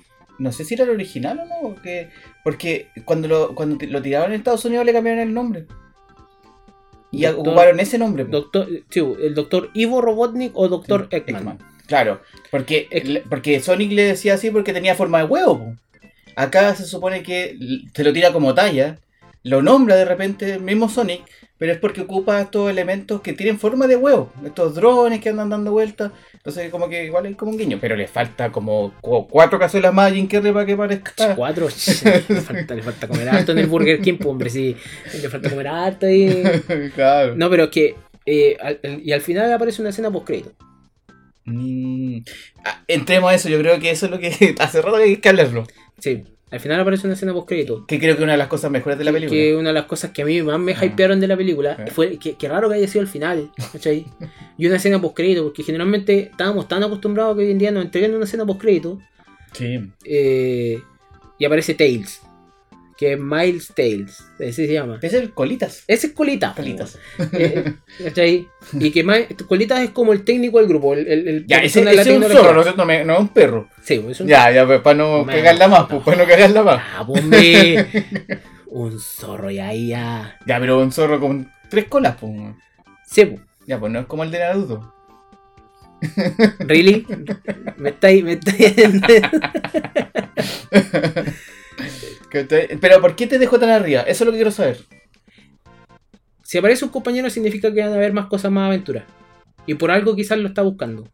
No 0.43 0.51
sé 0.53 0.65
si 0.65 0.75
era 0.75 0.85
el 0.85 0.91
original 0.91 1.39
o 1.41 1.45
no. 1.71 1.83
Que, 1.83 2.11
porque 2.43 2.89
cuando 3.05 3.29
lo, 3.29 3.55
cuando 3.55 3.79
lo 3.87 4.03
tiraron 4.03 4.33
en 4.33 4.39
Estados 4.39 4.65
Unidos 4.65 4.85
le 4.85 4.93
cambiaron 4.93 5.21
el 5.23 5.33
nombre. 5.33 5.67
Y 7.11 7.23
Doctor- 7.23 7.41
ocuparon 7.49 7.79
ese 7.81 7.99
nombre. 7.99 8.25
Doctor, 8.25 8.69
sí, 8.91 9.01
el 9.21 9.35
Dr. 9.35 9.71
Ivo 9.75 10.01
Robotnik 10.01 10.53
o 10.55 10.69
Dr. 10.69 11.09
Sí, 11.11 11.17
Eggman. 11.17 11.59
Claro, 11.87 12.23
porque, 12.51 13.23
porque 13.29 13.61
Sonic 13.61 13.93
le 13.93 14.05
decía 14.05 14.35
así 14.35 14.51
porque 14.51 14.73
tenía 14.73 14.95
forma 14.95 15.19
de 15.19 15.25
huevo. 15.25 15.59
po. 15.59 15.77
Acá 16.37 16.75
se 16.75 16.87
supone 16.87 17.23
que 17.23 17.57
te 17.93 18.03
lo 18.03 18.13
tira 18.15 18.33
como 18.33 18.55
talla, 18.55 18.99
lo 19.45 19.63
nombra 19.63 19.97
de 19.97 20.05
repente 20.05 20.53
el 20.55 20.61
mismo 20.63 20.89
Sonic, 20.89 21.23
pero 21.59 21.73
es 21.73 21.79
porque 21.79 22.01
ocupa 22.03 22.41
estos 22.41 22.69
elementos 22.71 23.21
que 23.21 23.33
tienen 23.33 23.59
forma 23.59 23.87
de 23.87 23.97
huevo, 23.97 24.33
estos 24.45 24.75
drones 24.75 25.21
que 25.21 25.29
andan 25.29 25.49
dando 25.51 25.71
vueltas. 25.73 26.11
Entonces, 26.35 26.71
como 26.71 26.89
que 26.89 27.05
igual 27.05 27.27
es 27.27 27.37
como 27.37 27.53
un 27.53 27.59
guiño, 27.59 27.79
pero 27.81 27.95
le 27.95 28.09
falta 28.09 28.51
como 28.51 28.95
cu- 29.01 29.29
cuatro 29.29 29.59
cazuelas 29.61 29.95
más 29.95 30.11
a 30.11 30.15
Jim 30.15 30.27
Carrey 30.27 30.53
para 30.53 30.67
que 30.67 30.77
parezca. 30.77 31.13
Cuatro, 31.37 31.67
le, 31.69 32.41
falta, 32.41 32.75
le 32.75 32.83
falta 32.83 33.07
comer 33.09 33.29
harto 33.29 33.53
en 33.53 33.59
el 33.59 33.67
Burger 33.67 34.01
King, 34.01 34.15
pues, 34.19 34.27
hombre, 34.29 34.51
sí. 34.51 34.77
Le 35.21 35.29
falta 35.29 35.51
comer 35.51 35.69
harto 35.69 36.09
y. 36.11 36.43
claro. 36.95 37.37
No, 37.37 37.49
pero 37.49 37.65
es 37.65 37.71
que. 37.71 37.95
eh, 38.27 38.57
al- 38.61 38.81
y 39.05 39.13
al 39.13 39.21
final 39.21 39.53
aparece 39.53 39.83
una 39.83 39.91
escena 39.91 40.11
post 40.11 40.27
crédito. 40.27 40.53
Mm. 41.45 42.19
Ah, 42.65 42.83
entremos 42.87 43.31
a 43.31 43.35
eso, 43.35 43.49
yo 43.49 43.59
creo 43.59 43.79
que 43.81 43.91
eso 43.91 44.07
es 44.07 44.13
lo 44.13 44.19
que 44.19 44.55
hace 44.59 44.83
rato 44.83 44.97
que 44.99 45.03
hay 45.05 45.17
que 45.17 45.29
hablarlo. 45.29 45.65
Sí, 45.99 46.25
al 46.53 46.61
final 46.61 46.79
aparece 46.81 47.07
una 47.07 47.15
escena 47.15 47.33
post 47.33 47.49
crédito. 47.49 47.85
Que 47.87 47.99
creo 47.99 48.15
que 48.15 48.21
es 48.21 48.25
una 48.25 48.33
de 48.33 48.39
las 48.39 48.47
cosas 48.49 48.71
mejores 48.71 48.99
de 48.99 49.05
la 49.05 49.13
película. 49.13 49.37
Que 49.41 49.57
una 49.57 49.71
de 49.71 49.75
las 49.75 49.87
cosas 49.87 50.13
que 50.13 50.23
a 50.23 50.25
mí 50.25 50.41
más 50.43 50.61
me 50.61 50.73
Ah. 50.75 50.85
hypearon 50.85 51.19
de 51.19 51.27
la 51.27 51.37
película 51.37 51.77
Ah. 51.79 51.85
fue 51.91 52.19
que, 52.19 52.35
que 52.35 52.49
raro 52.49 52.69
que 52.69 52.77
haya 52.77 52.87
sido 52.87 53.03
el 53.03 53.09
final, 53.09 53.51
¿cachai? 53.73 54.07
Y 54.59 54.67
una 54.67 54.77
escena 54.77 55.01
post 55.01 55.17
crédito, 55.17 55.43
porque 55.43 55.63
generalmente 55.65 56.29
estábamos 56.31 56.69
tan 56.69 56.83
acostumbrados 56.85 57.37
que 57.37 57.43
hoy 57.45 57.51
en 57.51 57.59
día 57.59 57.71
nos 57.73 57.85
entregan 57.85 58.15
una 58.15 58.25
escena 58.25 58.47
post 58.47 58.61
crédito 58.61 59.01
Sí. 59.53 59.81
eh, 60.05 60.81
y 61.39 61.45
aparece 61.45 61.75
Tails, 61.75 62.22
que 63.03 63.15
es 63.15 63.19
Miles 63.19 63.73
Tails, 63.75 64.25
así 64.37 64.53
se 64.53 64.73
llama. 64.75 65.01
Es 65.03 65.13
el 65.13 65.33
Colitas. 65.33 65.83
Ese 65.89 66.07
es 66.07 66.13
Colita. 66.13 66.53
Colitas. 66.55 66.97
Eh, 67.33 67.75
¿cachai? 68.05 68.47
Y 68.75 68.93
que 68.93 69.03
más, 69.03 69.23
Colitas 69.49 69.81
es 69.81 69.91
como 69.91 70.13
el 70.13 70.23
técnico 70.23 70.59
del 70.59 70.69
grupo, 70.69 70.95
el, 70.95 71.09
el, 71.09 71.27
el 71.27 71.47
Ya, 71.49 71.59
ese, 71.59 71.81
ese 71.81 72.01
es 72.01 72.07
un 72.17 72.23
zorro, 72.23 72.55
¿no 72.55 72.61
es? 72.61 72.77
No, 72.77 72.85
no 72.85 73.15
es 73.15 73.19
un 73.19 73.29
perro. 73.29 73.69
Sí, 73.83 74.05
es 74.09 74.21
un 74.21 74.29
Ya, 74.29 74.53
ya, 74.53 74.65
pues, 74.65 74.81
para 74.83 74.99
no 74.99 75.25
Man. 75.25 75.35
cagarla 75.35 75.67
más, 75.67 75.87
pues, 75.89 76.01
para 76.05 76.17
no 76.17 76.27
cagarla 76.29 76.63
más. 76.63 76.81
Ah, 76.97 77.05
pues, 77.05 77.25
hombre. 77.25 77.89
un 78.67 79.01
zorro 79.01 79.51
y 79.51 79.59
ahí 79.59 79.89
ya. 79.89 80.39
Ya, 80.47 80.61
pero 80.61 80.79
un 80.79 80.93
zorro 80.93 81.19
con 81.19 81.51
tres 81.69 81.87
colas, 81.87 82.15
pues. 82.21 82.33
Sí, 83.09 83.25
pues. 83.25 83.41
Ya, 83.67 83.81
pues 83.81 83.91
no 83.91 83.99
es 83.99 84.07
como 84.07 84.23
el 84.23 84.31
de 84.31 84.39
Naruto. 84.39 84.95
¿Really? 86.61 87.05
Me 87.79 87.91
estáis. 87.91 88.23
Me 88.23 88.35
estáis... 88.35 88.77
Te- 92.45 92.79
Pero 92.81 93.01
¿por 93.01 93.15
qué 93.17 93.27
te 93.27 93.39
dejó 93.39 93.59
tan 93.59 93.71
arriba? 93.71 94.03
Eso 94.03 94.25
es 94.25 94.27
lo 94.27 94.33
que 94.33 94.39
quiero 94.39 94.51
saber. 94.51 94.79
si 96.43 96.59
aparece 96.59 96.85
un 96.85 96.91
compañero 96.91 97.31
significa 97.31 97.73
que 97.73 97.81
van 97.81 97.93
a 97.93 97.97
haber 97.97 98.13
más 98.13 98.27
cosas, 98.27 98.51
más 98.51 98.67
aventuras. 98.67 99.05
Y 99.67 99.75
por 99.75 99.91
algo 99.91 100.15
quizás 100.17 100.39
lo 100.39 100.49
está 100.49 100.63
buscando. 100.63 101.09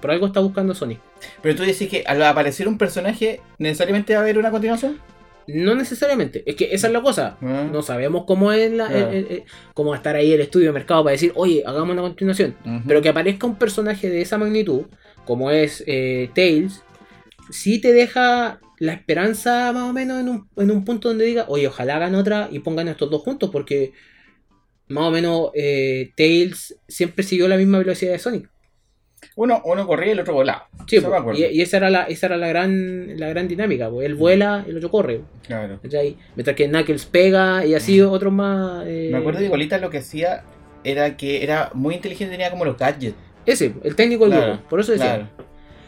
Por 0.00 0.10
algo 0.10 0.26
está 0.26 0.40
buscando 0.40 0.74
Sonic. 0.74 0.98
Pero 1.42 1.54
tú 1.54 1.62
decís 1.62 1.88
que 1.88 2.02
al 2.06 2.22
aparecer 2.22 2.66
un 2.66 2.78
personaje, 2.78 3.40
¿necesariamente 3.58 4.14
va 4.14 4.20
a 4.20 4.22
haber 4.22 4.38
una 4.38 4.50
continuación? 4.50 4.98
No 5.46 5.74
necesariamente. 5.76 6.42
Es 6.46 6.56
que 6.56 6.70
esa 6.74 6.86
es 6.88 6.92
la 6.92 7.02
cosa. 7.02 7.36
Ah. 7.42 7.68
No 7.70 7.82
sabemos 7.82 8.24
cómo 8.26 8.50
es 8.52 8.72
la, 8.72 8.86
el- 8.88 9.14
el- 9.14 9.26
el- 9.30 9.44
cómo 9.74 9.90
va 9.90 9.96
a 9.96 9.98
estar 9.98 10.16
ahí 10.16 10.32
el 10.32 10.40
estudio 10.40 10.68
de 10.68 10.72
mercado 10.72 11.04
para 11.04 11.12
decir, 11.12 11.30
oye, 11.36 11.62
hagamos 11.66 11.90
una 11.92 12.02
continuación. 12.02 12.56
Pero 12.88 13.02
que 13.02 13.10
aparezca 13.10 13.46
un 13.46 13.56
personaje 13.56 14.08
de 14.10 14.22
esa 14.22 14.38
magnitud, 14.38 14.86
como 15.26 15.50
es 15.50 15.84
eh, 15.86 16.30
Tails, 16.34 16.82
sí 17.50 17.80
te 17.80 17.92
deja 17.92 18.58
la 18.78 18.92
esperanza 18.92 19.72
más 19.72 19.88
o 19.88 19.92
menos 19.92 20.20
en 20.20 20.28
un, 20.28 20.48
en 20.56 20.70
un 20.70 20.84
punto 20.84 21.08
donde 21.08 21.24
diga, 21.24 21.46
oye, 21.48 21.66
ojalá 21.68 21.96
hagan 21.96 22.14
otra 22.14 22.48
y 22.50 22.58
pongan 22.60 22.88
estos 22.88 23.10
dos 23.10 23.22
juntos, 23.22 23.50
porque 23.50 23.92
más 24.88 25.04
o 25.04 25.10
menos 25.10 25.50
eh, 25.54 26.10
Tails 26.16 26.76
siempre 26.86 27.24
siguió 27.24 27.48
la 27.48 27.56
misma 27.56 27.78
velocidad 27.78 28.12
de 28.12 28.18
Sonic. 28.18 28.50
Uno, 29.34 29.60
uno 29.64 29.86
corría 29.86 30.08
y 30.08 30.12
el 30.12 30.20
otro 30.20 30.34
volaba. 30.34 30.68
Sí, 30.86 30.98
y, 31.34 31.44
y 31.44 31.60
esa 31.62 31.78
era 31.78 31.90
la, 31.90 32.02
esa 32.04 32.26
era 32.26 32.36
la 32.36 32.48
gran, 32.48 33.18
la 33.18 33.28
gran 33.28 33.48
dinámica, 33.48 33.90
pues, 33.90 34.06
él 34.06 34.14
vuela, 34.14 34.64
el 34.66 34.76
otro 34.76 34.90
corre. 34.90 35.22
Claro. 35.46 35.80
Mientras 35.82 36.56
que 36.56 36.68
Knuckles 36.68 37.06
pega 37.06 37.64
y 37.66 37.74
así 37.74 38.00
otros 38.00 38.32
más. 38.32 38.84
eh, 38.86 39.08
Me 39.10 39.18
acuerdo 39.18 39.40
que 39.40 39.48
Colitas 39.48 39.80
lo 39.80 39.90
que 39.90 39.98
hacía 39.98 40.44
era 40.84 41.16
que 41.16 41.42
era 41.42 41.70
muy 41.74 41.94
inteligente, 41.94 42.32
tenía 42.32 42.50
como 42.50 42.64
los 42.64 42.76
gadgets. 42.76 43.16
Ese, 43.44 43.74
el 43.82 43.96
técnico 43.96 44.24
del 44.24 44.34
Claro, 44.34 44.52
grupo. 44.54 44.68
Por 44.68 44.80
eso 44.80 44.92
decía. 44.92 45.16
Claro. 45.16 45.46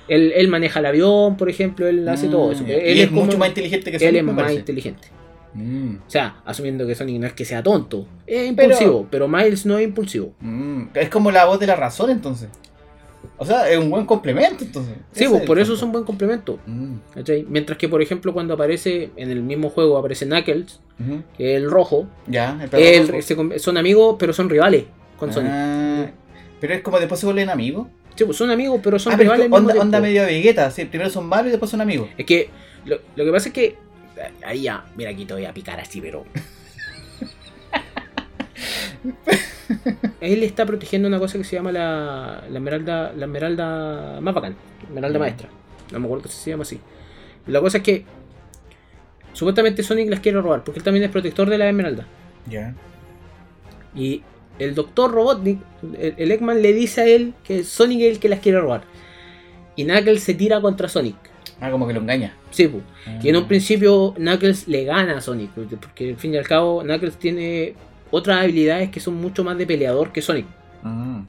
Él, 0.09 0.33
él 0.35 0.49
maneja 0.49 0.81
el 0.81 0.87
avión, 0.87 1.37
por 1.37 1.49
ejemplo, 1.51 1.87
él 1.87 2.09
hace 2.09 2.29
Mm, 2.29 2.31
todo 2.31 2.53
eso. 2.53 2.65
y 2.67 2.73
Él 2.73 2.99
es, 3.01 3.09
como- 3.09 3.25
mucho 3.27 3.39
más 3.39 3.49
inteligente 3.49 3.91
que 3.91 3.97
Él 3.97 4.03
Sonic, 4.03 4.17
es 4.21 4.25
me 4.25 4.33
más 4.33 4.43
parece. 4.43 4.61
inteligente. 4.61 5.09
Mm, 5.55 5.97
O 6.07 6.11
sea, 6.11 6.37
asumiendo 6.45 6.87
que 6.87 6.95
Sonic 6.95 7.21
no 7.21 7.27
es 7.27 7.33
que 7.33 7.45
sea 7.45 7.63
tonto. 7.63 8.07
Es 8.27 8.49
impulsivo, 8.49 9.07
pero, 9.11 9.29
Miles 9.29 9.67
no 9.67 9.79
es 9.79 9.85
impulsivo. 9.85 10.33
mm. 10.41 10.83
Es 10.95 11.09
como 11.09 11.31
la 11.31 11.45
voz 11.47 11.59
de 11.61 11.67
la 11.67 11.77
razón, 11.77 12.11
entonces. 12.11 12.49
O 13.37 13.45
sea, 13.45 13.69
es 13.71 13.79
un 13.79 13.91
buen 13.91 14.05
complemento, 14.07 14.65
entonces. 14.65 14.95
Sí, 15.13 15.25
Ese 15.25 15.31
pues 15.33 15.43
por 15.45 15.59
eso 15.59 15.75
es 15.75 15.83
un 15.83 15.93
buen 15.93 16.05
complemento. 16.05 16.59
Mm. 16.67 16.97
Mientras 17.49 17.77
que, 17.79 17.89
por 17.89 18.01
ejemplo, 18.03 18.33
cuando 18.33 18.55
aparece 18.55 19.11
en 19.17 19.31
el 19.31 19.43
mismo 19.43 19.71
juego, 19.71 19.97
aparece 19.97 20.27
Knuckles, 20.27 20.81
que 21.37 21.55
es 21.55 21.63
el 21.63 21.71
rojo. 21.71 22.07
Ya, 22.27 22.59
el 22.73 22.81
él- 22.81 23.09
rojo. 23.09 23.23
se 23.23 23.37
com- 23.37 23.53
son 23.59 23.77
amigos, 23.77 24.17
pero 24.19 24.33
son 24.33 24.49
rivales 24.49 24.85
con 25.19 25.33
Sonic. 25.33 25.51
Ah, 25.53 26.07
pero 26.61 26.75
es 26.75 26.83
como 26.83 26.99
después 26.99 27.21
se 27.21 27.27
vuelven 27.27 27.49
amigos. 27.51 27.87
Sí, 28.19 28.25
pues 28.25 28.37
son 28.37 28.51
amigos, 28.51 28.81
pero 28.83 28.99
son 28.99 29.13
Ah, 29.13 29.17
pero 29.17 29.33
rivales. 29.35 29.47
es 29.47 29.53
al 29.53 29.53
que 29.53 29.61
mismo 29.61 29.71
onda, 29.71 29.81
onda 29.83 30.01
medio 30.01 30.23
Vegeta, 30.25 30.71
sí, 30.73 30.85
primero 30.87 31.09
son 31.09 31.27
malos 31.27 31.47
y 31.47 31.51
después 31.51 31.71
son 31.71 31.81
amigos. 31.81 32.09
Es 32.19 32.27
que 32.27 32.51
lo, 32.85 32.99
lo 33.15 33.25
que 33.25 33.31
pasa 33.31 33.49
es 33.49 33.55
que. 33.55 33.77
Ahí 34.45 34.63
ya, 34.63 34.85
mira, 34.97 35.11
aquí 35.11 35.25
te 35.25 35.35
voy 35.35 35.45
a 35.45 35.55
picar 35.55 35.79
así, 35.79 36.01
pero. 36.01 36.25
Él 40.21 40.43
está 40.43 40.67
protegiendo 40.67 41.07
una 41.09 41.19
cosa 41.19 41.39
que 41.39 41.45
se 41.45 41.57
llama 41.57 41.71
la, 41.73 42.43
la 42.51 42.59
esmeralda. 42.59 43.13
La 43.17 43.27
esmeralda 43.27 44.21
más 44.21 44.35
bacán. 44.35 44.57
Esmeralda 44.83 45.19
Mm. 45.19 45.23
maestra. 45.23 45.49
No 45.93 46.01
me 46.01 46.07
acuerdo 46.07 46.29
si 46.29 46.37
se 46.39 46.51
llama 46.51 46.63
así. 46.63 46.81
La 47.47 47.61
cosa 47.61 47.79
es 47.79 47.85
que. 47.85 48.05
Supuestamente 49.33 49.83
Sonic 49.83 50.11
las 50.11 50.21
quiere 50.21 50.41
robar. 50.41 50.65
Porque 50.65 50.81
él 50.81 50.85
también 50.85 51.05
es 51.05 51.11
protector 51.11 51.49
de 51.49 51.59
la 51.59 51.69
esmeralda. 51.69 52.07
Ya. 52.47 52.75
Y 53.95 54.23
el 54.59 54.75
doctor 54.75 55.11
Robotnik, 55.13 55.59
el, 55.99 56.15
el 56.17 56.31
Eggman, 56.33 56.63
le 56.63 56.73
dice 56.73 57.01
a 57.03 57.07
él 57.07 57.35
que 57.45 57.65
Sonic 57.65 58.01
es 58.03 58.13
el 58.15 58.19
que 58.21 58.29
las 58.29 58.41
quiere 58.41 58.61
robar. 58.61 58.83
Y 59.77 59.85
Knuckles 59.85 60.23
se 60.23 60.35
tira 60.35 60.61
contra 60.61 60.89
Sonic. 60.89 61.17
Ah, 61.61 61.71
como 61.71 61.87
que 61.87 61.93
lo 61.93 62.01
engaña. 62.01 62.35
Sí, 62.51 62.69
pues. 62.69 62.83
Y 63.23 63.29
en 63.29 63.37
un 63.37 63.47
principio 63.49 64.15
Knuckles 64.17 64.69
le 64.69 64.85
gana 64.85 65.19
a 65.19 65.21
Sonic, 65.21 65.51
porque- 65.55 65.77
porque 65.77 66.11
al 66.11 66.17
fin 66.17 66.35
y 66.35 66.37
al 66.37 66.47
cabo 66.47 66.83
Knuckles 66.83 67.17
tiene 67.17 67.75
otras 68.11 68.43
habilidades 68.43 68.91
que 68.91 69.01
son 69.01 69.15
mucho 69.15 69.45
más 69.45 69.57
de 69.59 69.67
peleador 69.67 70.13
que 70.13 70.23
Sonic. 70.23 70.47
Ah. 70.85 71.23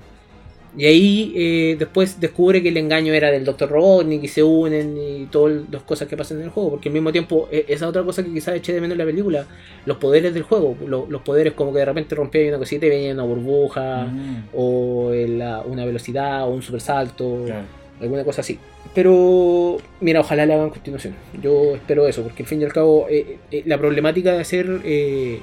Y 0.80 0.86
ahí 0.86 1.34
eh, 1.36 1.76
después 1.78 2.20
descubre 2.20 2.64
que 2.64 2.70
el 2.70 2.78
engaño 2.78 3.14
era 3.14 3.30
del 3.32 3.44
Dr. 3.44 3.70
Robotnik 3.70 4.24
y 4.24 4.28
se 4.28 4.42
unen 4.44 4.98
y 4.98 5.26
todas 5.26 5.64
las 5.72 5.84
cosas 5.84 6.08
que 6.08 6.16
pasan 6.16 6.38
en 6.38 6.44
el 6.46 6.50
juego. 6.50 6.70
Porque 6.72 6.90
al 6.90 6.94
mismo 6.94 7.12
tiempo, 7.12 7.50
eh, 7.52 7.66
esa 7.68 7.88
otra 7.88 8.04
cosa 8.04 8.24
que 8.24 8.32
quizás 8.34 8.56
eché 8.56 8.74
de 8.74 8.82
menos 8.82 8.94
en 8.94 9.00
la 9.00 9.06
película, 9.06 9.46
los 9.86 9.98
poderes 9.98 10.34
del 10.34 10.44
juego. 10.44 10.76
Lo- 10.88 11.06
los 11.10 11.22
poderes 11.22 11.54
como 11.54 11.74
que 11.74 11.80
de 11.80 11.86
repente 11.86 12.16
rompía 12.16 12.48
una 12.48 12.58
cosita 12.58 12.86
y 12.86 12.90
venía 12.90 13.14
una 13.14 13.24
burbuja, 13.24 14.06
Mm, 14.06 14.44
o 14.56 15.12
el- 15.12 15.38
la- 15.40 15.62
una 15.62 15.86
velocidad, 15.86 16.46
o 16.48 16.52
un 16.52 16.62
super 16.62 16.82
salto 16.82 17.44
claro. 17.46 17.66
alguna 18.00 18.24
cosa 18.24 18.42
así. 18.42 18.58
Pero, 18.96 19.78
mira, 20.02 20.20
ojalá 20.22 20.46
le 20.46 20.54
hagan 20.54 20.70
continuación. 20.70 21.14
Yo 21.42 21.76
espero 21.76 22.08
eso, 22.08 22.24
porque 22.24 22.44
al 22.44 22.48
fin 22.50 22.62
y 22.62 22.66
al 22.66 22.74
cabo, 22.74 23.06
eh, 23.10 23.38
eh, 23.52 23.64
la 23.66 23.78
problemática 23.78 24.34
de 24.34 24.40
hacer 24.42 24.82
eh, 24.84 25.40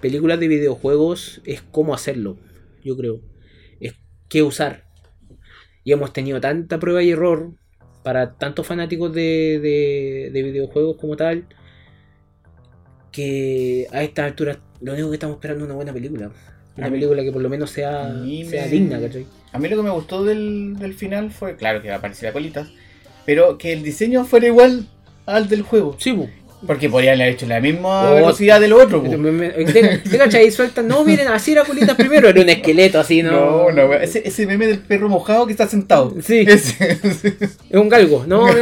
películas 0.00 0.40
de 0.40 0.48
videojuegos 0.48 1.40
es 1.44 1.62
cómo 1.70 1.94
hacerlo, 1.94 2.36
yo 2.84 2.96
creo. 2.96 3.20
Qué 4.28 4.42
usar. 4.42 4.84
Y 5.84 5.92
hemos 5.92 6.12
tenido 6.12 6.40
tanta 6.40 6.78
prueba 6.78 7.02
y 7.02 7.10
error 7.10 7.52
para 8.02 8.34
tantos 8.34 8.66
fanáticos 8.66 9.12
de, 9.14 9.58
de- 9.60 10.30
de 10.32 10.42
videojuegos 10.42 10.96
como 10.98 11.16
tal, 11.16 11.46
que 13.12 13.86
a 13.92 14.02
esta 14.02 14.24
altura 14.24 14.58
lo 14.80 14.92
único 14.92 15.08
que 15.10 15.14
estamos 15.14 15.36
esperando 15.36 15.64
es 15.64 15.66
una 15.66 15.74
buena 15.76 15.92
película. 15.92 16.30
Una 16.76 16.86
A 16.86 16.90
mí- 16.90 16.96
película 16.96 17.22
que 17.22 17.32
por 17.32 17.42
lo 17.42 17.48
menos 17.48 17.70
sea, 17.70 18.04
sea 18.48 18.64
me- 18.64 18.68
digna, 18.70 19.00
¿cachai? 19.00 19.26
A 19.52 19.58
mí 19.58 19.68
lo 19.68 19.76
que 19.76 19.82
me 19.82 19.90
gustó 19.90 20.24
del, 20.24 20.76
del 20.78 20.94
final 20.94 21.30
fue, 21.30 21.56
claro 21.56 21.80
que 21.82 21.90
aparecía 21.90 22.32
colitas, 22.32 22.70
pero 23.26 23.58
que 23.58 23.72
el 23.72 23.82
diseño 23.82 24.24
fuera 24.24 24.46
igual 24.46 24.86
al 25.26 25.48
del 25.48 25.62
juego. 25.62 25.96
Sí. 25.98 26.16
Porque 26.66 26.88
podrían 26.90 27.20
haber 27.20 27.34
hecho 27.34 27.46
la 27.46 27.60
misma 27.60 28.10
Oh, 28.10 28.14
velocidad 28.16 28.60
del 28.60 28.72
otro. 28.72 29.00
¿Te 29.02 30.18
cachai? 30.18 30.48
Y 30.48 30.50
sueltan, 30.50 30.88
no, 30.88 31.04
miren, 31.04 31.28
así 31.28 31.52
era 31.52 31.64
culitas 31.64 31.94
primero. 31.96 32.28
Era 32.28 32.40
un 32.40 32.48
esqueleto 32.48 32.98
así, 32.98 33.22
¿no? 33.22 33.30
No, 33.30 33.70
no, 33.70 33.94
ese, 33.94 34.26
ese 34.26 34.44
meme 34.46 34.66
del 34.66 34.80
perro 34.80 35.08
mojado 35.08 35.46
que 35.46 35.52
está 35.52 35.68
sentado. 35.68 36.14
Sí. 36.20 36.38
Ese. 36.48 36.98
Es 37.70 37.76
un 37.76 37.88
galgo, 37.88 38.24
¿no? 38.26 38.46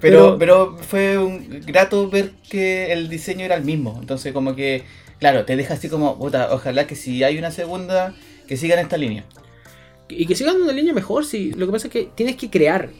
Pero- 0.00 0.38
pero 0.38 0.76
fue 0.78 1.16
un 1.16 1.62
grato 1.64 2.10
ver 2.10 2.32
que 2.50 2.92
el 2.92 3.08
diseño 3.08 3.44
era 3.44 3.54
el 3.54 3.64
mismo. 3.64 3.96
Entonces, 4.00 4.32
como 4.32 4.56
que, 4.56 4.82
claro, 5.20 5.44
te 5.44 5.54
deja 5.56 5.74
así 5.74 5.88
como, 5.88 6.18
puta, 6.18 6.48
ojalá 6.52 6.86
que 6.88 6.96
si 6.96 7.22
hay 7.22 7.38
una 7.38 7.50
segunda, 7.52 8.14
que 8.48 8.56
sigan 8.56 8.80
esta 8.80 8.96
línea. 8.96 9.24
y 10.08 10.26
que 10.26 10.34
sigan 10.34 10.60
una 10.60 10.72
línea 10.72 10.92
mejor, 10.92 11.24
sí. 11.24 11.52
Lo 11.56 11.66
que 11.66 11.72
pasa 11.72 11.86
es 11.86 11.92
que 11.92 12.08
tienes 12.14 12.36
que 12.36 12.50
crear. 12.50 12.90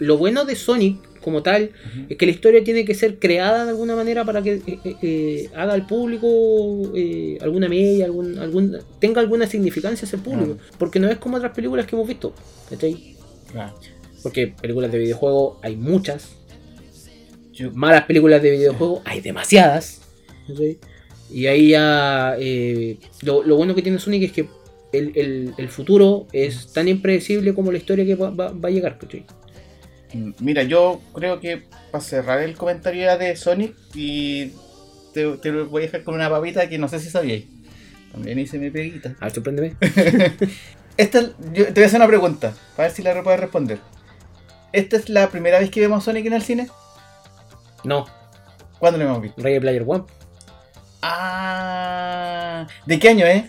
Lo 0.00 0.18
bueno 0.18 0.44
de 0.44 0.56
Sonic, 0.56 0.98
como 1.22 1.42
tal, 1.42 1.70
es 2.08 2.16
que 2.16 2.26
la 2.26 2.32
historia 2.32 2.62
tiene 2.64 2.84
que 2.84 2.94
ser 2.94 3.18
creada 3.18 3.64
de 3.64 3.70
alguna 3.70 3.96
manera 3.96 4.24
para 4.24 4.42
que 4.42 4.54
eh, 4.54 4.78
eh, 4.84 4.96
eh, 5.02 5.50
haga 5.54 5.72
al 5.72 5.86
público 5.86 6.92
alguna 7.40 7.68
media, 7.68 8.04
algún, 8.06 8.38
algún, 8.38 8.78
tenga 8.98 9.20
alguna 9.20 9.46
significancia 9.46 10.06
el 10.12 10.20
público. 10.20 10.58
Porque 10.78 10.98
no 11.00 11.08
es 11.08 11.18
como 11.18 11.36
otras 11.38 11.52
películas 11.52 11.86
que 11.86 11.96
hemos 11.96 12.06
visto. 12.08 12.34
¿cachai? 12.68 13.16
Porque 14.22 14.48
películas 14.48 14.92
de 14.92 14.98
videojuego 14.98 15.58
hay 15.62 15.76
muchas. 15.76 16.30
Malas 17.74 18.04
películas 18.06 18.42
de 18.42 18.50
videojuego 18.50 19.02
hay 19.04 19.20
demasiadas. 19.20 20.00
¿cachai? 20.48 20.78
Y 21.30 21.46
ahí 21.46 21.70
ya. 21.70 22.34
eh, 22.38 22.98
lo, 23.22 23.42
lo 23.42 23.56
bueno 23.56 23.74
que 23.74 23.82
tiene 23.82 23.98
Sonic 23.98 24.22
es 24.24 24.32
que 24.32 24.48
el, 24.92 25.12
el- 25.16 25.54
el 25.56 25.68
futuro 25.68 26.26
es 26.32 26.72
tan 26.72 26.86
impredecible 26.88 27.54
como 27.54 27.72
la 27.72 27.78
historia 27.78 28.04
que 28.04 28.14
va, 28.14 28.30
va- 28.30 28.52
va 28.52 28.68
a 28.68 28.72
llegar. 28.72 28.98
¿cachai? 28.98 29.24
Mm, 30.12 30.30
Mira, 30.40 30.62
yo 30.62 31.00
creo 31.14 31.40
que 31.40 31.64
para 31.90 32.02
cerrar 32.02 32.40
el 32.40 32.56
comentario 32.56 33.16
de 33.18 33.36
Sonic 33.36 33.74
y 33.94 34.52
te, 35.12 35.36
te 35.38 35.50
lo 35.50 35.66
voy 35.66 35.82
a 35.82 35.86
dejar 35.86 36.04
con 36.04 36.14
una 36.14 36.30
papita 36.30 36.68
que 36.68 36.78
no 36.78 36.88
sé 36.88 37.00
si 37.00 37.10
sabíais. 37.10 37.44
También 38.12 38.38
hice 38.38 38.58
mi 38.58 38.70
peguita. 38.70 39.14
A 39.20 39.24
ver, 39.26 39.34
sorpréndeme. 39.34 39.76
Esta, 40.96 41.22
yo 41.52 41.66
te 41.66 41.72
voy 41.72 41.82
a 41.84 41.86
hacer 41.86 41.98
una 41.98 42.06
pregunta, 42.06 42.52
para 42.76 42.88
ver 42.88 42.96
si 42.96 43.02
la 43.02 43.22
puedes 43.22 43.40
responder. 43.40 43.78
¿Esta 44.72 44.96
es 44.96 45.08
la 45.08 45.30
primera 45.30 45.58
vez 45.58 45.70
que 45.70 45.80
vemos 45.80 46.02
a 46.02 46.04
Sonic 46.04 46.26
en 46.26 46.32
el 46.34 46.42
cine? 46.42 46.68
No, 47.84 48.06
¿Cuándo 48.82 48.98
lo 48.98 49.04
hemos 49.04 49.22
visto? 49.22 49.40
Ready 49.40 49.60
Player 49.60 49.84
One. 49.86 50.02
Ah, 51.02 52.66
¿de 52.84 52.98
qué 52.98 53.10
año 53.10 53.24
es? 53.24 53.44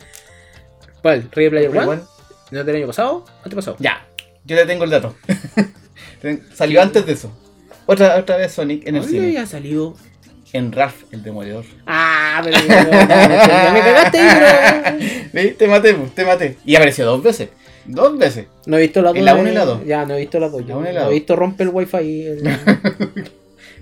¿Cuál? 1.02 1.28
¿Ready 1.32 1.50
Player 1.50 1.70
One? 1.72 1.82
Igual. 1.82 2.04
¿No 2.52 2.60
es 2.60 2.66
del 2.68 2.76
año 2.76 2.86
pasado? 2.86 3.26
¿Antepasado? 3.44 3.76
Ya, 3.80 4.06
yo 4.46 4.56
le 4.56 4.68
tengo 4.68 4.84
el 4.84 4.92
dato. 4.92 5.16
Salió 6.54 6.82
antes 6.82 7.06
de 7.06 7.14
eso. 7.14 7.32
Otra, 7.86 8.18
otra 8.18 8.38
vez 8.38 8.52
Sonic 8.52 8.88
en 8.88 8.96
el 8.96 9.02
¿Dónde 9.02 9.18
cine. 9.18 9.28
había 9.28 9.46
salido? 9.46 9.96
En 10.54 10.72
Ralph, 10.72 11.04
el 11.12 11.24
demoledor. 11.24 11.66
Ah, 11.88 12.40
pero 12.44 12.58
ya, 12.68 13.72
me 13.74 13.80
cagaste. 13.82 15.30
¿Ves? 15.34 15.58
Te 15.58 15.68
maté, 15.68 15.94
pues, 15.96 16.14
te 16.14 16.24
maté. 16.26 16.58
Y 16.64 16.76
apareció 16.76 17.06
dos 17.06 17.24
veces. 17.24 17.50
Dos 17.86 18.18
veces. 18.18 18.46
No 18.68 18.78
he 18.78 18.82
visto 18.82 19.02
las 19.02 19.14
dos. 19.14 19.18
¿En 19.20 19.26
la 19.26 19.34
de- 19.34 19.42
uno 19.42 19.50
y 19.50 19.54
la 19.54 19.66
dos? 19.66 19.86
Ya, 19.86 20.06
no 20.06 20.14
he 20.14 20.20
visto. 20.20 20.40
La 20.40 20.48
yo. 20.50 20.78
uno 20.78 20.90
y 20.90 20.94
la 20.94 21.00
No 21.00 21.06
dos. 21.06 21.10
he 21.12 21.14
visto 21.16 21.36
rompe 21.36 21.64
el 21.64 21.70
wifi. 21.70 21.98
el- 22.28 22.44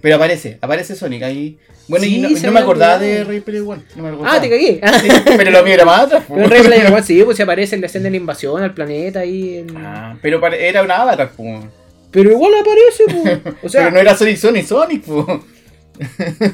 Pero 0.02 0.16
aparece, 0.16 0.58
aparece 0.62 0.96
Sonic 0.96 1.22
ahí. 1.24 1.60
Bueno, 1.88 2.06
Sí, 2.06 2.16
y 2.18 2.22
no, 2.22 2.30
se 2.30 2.48
no 2.48 2.54
me 2.54 2.60
me 2.60 2.64
acordaba 2.64 2.98
de 2.98 3.24
Ray 3.26 3.42
Player 3.42 3.62
One. 3.64 3.82
No 3.96 4.04
me 4.04 4.10
acordaba. 4.10 4.36
Ah, 4.36 4.42
te 4.42 4.50
cagué. 4.50 4.82
Sí, 5.02 5.10
pero 5.38 5.52
lo 5.52 5.64
mío 5.64 5.74
era 5.74 5.86
más 5.86 6.02
atrás. 6.04 6.24
Pero 6.28 6.40
pues. 6.40 6.50
Ready 6.50 6.64
Player 6.68 6.92
One 6.94 7.04
sí, 7.04 7.22
pues 7.24 7.38
se 7.38 7.44
aparece 7.44 7.76
en 7.76 7.82
la 7.82 7.88
escena 7.88 8.06
de 8.06 8.12
la 8.12 8.18
invasión 8.18 8.64
al 8.64 8.74
planeta 8.74 9.20
ahí. 9.20 9.58
en- 9.58 9.76
Ah, 9.78 10.18
pero 10.22 10.44
era 10.48 10.82
una 10.82 10.96
avatar, 11.02 11.32
pues. 11.36 11.64
Pero 12.12 12.32
igual 12.32 12.52
aparece, 12.60 13.04
pues. 13.44 13.56
O 13.64 13.70
sea, 13.70 13.82
pero 13.86 13.92
no 13.92 14.00
era 14.00 14.16
Sonic 14.16 14.38
Sonic 14.38 14.66
Sonic, 14.66 15.04
otro 15.08 15.44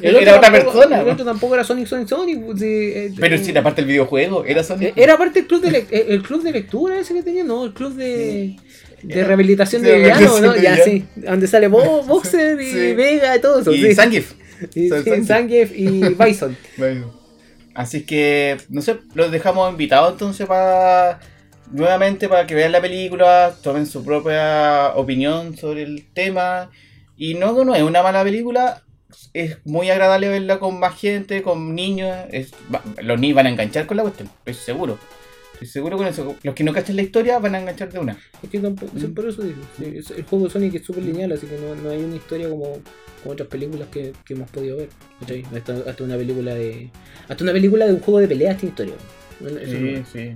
era 0.01 0.19
otra 0.37 0.41
tampoco- 0.41 0.71
persona. 0.73 1.01
El 1.01 1.09
otro 1.09 1.25
tampoco 1.25 1.53
era 1.55 1.63
Sonic, 1.63 1.87
Sonic, 1.87 2.07
Sonic. 2.07 2.41
pues, 2.45 2.59
sí, 2.59 2.65
eh, 2.67 3.13
Pero 3.19 3.35
eh, 3.35 3.43
si 3.43 3.53
la 3.53 3.63
parte 3.63 3.81
del 3.81 3.89
videojuego 3.89 4.45
era 4.45 4.63
Sonic. 4.63 4.89
eh, 4.89 4.93
Era 4.95 5.17
parte 5.17 5.39
del 5.39 5.47
club 5.47 5.61
de, 5.61 5.77
eh, 5.89 6.05
el 6.09 6.21
club 6.21 6.43
de 6.43 6.51
lectura 6.51 6.99
ese 6.99 7.13
que 7.13 7.23
tenía, 7.23 7.43
¿no? 7.43 7.65
El 7.65 7.73
club 7.73 7.93
de, 7.93 8.55
de 9.03 9.13
Era- 9.13 9.27
rehabilitación 9.27 9.81
de 9.83 9.91
de 9.91 9.97
villanos, 9.99 10.41
¿no? 10.41 10.55
Ya 10.57 10.77
sí. 10.83 11.05
Donde 11.15 11.47
sale 11.47 11.67
Bo- 11.67 12.03
Boxer 12.07 12.59
y 12.61 12.71
Sí. 12.71 12.93
Vega 12.93 13.35
y 13.35 13.41
todo 13.41 13.61
eso. 13.61 13.71
y 13.71 13.81
sí. 13.81 13.95
Zangief. 13.95 14.33
Y, 14.75 14.89
Zangief. 15.25 15.71
Y 15.77 16.01
Bison. 16.15 16.57
Así 17.73 18.03
que, 18.05 18.57
no 18.69 18.81
sé, 18.81 18.97
los 19.13 19.31
dejamos 19.31 19.69
invitados 19.71 20.13
entonces 20.13 20.45
para. 20.47 21.19
Nuevamente 21.71 22.29
para 22.29 22.47
que 22.47 22.55
vean 22.55 22.71
la 22.71 22.81
película, 22.81 23.53
tomen 23.61 23.85
su 23.85 24.03
propia 24.05 24.93
opinión 24.95 25.57
sobre 25.57 25.83
el 25.83 26.05
tema. 26.13 26.69
Y 27.17 27.33
no, 27.33 27.63
no 27.65 27.75
es 27.75 27.83
una 27.83 28.03
mala 28.03 28.23
película, 28.23 28.83
es 29.33 29.57
muy 29.65 29.89
agradable 29.89 30.29
verla 30.29 30.59
con 30.59 30.79
más 30.79 30.95
gente, 30.99 31.41
con 31.41 31.73
niños. 31.75 32.15
es- 32.31 32.53
va- 32.73 32.83
los 33.01 33.19
niños 33.19 33.35
van 33.35 33.47
a 33.47 33.49
enganchar 33.49 33.85
con 33.87 33.97
la 33.97 34.03
cuestión, 34.03 34.29
estoy 34.45 34.53
seguro. 34.53 34.97
Estoy 35.53 35.67
seguro 35.67 35.97
con 35.97 36.05
eso. 36.05 36.35
Los 36.43 36.53
que 36.53 36.63
no 36.63 36.71
cachen 36.71 36.95
la 36.95 37.01
historia 37.01 37.39
van 37.39 37.55
a 37.55 37.59
enganchar 37.59 37.91
de 37.91 37.97
una. 37.97 38.15
Es 38.43 38.49
que 38.49 38.59
tampoco, 38.59 38.91
sí, 38.99 39.07
por 39.07 39.27
eso 39.27 39.41
digo, 39.41 39.57
sí, 39.77 39.93
es- 39.97 40.11
el 40.11 40.23
juego 40.23 40.45
de 40.45 40.51
Sonic 40.51 40.75
es 40.75 40.85
súper 40.85 41.03
lineal, 41.03 41.31
así 41.31 41.47
que 41.47 41.57
no, 41.57 41.73
no 41.73 41.89
hay 41.89 42.03
una 42.03 42.15
historia 42.15 42.47
como, 42.47 42.73
como 43.23 43.33
otras 43.33 43.49
películas 43.49 43.87
que, 43.91 44.13
que 44.23 44.35
hemos 44.35 44.49
podido 44.51 44.77
ver. 44.77 44.89
Hasta, 45.55 45.73
hasta 45.89 46.03
una 46.03 46.15
película 46.15 46.53
de. 46.53 46.91
Hasta 47.27 47.43
una 47.43 47.53
película 47.53 47.87
de 47.87 47.93
un 47.93 47.99
juego 48.01 48.19
de 48.19 48.27
peleas 48.27 48.55
tiene 48.57 48.69
historia. 48.69 48.93
Bueno, 49.39 49.57
no- 49.57 50.05
sí. 50.13 50.35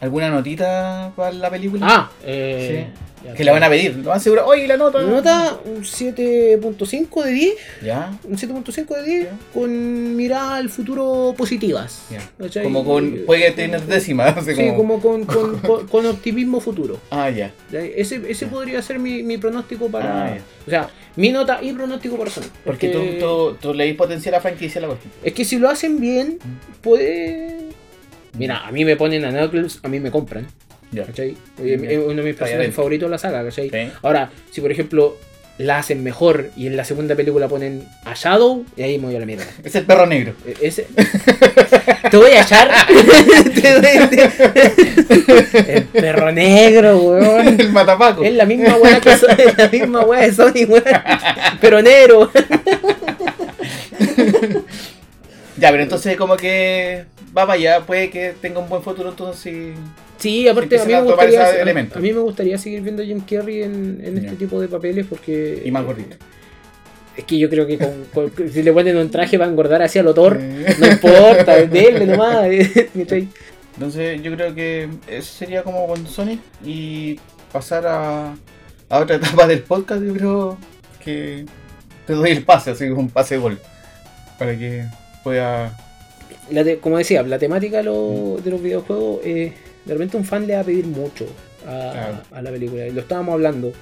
¿Alguna 0.00 0.30
notita 0.30 1.12
para 1.14 1.32
la 1.32 1.50
película? 1.50 1.86
Ah, 1.88 2.10
eh, 2.24 2.86
ya, 3.22 3.34
que 3.34 3.44
la 3.44 3.52
van 3.52 3.62
a 3.64 3.68
pedir, 3.68 3.96
lo 3.96 4.08
van 4.08 4.18
seguro. 4.20 4.46
Oye, 4.46 4.66
la 4.66 4.78
nota. 4.78 5.02
Nota 5.02 5.58
un 5.66 5.84
7.5 5.84 7.22
de 7.24 7.30
10. 7.32 7.54
Ya. 7.84 8.18
Un 8.24 8.36
7.5 8.38 8.96
de 8.96 9.02
10 9.04 9.24
Ya. 9.24 9.30
con 9.52 10.16
mirada 10.16 10.56
al 10.56 10.70
futuro 10.70 11.34
positivas. 11.36 12.04
Ya. 12.10 12.62
Como 12.62 12.82
con. 12.82 13.18
Puede 13.26 13.50
tener 13.50 13.82
décimas. 13.82 14.34
así 14.38 14.54
Sí, 14.54 14.56
como- 14.56 14.76
como 14.76 15.00
con, 15.02 15.24
con, 15.26 15.58
con- 15.66 15.86
con 15.86 16.06
optimismo 16.06 16.60
futuro. 16.60 16.98
Ah, 17.10 17.28
ya. 17.28 17.52
Ya, 17.70 17.80
Ese, 17.80 18.22
ese 18.26 18.46
podría 18.46 18.80
ser 18.80 18.98
mi, 18.98 19.22
mi 19.22 19.36
pronóstico 19.36 19.88
para. 19.90 20.24
Ah, 20.28 20.34
ya. 20.36 20.42
o 20.66 20.70
sea, 20.70 20.90
mi 21.16 21.28
nota 21.30 21.58
y 21.62 21.74
pronóstico 21.74 22.16
para 22.16 22.30
Sonic. 22.30 22.50
Porque 22.64 22.88
tú, 22.88 22.98
Porque 23.00 23.18
tú, 23.20 23.56
tú 23.60 23.74
leís 23.74 23.96
potencial 23.96 24.34
a 24.34 24.38
la 24.38 24.42
franquicia 24.42 24.78
a 24.78 24.82
la 24.82 24.88
cuestión. 24.88 25.12
Es 25.22 25.34
que 25.34 25.44
si 25.44 25.58
lo 25.58 25.68
hacen 25.68 26.00
bien, 26.00 26.38
puede. 26.80 27.68
Mira, 28.38 28.66
a 28.66 28.70
mí 28.72 28.84
me 28.84 28.96
ponen 28.96 29.24
a 29.24 29.30
Knuckles, 29.30 29.80
a 29.82 29.88
mí 29.88 30.00
me 30.00 30.10
compran. 30.10 30.46
¿Cachai? 30.94 31.36
Es 31.64 31.98
uno 32.04 32.14
de 32.14 32.22
mis 32.22 32.34
personajes 32.36 32.74
favoritos 32.74 33.08
de 33.08 33.10
la 33.12 33.18
saga, 33.18 33.44
¿cachai? 33.44 33.70
Sí. 33.70 33.90
Ahora, 34.02 34.30
si 34.50 34.60
por 34.60 34.72
ejemplo 34.72 35.16
la 35.58 35.78
hacen 35.78 36.02
mejor 36.02 36.50
y 36.56 36.66
en 36.68 36.76
la 36.76 36.84
segunda 36.84 37.14
película 37.14 37.46
ponen 37.46 37.84
a 38.06 38.14
Shadow, 38.14 38.64
y 38.76 38.82
ahí 38.82 38.98
me 38.98 39.06
voy 39.08 39.16
a 39.16 39.20
la 39.20 39.26
mierda. 39.26 39.44
Es 39.64 39.74
el 39.74 39.84
perro 39.84 40.06
negro. 40.06 40.32
E- 40.46 40.56
Ese... 40.62 40.86
Te 42.10 42.16
voy 42.16 42.30
a 42.32 42.42
echar. 42.42 42.70
El 45.68 45.84
perro 45.84 46.32
negro, 46.32 46.98
weón. 46.98 47.60
el 47.60 47.70
matapaco. 47.72 48.24
Es 48.24 48.32
la 48.34 48.46
misma 48.46 48.76
weá 48.76 49.00
que 49.00 49.16
so- 49.16 49.28
es 49.28 49.56
la 49.56 49.68
misma 49.68 50.00
weá 50.00 50.22
de 50.22 50.32
Sonic, 50.32 50.68
weón. 50.70 50.84
Pero 51.60 51.82
negro. 51.82 52.30
Ya, 55.56 55.70
pero 55.70 55.82
entonces 55.82 56.16
como 56.16 56.36
que 56.36 57.04
va 57.36 57.46
para 57.46 57.52
allá, 57.54 57.80
puede 57.86 58.10
que 58.10 58.34
tenga 58.40 58.58
un 58.60 58.68
buen 58.68 58.82
futuro 58.82 59.10
entonces 59.10 59.40
sí. 59.42 59.72
Sí, 60.18 60.46
aparte 60.48 60.78
a 60.78 60.84
mí, 60.84 60.92
me 60.92 61.00
gustaría, 61.02 61.46
a- 61.48 61.98
mí 61.98 62.12
me 62.12 62.20
gustaría 62.20 62.58
seguir 62.58 62.82
viendo 62.82 63.02
a 63.02 63.06
Jim 63.06 63.20
Carrey 63.20 63.62
en, 63.62 64.00
en 64.04 64.18
este 64.18 64.36
tipo 64.36 64.60
de 64.60 64.68
papeles 64.68 65.06
porque... 65.08 65.62
Y 65.64 65.70
más 65.70 65.84
gordito. 65.84 66.16
Es 67.16 67.24
que 67.24 67.38
yo 67.38 67.48
creo 67.48 67.66
que 67.66 67.78
con, 67.78 68.04
con- 68.12 68.32
si 68.52 68.62
le 68.62 68.72
ponen 68.72 68.96
un 68.98 69.10
traje 69.10 69.38
va 69.38 69.46
a 69.46 69.48
engordar 69.48 69.80
hacia 69.82 70.02
el. 70.02 70.08
Eh. 70.08 70.76
No 70.78 70.86
importa, 70.86 71.56
déle 71.66 72.06
nomás. 72.06 72.48
Entonces 73.74 74.22
yo 74.22 74.34
creo 74.34 74.54
que 74.54 74.88
eso 75.06 75.32
sería 75.38 75.62
como 75.62 75.86
con 75.86 76.06
Sonic 76.06 76.40
y 76.64 77.18
pasar 77.50 77.86
a, 77.86 78.34
a 78.90 78.98
otra 78.98 79.16
etapa 79.16 79.46
del 79.46 79.60
podcast, 79.62 80.02
yo 80.02 80.12
creo 80.12 80.58
que 81.02 81.46
te 82.06 82.12
doy 82.12 82.30
el 82.32 82.44
pase, 82.44 82.72
así 82.72 82.88
como 82.88 83.00
un 83.00 83.10
pase 83.10 83.38
gol. 83.38 83.58
Para 84.38 84.56
que 84.58 84.84
pueda... 85.24 85.76
La 86.50 86.64
te- 86.64 86.78
como 86.78 86.98
decía, 86.98 87.22
la 87.22 87.38
temática 87.38 87.78
de, 87.78 87.84
lo- 87.84 88.40
de 88.42 88.50
los 88.50 88.62
videojuegos, 88.62 89.20
eh, 89.24 89.52
de 89.84 89.92
repente 89.92 90.16
un 90.16 90.24
fan 90.24 90.46
le 90.46 90.54
va 90.54 90.60
a 90.60 90.64
pedir 90.64 90.86
mucho 90.86 91.26
a, 91.66 91.90
Claro. 91.92 92.22
a 92.32 92.42
la 92.42 92.50
película. 92.50 92.86
Y 92.86 92.92
lo 92.92 93.00
estábamos 93.00 93.34
hablando. 93.34 93.72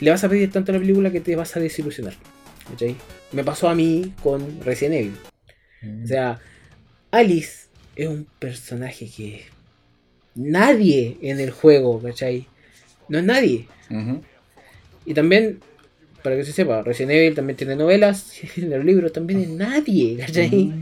Le 0.00 0.10
vas 0.10 0.22
a 0.24 0.28
pedir 0.28 0.50
tanto 0.50 0.72
a 0.72 0.74
la 0.74 0.80
película 0.80 1.10
que 1.10 1.20
te 1.20 1.36
vas 1.36 1.56
a 1.56 1.60
desilusionar. 1.60 2.14
¿cachai? 2.70 2.96
Me 3.32 3.44
pasó 3.44 3.68
a 3.68 3.74
mí 3.74 4.12
con 4.22 4.60
Resident 4.62 4.94
Evil. 4.94 5.14
O 6.04 6.06
sea, 6.06 6.40
Alice 7.10 7.66
es 7.96 8.08
un 8.08 8.26
personaje 8.38 9.08
que 9.14 9.42
nadie 10.34 11.18
en 11.20 11.40
el 11.40 11.50
juego, 11.50 12.00
¿cachai? 12.00 12.46
No 13.08 13.18
es 13.18 13.24
nadie. 13.24 13.66
Y 15.06 15.12
también, 15.14 15.60
para 16.22 16.36
que 16.36 16.44
se 16.44 16.52
sepa, 16.52 16.82
Resident 16.82 17.12
Evil 17.12 17.34
también 17.34 17.56
tiene 17.56 17.76
novelas, 17.76 18.32
en 18.56 18.70
los 18.76 18.84
libros 18.84 19.12
también 19.12 19.40
es 19.40 19.48
nadie, 19.50 20.16
¿cachai? 20.18 20.72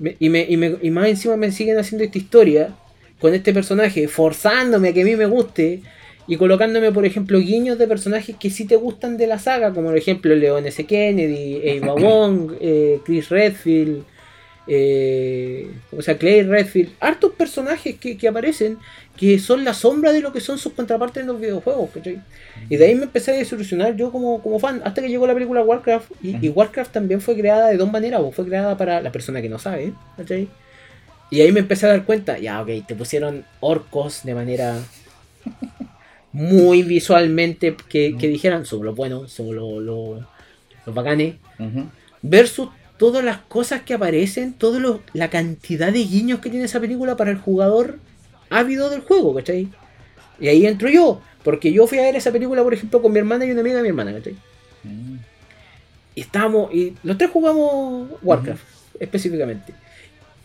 Me- 0.00 0.16
y, 0.18 0.28
me, 0.30 0.44
y, 0.48 0.56
me- 0.56 0.78
y 0.82 0.90
más 0.90 1.06
encima 1.08 1.36
me 1.36 1.52
siguen 1.52 1.78
haciendo 1.78 2.04
esta 2.04 2.18
historia 2.18 2.74
con 3.20 3.34
este 3.34 3.52
personaje, 3.54 4.08
forzándome 4.08 4.88
a 4.88 4.92
que 4.92 5.02
a 5.02 5.04
mí 5.04 5.14
me 5.14 5.26
guste. 5.26 5.82
y 6.26 6.36
colocándome, 6.36 6.92
por 6.92 7.04
ejemplo, 7.04 7.38
guiños 7.40 7.76
de 7.78 7.88
personajes 7.88 8.36
que 8.38 8.50
sí 8.50 8.64
te 8.64 8.76
gustan 8.76 9.16
de 9.16 9.26
la 9.26 9.38
saga, 9.40 9.72
como 9.74 9.88
por 9.88 9.98
ejemplo 9.98 10.32
Leon 10.34 10.64
S. 10.66 10.84
Kennedy, 10.86 11.80
Ava 11.82 11.94
Wong, 12.04 12.52
eh, 12.60 12.98
Chris 13.04 13.28
Redfield, 13.30 14.04
eh, 14.72 15.68
o 15.90 16.00
sea, 16.00 16.16
Clay 16.16 16.44
Redfield, 16.44 16.92
hartos 17.00 17.32
personajes 17.32 17.96
que, 17.96 18.16
que 18.16 18.28
aparecen 18.28 18.78
que 19.16 19.40
son 19.40 19.64
la 19.64 19.74
sombra 19.74 20.12
de 20.12 20.20
lo 20.20 20.32
que 20.32 20.40
son 20.40 20.58
sus 20.58 20.74
contrapartes 20.74 21.22
en 21.22 21.26
los 21.26 21.40
videojuegos, 21.40 21.90
¿cachai? 21.90 22.20
Y 22.68 22.76
de 22.76 22.86
ahí 22.86 22.94
me 22.94 23.02
empecé 23.02 23.32
a 23.32 23.34
desilusionar 23.34 23.96
yo 23.96 24.12
como, 24.12 24.40
como 24.40 24.60
fan, 24.60 24.80
hasta 24.84 25.02
que 25.02 25.08
llegó 25.08 25.26
la 25.26 25.34
película 25.34 25.64
Warcraft, 25.64 26.12
y, 26.22 26.46
y 26.46 26.48
Warcraft 26.50 26.92
también 26.92 27.20
fue 27.20 27.36
creada 27.36 27.66
de 27.66 27.78
dos 27.78 27.90
maneras, 27.90 28.20
o 28.22 28.30
fue 28.30 28.46
creada 28.46 28.76
para 28.76 29.02
la 29.02 29.10
persona 29.10 29.42
que 29.42 29.48
no 29.48 29.58
sabe, 29.58 29.92
¿cachai? 30.16 30.48
Y 31.32 31.40
ahí 31.40 31.50
me 31.50 31.60
empecé 31.60 31.86
a 31.86 31.88
dar 31.88 32.04
cuenta, 32.04 32.38
ya, 32.38 32.62
ok, 32.62 32.86
te 32.86 32.94
pusieron 32.94 33.44
orcos 33.58 34.22
de 34.22 34.36
manera 34.36 34.78
muy 36.32 36.84
visualmente 36.84 37.74
que, 37.88 38.16
que 38.16 38.28
dijeran, 38.28 38.64
somos 38.66 38.86
los 38.86 38.94
buenos, 38.94 39.32
somos 39.32 39.52
los, 39.52 39.82
los, 39.82 40.20
los 40.86 40.94
bacanes, 40.94 41.34
versus 42.22 42.68
todas 43.00 43.24
las 43.24 43.38
cosas 43.38 43.80
que 43.80 43.94
aparecen, 43.94 44.52
toda 44.52 45.00
la 45.14 45.30
cantidad 45.30 45.90
de 45.90 46.04
guiños 46.04 46.40
que 46.40 46.50
tiene 46.50 46.66
esa 46.66 46.80
película 46.80 47.16
para 47.16 47.30
el 47.30 47.38
jugador 47.38 47.98
ávido 48.50 48.90
del 48.90 49.00
juego, 49.00 49.34
¿cachai? 49.34 49.70
Y 50.38 50.48
ahí 50.48 50.66
entro 50.66 50.90
yo, 50.90 51.22
porque 51.42 51.72
yo 51.72 51.86
fui 51.86 51.96
a 51.96 52.02
ver 52.02 52.16
esa 52.16 52.30
película, 52.30 52.62
por 52.62 52.74
ejemplo, 52.74 53.00
con 53.00 53.10
mi 53.10 53.18
hermana 53.18 53.46
y 53.46 53.52
una 53.52 53.62
amiga 53.62 53.76
de 53.76 53.82
mi 53.84 53.88
hermana, 53.88 54.12
¿cachai? 54.12 54.36
Mm. 54.84 55.16
Y 56.14 56.20
estábamos, 56.20 56.74
y 56.74 56.94
los 57.02 57.16
tres 57.16 57.30
jugamos 57.30 58.10
Warcraft, 58.22 58.64
específicamente. 59.00 59.72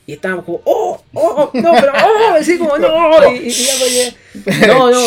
Y 0.07 0.13
estábamos 0.13 0.45
como, 0.45 0.61
oh, 0.65 1.01
oh, 1.15 1.49
no, 1.53 1.71
pero, 1.73 1.91
oh, 1.93 2.35
así 2.39 2.59
como, 2.59 2.77
no, 2.77 2.87
y, 3.33 3.47
y 3.47 3.49
ya, 3.49 3.73
pues, 4.43 4.57
no, 4.67 4.91
no, 4.91 4.99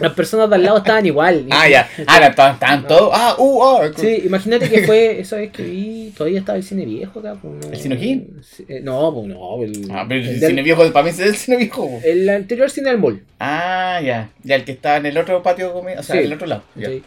las 0.00 0.12
personas 0.14 0.48
de 0.50 0.56
al 0.56 0.62
lado 0.64 0.78
estaban 0.78 1.06
igual. 1.06 1.44
Y- 1.46 1.50
Ah, 1.52 1.68
ya. 1.68 1.88
Ah, 2.06 2.26
estaban 2.26 2.54
estaban 2.54 2.86
todos. 2.88 3.10
Ah, 3.14 3.36
uh, 3.38 3.62
ah. 3.62 3.90
Sí, 3.96 4.22
imagínate 4.24 4.68
que 4.68 4.82
fue 4.86 5.20
esa 5.20 5.36
vez 5.36 5.52
que 5.52 5.62
vi, 5.62 6.12
todavía 6.16 6.40
estaba 6.40 6.58
el 6.58 6.64
cine 6.64 6.84
viejo 6.84 7.20
acá. 7.20 7.36
Pues, 7.40 7.54
no, 7.54 7.72
¿El? 7.72 7.78
Sí, 7.78 8.64
eh, 8.68 8.80
No, 8.82 9.14
pues 9.14 9.26
no, 9.28 9.62
el, 9.62 9.88
Ah, 9.92 10.04
pero 10.08 10.20
el 10.20 10.28
el 10.30 10.40
del- 10.40 10.50
cine 10.50 10.62
viejo, 10.62 10.92
para 10.92 11.04
mí 11.04 11.10
es 11.10 11.20
el 11.20 11.36
cine 11.36 11.56
viejo. 11.58 11.88
po. 11.88 12.00
el 12.04 12.28
anterior 12.28 12.68
cine 12.70 12.90
del 12.90 12.98
mall. 12.98 13.22
Ah, 13.38 14.00
ya. 14.04 14.30
Ya, 14.42 14.56
el 14.56 14.64
que 14.64 14.72
está 14.72 14.96
en 14.96 15.06
el 15.06 15.16
otro 15.16 15.42
patio, 15.44 15.76
o 15.76 15.84
sea, 15.84 16.02
Sí. 16.02 16.12
en 16.18 16.24
el 16.24 16.32
otro 16.32 16.46
lado. 16.48 16.64
Ya. 16.74 16.82
¿cachai? 16.86 17.02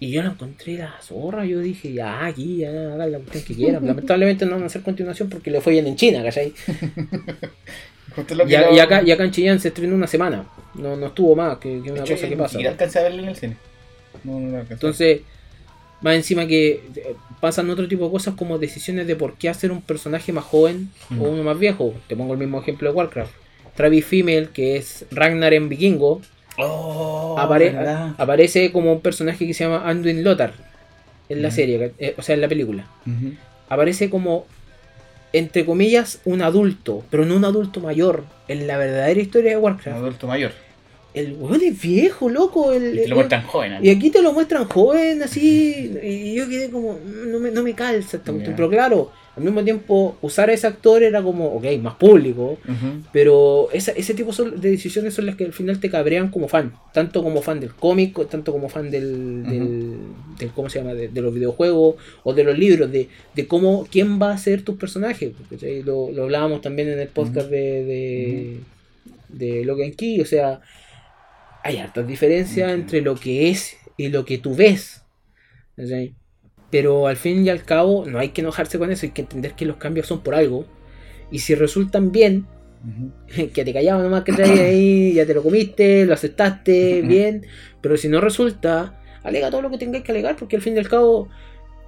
Y 0.00 0.10
yo 0.10 0.22
lo 0.22 0.30
encontré 0.30 0.76
la 0.78 0.94
zorra, 1.00 1.44
yo 1.46 1.60
dije, 1.60 1.92
ya, 1.92 2.26
aquí, 2.26 2.58
ya, 2.58 2.68
hagan 2.92 3.12
la 3.12 3.18
cuestión 3.18 3.44
que 3.44 3.54
quieran. 3.54 3.86
Lamentablemente 3.86 4.44
no 4.44 4.52
van 4.52 4.64
a 4.64 4.66
hacer 4.66 4.82
continuación 4.82 5.28
porque 5.30 5.50
le 5.50 5.60
fue 5.60 5.72
bien 5.74 5.86
en 5.86 5.96
China, 5.96 6.22
¿cachai? 6.22 6.52
Justo 8.16 8.34
lo 8.34 8.44
que 8.44 8.52
Y, 8.52 8.54
a- 8.54 8.60
lo- 8.70 8.74
y 8.76 8.78
acá, 8.80 9.02
y 9.02 9.10
acá 9.10 9.24
en 9.24 9.30
Chillán 9.30 9.60
se 9.60 9.68
estrenó 9.68 9.94
una 9.94 10.06
semana. 10.06 10.46
No, 10.74 10.96
no 10.96 11.06
estuvo 11.06 11.34
más, 11.34 11.58
que, 11.58 11.78
una 11.80 12.02
hecho, 12.02 12.14
cosa 12.14 12.28
que 12.28 12.36
pasa. 12.36 12.48
siquiera 12.50 12.70
alcancé 12.72 12.98
a 12.98 13.02
verlo 13.02 13.22
en 13.22 13.28
el 13.28 13.36
cine. 13.36 13.56
No, 14.24 14.38
no. 14.40 14.58
Entonces, 14.68 15.20
más 16.00 16.14
encima 16.16 16.46
que 16.46 16.82
eh, 16.96 17.14
pasan 17.40 17.70
otro 17.70 17.88
tipo 17.88 18.04
de 18.04 18.10
cosas 18.10 18.34
como 18.34 18.58
decisiones 18.58 19.06
de 19.06 19.16
por 19.16 19.34
qué 19.36 19.48
hacer 19.48 19.72
un 19.72 19.80
personaje 19.82 20.32
más 20.32 20.44
joven 20.44 20.90
Mm. 21.10 21.20
o 21.20 21.24
uno 21.24 21.42
más 21.42 21.58
viejo. 21.58 21.94
Te 22.08 22.16
pongo 22.16 22.32
el 22.34 22.38
mismo 22.38 22.60
ejemplo 22.60 22.88
de 22.90 22.94
Warcraft. 22.96 23.32
Travis 23.74 24.04
Fimmel, 24.04 24.50
que 24.50 24.76
es 24.76 25.06
Ragnar 25.10 25.52
en 25.54 25.68
Vikingo, 25.68 26.20
Oh, 26.58 27.36
apare- 27.38 27.72
¿verdad? 27.72 28.12
aparece 28.18 28.70
como 28.72 28.92
un 28.92 29.00
personaje 29.00 29.46
que 29.46 29.54
se 29.54 29.64
llama 29.64 29.88
Anduin 29.88 30.22
Lothar 30.22 30.52
en 31.28 31.42
la 31.42 31.50
serie, 31.50 31.92
eh, 31.98 32.14
o 32.16 32.22
sea, 32.22 32.34
en 32.34 32.40
la 32.42 32.48
película. 32.48 32.86
Aparece 33.68 34.10
como, 34.10 34.46
entre 35.32 35.64
comillas, 35.64 36.20
un 36.24 36.42
adulto, 36.42 37.02
pero 37.10 37.24
no 37.24 37.34
un 37.36 37.44
adulto 37.44 37.80
mayor. 37.80 38.24
En 38.46 38.66
la 38.66 38.76
verdadera 38.76 39.20
historia 39.20 39.50
de 39.52 39.56
Un 39.56 39.64
Warcraft. 39.64 39.98
adulto 39.98 40.26
mayor. 40.26 40.52
El 41.14 41.32
weón 41.34 41.62
es 41.62 41.80
viejo, 41.80 42.28
loco. 42.28 42.72
El, 42.72 42.98
Y 42.98 43.02
te 43.02 43.08
lo 43.08 43.14
el- 43.14 43.14
muestran 43.14 43.42
joven. 43.46 43.72
¿eh? 43.74 43.78
y 43.82 43.90
aquí 43.90 44.10
te 44.10 44.20
lo 44.20 44.32
muestran 44.32 44.64
joven, 44.66 45.22
así, 45.22 45.96
y 46.02 46.34
yo 46.34 46.48
quedé 46.48 46.70
como, 46.70 46.98
no 47.26 47.38
me, 47.40 47.50
no 47.50 47.62
me 47.62 47.72
calza 47.74 48.16
esta. 48.18 48.32
Pero 48.32 48.68
claro, 48.68 49.10
al 49.36 49.42
mismo 49.42 49.64
tiempo, 49.64 50.16
usar 50.22 50.48
a 50.48 50.52
ese 50.52 50.66
actor 50.66 51.02
era 51.02 51.22
como, 51.22 51.46
ok, 51.56 51.64
más 51.82 51.94
público, 51.96 52.58
pero 53.12 53.68
esa- 53.72 53.92
ese 53.92 54.14
tipo 54.14 54.30
de 54.32 54.70
decisiones 54.70 55.12
son 55.14 55.26
las 55.26 55.34
que 55.36 55.44
al 55.44 55.52
final 55.52 55.80
te 55.80 55.90
cabrean 55.90 56.28
como 56.28 56.46
fan. 56.48 56.72
Tanto 56.92 57.22
como 57.22 57.42
fan 57.42 57.58
del 57.58 57.74
cómic, 57.74 58.16
tanto 58.28 58.52
como 58.52 58.68
fan 58.68 58.90
del, 58.90 59.42
del, 59.44 59.98
del- 60.38 60.50
¿cómo 60.54 60.68
se 60.70 60.78
llama? 60.78 60.94
De, 60.94 61.08
de 61.08 61.20
los 61.20 61.34
videojuegos 61.34 61.96
o 62.22 62.32
de 62.32 62.44
los 62.44 62.56
libros, 62.56 62.92
de, 62.92 63.08
de 63.34 63.46
cómo, 63.48 63.86
quién 63.90 64.20
va 64.22 64.32
a 64.32 64.38
ser 64.38 64.62
tus 64.62 64.76
personajes. 64.76 65.32
¿cachai? 65.50 65.82
Lo, 65.82 66.10
lo 66.12 66.22
hablábamos 66.24 66.60
también 66.60 66.88
en 66.88 67.00
el 67.00 67.08
podcast 67.08 67.50
de, 67.50 67.84
de, 67.84 68.60
de 69.30 69.64
Logan 69.64 69.92
Key, 69.92 70.20
o 70.20 70.26
sea, 70.26 70.60
hay 71.64 71.78
hartas 71.78 72.06
diferencias 72.06 72.70
entre 72.70 73.00
lo 73.00 73.14
que 73.16 73.50
es 73.50 73.76
y 73.96 74.08
lo 74.08 74.24
que 74.24 74.38
tú 74.38 74.54
ves. 74.54 75.02
¿cachai? 75.76 76.14
Pero 76.74 77.06
al 77.06 77.16
fin 77.16 77.46
y 77.46 77.50
al 77.50 77.62
cabo, 77.62 78.04
no 78.04 78.18
hay 78.18 78.30
que 78.30 78.40
enojarse 78.40 78.80
con 78.80 78.90
eso, 78.90 79.06
hay 79.06 79.12
que 79.12 79.22
entender 79.22 79.52
que 79.54 79.64
los 79.64 79.76
cambios 79.76 80.08
son 80.08 80.22
por 80.24 80.34
algo. 80.34 80.66
Y 81.30 81.38
si 81.38 81.54
resultan 81.54 82.10
bien, 82.10 82.46
que 83.54 83.64
te 83.64 83.72
callaba 83.72 84.02
nomás 84.02 84.24
que 84.24 84.32
traes 84.32 84.58
ahí, 84.60 85.12
ya 85.14 85.24
te 85.24 85.34
lo 85.34 85.42
comiste, 85.42 86.04
lo 86.04 86.14
aceptaste, 86.14 87.02
bien. 87.02 87.46
Pero 87.80 87.96
si 87.96 88.08
no 88.08 88.20
resulta, 88.20 89.00
alega 89.22 89.50
todo 89.50 89.62
lo 89.62 89.70
que 89.70 89.78
tengáis 89.78 90.02
que 90.02 90.10
alegar, 90.10 90.34
porque 90.36 90.56
al 90.56 90.62
fin 90.62 90.74
y 90.74 90.78
al 90.80 90.88
cabo, 90.88 91.28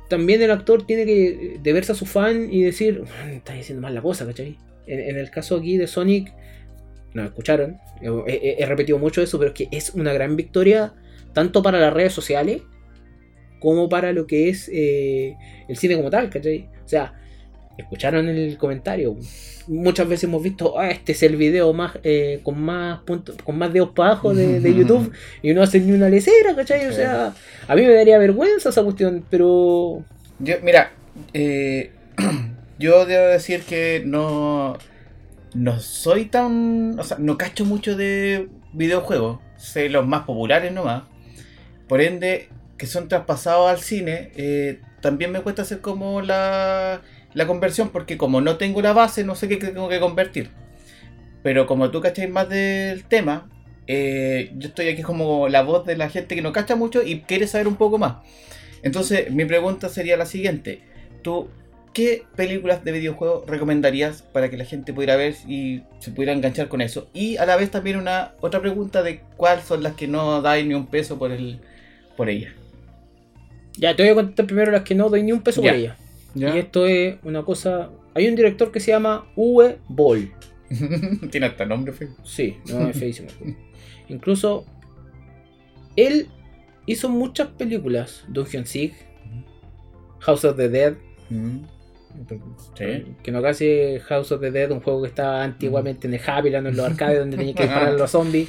también 0.08 0.40
el 0.40 0.52
actor 0.52 0.86
tiene 0.86 1.04
que 1.04 1.58
deberse 1.62 1.90
a 1.90 1.94
su 1.96 2.06
fan 2.06 2.46
y 2.52 2.62
decir, 2.62 3.02
"Mm, 3.02 3.30
está 3.32 3.54
diciendo 3.54 3.82
mal 3.82 3.92
la 3.94 4.02
cosa, 4.02 4.24
¿cachai? 4.24 4.56
En, 4.86 5.00
en 5.00 5.16
el 5.18 5.30
caso 5.32 5.56
aquí 5.56 5.76
de 5.78 5.88
Sonic, 5.88 6.32
nos 7.12 7.26
escucharon, 7.26 7.78
he, 8.00 8.06
he- 8.32 8.62
he 8.62 8.66
repetido 8.66 8.98
mucho 9.00 9.20
eso, 9.20 9.36
pero 9.38 9.50
es 9.50 9.54
que 9.56 9.68
es 9.76 9.90
una 9.94 10.12
gran 10.12 10.36
victoria, 10.36 10.94
tanto 11.32 11.60
para 11.62 11.80
las 11.80 11.92
redes 11.92 12.12
sociales, 12.12 12.62
como 13.60 13.88
para 13.88 14.12
lo 14.12 14.26
que 14.26 14.48
es 14.48 14.70
eh, 14.72 15.36
el 15.68 15.76
cine 15.76 15.96
como 15.96 16.10
tal, 16.10 16.30
¿cachai? 16.30 16.68
O 16.84 16.88
sea, 16.88 17.14
escucharon 17.76 18.28
el 18.28 18.56
comentario. 18.56 19.16
Muchas 19.66 20.08
veces 20.08 20.24
hemos 20.24 20.42
visto, 20.42 20.78
ah, 20.78 20.90
este 20.90 21.12
es 21.12 21.22
el 21.22 21.36
video 21.36 21.72
más 21.72 21.98
eh, 22.04 22.40
con 22.42 22.60
más 22.60 23.00
puntos, 23.00 23.36
con 23.42 23.58
más 23.58 23.72
dedos 23.72 23.90
para 23.90 24.12
abajo 24.12 24.34
de, 24.34 24.60
de 24.60 24.74
YouTube 24.78 25.12
y 25.42 25.52
no 25.52 25.62
hacen 25.62 25.86
ni 25.86 25.92
una 25.92 26.08
lecera, 26.08 26.54
¿cachai? 26.54 26.86
O 26.86 26.92
sea, 26.92 27.34
a 27.66 27.74
mí 27.74 27.82
me 27.82 27.94
daría 27.94 28.18
vergüenza 28.18 28.68
esa 28.68 28.82
cuestión, 28.82 29.24
pero 29.28 30.04
Yo, 30.38 30.56
mira, 30.62 30.92
eh, 31.32 31.90
yo 32.78 33.04
debo 33.06 33.26
decir 33.26 33.62
que 33.62 34.02
no, 34.04 34.78
no 35.54 35.80
soy 35.80 36.26
tan, 36.26 36.98
o 36.98 37.04
sea, 37.04 37.18
no 37.18 37.36
cacho 37.36 37.64
mucho 37.64 37.96
de 37.96 38.48
videojuegos, 38.72 39.40
sé 39.56 39.88
los 39.88 40.06
más 40.06 40.24
populares 40.24 40.72
nomás. 40.72 41.04
Por 41.88 42.00
ende, 42.00 42.48
que 42.78 42.86
son 42.86 43.08
traspasados 43.08 43.70
al 43.70 43.80
cine, 43.80 44.32
eh, 44.36 44.80
también 45.00 45.32
me 45.32 45.40
cuesta 45.40 45.62
hacer 45.62 45.80
como 45.80 46.20
la, 46.20 47.00
la 47.34 47.46
conversión, 47.46 47.90
porque 47.90 48.16
como 48.16 48.40
no 48.40 48.56
tengo 48.56 48.82
la 48.82 48.92
base, 48.92 49.24
no 49.24 49.34
sé 49.34 49.48
qué 49.48 49.56
tengo 49.56 49.88
que 49.88 50.00
convertir. 50.00 50.50
Pero 51.42 51.66
como 51.66 51.90
tú 51.90 52.00
cacháis 52.00 52.30
más 52.30 52.48
del 52.48 53.04
tema, 53.04 53.48
eh, 53.86 54.50
yo 54.56 54.68
estoy 54.68 54.88
aquí 54.88 55.02
como 55.02 55.48
la 55.48 55.62
voz 55.62 55.86
de 55.86 55.96
la 55.96 56.08
gente 56.08 56.34
que 56.34 56.42
no 56.42 56.52
cacha 56.52 56.76
mucho 56.76 57.02
y 57.02 57.20
quiere 57.20 57.46
saber 57.46 57.68
un 57.68 57.76
poco 57.76 57.98
más. 57.98 58.16
Entonces, 58.82 59.30
mi 59.30 59.44
pregunta 59.44 59.88
sería 59.88 60.16
la 60.16 60.26
siguiente. 60.26 60.80
¿Tú 61.22 61.48
qué 61.92 62.24
películas 62.36 62.84
de 62.84 62.92
videojuegos 62.92 63.48
recomendarías 63.48 64.22
para 64.22 64.50
que 64.50 64.56
la 64.56 64.64
gente 64.64 64.92
pudiera 64.92 65.16
ver 65.16 65.34
y 65.46 65.82
se 66.00 66.10
pudiera 66.10 66.32
enganchar 66.32 66.68
con 66.68 66.80
eso? 66.80 67.08
Y 67.14 67.36
a 67.36 67.46
la 67.46 67.56
vez 67.56 67.70
también 67.70 67.96
una 67.96 68.32
otra 68.40 68.60
pregunta 68.60 69.02
de 69.02 69.20
cuáles 69.36 69.64
son 69.64 69.82
las 69.82 69.94
que 69.94 70.08
no 70.08 70.42
dais 70.42 70.66
ni 70.66 70.74
un 70.74 70.86
peso 70.86 71.18
por 71.18 71.30
el 71.32 71.60
por 72.16 72.28
ella. 72.28 72.52
Ya 73.76 73.94
te 73.96 74.02
voy 74.02 74.12
a 74.12 74.14
contar 74.14 74.46
primero 74.46 74.72
las 74.72 74.82
que 74.82 74.94
no 74.94 75.08
doy 75.08 75.22
ni 75.22 75.32
un 75.32 75.40
peso 75.42 75.62
Ya. 75.62 75.70
por 75.70 75.78
ella. 75.80 75.96
Y 76.34 76.44
esto 76.58 76.86
es 76.86 77.16
una 77.22 77.42
cosa. 77.44 77.90
Hay 78.14 78.28
un 78.28 78.34
director 78.36 78.70
que 78.70 78.80
se 78.80 78.90
llama 78.90 79.26
Uwe 79.36 79.78
Boll. 79.88 80.32
Tiene 81.30 81.46
hasta 81.46 81.64
nombre 81.64 81.92
feo. 81.92 82.08
Sí, 82.24 82.56
no 82.68 82.88
es 82.88 82.98
feísimo. 82.98 83.28
Incluso 84.08 84.64
él 85.96 86.28
hizo 86.86 87.08
muchas 87.08 87.48
películas. 87.48 88.24
Dungeon 88.28 88.66
Siege, 88.66 88.96
House 90.20 90.44
of 90.44 90.56
the 90.56 90.68
Dead. 90.68 90.94
Mm. 91.30 91.58
Sí. 92.76 93.04
Que 93.22 93.30
no 93.32 93.42
casi 93.42 93.98
House 94.06 94.32
of 94.32 94.40
the 94.40 94.50
Dead, 94.50 94.70
un 94.70 94.80
juego 94.80 95.02
que 95.02 95.08
estaba 95.08 95.42
antiguamente 95.44 96.06
en 96.06 96.14
el 96.14 96.20
Happyland, 96.26 96.66
en 96.66 96.76
los 96.76 96.86
arcades, 96.86 97.18
donde 97.18 97.36
tenías 97.36 97.56
que 97.56 97.62
disparar 97.64 97.88
a 97.88 97.92
los 97.92 98.10
zombies. 98.10 98.48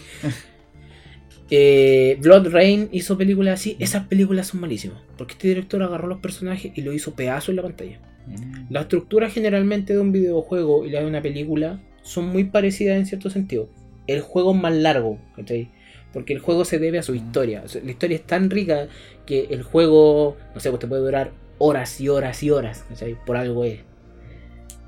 Eh, 1.50 2.18
Blood 2.22 2.50
Rain 2.50 2.90
hizo 2.92 3.18
películas 3.18 3.60
así. 3.60 3.78
Esas 3.80 4.08
películas 4.08 4.48
son 4.48 4.62
malísimas. 4.62 5.00
Porque 5.18 5.34
este 5.34 5.48
director 5.48 5.82
agarró 5.84 6.08
los 6.08 6.20
personajes 6.20 6.72
y 6.76 6.82
lo 6.82 6.94
hizo 6.94 7.16
pedazo 7.16 7.52
en 7.52 7.58
la 7.58 7.64
pantalla. 7.64 8.00
Mm. 8.28 8.72
La 8.72 8.82
estructura 8.82 9.30
generalmente 9.30 9.94
de 9.94 10.00
un 10.00 10.12
videojuego 10.12 10.86
y 10.86 10.90
la 10.90 11.02
de 11.02 11.08
una 11.08 11.22
película 11.22 11.82
son 12.02 12.30
muy 12.30 12.46
parecidas 12.46 12.98
en 12.98 13.06
cierto 13.06 13.30
sentido. 13.30 13.70
El 14.08 14.22
juego 14.22 14.54
es 14.54 14.62
más 14.62 14.74
largo, 14.74 15.20
¿cachai? 15.36 15.70
Porque 16.14 16.34
el 16.34 16.40
juego 16.40 16.66
se 16.66 16.80
debe 16.80 17.00
a 17.00 17.04
su 17.04 17.16
historia. 17.16 17.64
O 17.66 17.68
sea, 17.68 17.82
la 17.84 17.92
historia 17.92 18.16
es 18.16 18.24
tan 18.24 18.50
rica 18.50 18.88
que 19.26 19.48
el 19.50 19.64
juego, 19.64 20.38
no 20.54 20.60
sé, 20.60 20.70
pues 20.70 20.80
te 20.80 20.88
puede 20.88 21.02
durar 21.02 21.32
horas 21.58 22.00
y 22.00 22.10
horas 22.10 22.42
y 22.44 22.50
horas, 22.50 22.86
¿cachai? 22.88 23.18
Por 23.26 23.38
algo 23.38 23.66
es. 23.66 23.80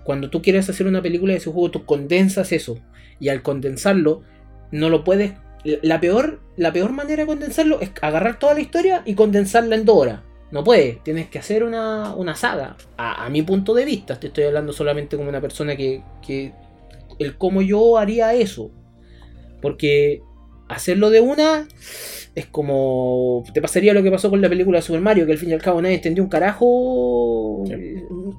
Cuando 0.03 0.29
tú 0.29 0.41
quieres 0.41 0.69
hacer 0.69 0.87
una 0.87 1.01
película 1.01 1.33
de 1.33 1.39
ese 1.39 1.51
juego, 1.51 1.71
tú 1.71 1.85
condensas 1.85 2.51
eso. 2.51 2.79
Y 3.19 3.29
al 3.29 3.41
condensarlo, 3.41 4.23
no 4.71 4.89
lo 4.89 5.03
puedes 5.03 5.33
la 5.63 5.99
peor, 5.99 6.39
la 6.55 6.71
peor 6.71 6.91
manera 6.91 7.23
de 7.23 7.27
condensarlo 7.27 7.81
es 7.81 7.91
agarrar 8.01 8.39
toda 8.39 8.53
la 8.53 8.61
historia 8.61 9.01
y 9.05 9.15
condensarla 9.15 9.75
en 9.75 9.85
dos 9.85 9.97
horas. 9.97 10.21
No 10.51 10.63
puede, 10.63 10.99
tienes 11.03 11.29
que 11.29 11.37
hacer 11.37 11.63
una, 11.63 12.15
una 12.15 12.35
saga. 12.35 12.75
A, 12.97 13.25
a 13.25 13.29
mi 13.29 13.43
punto 13.43 13.73
de 13.73 13.85
vista, 13.85 14.19
te 14.19 14.27
estoy 14.27 14.45
hablando 14.45 14.73
solamente 14.73 15.15
como 15.15 15.29
una 15.29 15.41
persona 15.41 15.75
que, 15.75 16.01
que 16.25 16.53
el 17.19 17.37
cómo 17.37 17.61
yo 17.61 17.97
haría 17.97 18.33
eso. 18.33 18.71
Porque 19.61 20.23
hacerlo 20.69 21.09
de 21.09 21.21
una 21.21 21.67
es 22.35 22.45
como. 22.45 23.43
Te 23.53 23.61
pasaría 23.61 23.93
lo 23.93 24.01
que 24.01 24.11
pasó 24.11 24.29
con 24.29 24.41
la 24.41 24.49
película 24.49 24.79
de 24.79 24.81
Super 24.81 25.01
Mario, 25.01 25.25
que 25.25 25.33
al 25.33 25.37
fin 25.37 25.49
y 25.49 25.53
al 25.53 25.61
cabo 25.61 25.81
nadie 25.81 25.95
entendió 25.95 26.23
un 26.23 26.29
carajo. 26.29 27.65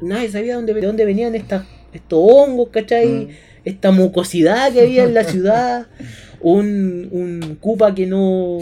Nadie 0.01 0.31
sabía 0.31 0.55
dónde, 0.57 0.75
de 0.75 0.81
dónde 0.81 1.05
venían 1.05 1.35
estas, 1.35 1.67
estos 1.93 2.19
hongos, 2.23 2.71
¿cachai? 2.71 3.07
Mm. 3.07 3.29
Esta 3.65 3.91
mucosidad 3.91 4.73
que 4.73 4.81
había 4.81 5.05
en 5.05 5.15
la 5.15 5.25
ciudad. 5.25 5.87
Un, 6.43 7.09
un 7.13 7.57
Koopa 7.61 7.95
que 7.95 8.07
no, 8.07 8.59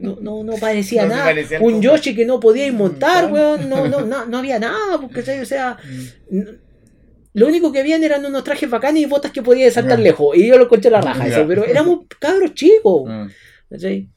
no, 0.00 0.16
no, 0.20 0.42
no 0.44 0.54
parecía 0.56 1.02
No 1.02 1.10
nada. 1.10 1.24
parecía 1.26 1.60
un 1.60 1.72
Koopa. 1.74 1.82
Yoshi 1.82 2.14
que 2.14 2.24
no 2.24 2.40
podía 2.40 2.72
montar, 2.72 3.28
Claro. 3.28 3.34
weón. 3.58 3.68
No, 3.68 3.86
no, 3.86 4.00
no, 4.02 4.24
no 4.26 4.38
había 4.38 4.58
nada. 4.58 4.96
O 4.96 5.44
sea, 5.44 5.76
Mm. 6.30 6.40
lo 7.34 7.46
único 7.46 7.70
que 7.72 7.80
habían 7.80 8.02
eran 8.02 8.24
unos 8.24 8.44
trajes 8.44 8.68
bacanes 8.70 9.02
y 9.02 9.06
botas 9.06 9.30
que 9.32 9.42
podía 9.42 9.70
saltar 9.70 9.98
lejos. 9.98 10.36
Y 10.36 10.46
yo 10.46 10.56
lo 10.56 10.64
encontré 10.64 10.90
la 10.90 11.00
raja, 11.02 11.26
eso. 11.26 11.44
Pero 11.46 11.64
éramos 11.66 12.00
cabros 12.18 12.54
chicos. 12.54 13.02
Mm. 13.06 13.26
¿cachai? 13.70 14.08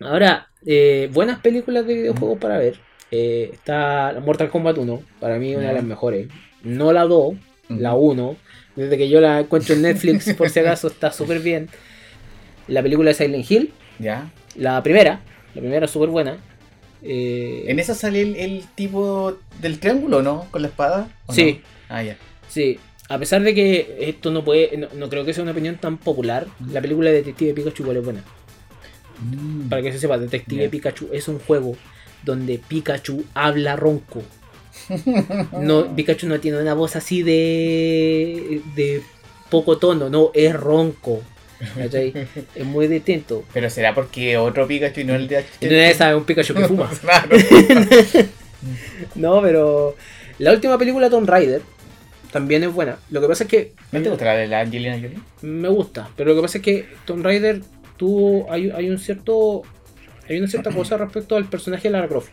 Ahora, 0.00 0.48
eh, 0.66 1.08
buenas 1.12 1.38
películas 1.40 1.86
de 1.86 1.94
videojuegos 1.94 2.38
para 2.38 2.58
ver. 2.58 2.76
Eh, 3.10 3.50
está 3.52 4.14
Mortal 4.24 4.48
Kombat 4.50 4.78
1, 4.78 5.02
para 5.20 5.38
mí 5.38 5.54
una 5.54 5.68
de 5.68 5.74
las 5.74 5.84
mejores. 5.84 6.28
No 6.64 6.92
la 6.92 7.02
2, 7.04 7.34
la 7.68 7.94
Ujú. 7.94 8.10
1. 8.12 8.36
Desde 8.74 8.96
que 8.96 9.08
yo 9.08 9.20
la 9.20 9.40
encuentro 9.40 9.74
en 9.74 9.82
Netflix, 9.82 10.32
por 10.34 10.48
si 10.48 10.60
acaso, 10.60 10.88
está 10.88 11.12
súper 11.12 11.40
bien. 11.40 11.68
La 12.68 12.82
película 12.82 13.10
de 13.10 13.14
Silent 13.14 13.50
Hill, 13.50 13.72
Ya. 13.98 14.30
la 14.56 14.82
primera. 14.82 15.20
La 15.54 15.60
primera 15.60 15.86
súper 15.86 16.08
buena. 16.10 16.38
Eh, 17.02 17.64
¿En 17.66 17.78
esa 17.80 17.94
sale 17.94 18.20
el, 18.22 18.36
el 18.36 18.64
tipo 18.74 19.36
del 19.60 19.78
triángulo, 19.80 20.22
no? 20.22 20.46
¿Con 20.50 20.62
la 20.62 20.68
espada? 20.68 21.08
¿O 21.26 21.32
Sí. 21.32 21.60
no? 21.88 21.94
Ah, 21.96 22.02
ya. 22.02 22.16
Sí, 22.48 22.78
a 23.08 23.18
pesar 23.18 23.42
de 23.42 23.54
que 23.54 23.96
esto 24.00 24.30
no 24.30 24.44
puede, 24.44 24.76
no, 24.76 24.88
no 24.94 25.08
creo 25.08 25.24
que 25.24 25.34
sea 25.34 25.42
una 25.42 25.52
opinión 25.52 25.76
tan 25.76 25.98
popular, 25.98 26.46
la 26.70 26.80
película 26.80 27.10
de 27.10 27.16
Detective 27.16 27.54
Pikachu 27.54 27.82
igual 27.82 27.96
es 27.98 28.04
buena. 28.04 28.24
Mm. 29.20 29.68
Para 29.68 29.82
que 29.82 29.92
se 29.92 29.98
sepa, 29.98 30.16
Detective. 30.18 30.68
Pikachu 30.68 31.08
es 31.12 31.28
un 31.28 31.38
juego 31.40 31.76
donde 32.24 32.58
Pikachu 32.58 33.24
habla 33.34 33.76
ronco. 33.76 34.22
No, 35.60 35.86
Pikachu 35.96 36.28
no 36.28 36.40
tiene 36.40 36.60
una 36.60 36.74
voz 36.74 36.96
así 36.96 37.22
de, 37.22 38.62
de 38.74 39.02
poco 39.50 39.78
tono, 39.78 40.08
no, 40.08 40.30
es 40.34 40.54
ronco. 40.54 41.22
¿Cachai? 41.76 42.12
Es 42.54 42.64
muy 42.64 42.88
distinto. 42.88 43.44
Pero 43.52 43.70
será 43.70 43.94
porque 43.94 44.36
otro 44.36 44.66
Pikachu 44.66 45.00
y 45.00 45.04
no 45.04 45.14
el 45.14 45.28
de 45.28 45.38
H. 45.38 45.48
No 45.60 45.76
es 45.76 46.00
un 46.00 46.24
Pikachu 46.24 46.54
que 46.54 46.68
fuma. 46.68 46.90
No, 49.14 49.42
pero 49.42 49.96
la 50.38 50.52
última 50.52 50.78
película 50.78 51.10
Tomb 51.10 51.28
Raider 51.28 51.62
también 52.30 52.62
es 52.64 52.72
buena. 52.72 52.98
Lo 53.10 53.20
que 53.20 53.28
pasa 53.28 53.44
es 53.44 53.50
que 53.50 53.72
¿No 53.90 54.00
te 54.00 54.08
gusta 54.08 54.24
la 54.24 54.34
de 54.36 54.46
la 54.46 54.60
Angelina 54.60 54.94
Jolie? 54.94 55.18
me 55.42 55.68
gusta, 55.68 56.08
pero 56.16 56.30
lo 56.30 56.36
que 56.36 56.42
pasa 56.42 56.58
es 56.58 56.64
que 56.64 56.86
Tomb 57.04 57.24
Raider 57.24 57.60
tuvo 57.96 58.50
hay, 58.52 58.70
hay 58.70 58.88
un 58.90 58.98
cierto 58.98 59.62
hay 60.28 60.38
una 60.38 60.46
cierta 60.48 60.70
cosa 60.70 60.96
respecto 60.96 61.36
al 61.36 61.46
personaje 61.46 61.88
de 61.88 61.90
Lara 61.90 62.08
Croft. 62.08 62.30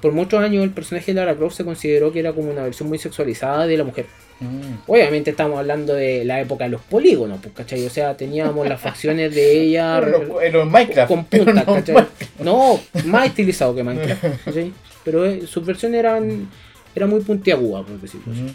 Por 0.00 0.12
muchos 0.12 0.40
años 0.40 0.62
el 0.62 0.70
personaje 0.70 1.12
de 1.12 1.20
Lara 1.20 1.34
Croft 1.34 1.56
se 1.56 1.64
consideró 1.64 2.12
que 2.12 2.20
era 2.20 2.32
como 2.32 2.50
una 2.50 2.62
versión 2.62 2.88
muy 2.88 2.98
sexualizada 2.98 3.66
de 3.66 3.76
la 3.76 3.84
mujer. 3.84 4.06
Mm. 4.44 4.78
Obviamente 4.86 5.30
estamos 5.30 5.58
hablando 5.58 5.94
de 5.94 6.24
la 6.24 6.40
época 6.40 6.64
de 6.64 6.70
los 6.70 6.80
polígonos, 6.82 7.38
pues, 7.42 7.54
¿cachai? 7.54 7.84
O 7.86 7.90
sea, 7.90 8.16
teníamos 8.16 8.68
las 8.68 8.80
facciones 8.80 9.34
de 9.34 9.60
ella 9.62 10.00
los- 10.00 10.52
los 10.52 10.70
Minecraft. 10.70 11.08
con 11.10 11.26
los 11.54 11.64
¿cachai? 11.64 12.06
No, 12.40 12.80
más 13.06 13.26
estilizado 13.26 13.74
que 13.74 13.82
Minecraft, 13.82 14.24
¿cachai? 14.44 14.72
Pero 15.04 15.24
eh, 15.26 15.46
sus 15.46 15.64
versiones 15.66 15.98
eran, 16.00 16.48
eran 16.94 17.10
muy 17.10 17.20
puntiagudas, 17.20 17.84
por 17.86 18.00
decirlo 18.00 18.32
así. 18.32 18.42
Ujú. 18.42 18.50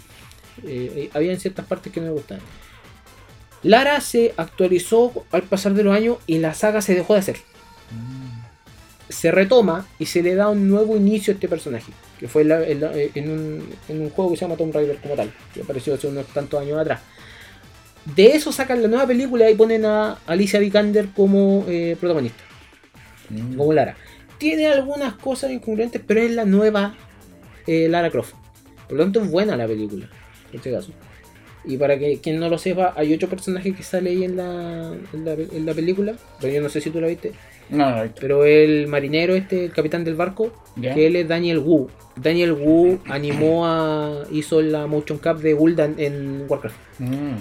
Eh, 0.68 0.92
eh, 0.96 1.10
había 1.14 1.40
ciertas 1.40 1.66
partes 1.66 1.92
que 1.94 2.00
no 2.02 2.08
me 2.08 2.14
gustaban. 2.14 2.44
Lara 3.64 4.00
se 4.02 4.34
actualizó 4.38 5.26
al 5.32 5.44
pasar 5.44 5.74
de 5.74 5.84
los 5.84 5.96
años 5.96 6.18
y 6.28 6.38
la 6.40 6.54
saga 6.54 6.82
se 6.82 6.96
dejó 6.96 7.14
de 7.14 7.20
hacer. 7.20 7.38
Se 9.10 9.32
retoma 9.32 9.88
y 9.98 10.06
se 10.06 10.22
le 10.22 10.36
da 10.36 10.50
un 10.50 10.70
nuevo 10.70 10.96
inicio 10.96 11.32
a 11.32 11.36
este 11.36 11.48
personaje, 11.48 11.92
que 12.20 12.28
fue 12.28 12.42
en, 12.44 12.50
la- 12.50 12.68
en 12.68 12.82
la- 12.82 12.92
en 12.94 13.30
un, 13.32 13.70
en 13.88 14.02
un 14.02 14.10
juego 14.10 14.32
que 14.32 14.38
se 14.38 14.42
llama 14.46 14.56
Tomb 14.58 14.74
Raider 14.74 14.98
como 14.98 15.16
tal, 15.16 15.32
que 15.54 15.62
apareció 15.62 15.94
hace 15.94 16.08
unos 16.08 16.26
tantos 16.28 16.62
años 16.62 16.78
atrás. 16.80 17.00
De 18.16 18.28
eso 18.28 18.52
sacan 18.52 18.82
la 18.82 18.88
nueva 18.88 19.06
película 19.08 19.50
y 19.50 19.56
ponen 19.56 19.86
a 19.86 20.18
Alicia 20.26 20.60
Vikander 20.60 21.10
como 21.16 21.66
eh, 21.68 21.96
protagonista, 22.00 22.44
Mm. 23.30 23.56
como 23.58 23.74
Lara. 23.74 23.96
Tiene 24.40 24.68
algunas 24.68 25.14
cosas 25.16 25.52
incongruentes, 25.52 26.02
pero 26.06 26.22
es 26.22 26.32
la 26.32 26.46
nueva 26.46 26.96
eh, 27.68 27.88
Lara 27.90 28.10
Croft. 28.10 28.34
Por 28.88 28.98
lo 28.98 29.04
tanto 29.04 29.22
es 29.22 29.30
buena 29.30 29.56
la 29.56 29.68
película, 29.68 30.08
en 30.52 30.56
este 30.58 30.72
caso. 30.72 30.92
Y 31.66 31.78
para 31.78 32.00
que 32.00 32.20
quien 32.22 32.40
no 32.40 32.50
lo 32.50 32.58
sepa, 32.58 32.94
hay 32.96 33.14
otro 33.14 33.30
personaje 33.30 33.74
que 33.76 33.84
sale 33.84 34.10
ahí 34.10 34.24
en 34.24 34.38
la, 34.38 34.94
en 35.14 35.26
la, 35.26 35.34
en 35.34 35.66
la 35.66 35.74
película, 35.76 36.16
pero 36.40 36.52
yo 36.54 36.62
no 36.62 36.70
sé 36.70 36.82
si 36.82 36.90
tú 36.90 37.00
la 37.02 37.08
viste, 37.08 37.34
No, 37.70 37.92
no, 38.04 38.12
pero 38.20 38.46
el 38.46 38.88
marinero, 38.88 39.36
este, 39.36 39.66
el 39.66 39.72
capitán 39.72 40.04
del 40.04 40.16
barco, 40.16 40.52
que 40.82 41.06
él 41.08 41.16
es 41.16 41.28
Daniel 41.28 41.60
Wu. 41.60 41.90
Daniel 42.16 42.54
Wu 42.54 43.00
animó 43.08 43.66
a. 43.68 44.24
hizo 44.32 44.62
la 44.62 44.88
motion 44.88 45.20
cap 45.20 45.38
de 45.40 45.54
Gul'dan 45.54 45.96
en 45.98 46.46
Warcraft. 46.48 46.76
Mm. 47.00 47.36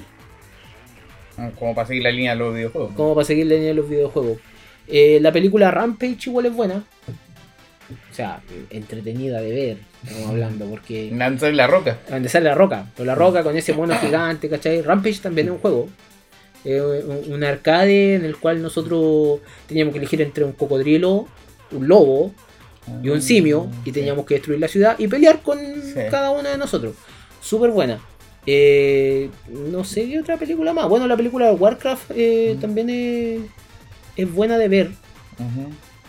Ah, 1.39 1.51
Como 1.59 1.75
para 1.75 1.87
seguir 1.89 2.03
la 2.03 2.11
línea 2.11 2.33
de 2.33 2.39
los 2.39 2.55
videojuegos. 2.55 2.93
Como 2.95 3.15
para 3.15 3.25
seguir 3.25 3.47
la 3.47 3.55
línea 3.55 3.69
de 3.69 3.75
los 3.75 3.89
videojuegos. 3.89 4.39
Eh, 4.87 5.19
la 5.21 5.33
película 5.33 5.71
Rampage 5.71 6.29
igual 6.29 6.47
es 6.47 6.55
buena. 6.55 6.85
O 8.11 8.15
sea, 8.15 8.41
entretenida 8.71 9.41
de 9.41 9.51
ver, 9.53 9.77
estamos 10.05 10.29
hablando, 10.31 10.67
porque. 10.67 11.11
Nanza 11.13 11.49
en 11.49 11.57
la 11.57 11.67
roca. 11.67 11.99
Donde 12.11 12.29
sale 12.29 12.47
la 12.47 12.55
roca. 12.55 12.87
Pero 12.97 13.07
la 13.07 13.15
roca 13.15 13.43
con 13.43 13.57
ese 13.57 13.73
mono 13.73 13.95
gigante, 13.99 14.49
¿cachai? 14.49 14.83
Rampage 14.83 15.21
también 15.21 15.47
es 15.49 15.53
un 15.55 15.59
juego. 15.59 15.89
Es 16.65 16.83
un, 17.29 17.45
arcade 17.45 18.15
en 18.17 18.25
el 18.25 18.37
cual 18.37 18.61
nosotros 18.63 19.41
teníamos 19.67 19.93
que 19.93 19.99
elegir 19.99 20.21
entre 20.23 20.45
un 20.45 20.53
cocodrilo, 20.53 21.27
un 21.73 21.89
lobo 21.89 22.33
y 23.03 23.09
un 23.11 23.23
simio. 23.23 23.69
Y 23.85 23.93
teníamos 23.93 24.27
que 24.27 24.35
destruir 24.35 24.61
la 24.61 24.69
ciudad 24.69 24.97
y 24.99 25.09
pelear 25.09 25.43
con 25.43 25.59
Sí. 25.59 25.95
cada 26.11 26.31
uno 26.31 26.49
de 26.49 26.59
nosotros. 26.59 26.95
Súper 27.41 27.71
buena. 27.71 28.01
Eh, 28.47 29.29
no 29.51 29.85
sé 29.85 30.09
qué 30.09 30.19
otra 30.21 30.37
película 30.37 30.73
más. 30.73 30.89
Bueno, 30.89 31.07
la 31.07 31.17
película 31.17 31.47
de 31.47 31.53
Warcraft 31.53 32.13
eh, 32.15 32.57
también 32.61 32.89
es, 32.91 33.41
es 34.17 34.33
buena 34.33 34.57
de 34.59 34.69
ver. 34.69 34.91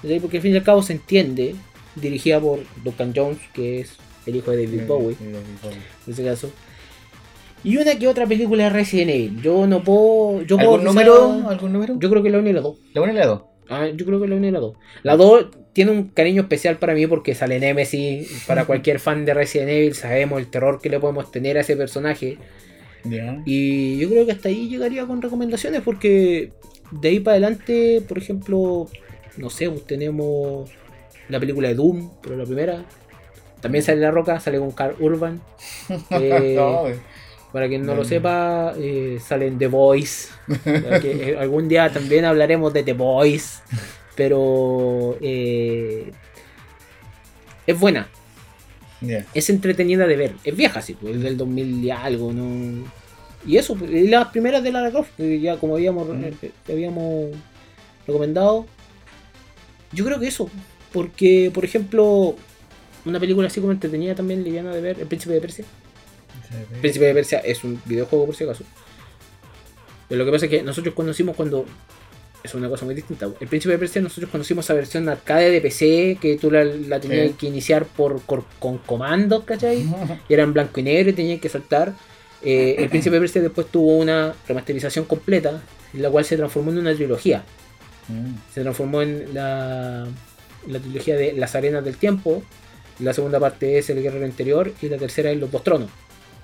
¿cachai? 0.01 0.19
Porque 0.19 0.37
al 0.37 0.43
fin 0.43 0.53
y 0.53 0.57
al 0.57 0.63
cabo 0.63 0.81
se 0.81 0.93
entiende. 0.93 1.55
Dirigida 1.95 2.39
por 2.39 2.59
Duncan 2.83 3.11
Jones, 3.15 3.39
que 3.53 3.81
es 3.81 3.91
el 4.25 4.37
hijo 4.37 4.51
de 4.51 4.65
David 4.65 4.87
Bowie 4.87 5.15
Sí, 5.19 5.25
David 5.25 5.45
Bowie. 5.61 5.77
en 6.07 6.13
ese 6.13 6.23
caso. 6.23 6.51
Y 7.63 7.77
una 7.77 7.97
que 7.97 8.07
otra 8.07 8.25
película 8.25 8.63
de 8.65 8.69
Resident 8.69 9.09
Evil. 9.11 9.41
Yo 9.41 9.67
no 9.67 9.83
puedo. 9.83 10.41
Yo 10.43 10.57
puedo 10.57 10.75
¿Algún 10.75 10.79
quizá- 10.87 11.03
número? 11.05 11.49
¿Algún 11.49 11.73
número? 11.73 11.95
Yo 11.99 12.09
creo 12.09 12.23
que 12.23 12.29
la 12.29 12.39
1 12.39 12.49
y 12.49 12.53
la 12.53 12.61
2. 12.61 12.77
La 12.93 13.01
1 13.01 13.13
y 13.13 13.15
la 13.15 13.25
2. 13.25 13.41
Ah, 13.69 13.87
yo 13.93 14.05
creo 14.05 14.19
que 14.21 14.27
la 14.27 14.35
1 14.35 14.47
y 14.47 14.51
la 14.51 14.59
2. 14.59 14.75
La 15.03 15.15
2 15.17 15.47
tiene 15.73 15.91
un 15.91 16.05
cariño 16.09 16.41
especial 16.41 16.77
para 16.77 16.93
mí 16.93 17.05
porque 17.07 17.35
sale 17.35 17.59
Nemesis. 17.59 18.43
Para 18.47 18.65
cualquier 18.65 18.99
fan 18.99 19.25
de 19.25 19.33
Resident 19.33 19.69
Evil 19.69 19.93
sabemos 19.93 20.39
el 20.39 20.47
terror 20.49 20.79
que 20.81 20.89
le 20.89 20.99
podemos 20.99 21.31
tener 21.31 21.57
a 21.57 21.61
ese 21.61 21.75
personaje. 21.75 22.37
Ya. 23.03 23.41
Y 23.45 23.97
yo 23.99 24.09
creo 24.09 24.25
que 24.25 24.31
hasta 24.31 24.49
ahí 24.49 24.67
llegaría 24.69 25.05
con 25.05 25.21
recomendaciones 25.21 25.81
porque 25.81 26.51
de 26.91 27.09
ahí 27.09 27.19
para 27.19 27.33
adelante, 27.37 28.01
por 28.07 28.17
ejemplo, 28.17 28.87
no 29.37 29.49
sé, 29.49 29.69
pues 29.69 29.85
tenemos 29.85 30.69
la 31.29 31.39
película 31.39 31.67
de 31.67 31.75
Doom, 31.75 32.09
pero 32.21 32.35
la 32.37 32.45
primera. 32.45 32.83
También 33.61 33.83
sale 33.83 33.99
La 33.99 34.09
Roca, 34.11 34.39
sale 34.39 34.57
con 34.59 34.71
Carl 34.71 34.95
Urban. 34.99 35.41
Eh, 36.11 36.53
No. 36.57 36.83
Para 37.51 37.67
quien 37.67 37.83
no 37.85 37.95
lo 37.95 38.05
sepa, 38.05 38.73
eh, 38.77 39.17
salen 39.25 39.57
The 39.57 39.67
que, 41.01 41.29
eh, 41.31 41.37
algún 41.39 41.67
día 41.67 41.91
también 41.91 42.25
hablaremos 42.25 42.71
de 42.73 42.83
The 42.83 42.93
Boys. 42.93 43.61
Pero 44.15 45.17
eh, 45.21 46.11
es 47.65 47.79
buena, 47.79 48.07
es 49.33 49.49
entretenida 49.49 50.05
de 50.05 50.15
ver. 50.17 50.33
Es 50.43 50.55
vieja, 50.55 50.81
sí, 50.81 50.95
pues, 50.99 51.15
es 51.15 51.23
del 51.23 51.37
2000 51.37 51.83
y 51.83 51.89
algo, 51.89 52.31
¿no? 52.33 52.83
Y 53.47 53.57
eso, 53.57 53.75
pues, 53.75 53.89
y 53.89 54.07
las 54.09 54.27
primeras 54.27 54.61
de 54.61 54.71
Lara 54.71 54.91
Croft, 54.91 55.17
ya 55.17 55.57
como 55.57 55.75
habíamos, 55.75 56.07
Mm. 56.09 56.23
eh, 56.25 56.51
habíamos 56.67 57.31
recomendado. 58.05 58.65
Yo 59.93 60.05
creo 60.05 60.19
que 60.19 60.27
eso, 60.27 60.49
porque, 60.91 61.49
por 61.53 61.63
ejemplo, 61.65 62.35
una 63.05 63.19
película 63.19 63.47
así 63.47 63.59
como 63.61 63.71
entretenida 63.71 64.13
también, 64.13 64.43
liviana 64.43 64.73
de 64.75 64.81
ver, 64.81 64.99
El 64.99 65.07
Príncipe 65.07 65.33
de 65.33 65.41
Persia. 65.41 65.65
Príncipe 66.81 67.05
de 67.05 67.13
Persia 67.13 67.39
es 67.39 67.63
un 67.63 67.81
videojuego 67.85 68.25
por 68.27 68.35
si 68.35 68.43
acaso. 68.43 68.63
Pero 70.07 70.19
lo 70.19 70.25
que 70.25 70.31
pasa 70.31 70.45
es 70.45 70.51
que 70.51 70.63
nosotros 70.63 70.93
conocimos 70.95 71.35
cuando. 71.35 71.65
Es 72.41 72.53
una 72.55 72.69
cosa 72.69 72.85
muy 72.85 72.95
distinta. 72.95 73.27
El 73.39 73.47
Príncipe 73.47 73.73
de 73.73 73.77
Persia 73.79 74.01
nosotros 74.01 74.31
conocimos 74.31 74.65
esa 74.65 74.73
versión 74.73 75.09
arcade 75.09 75.51
de 75.51 75.59
PC 75.59 76.17
que 76.21 76.37
tú 76.37 76.49
la, 76.49 76.63
la 76.63 76.99
tenías 76.99 77.27
Sí. 77.27 77.33
que 77.37 77.47
iniciar 77.47 77.85
por, 77.85 78.21
con 78.21 78.77
comandos, 78.79 79.43
¿cachai? 79.43 79.85
Y 80.29 80.33
era 80.33 80.43
en 80.43 80.53
blanco 80.53 80.79
y 80.79 80.83
negro 80.83 81.09
y 81.09 81.13
tenías 81.13 81.41
que 81.41 81.49
saltar. 81.49 81.93
Eh, 82.41 82.75
el 82.79 82.87
Príncipe 82.89 83.15
de 83.15 83.19
Persia 83.19 83.41
después 83.41 83.67
tuvo 83.67 83.97
una 83.97 84.33
remasterización 84.47 85.03
completa, 85.03 85.61
en 85.93 86.01
la 86.01 86.09
cual 86.09 86.23
se 86.23 86.37
transformó 86.37 86.71
en 86.71 86.77
una 86.77 86.95
trilogía. 86.95 87.43
Mm. 88.07 88.35
Se 88.53 88.61
transformó 88.61 89.01
en 89.01 89.33
la, 89.33 90.07
la 90.67 90.79
trilogía 90.79 91.17
de 91.17 91.33
Las 91.33 91.55
Arenas 91.55 91.83
del 91.83 91.97
Tiempo. 91.97 92.41
La 92.99 93.13
segunda 93.13 93.37
parte 93.41 93.77
es 93.77 93.89
El 93.89 94.01
Guerrero 94.01 94.25
Interior 94.25 94.71
y 94.81 94.87
la 94.87 94.97
tercera 94.97 95.29
es 95.29 95.37
Los 95.37 95.51
Dos 95.51 95.63
Tronos. 95.65 95.89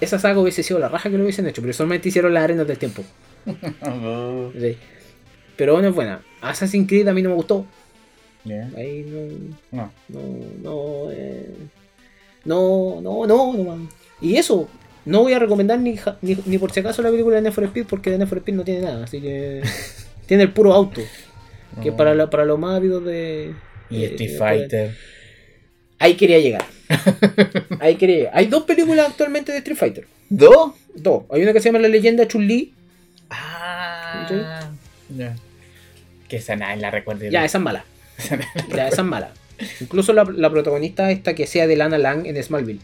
Esa 0.01 0.19
saga 0.19 0.39
hubiese 0.39 0.61
sido 0.63 0.79
la 0.79 0.89
raja 0.89 1.09
que 1.09 1.17
lo 1.17 1.23
hubiesen 1.23 1.47
hecho, 1.47 1.61
pero 1.61 1.73
solamente 1.73 2.09
hicieron 2.09 2.33
las 2.33 2.43
Arenas 2.43 2.67
del 2.67 2.77
Tiempo. 2.77 3.03
Sí. 4.59 4.77
Pero 5.57 5.73
bueno, 5.73 5.87
es 5.89 5.95
buena. 5.95 6.21
Assassin's 6.41 6.87
Creed 6.87 7.07
a 7.07 7.13
mí 7.13 7.21
no 7.21 7.29
me 7.29 7.35
gustó. 7.35 7.65
Ahí 8.75 9.05
no. 9.07 9.61
No. 9.71 9.91
No, 10.09 10.21
no, 10.61 11.11
eh, 11.11 11.49
no, 12.43 12.99
no, 13.01 13.25
no, 13.25 13.53
no. 13.53 13.89
Y 14.21 14.35
eso, 14.35 14.67
no 15.05 15.21
voy 15.21 15.33
a 15.33 15.39
recomendar 15.39 15.79
ni, 15.79 15.97
ni, 16.21 16.37
ni 16.45 16.57
por 16.57 16.71
si 16.71 16.81
acaso 16.81 17.01
la 17.01 17.09
película 17.09 17.37
de 17.37 17.41
Need 17.43 17.53
for 17.53 17.63
Speed 17.63 17.85
porque 17.89 18.11
de 18.11 18.17
Need 18.17 18.27
for 18.27 18.37
Speed 18.39 18.55
no 18.55 18.63
tiene 18.63 18.81
nada, 18.81 19.03
así 19.05 19.21
que 19.21 19.61
tiene 20.27 20.43
el 20.43 20.51
puro 20.51 20.73
auto, 20.73 21.01
que 21.81 21.91
No. 21.91 21.97
para, 21.97 22.13
la, 22.15 22.29
para 22.29 22.45
los 22.45 22.59
más 22.59 22.75
ávidos 22.75 23.03
de... 23.05 23.53
Y 23.89 23.99
de- 24.01 24.05
Street 24.07 24.37
Fighter. 24.37 24.95
Ahí 25.99 26.15
quería 26.15 26.39
llegar. 26.39 26.65
Ahí 27.79 27.95
quería 27.95 28.15
llegar. 28.17 28.33
Hay 28.35 28.47
dos 28.47 28.63
películas 28.63 29.07
actualmente 29.09 29.51
de 29.51 29.59
Street 29.59 29.77
Fighter. 29.77 30.07
¿Dos? 30.29 30.73
Dos. 30.93 31.23
Hay 31.31 31.43
una 31.43 31.53
que 31.53 31.59
se 31.59 31.69
llama 31.69 31.79
La 31.79 31.87
leyenda 31.87 32.27
Chun-Li. 32.27 32.73
Ah. 33.29 34.69
Ya. 35.15 35.35
Que 36.27 36.37
esa 36.37 36.55
nadie 36.55 36.81
la 36.81 36.91
recuerda. 36.91 37.29
Ya, 37.29 37.45
esa 37.45 37.57
es 37.57 37.63
mala. 37.63 37.85
Ya, 38.75 38.87
esa 38.87 39.01
es 39.01 39.07
mala. 39.07 39.33
Incluso 39.79 40.13
la, 40.13 40.23
la 40.25 40.49
protagonista 40.49 41.11
esta 41.11 41.33
que 41.33 41.47
sea 41.47 41.67
de 41.67 41.75
Lana 41.75 41.97
Lang 41.97 42.25
en 42.25 42.41
Smallville. 42.41 42.81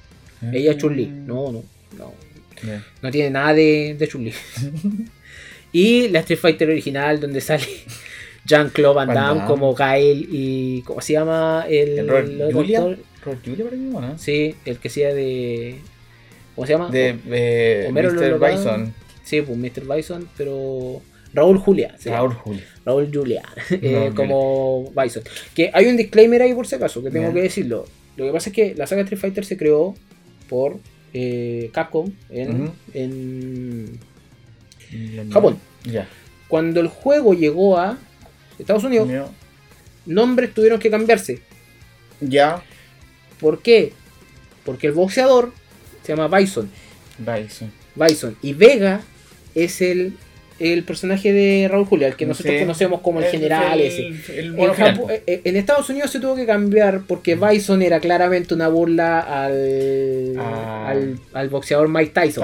Ella 0.51 0.71
es 0.71 0.77
Chun-Li. 0.77 1.05
No, 1.05 1.51
no, 1.51 1.63
no. 1.97 2.13
No 3.01 3.11
tiene 3.11 3.29
nada 3.31 3.53
de, 3.53 3.95
de 3.97 4.07
Chun-Li. 4.07 4.33
y 5.71 6.07
la 6.09 6.19
Street 6.19 6.39
Fighter 6.39 6.69
original, 6.69 7.19
donde 7.19 7.41
sale 7.41 7.65
Jean-Claude 8.51 8.95
Van 8.95 9.07
Van 9.07 9.15
Damme 9.15 9.45
como 9.45 9.73
Gael 9.73 10.27
y. 10.29 10.81
¿Cómo 10.81 10.99
se 10.99 11.13
llama? 11.13 11.65
El, 11.69 11.99
¿El 11.99 12.53
Julia? 12.53 12.81
Rod 12.81 13.37
Julia 13.45 13.63
para 13.63 13.77
mí, 13.77 13.89
¿no? 13.89 14.17
Sí, 14.17 14.55
el 14.65 14.77
que 14.77 14.89
sea 14.89 15.13
de. 15.13 15.79
¿Cómo 16.55 16.67
se 16.67 16.73
llama? 16.73 16.89
De 16.89 17.17
eh, 17.29 17.89
Mr. 17.91 18.39
Bison. 18.39 18.93
Sí, 19.23 19.41
pues 19.41 19.57
Mr. 19.57 19.95
Bison, 19.95 20.27
pero. 20.35 21.01
Raúl 21.33 21.59
Julia. 21.59 21.95
Raúl 22.03 22.33
Julia. 22.33 22.63
Raúl 22.85 23.09
Julia. 23.13 23.43
eh, 23.69 24.11
como 24.13 24.91
Bison. 24.91 25.23
Que 25.55 25.71
hay 25.73 25.85
un 25.85 25.95
disclaimer 25.95 26.41
ahí 26.41 26.53
por 26.53 26.67
si 26.67 26.75
acaso, 26.75 27.01
que 27.01 27.09
tengo 27.09 27.33
que 27.33 27.43
decirlo. 27.43 27.85
Lo 28.17 28.25
que 28.25 28.31
pasa 28.33 28.49
es 28.49 28.55
que 28.55 28.75
la 28.75 28.85
saga 28.85 29.03
Street 29.03 29.21
Fighter 29.21 29.45
se 29.45 29.55
creó 29.55 29.95
por 30.49 30.77
eh, 31.13 31.69
Capcom 31.71 32.11
en, 32.29 32.69
en 32.93 33.97
Japón. 35.31 35.57
Ya. 35.85 36.09
Cuando 36.49 36.81
el 36.81 36.89
juego 36.89 37.33
llegó 37.33 37.77
a 37.77 37.97
Estados 38.61 38.83
Unidos, 38.83 39.09
nombres 40.05 40.53
tuvieron 40.53 40.79
que 40.79 40.89
cambiarse. 40.89 41.41
Ya. 42.19 42.61
¿Por 43.39 43.61
qué? 43.61 43.93
Porque 44.65 44.87
el 44.87 44.93
boxeador 44.93 45.51
se 46.03 46.15
llama 46.15 46.27
Bison. 46.37 46.69
Bison. 47.17 47.71
Bison. 47.95 48.37
Y 48.41 48.53
Vega 48.53 49.01
es 49.55 49.81
el, 49.81 50.13
el 50.59 50.83
personaje 50.83 51.33
de 51.33 51.67
Raúl 51.67 51.85
Julia, 51.85 52.07
el 52.07 52.15
que 52.15 52.25
nosotros 52.27 52.53
Sí. 52.53 52.59
conocemos 52.61 53.01
como 53.01 53.19
el, 53.19 53.25
general 53.25 53.79
el, 53.79 53.87
ese. 53.87 54.07
El, 54.39 54.55
En, 54.59 55.21
eh, 55.25 55.41
en 55.43 55.55
Estados 55.57 55.89
Unidos 55.89 56.11
se 56.11 56.19
tuvo 56.19 56.35
que 56.35 56.45
cambiar 56.45 57.01
porque 57.07 57.35
Bison 57.35 57.81
era 57.81 57.99
claramente 57.99 58.53
una 58.53 58.67
burla 58.67 59.19
al, 59.19 60.35
Ah. 60.37 60.89
al, 60.89 61.19
al 61.33 61.49
boxeador 61.49 61.89
Mike 61.89 62.11
Tyson. 62.13 62.43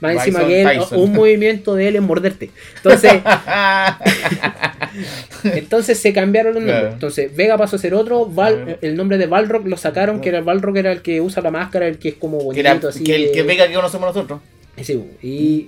Más 0.00 0.12
encima 0.14 0.46
que 0.46 0.62
él, 0.62 0.68
Tyson. 0.78 0.98
un 1.00 1.12
movimiento 1.12 1.74
de 1.74 1.88
él 1.88 1.96
es 1.96 2.02
morderte. 2.02 2.50
Entonces, 2.76 3.12
entonces 5.44 5.98
se 5.98 6.12
cambiaron 6.12 6.54
los 6.54 6.62
nombres. 6.62 6.80
Claro. 6.80 6.94
Entonces 6.94 7.34
Vega 7.36 7.56
pasó 7.56 7.76
a 7.76 7.78
ser 7.78 7.94
otro. 7.94 8.26
Val-. 8.26 8.78
El 8.82 8.96
nombre 8.96 9.18
de 9.18 9.26
Balrog 9.26 9.66
lo 9.66 9.76
sacaron, 9.76 10.20
que 10.20 10.28
era 10.30 10.38
el 10.38 10.44
Balrog 10.44 10.76
era 10.76 10.92
el 10.92 11.02
que 11.02 11.20
usa 11.20 11.42
la 11.42 11.50
máscara, 11.50 11.86
el 11.86 11.98
que 11.98 12.10
es 12.10 12.14
como 12.14 12.38
que, 12.38 12.44
bonito. 12.44 12.60
era, 12.60 12.72
así 12.88 13.04
que 13.04 13.14
el 13.16 13.22
de- 13.26 13.32
que 13.32 13.42
Vega 13.42 13.66
que 13.68 13.74
conocemos 13.74 14.14
nosotros. 14.14 14.40
Sí, 14.80 15.02
y 15.22 15.66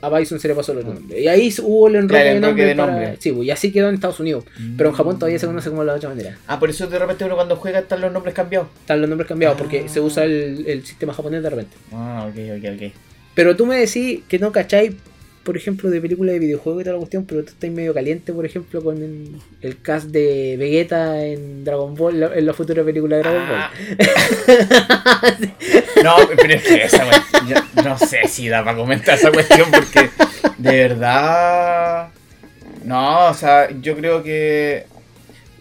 a 0.00 0.08
Bison 0.10 0.40
se 0.40 0.48
le 0.48 0.54
pasó 0.54 0.72
el 0.72 0.78
otro 0.78 0.94
nombre. 0.94 1.20
Y 1.20 1.28
ahí 1.28 1.52
hubo 1.62 1.86
el 1.86 1.94
enroque, 1.96 2.14
Claro, 2.22 2.28
el 2.28 2.34
de, 2.34 2.40
nombre 2.74 2.74
para-. 2.74 3.16
Sí, 3.20 3.30
y 3.30 3.50
así 3.50 3.70
quedó 3.70 3.88
en 3.88 3.94
Estados 3.94 4.18
Unidos. 4.18 4.44
Pero 4.76 4.88
en 4.90 4.94
Japón 4.96 5.18
todavía 5.18 5.38
se 5.38 5.46
conoce 5.46 5.68
como 5.70 5.84
la 5.84 5.94
otra 5.94 6.08
manera. 6.08 6.36
Ah, 6.48 6.58
por 6.58 6.70
eso 6.70 6.86
de 6.88 6.98
repente 6.98 7.24
uno 7.24 7.36
cuando 7.36 7.54
juega 7.56 7.78
están 7.80 8.00
los 8.00 8.12
nombres 8.12 8.34
cambiados. 8.34 8.68
Están 8.80 9.00
los 9.00 9.08
nombres 9.08 9.28
cambiados 9.28 9.56
porque 9.58 9.84
Ah. 9.86 9.88
se 9.88 10.00
usa 10.00 10.24
el, 10.24 10.64
el 10.66 10.84
sistema 10.84 11.12
japonés 11.12 11.42
de 11.42 11.50
repente. 11.50 11.76
Ah, 11.92 12.26
ok, 12.28 12.36
ok, 12.58 12.64
ok. 12.82 12.92
Pero 13.34 13.54
tú 13.54 13.66
me 13.66 13.76
decís 13.76 14.20
que 14.28 14.38
no 14.38 14.50
cacháis, 14.50 14.92
por 15.46 15.56
ejemplo, 15.56 15.88
de 15.88 16.00
películas 16.00 16.32
de 16.32 16.40
videojuegos 16.40 16.82
y 16.82 16.84
toda 16.84 16.94
la 16.94 16.98
cuestión, 16.98 17.24
pero 17.24 17.44
tú 17.44 17.50
estás 17.50 17.70
medio 17.70 17.94
caliente, 17.94 18.32
por 18.32 18.44
ejemplo, 18.44 18.82
con 18.82 19.00
el, 19.62 19.80
cast 19.80 20.08
de 20.08 20.56
Vegeta 20.58 21.24
en 21.24 21.64
Dragon 21.64 21.94
Ball, 21.94 22.32
en 22.34 22.44
la 22.44 22.52
futura 22.52 22.82
película 22.84 23.16
de 23.16 23.22
Dragon 23.22 23.42
Ah. 23.48 23.70
No, 26.04 26.16
pero 26.36 26.54
es 26.54 26.62
que 26.62 26.84
esa 26.84 27.04
no 27.82 27.96
sé 27.96 28.28
si 28.28 28.48
da 28.48 28.64
para 28.64 28.76
comentar 28.76 29.16
esa 29.16 29.30
cuestión 29.30 29.70
porque 29.70 30.10
de 30.58 30.70
verdad... 30.70 32.08
No, 32.84 33.28
o 33.28 33.34
sea, 33.34 33.70
yo 33.80 33.96
creo 33.96 34.22
que... 34.22 34.86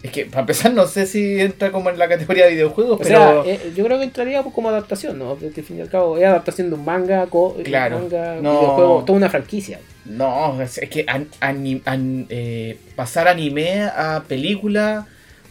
Es 0.05 0.11
que 0.11 0.25
para 0.25 0.41
empezar 0.41 0.73
no 0.73 0.85
sé 0.87 1.05
si 1.07 1.39
entra 1.39 1.71
como 1.71 1.89
en 1.89 1.97
la 1.97 2.07
categoría 2.07 2.45
de 2.45 2.51
videojuegos. 2.51 2.95
O 2.99 3.03
pero... 3.03 3.43
sea, 3.43 3.53
eh, 3.53 3.71
yo 3.75 3.83
creo 3.85 3.97
que 3.97 4.03
entraría 4.05 4.43
pues, 4.43 4.53
como 4.53 4.69
adaptación, 4.69 5.17
¿no? 5.19 5.35
Porque 5.35 5.61
al 5.61 5.65
fin 5.65 5.77
y 5.77 5.81
al 5.81 5.89
cabo 5.89 6.17
es 6.17 6.25
adaptación 6.25 6.69
de 6.69 6.75
un 6.75 6.85
manga, 6.85 7.25
co- 7.27 7.55
Claro. 7.63 7.99
manga 7.99 8.35
No. 8.41 8.59
videojuego, 8.59 9.03
toda 9.05 9.17
una 9.17 9.29
franquicia. 9.29 9.79
No, 10.05 10.61
es 10.61 10.77
es 10.77 10.89
que 10.89 11.05
an- 11.07 12.25
eh, 12.29 12.77
pasar 12.95 13.27
anime 13.27 13.83
a 13.83 14.23
película... 14.27 15.07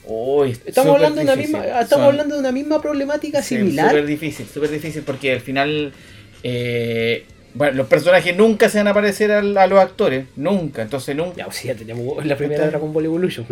uy, 0.06 0.56
Estamos 0.64 0.94
hablando, 0.94 1.16
de 1.16 1.22
una 1.24 1.36
misma, 1.36 1.64
estamos 1.64 1.88
Son- 1.88 2.02
hablando 2.04 2.34
de 2.34 2.40
una 2.40 2.52
misma 2.52 2.80
problemática 2.80 3.42
similar. 3.42 3.88
Súper 3.90 4.06
difícil, 4.06 4.46
súper 4.46 4.70
difícil 4.70 5.02
porque 5.02 5.32
al 5.32 5.40
final. 5.40 5.92
eh, 6.42 7.24
bueno, 7.54 7.76
los 7.76 7.86
personajes 7.86 8.36
nunca 8.36 8.68
se 8.68 8.78
van 8.78 8.88
a 8.88 8.94
parecer 8.94 9.30
a, 9.30 9.40
los 9.42 9.78
actores, 9.78 10.26
nunca. 10.34 10.82
Entonces 10.82 11.14
nunca. 11.14 11.36
Ya, 11.36 11.52
sí, 11.52 11.68
ya 11.68 11.74
teníamos 11.76 12.24
la 12.26 12.36
primera 12.36 12.66
Dragon 12.66 12.92
Ball 12.92 13.04
Evolution. 13.04 13.46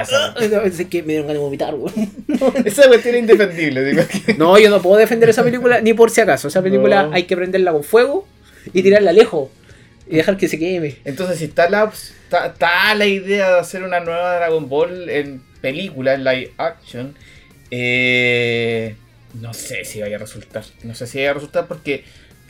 Esa- 0.00 0.34
es 0.66 0.86
que 0.86 1.02
me 1.02 1.08
dieron 1.14 1.26
ganas 1.26 1.40
de 1.40 1.44
vomitar, 1.44 1.74
weón. 1.74 1.92
Esa 2.66 2.88
cuestión 2.88 3.14
es 3.14 3.20
indefendible. 3.20 3.84
digo, 3.84 4.02
No, 4.38 4.58
yo 4.58 4.68
no 4.68 4.82
puedo 4.82 4.98
defender 4.98 5.30
esa 5.30 5.42
película 5.42 5.80
ni 5.80 5.94
por 5.94 6.10
si 6.10 6.20
acaso. 6.20 6.48
Esa 6.48 6.62
película 6.62 7.04
No. 7.04 7.14
hay 7.14 7.22
que 7.24 7.34
prenderla 7.36 7.72
con 7.72 7.82
fuego 7.84 8.28
y 8.72 8.82
tirarla 8.82 9.12
lejos 9.12 9.48
y 10.06 10.16
dejar 10.16 10.36
que 10.36 10.46
se 10.48 10.58
queme. 10.58 10.96
Entonces, 11.04 11.38
si 11.38 11.44
está 11.46 11.70
la, 11.70 11.90
está, 12.24 12.46
está 12.48 12.94
la 12.94 13.06
idea 13.06 13.54
de 13.54 13.60
hacer 13.60 13.82
una 13.82 14.00
nueva 14.00 14.36
Dragon 14.36 14.68
Ball 14.68 15.08
en 15.08 15.42
película, 15.62 16.14
en 16.14 16.24
live 16.24 16.52
action, 16.58 17.14
eh, 17.70 18.94
no 19.40 19.54
sé 19.54 19.84
si 19.86 20.00
vaya 20.02 20.16
a 20.16 20.18
resultar. 20.18 20.64
No 20.82 20.94
sé 20.94 21.06
si 21.06 21.18
vaya 21.18 21.30
a 21.30 21.34
resultar 21.34 21.66
porque 21.66 22.04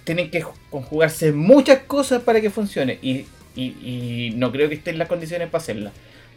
tienen 0.04 0.30
que 0.30 0.42
ju- 0.42 0.52
conjugarse 0.70 1.32
muchas 1.32 1.80
cosas 1.80 2.22
para 2.22 2.40
que 2.40 2.50
funcione. 2.50 2.98
Y, 3.02 3.26
y- 3.54 4.32
no 4.36 4.50
creo 4.52 4.68
que 4.68 4.74
estén 4.76 4.98
las 4.98 5.08
condiciones 5.08 5.48
para 5.48 5.62
hacerla. 5.62 5.92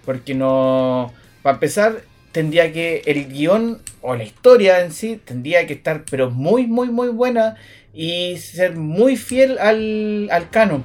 Porque 0.05 0.33
no. 0.35 1.11
Para 1.41 1.55
empezar, 1.55 2.01
tendría 2.31 2.71
que. 2.73 3.01
El 3.05 3.27
guion 3.31 3.79
o 4.01 4.15
la 4.15 4.23
historia 4.23 4.81
en 4.83 4.91
sí 4.91 5.19
tendría 5.23 5.65
que 5.67 5.73
estar, 5.73 6.03
pero 6.09 6.29
muy, 6.31 6.67
muy, 6.67 6.89
muy 6.89 7.07
buena. 7.09 7.55
Y 7.93 8.37
ser 8.39 8.75
muy 8.75 9.15
fiel 9.15 9.57
al, 9.57 10.27
al 10.31 10.49
canon. 10.49 10.83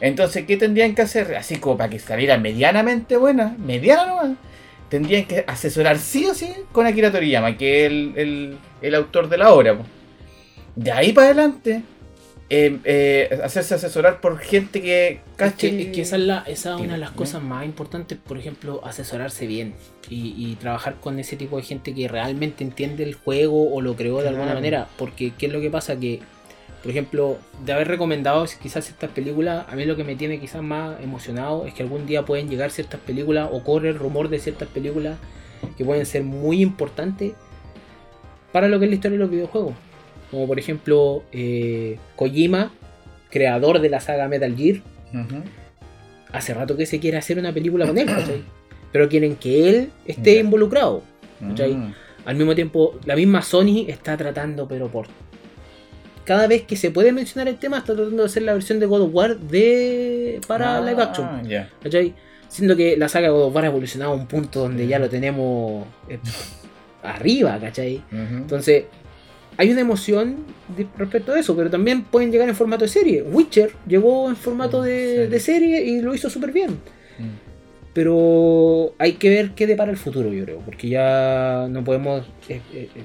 Entonces, 0.00 0.44
¿qué 0.46 0.56
tendrían 0.56 0.94
que 0.94 1.02
hacer? 1.02 1.34
Así 1.36 1.56
como 1.56 1.76
para 1.76 1.90
que 1.90 1.98
saliera 1.98 2.38
medianamente 2.38 3.16
buena, 3.16 3.56
mediana 3.58 4.06
nomás, 4.06 4.30
tendrían 4.88 5.24
que 5.24 5.42
asesorar 5.48 5.98
sí 5.98 6.26
o 6.26 6.34
sí 6.34 6.52
con 6.70 6.86
Akira 6.86 7.10
Toriyama, 7.10 7.56
que 7.56 7.80
es 7.86 7.90
el, 7.90 8.12
el- 8.16 8.58
el 8.82 8.94
autor 8.94 9.28
de 9.28 9.38
la 9.38 9.52
obra. 9.52 9.76
De 10.76 10.92
ahí 10.92 11.12
para 11.12 11.28
adelante, 11.28 11.82
eh, 12.48 12.78
eh, 12.84 13.40
hacerse 13.42 13.74
asesorar 13.74 14.20
por 14.20 14.38
gente 14.38 14.80
que 14.80 15.08
Es 15.08 15.20
cache. 15.36 15.76
que, 15.76 15.82
es 15.82 15.88
que 15.88 16.00
esa 16.02 16.16
es, 16.16 16.22
la, 16.22 16.44
esa 16.46 16.74
es 16.76 16.80
una 16.80 16.92
de 16.94 16.98
las 17.00 17.10
cosas 17.10 17.42
más 17.42 17.64
importantes, 17.64 18.18
por 18.18 18.38
ejemplo, 18.38 18.80
asesorarse 18.84 19.46
bien 19.46 19.74
y, 20.08 20.34
y 20.36 20.54
trabajar 20.56 20.96
con 21.00 21.18
ese 21.18 21.36
tipo 21.36 21.56
de 21.56 21.64
gente 21.64 21.92
que 21.94 22.06
realmente 22.06 22.62
entiende 22.62 23.02
el 23.02 23.14
juego 23.14 23.74
o 23.74 23.80
lo 23.80 23.96
creó 23.96 24.22
de 24.22 24.28
alguna 24.28 24.54
manera. 24.54 24.86
Porque, 24.96 25.32
¿qué 25.36 25.46
es 25.46 25.52
lo 25.52 25.60
que 25.60 25.70
pasa? 25.70 25.98
Que, 25.98 26.20
por 26.82 26.92
ejemplo, 26.92 27.38
de 27.64 27.72
haber 27.72 27.88
recomendado 27.88 28.46
quizás 28.62 28.88
estas 28.88 29.10
películas, 29.10 29.66
a 29.68 29.74
mí 29.74 29.84
lo 29.84 29.96
que 29.96 30.04
me 30.04 30.14
tiene 30.14 30.38
quizás 30.38 30.62
más 30.62 31.00
emocionado 31.02 31.66
es 31.66 31.74
que 31.74 31.82
algún 31.82 32.06
día 32.06 32.24
pueden 32.24 32.48
llegar 32.48 32.70
ciertas 32.70 33.00
películas 33.00 33.48
o 33.50 33.64
corre 33.64 33.88
el 33.88 33.98
rumor 33.98 34.28
de 34.28 34.38
ciertas 34.38 34.68
películas 34.68 35.18
que 35.76 35.84
pueden 35.84 36.06
ser 36.06 36.22
muy 36.22 36.62
importantes 36.62 37.32
para 38.52 38.68
lo 38.68 38.78
que 38.78 38.84
es 38.84 38.90
la 38.90 38.94
historia 38.94 39.18
de 39.18 39.24
los 39.24 39.30
videojuegos. 39.30 39.74
Como 40.30 40.46
por 40.46 40.58
ejemplo, 40.58 41.22
eh, 41.32 41.98
Kojima, 42.16 42.72
creador 43.30 43.80
de 43.80 43.88
la 43.88 44.00
saga 44.00 44.28
Metal 44.28 44.54
Gear, 44.56 44.80
hace 46.32 46.54
rato 46.54 46.76
que 46.76 46.86
se 46.86 46.98
quiere 46.98 47.16
hacer 47.16 47.38
una 47.38 47.52
película 47.52 47.86
con 47.86 47.96
él, 47.98 48.06
¿cachai? 48.14 48.42
Pero 48.92 49.08
quieren 49.08 49.36
que 49.36 49.68
él 49.68 49.90
esté 50.06 50.38
involucrado. 50.38 51.02
¿cachai? 51.40 51.74
Mm. 51.74 51.94
Al 52.24 52.36
mismo 52.36 52.54
tiempo, 52.54 52.98
la 53.04 53.14
misma 53.14 53.42
Sony 53.42 53.84
está 53.88 54.16
tratando, 54.16 54.66
pero 54.66 54.88
por 54.88 55.06
cada 56.24 56.48
vez 56.48 56.62
que 56.62 56.76
se 56.76 56.90
puede 56.90 57.12
mencionar 57.12 57.46
el 57.46 57.56
tema 57.56 57.78
está 57.78 57.94
tratando 57.94 58.24
de 58.24 58.26
hacer 58.26 58.42
la 58.42 58.52
versión 58.52 58.80
de 58.80 58.86
God 58.86 59.02
of 59.02 59.10
War 59.12 59.38
de 59.38 60.40
para 60.48 60.78
Ah, 60.78 60.80
live 60.80 61.00
action. 61.00 61.28
¿Cachai? 61.82 62.14
Siendo 62.48 62.76
que 62.76 62.96
la 62.96 63.08
saga 63.08 63.28
de 63.28 63.32
God 63.32 63.44
of 63.44 63.54
War 63.54 63.64
ha 63.64 63.68
evolucionado 63.68 64.12
a 64.12 64.14
un 64.16 64.26
punto 64.26 64.60
donde 64.60 64.88
ya 64.88 64.98
lo 64.98 65.08
tenemos 65.08 65.86
eh, 66.08 66.18
arriba, 67.04 67.58
¿cachai? 67.60 68.02
Entonces, 68.10 68.86
hay 69.58 69.70
una 69.70 69.80
emoción 69.80 70.36
de- 70.76 70.86
respecto 70.98 71.32
a 71.32 71.38
eso, 71.38 71.56
pero 71.56 71.70
también 71.70 72.02
pueden 72.04 72.30
llegar 72.30 72.48
en 72.48 72.54
formato 72.54 72.84
de 72.84 72.88
serie. 72.88 73.22
Witcher 73.22 73.72
llegó 73.86 74.28
en 74.28 74.36
formato 74.36 74.82
de, 74.82 74.90
Serie. 75.06 75.26
de 75.28 75.40
serie 75.40 75.84
y 75.84 76.00
lo 76.00 76.14
hizo 76.14 76.28
súper 76.30 76.52
bien. 76.52 76.70
Mm. 77.18 77.46
Pero 77.94 78.92
hay 78.98 79.14
que 79.14 79.30
ver 79.30 79.50
qué 79.52 79.66
depara 79.66 79.90
el 79.90 79.96
futuro, 79.96 80.30
yo 80.32 80.44
creo, 80.44 80.58
porque 80.60 80.88
ya 80.88 81.66
no 81.70 81.82
podemos 81.82 82.26
eh, 82.48 82.60
eh, 82.74 82.88
eh, 82.94 83.02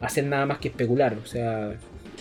hacer 0.00 0.24
nada 0.24 0.44
más 0.44 0.58
que 0.58 0.68
especular. 0.68 1.16
O 1.22 1.26
sea, 1.26 1.72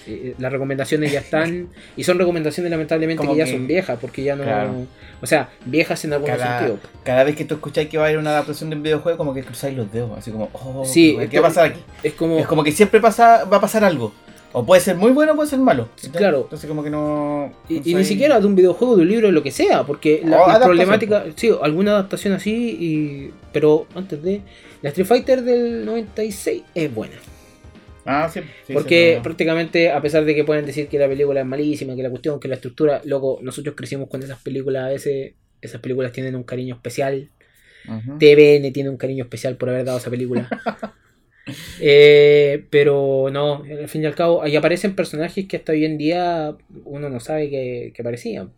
eh, 0.08 0.36
las 0.38 0.52
recomendaciones 0.52 1.12
ya 1.12 1.20
están 1.20 1.70
y 1.98 2.04
son 2.04 2.18
recomendaciones 2.18 2.72
lamentablemente 2.72 3.28
que 3.28 3.36
ya 3.36 3.48
son 3.48 3.68
viejas, 3.68 3.98
porque 4.00 4.24
ya 4.24 4.36
no... 4.36 4.44
Claro. 4.44 4.86
O 5.22 5.28
sea, 5.28 5.50
viejas 5.66 6.04
en 6.06 6.14
algún 6.14 6.28
Cada, 6.28 6.60
sentido. 6.60 6.80
cada 7.04 7.24
vez 7.24 7.36
que 7.36 7.46
tú 7.46 7.56
escucháis 7.56 7.90
que 7.90 7.98
va 7.98 8.06
a 8.06 8.08
haber 8.08 8.20
una 8.20 8.32
adaptación 8.32 8.70
de 8.70 8.76
un 8.76 8.84
videojuego, 8.84 9.18
como 9.18 9.34
que 9.34 9.44
cruzáis 9.44 9.78
los 9.78 9.92
dedos, 9.92 10.18
así 10.18 10.32
como, 10.32 10.50
oh, 10.54 10.84
Sí, 10.86 11.18
¿qué 11.30 11.40
va 11.40 11.48
a 11.48 11.50
pasar 11.50 11.66
aquí? 11.68 11.80
Es 12.04 12.14
como... 12.14 12.40
Es 12.40 12.48
como 12.48 12.64
que 12.64 12.72
siempre 12.72 13.00
pasa, 13.00 13.46
va 13.46 13.58
a 13.58 13.62
pasar 13.62 13.84
algo. 13.84 14.12
O 14.54 14.66
puede 14.66 14.82
ser 14.82 14.98
muy 14.98 15.12
bueno 15.12 15.32
o 15.34 15.36
puede 15.36 15.50
ser 15.50 15.60
malo. 15.60 15.88
Claro. 16.12 16.42
Entonces 16.42 16.68
como 16.68 16.84
que 16.84 16.90
no... 16.90 17.54
Y, 17.70 17.76
no 17.76 17.82
y 17.86 17.96
ni 17.96 18.06
siquiera 18.06 18.40
de 18.40 18.46
un 18.46 18.56
videojuego, 18.56 18.96
de 18.96 19.04
un 19.04 19.08
libro, 19.08 19.28
de 19.28 19.34
lo 19.34 19.44
que 19.44 19.52
sea, 19.52 19.84
porque 19.84 20.22
la, 20.26 20.48
la 20.48 20.60
problemática, 20.60 21.26
sí, 21.36 21.52
alguna 21.62 21.92
adaptación 21.92 22.34
así, 22.34 22.78
y, 22.80 23.34
pero 23.54 23.86
antes 23.96 24.22
de, 24.22 24.42
la 24.82 24.90
Street 24.90 25.08
Fighter 25.08 25.44
del 25.44 25.86
96 25.86 26.64
es 26.74 26.94
buena. 26.94 27.16
Ah, 28.06 28.30
sí. 28.34 28.42
sí, 28.66 28.74
porque 28.74 29.16
sí, 29.16 29.24
prácticamente, 29.24 29.92
a 29.92 30.02
pesar 30.02 30.26
de 30.26 30.34
que 30.34 30.44
pueden 30.44 30.66
decir 30.66 30.88
que 30.88 30.98
la 30.98 31.08
película 31.08 31.42
es 31.42 31.46
malísima, 31.46 31.96
que 31.96 32.04
la 32.04 32.10
cuestión, 32.10 32.40
que 32.40 32.48
la 32.48 32.56
estructura, 32.56 33.02
loco, 33.06 33.40
nosotros 33.42 33.76
crecimos 33.76 34.10
con 34.10 34.24
esas 34.24 34.40
películas, 34.42 34.86
a 34.86 34.90
veces 34.90 35.34
esas 35.62 35.82
películas 35.82 36.12
tienen 36.12 36.36
un 36.36 36.44
cariño 36.44 36.76
especial, 36.76 37.30
Ujú. 37.88 38.18
TVN 38.20 38.72
tiene 38.72 38.90
un 38.90 38.98
cariño 38.98 39.24
especial 39.24 39.58
por 39.58 39.70
haber 39.70 39.86
dado 39.86 39.98
esa 39.98 40.10
película. 40.10 40.50
Eh, 41.80 42.66
pero 42.70 43.30
no, 43.32 43.64
al 43.64 43.90
fin 43.90 44.04
y 44.04 44.06
al 44.06 44.16
cabo, 44.16 44.44
ahí 44.44 44.56
aparecen 44.56 44.96
personajes 44.96 45.48
que 45.48 45.58
hasta 45.58 45.72
hoy 45.72 45.86
en 45.86 45.98
día 45.98 46.56
uno 46.86 47.10
no 47.10 47.20
sabe 47.20 47.50
que, 47.50 47.92
que 47.96 48.02
aparecían. 48.02 48.52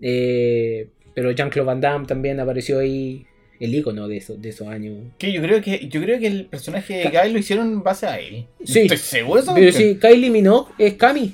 Eh, 0.00 0.88
pero 1.14 1.30
Jean-Claude 1.30 1.66
Van 1.66 1.80
Damme 1.80 2.06
también 2.06 2.40
apareció 2.40 2.78
ahí, 2.78 3.26
el 3.64 3.74
icono 3.74 4.08
de, 4.08 4.16
esos 4.18 4.40
de 4.42 4.48
esos 4.48 4.68
años. 4.68 4.96
Que 5.18 5.32
yo 5.32 5.40
creo 5.42 5.60
que 5.62 5.88
yo 5.88 6.00
creo 6.02 6.18
que 6.18 6.26
el 6.26 6.46
personaje 6.46 6.94
de 6.94 7.08
Guy 7.10 7.32
lo 7.32 7.38
hicieron 7.38 7.66
en 7.72 7.82
base 7.82 8.06
a 8.06 8.18
él. 8.18 8.46
Sí. 8.64 8.80
Estoy 8.80 8.96
seguro 8.98 9.40
de 9.40 9.44
eso. 9.44 9.54
Pero 9.54 9.72
sí, 9.72 9.98
Kylie 10.00 10.30
Minogue 10.30 10.72
es 10.78 10.94
Cami. 10.94 11.32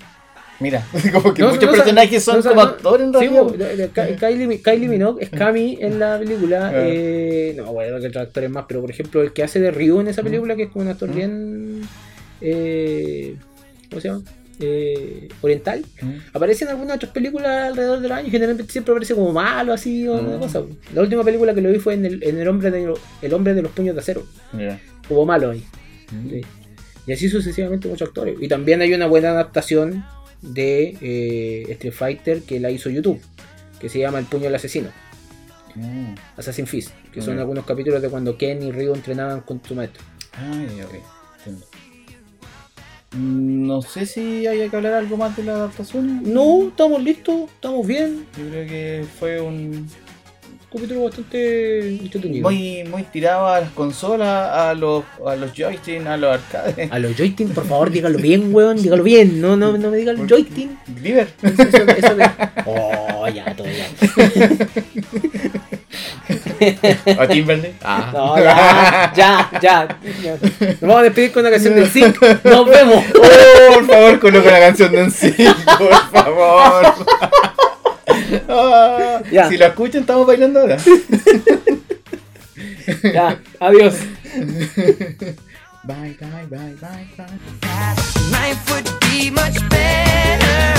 Mira, 0.60 0.84
como 1.12 1.32
que 1.32 1.42
No, 1.42 1.50
muchos 1.50 1.64
no, 1.66 1.70
personajes 1.72 2.22
son 2.24 2.38
no, 2.40 2.42
como 2.48 2.60
actores 2.62 3.06
en 3.06 3.12
Sí, 3.14 3.28
realidad. 3.56 3.90
Ky- 3.94 4.16
Kylie, 4.18 4.60
Kylie 4.60 4.88
Minogue 4.88 5.22
es 5.22 5.30
Cami 5.30 5.78
en 5.80 5.98
la 6.00 6.18
película. 6.18 6.68
Ah. 6.74 6.82
eh, 6.84 7.54
no, 7.56 7.72
bueno, 7.72 8.00
que 8.00 8.08
otros 8.08 8.22
actores 8.26 8.50
más, 8.50 8.64
pero 8.68 8.80
por 8.80 8.90
ejemplo, 8.90 9.22
el 9.22 9.32
que 9.32 9.44
hace 9.44 9.60
de 9.60 9.70
Ryu 9.70 10.00
en 10.00 10.08
esa 10.08 10.22
película, 10.24 10.56
que 10.56 10.64
es 10.64 10.68
como 10.70 10.84
un 10.84 10.90
actor 10.90 11.08
Mm. 11.10 11.14
bien. 11.14 11.82
eh, 12.40 13.36
¿Cómo 13.88 14.00
se 14.00 14.08
llama? 14.08 14.22
Eh, 14.60 15.28
oriental. 15.40 15.84
Mm. 16.02 16.14
Aparece 16.32 16.64
en 16.64 16.70
algunas 16.70 16.96
otras 16.96 17.12
películas 17.12 17.68
alrededor 17.70 18.00
del 18.00 18.12
año. 18.12 18.30
Generalmente 18.30 18.70
siempre 18.72 18.92
aparece 18.92 19.14
como 19.14 19.32
malo, 19.32 19.72
así 19.72 20.06
o 20.08 20.20
Mm. 20.20 20.40
cosa. 20.40 20.62
La 20.94 21.02
última 21.02 21.22
película 21.24 21.54
que 21.54 21.60
lo 21.60 21.70
vi 21.70 21.78
fue 21.78 21.94
en 21.94 22.04
El, 22.06 22.22
en 22.24 22.38
el, 22.40 22.48
hombre, 22.48 22.70
de, 22.70 22.94
el 23.22 23.34
hombre 23.34 23.54
de 23.54 23.62
los 23.62 23.70
puños 23.72 23.94
de 23.94 24.00
acero. 24.00 24.26
Ya. 24.52 24.80
Hubo 25.08 25.24
malo 25.24 25.50
ahí. 25.50 25.64
Mm. 26.12 26.30
Sí. 26.30 26.40
Y 27.06 27.12
así 27.12 27.28
sucesivamente 27.28 27.88
muchos 27.88 28.08
actores. 28.08 28.36
Y 28.40 28.48
también 28.48 28.80
hay 28.82 28.92
una 28.92 29.06
buena 29.06 29.30
adaptación 29.30 30.04
de 30.42 30.96
eh, 31.00 31.66
Street 31.70 31.92
Fighter 31.94 32.42
que 32.42 32.60
la 32.60 32.70
hizo 32.70 32.90
YouTube, 32.90 33.20
que 33.80 33.88
se 33.88 33.98
llama 33.98 34.18
El 34.18 34.26
puño 34.26 34.44
del 34.44 34.54
asesino, 34.54 34.88
Mm. 35.74 36.14
Assassin's 36.36 36.68
Fist, 36.68 36.90
que 37.12 37.22
son 37.22 37.38
algunos 37.38 37.64
capítulos 37.64 38.02
de 38.02 38.08
cuando 38.08 38.36
Ken 38.36 38.62
y 38.62 38.72
Ryu 38.72 38.94
entrenaban 38.94 39.42
con 39.42 39.60
su 39.64 39.74
maestro. 39.76 40.02
No 43.16 43.80
sé 43.80 44.04
si 44.04 44.46
hay 44.46 44.68
que 44.68 44.76
hablar 44.76 44.94
algo 44.94 45.16
más 45.16 45.34
de 45.36 45.44
la 45.44 45.52
adaptación. 45.54 46.22
No, 46.24 46.68
estamos 46.68 47.02
listos, 47.02 47.50
estamos 47.54 47.86
bien. 47.86 48.26
Yo 48.36 48.48
creo 48.50 48.66
que 48.68 49.04
fue 49.18 49.40
un 49.40 49.88
capítulo 50.70 51.04
bastante 51.04 51.88
entretenido. 51.88 52.50
muy 52.50 52.84
muy 52.84 53.02
tirado 53.04 53.48
a 53.48 53.60
las 53.62 53.70
consolas, 53.70 54.50
a 54.54 54.74
los 54.74 55.02
a 55.26 55.34
los 55.36 55.52
joysticks, 55.56 56.04
a 56.06 56.18
los 56.18 56.34
arcades. 56.34 56.92
A 56.92 56.98
los 56.98 57.16
joystick, 57.16 57.48
por 57.54 57.64
favor, 57.66 57.90
dígalo 57.90 58.18
bien, 58.18 58.54
weón, 58.54 58.76
dígalo 58.76 59.02
bien. 59.02 59.40
No, 59.40 59.56
no, 59.56 59.78
no 59.78 59.90
me 59.90 59.96
diga 59.96 60.12
el 60.12 60.28
joystick. 60.28 60.68
Gliver. 61.00 61.28
Eso, 61.42 61.62
eso- 61.62 61.90
eso. 61.96 62.16
Oh, 62.66 63.26
ya, 63.28 63.56
todo 63.56 63.66
ya. 63.68 63.88
A 67.18 67.26
Timberlake. 67.26 67.74
Ah. 67.82 68.10
No, 68.12 68.36
ya, 68.38 69.12
ya, 69.14 69.50
ya. 69.60 69.88
Nos 70.60 70.80
vamos 70.80 70.98
a 70.98 71.02
despedir 71.02 71.32
con 71.32 71.42
una 71.42 71.50
canción 71.50 71.74
del 71.74 71.88
Zinc. 71.88 72.16
Nos 72.44 72.66
vemos. 72.66 73.04
Oh, 73.70 73.74
por 73.74 73.86
favor, 73.86 74.18
coloca 74.20 74.50
la 74.50 74.60
canción 74.60 74.90
de 74.92 75.06
NSYNC, 75.06 75.64
por 75.78 76.10
favor. 76.10 76.94
Ah, 78.48 79.20
Ya. 79.30 79.48
Si 79.48 79.56
la 79.56 79.66
escuchan, 79.68 80.00
estamos 80.02 80.26
bailando 80.26 80.60
ahora. 80.60 80.78
Ya, 83.12 83.38
adiós. 83.60 83.94
Bye, 85.84 86.16
bye, 86.20 86.46
bye, 86.50 86.74
bye, 86.80 87.06
bye. 87.16 87.26
Life 88.30 88.70
would 88.70 88.88
be 89.00 89.30
much 89.30 89.58
better 89.68 90.74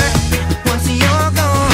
once 0.65 0.87
you're 0.89 1.31
gone. 1.35 1.69